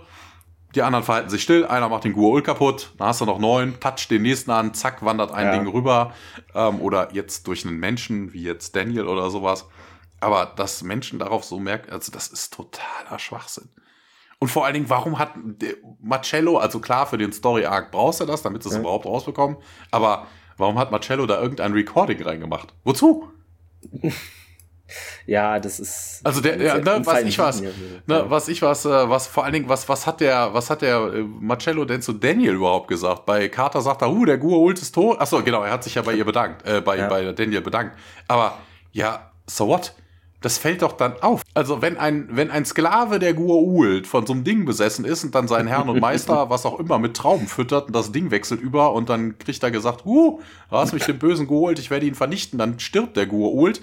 Die 0.76 0.82
anderen 0.82 1.04
verhalten 1.04 1.30
sich 1.30 1.44
still, 1.44 1.66
einer 1.66 1.90
macht 1.90 2.06
den 2.06 2.16
Gua'uld 2.16 2.44
kaputt, 2.44 2.94
dann 2.98 3.08
hast 3.08 3.20
du 3.20 3.26
noch 3.26 3.40
neun, 3.40 3.80
touch 3.82 4.08
den 4.10 4.22
nächsten 4.22 4.52
an, 4.52 4.74
zack, 4.74 5.04
wandert 5.04 5.34
ein 5.34 5.48
ja. 5.48 5.58
Ding 5.58 5.68
rüber. 5.68 6.14
Ähm, 6.54 6.80
oder 6.80 7.14
jetzt 7.14 7.48
durch 7.48 7.66
einen 7.66 7.78
Menschen, 7.78 8.32
wie 8.34 8.44
jetzt 8.44 8.76
Daniel 8.76 9.08
oder 9.08 9.30
sowas. 9.30 9.66
Aber 10.22 10.54
dass 10.56 10.82
Menschen 10.84 11.20
darauf 11.20 11.44
so 11.44 11.60
merken, 11.60 11.92
also 11.92 12.12
das 12.12 12.30
ist 12.30 12.54
totaler 12.54 13.20
Schwachsinn. 13.20 13.70
Und 14.40 14.50
vor 14.50 14.66
allen 14.66 14.74
Dingen, 14.74 14.90
warum 14.90 15.18
hat 15.18 15.32
Marcello, 16.02 16.58
also 16.58 16.80
klar, 16.80 17.08
für 17.08 17.18
den 17.18 17.32
Story 17.32 17.66
Arc 17.66 17.92
brauchst 17.92 18.20
du 18.20 18.26
das, 18.26 18.42
damit 18.42 18.64
sie 18.64 18.70
es 18.70 18.76
ja. 18.76 18.82
überhaupt 18.82 19.06
rausbekommen, 19.06 19.58
aber 19.92 20.28
warum 20.58 20.78
hat 20.78 20.92
Marcello 20.92 21.26
da 21.26 21.42
irgendein 21.42 21.74
Recording 21.74 22.22
reingemacht? 22.22 22.74
Wozu? 22.84 23.30
Ja, 25.26 25.60
das 25.60 25.80
ist. 25.80 26.22
Also 26.24 26.42
der, 26.42 26.62
ja, 26.62 26.78
ne, 26.78 27.02
was 27.04 27.24
ich 27.24 27.40
was, 27.40 27.62
ne, 27.62 27.74
was 28.06 28.48
ich 28.48 28.62
was, 28.62 28.86
äh, 28.86 29.10
was 29.10 29.26
vor 29.28 29.44
allen 29.44 29.54
Dingen, 29.54 29.70
was, 29.70 29.90
was 29.90 30.06
hat 30.06 30.22
der, 30.22 30.54
was 30.54 30.70
hat 30.70 30.84
der 30.84 30.98
äh, 30.98 31.24
Marcello 31.24 31.86
denn 31.86 32.02
zu 32.02 32.14
Daniel 32.14 32.54
überhaupt 32.54 32.88
gesagt? 32.88 33.26
Bei 33.26 33.50
Carter 33.50 33.82
sagt 33.82 34.04
er, 34.04 34.12
uh, 34.12 34.26
der 34.26 34.38
Gua-Ult 34.38 34.80
ist 34.80 34.94
tot. 34.94 35.20
Achso, 35.20 35.42
genau, 35.42 35.64
er 35.64 35.72
hat 35.72 35.84
sich 35.84 35.96
ja 35.96 36.04
bei 36.04 36.14
ihr 36.14 36.26
bedankt, 36.26 36.68
äh, 36.68 36.82
bei, 36.82 36.98
ja. 36.98 37.08
bei 37.08 37.32
Daniel 37.34 37.62
bedankt. 37.62 37.98
Aber 38.28 38.60
ja, 38.92 39.32
so 39.48 39.68
what? 39.68 39.94
Das 40.46 40.60
fällt 40.60 40.84
doch 40.84 40.92
dann 40.92 41.24
auf. 41.24 41.42
Also 41.56 41.82
wenn 41.82 41.98
ein, 41.98 42.28
wenn 42.30 42.52
ein 42.52 42.66
Sklave 42.66 43.18
der 43.18 43.36
Gua'uld 43.36 44.06
von 44.06 44.28
so 44.28 44.34
einem 44.34 44.44
Ding 44.44 44.64
besessen 44.66 45.04
ist 45.04 45.24
und 45.24 45.34
dann 45.34 45.48
seinen 45.48 45.68
Herrn 45.68 45.90
und 45.90 46.00
Meister, 46.00 46.50
was 46.52 46.68
auch 46.68 46.80
immer, 46.80 47.00
mit 47.00 47.18
Trauben 47.18 47.48
füttert 47.48 47.88
und 47.88 47.96
das 47.96 48.12
Ding 48.12 48.30
wechselt 48.30 48.62
über 48.62 48.94
und 48.94 49.10
dann 49.10 49.40
kriegt 49.40 49.64
er 49.64 49.72
gesagt, 49.72 50.06
uh, 50.06 50.40
du 50.70 50.78
hast 50.78 50.94
mich 50.94 51.04
den 51.04 51.18
Bösen 51.18 51.48
geholt, 51.48 51.80
ich 51.80 51.90
werde 51.90 52.06
ihn 52.06 52.14
vernichten, 52.14 52.60
dann 52.60 52.80
stirbt 52.80 53.18
der 53.18 53.28
Gua'uld. 53.28 53.82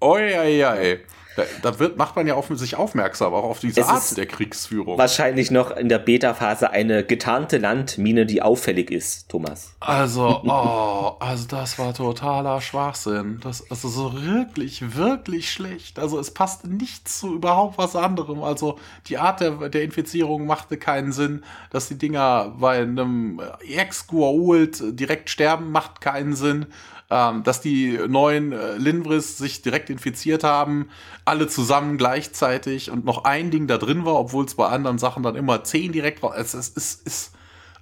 Oi, 0.00 0.36
oi, 0.36 0.64
oi. 0.64 1.00
Da, 1.36 1.42
da 1.62 1.78
wird, 1.78 1.96
macht 1.96 2.14
man 2.16 2.26
ja 2.26 2.34
auf 2.34 2.48
sich 2.50 2.76
aufmerksam, 2.76 3.34
auch 3.34 3.44
auf 3.44 3.60
diese 3.60 3.80
es 3.80 3.86
Art 3.86 4.16
der 4.16 4.26
Kriegsführung. 4.26 4.98
Wahrscheinlich 4.98 5.50
noch 5.50 5.76
in 5.76 5.88
der 5.88 5.98
Beta-Phase 5.98 6.70
eine 6.70 7.04
getarnte 7.04 7.58
Landmine, 7.58 8.26
die 8.26 8.42
auffällig 8.42 8.90
ist, 8.90 9.28
Thomas. 9.28 9.74
Also, 9.80 10.42
oh, 10.44 11.16
also 11.18 11.46
das 11.48 11.78
war 11.78 11.92
totaler 11.94 12.60
Schwachsinn. 12.60 13.40
Das, 13.42 13.68
also 13.70 13.88
so 13.88 14.22
wirklich, 14.22 14.96
wirklich 14.96 15.50
schlecht. 15.50 15.98
Also 15.98 16.18
es 16.18 16.32
passte 16.32 16.68
nichts 16.68 17.20
zu 17.20 17.34
überhaupt 17.34 17.78
was 17.78 17.96
anderem. 17.96 18.42
Also 18.42 18.78
die 19.06 19.18
Art 19.18 19.40
der, 19.40 19.68
der 19.68 19.82
Infizierung 19.82 20.46
machte 20.46 20.76
keinen 20.76 21.12
Sinn. 21.12 21.42
Dass 21.70 21.88
die 21.88 21.98
Dinger 21.98 22.54
bei 22.58 22.78
einem 22.78 23.40
Ex-Gua'uld 23.60 24.92
direkt 24.92 25.30
sterben, 25.30 25.72
macht 25.72 26.00
keinen 26.00 26.34
Sinn 26.34 26.66
ähm, 27.10 27.42
dass 27.42 27.60
die 27.60 27.98
neuen 28.08 28.52
äh, 28.52 28.76
Linvris 28.76 29.38
sich 29.38 29.62
direkt 29.62 29.90
infiziert 29.90 30.42
haben, 30.42 30.88
alle 31.24 31.48
zusammen 31.48 31.96
gleichzeitig 31.96 32.90
und 32.90 33.04
noch 33.04 33.24
ein 33.24 33.50
Ding 33.50 33.66
da 33.66 33.78
drin 33.78 34.04
war, 34.04 34.18
obwohl 34.18 34.44
es 34.44 34.54
bei 34.54 34.66
anderen 34.66 34.98
Sachen 34.98 35.22
dann 35.22 35.36
immer 35.36 35.64
zehn 35.64 35.92
direkt 35.92 36.22
war. 36.22 36.36
Es 36.36 36.54
ist, 36.54 36.76
ist, 36.76 37.06
ist 37.06 37.34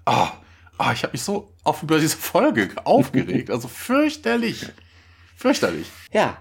ah, 0.05 0.33
ah, 0.79 0.93
ich 0.93 1.03
habe 1.03 1.13
mich 1.13 1.23
so 1.23 1.53
auf 1.65 1.83
über 1.83 1.99
diese 1.99 2.17
Folge 2.17 2.71
aufgeregt, 2.85 3.51
also 3.51 3.69
fürchterlich, 3.69 4.67
fürchterlich. 5.37 5.89
Ja, 6.13 6.39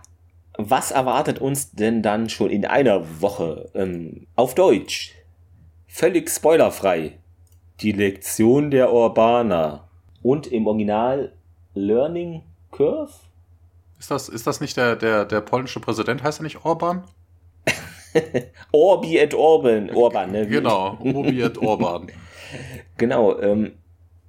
was 0.57 0.91
erwartet 0.91 1.39
uns 1.39 1.71
denn 1.71 2.03
dann 2.03 2.29
schon 2.29 2.49
in 2.49 2.65
einer 2.65 3.21
Woche 3.21 3.71
ähm, 3.73 4.27
auf 4.35 4.53
Deutsch? 4.53 5.13
Völlig 5.87 6.29
spoilerfrei. 6.29 7.17
Die 7.79 7.93
Lektion 7.93 8.69
der 8.69 8.93
Urbaner. 8.93 9.87
Und 10.21 10.47
im 10.47 10.67
Original 10.67 11.33
Learning 11.73 12.43
Curve? 12.71 13.11
Ist 14.01 14.09
das, 14.09 14.29
ist 14.29 14.47
das 14.47 14.61
nicht 14.61 14.77
der, 14.77 14.95
der, 14.95 15.25
der 15.25 15.41
polnische 15.41 15.79
Präsident? 15.79 16.23
Heißt 16.23 16.39
er 16.39 16.43
nicht 16.43 16.65
Orban? 16.65 17.03
Orbi 18.71 19.19
et 19.19 19.35
Orban. 19.35 19.91
Orban, 19.91 20.31
ne? 20.31 20.47
Genau, 20.47 20.97
Orbi 21.03 21.39
et 21.39 21.55
Orban. 21.61 22.07
genau, 22.97 23.39
ähm, 23.39 23.73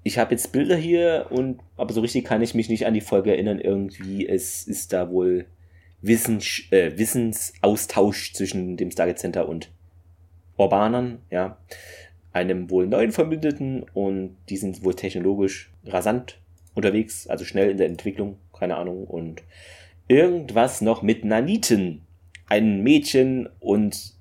ich 0.03 0.19
habe 0.19 0.33
jetzt 0.33 0.53
Bilder 0.53 0.77
hier 0.77 1.29
und 1.31 1.59
aber 1.79 1.95
so 1.95 2.03
richtig 2.03 2.27
kann 2.27 2.43
ich 2.43 2.55
mich 2.55 2.69
nicht 2.69 2.85
an 2.85 2.93
die 2.93 3.01
Folge 3.01 3.31
erinnern. 3.31 3.59
Irgendwie, 3.59 4.29
es 4.29 4.67
ist 4.67 4.93
da 4.93 5.09
wohl 5.09 5.47
Wissens, 6.03 6.65
äh, 6.71 6.99
Wissensaustausch 6.99 8.35
zwischen 8.35 8.77
dem 8.77 8.91
Stargate 8.91 9.21
Center 9.21 9.49
und 9.49 9.71
Orbanern, 10.59 11.23
ja. 11.31 11.57
Einem 12.35 12.69
wohl 12.69 12.87
neuen 12.87 13.11
Verbündeten 13.11 13.87
und 13.95 14.37
die 14.51 14.59
sind 14.59 14.85
wohl 14.85 14.95
technologisch 14.95 15.73
rasant 15.87 16.39
unterwegs, 16.75 17.27
also 17.27 17.47
schnell 17.47 17.71
in 17.71 17.79
der 17.79 17.87
Entwicklung, 17.87 18.37
keine 18.63 18.77
Ahnung, 18.77 19.09
und 19.09 19.43
irgendwas 20.07 20.83
noch 20.83 21.03
mit 21.03 21.25
Naniten. 21.25 22.07
Ein 22.47 22.85
Mädchen 22.85 23.49
und 23.59 24.13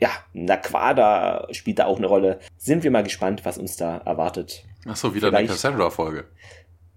ja, 0.00 0.10
Naquada 0.32 1.46
spielt 1.52 1.78
da 1.78 1.84
auch 1.84 1.98
eine 1.98 2.08
Rolle. 2.08 2.40
Sind 2.56 2.82
wir 2.82 2.90
mal 2.90 3.04
gespannt, 3.04 3.44
was 3.44 3.58
uns 3.58 3.76
da 3.76 3.98
erwartet. 3.98 4.64
Achso, 4.86 5.14
wieder 5.14 5.28
vielleicht, 5.28 5.36
eine 5.38 5.48
Cassandra-Folge. 5.50 6.24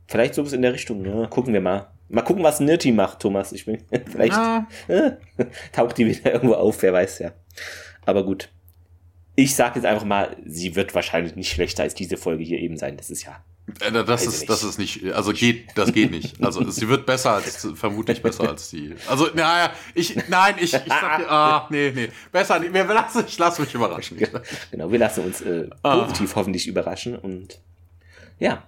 Vielleicht 0.07 0.33
sowas 0.33 0.53
in 0.53 0.63
der 0.63 0.73
Richtung, 0.73 1.03
ne? 1.03 1.27
Gucken 1.29 1.53
wir 1.53 1.61
mal. 1.61 1.91
Mal 2.09 2.23
gucken, 2.23 2.43
was 2.43 2.59
Nirti 2.59 2.91
macht, 2.91 3.19
Thomas. 3.19 3.51
Ich 3.51 3.65
bin, 3.65 3.83
vielleicht 4.07 4.33
ja. 4.33 4.67
taucht 5.73 5.99
die 5.99 6.07
wieder 6.07 6.33
irgendwo 6.33 6.55
auf, 6.55 6.81
wer 6.81 6.93
weiß 6.93 7.19
ja. 7.19 7.33
Aber 8.03 8.25
gut. 8.25 8.49
Ich 9.35 9.53
sage 9.53 9.75
jetzt 9.75 9.85
einfach 9.85 10.05
mal, 10.05 10.37
sie 10.43 10.75
wird 10.75 10.95
wahrscheinlich 10.95 11.35
nicht 11.35 11.51
schlechter 11.51 11.83
als 11.83 11.93
diese 11.93 12.17
Folge 12.17 12.43
hier 12.43 12.57
eben 12.57 12.77
sein. 12.77 12.97
Das 12.97 13.11
ist 13.11 13.23
ja 13.25 13.43
das 13.79 14.25
ist, 14.25 14.49
das 14.49 14.63
ist 14.63 14.77
nicht, 14.77 15.13
also 15.13 15.31
geht, 15.31 15.69
das 15.75 15.93
geht 15.93 16.11
nicht. 16.11 16.43
Also 16.43 16.63
sie 16.69 16.87
wird 16.87 17.05
besser 17.05 17.31
als, 17.31 17.67
vermutlich 17.75 18.21
besser 18.21 18.49
als 18.49 18.69
die. 18.69 18.95
Also, 19.07 19.27
naja, 19.33 19.71
ich, 19.93 20.15
nein, 20.29 20.55
ich, 20.57 20.73
ich 20.73 20.83
sag, 20.87 21.19
ah, 21.29 21.67
nee, 21.69 21.91
nee, 21.93 22.09
besser 22.31 22.59
nicht. 22.59 22.73
Wir 22.73 22.85
lassen, 22.85 23.23
ich 23.27 23.37
lasse 23.37 23.61
mich 23.61 23.73
überraschen. 23.73 24.17
Genau, 24.71 24.91
wir 24.91 24.99
lassen 24.99 25.23
uns 25.23 25.41
äh, 25.41 25.69
ah. 25.83 25.97
positiv 25.97 26.31
ah. 26.31 26.35
hoffentlich 26.37 26.67
überraschen 26.67 27.17
und 27.17 27.59
ja, 28.39 28.67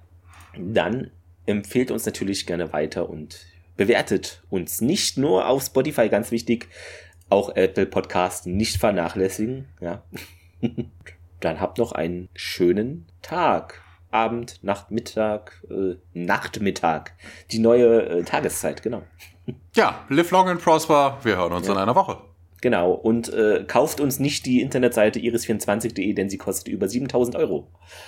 dann 0.57 1.11
empfehlt 1.45 1.91
uns 1.91 2.05
natürlich 2.05 2.45
gerne 2.45 2.73
weiter 2.73 3.09
und 3.09 3.45
bewertet 3.77 4.43
uns 4.49 4.81
nicht 4.81 5.17
nur 5.17 5.47
auf 5.47 5.63
Spotify, 5.63 6.09
ganz 6.09 6.31
wichtig, 6.31 6.69
auch 7.29 7.55
Apple 7.55 7.85
Podcast 7.85 8.47
nicht 8.47 8.77
vernachlässigen, 8.77 9.67
ja. 9.81 10.03
dann 11.39 11.59
habt 11.59 11.77
noch 11.77 11.91
einen 11.91 12.29
schönen 12.35 13.07
Tag. 13.21 13.84
Abend, 14.15 14.63
Nacht, 14.63 14.91
Mittag, 14.91 15.61
äh, 15.69 15.95
Nachtmittag. 16.13 17.13
Die 17.51 17.59
neue 17.59 18.01
äh, 18.01 18.23
Tageszeit, 18.23 18.81
genau. 18.81 19.03
Ja, 19.75 20.05
live 20.09 20.31
long 20.31 20.49
and 20.49 20.61
prosper. 20.61 21.17
Wir 21.23 21.37
hören 21.37 21.51
uns 21.53 21.67
ja. 21.67 21.73
in 21.73 21.79
einer 21.79 21.95
Woche. 21.95 22.17
Genau, 22.61 22.93
und 22.93 23.31
äh, 23.31 23.63
kauft 23.67 23.99
uns 23.99 24.19
nicht 24.19 24.45
die 24.47 24.61
Internetseite 24.61 25.19
iris24.de, 25.19 26.13
denn 26.13 26.29
sie 26.29 26.37
kostet 26.37 26.69
über 26.69 26.87
7000 26.87 27.35
Euro. 27.35 27.67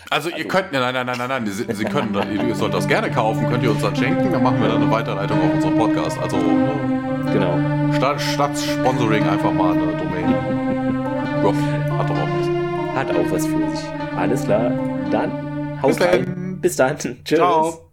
Also, 0.09 0.29
also 0.29 0.41
ihr 0.41 0.47
könnt, 0.47 0.71
nein, 0.71 0.93
nein, 0.93 1.05
nein, 1.05 1.17
nein, 1.17 1.27
nein, 1.27 1.45
Sie, 1.45 1.71
sie 1.71 1.85
können, 1.85 2.17
ihr 2.47 2.55
sollt 2.55 2.73
das 2.73 2.87
gerne 2.87 3.11
kaufen, 3.11 3.47
könnt 3.49 3.61
ihr 3.61 3.69
uns 3.69 3.81
dann 3.81 3.95
schenken, 3.95 4.31
dann 4.31 4.41
machen 4.41 4.59
wir 4.59 4.69
dann 4.69 4.81
eine 4.81 4.89
Weiterleitung 4.89 5.39
auf 5.39 5.53
unseren 5.53 5.77
Podcast. 5.77 6.17
Also, 6.17 6.37
äh, 6.37 7.33
genau. 7.33 7.93
Statt, 7.93 8.19
statt 8.19 8.57
Sponsoring 8.57 9.23
einfach 9.27 9.51
mal 9.51 9.73
eine 9.73 9.95
Domain. 9.95 10.31
ja, 10.31 11.97
hat 11.99 12.09
doch 12.09 12.17
auch 12.17 12.29
was. 12.39 12.95
Hat 12.95 13.11
auch 13.11 13.31
was 13.31 13.45
für 13.45 13.69
sich. 13.69 13.85
Alles 14.15 14.43
klar, 14.45 14.71
dann 15.11 15.46
Haut 15.81 16.01
rein. 16.01 16.59
Bis 16.61 16.75
dann. 16.75 16.97
Tschüss. 16.97 17.23
Ciao. 17.25 17.86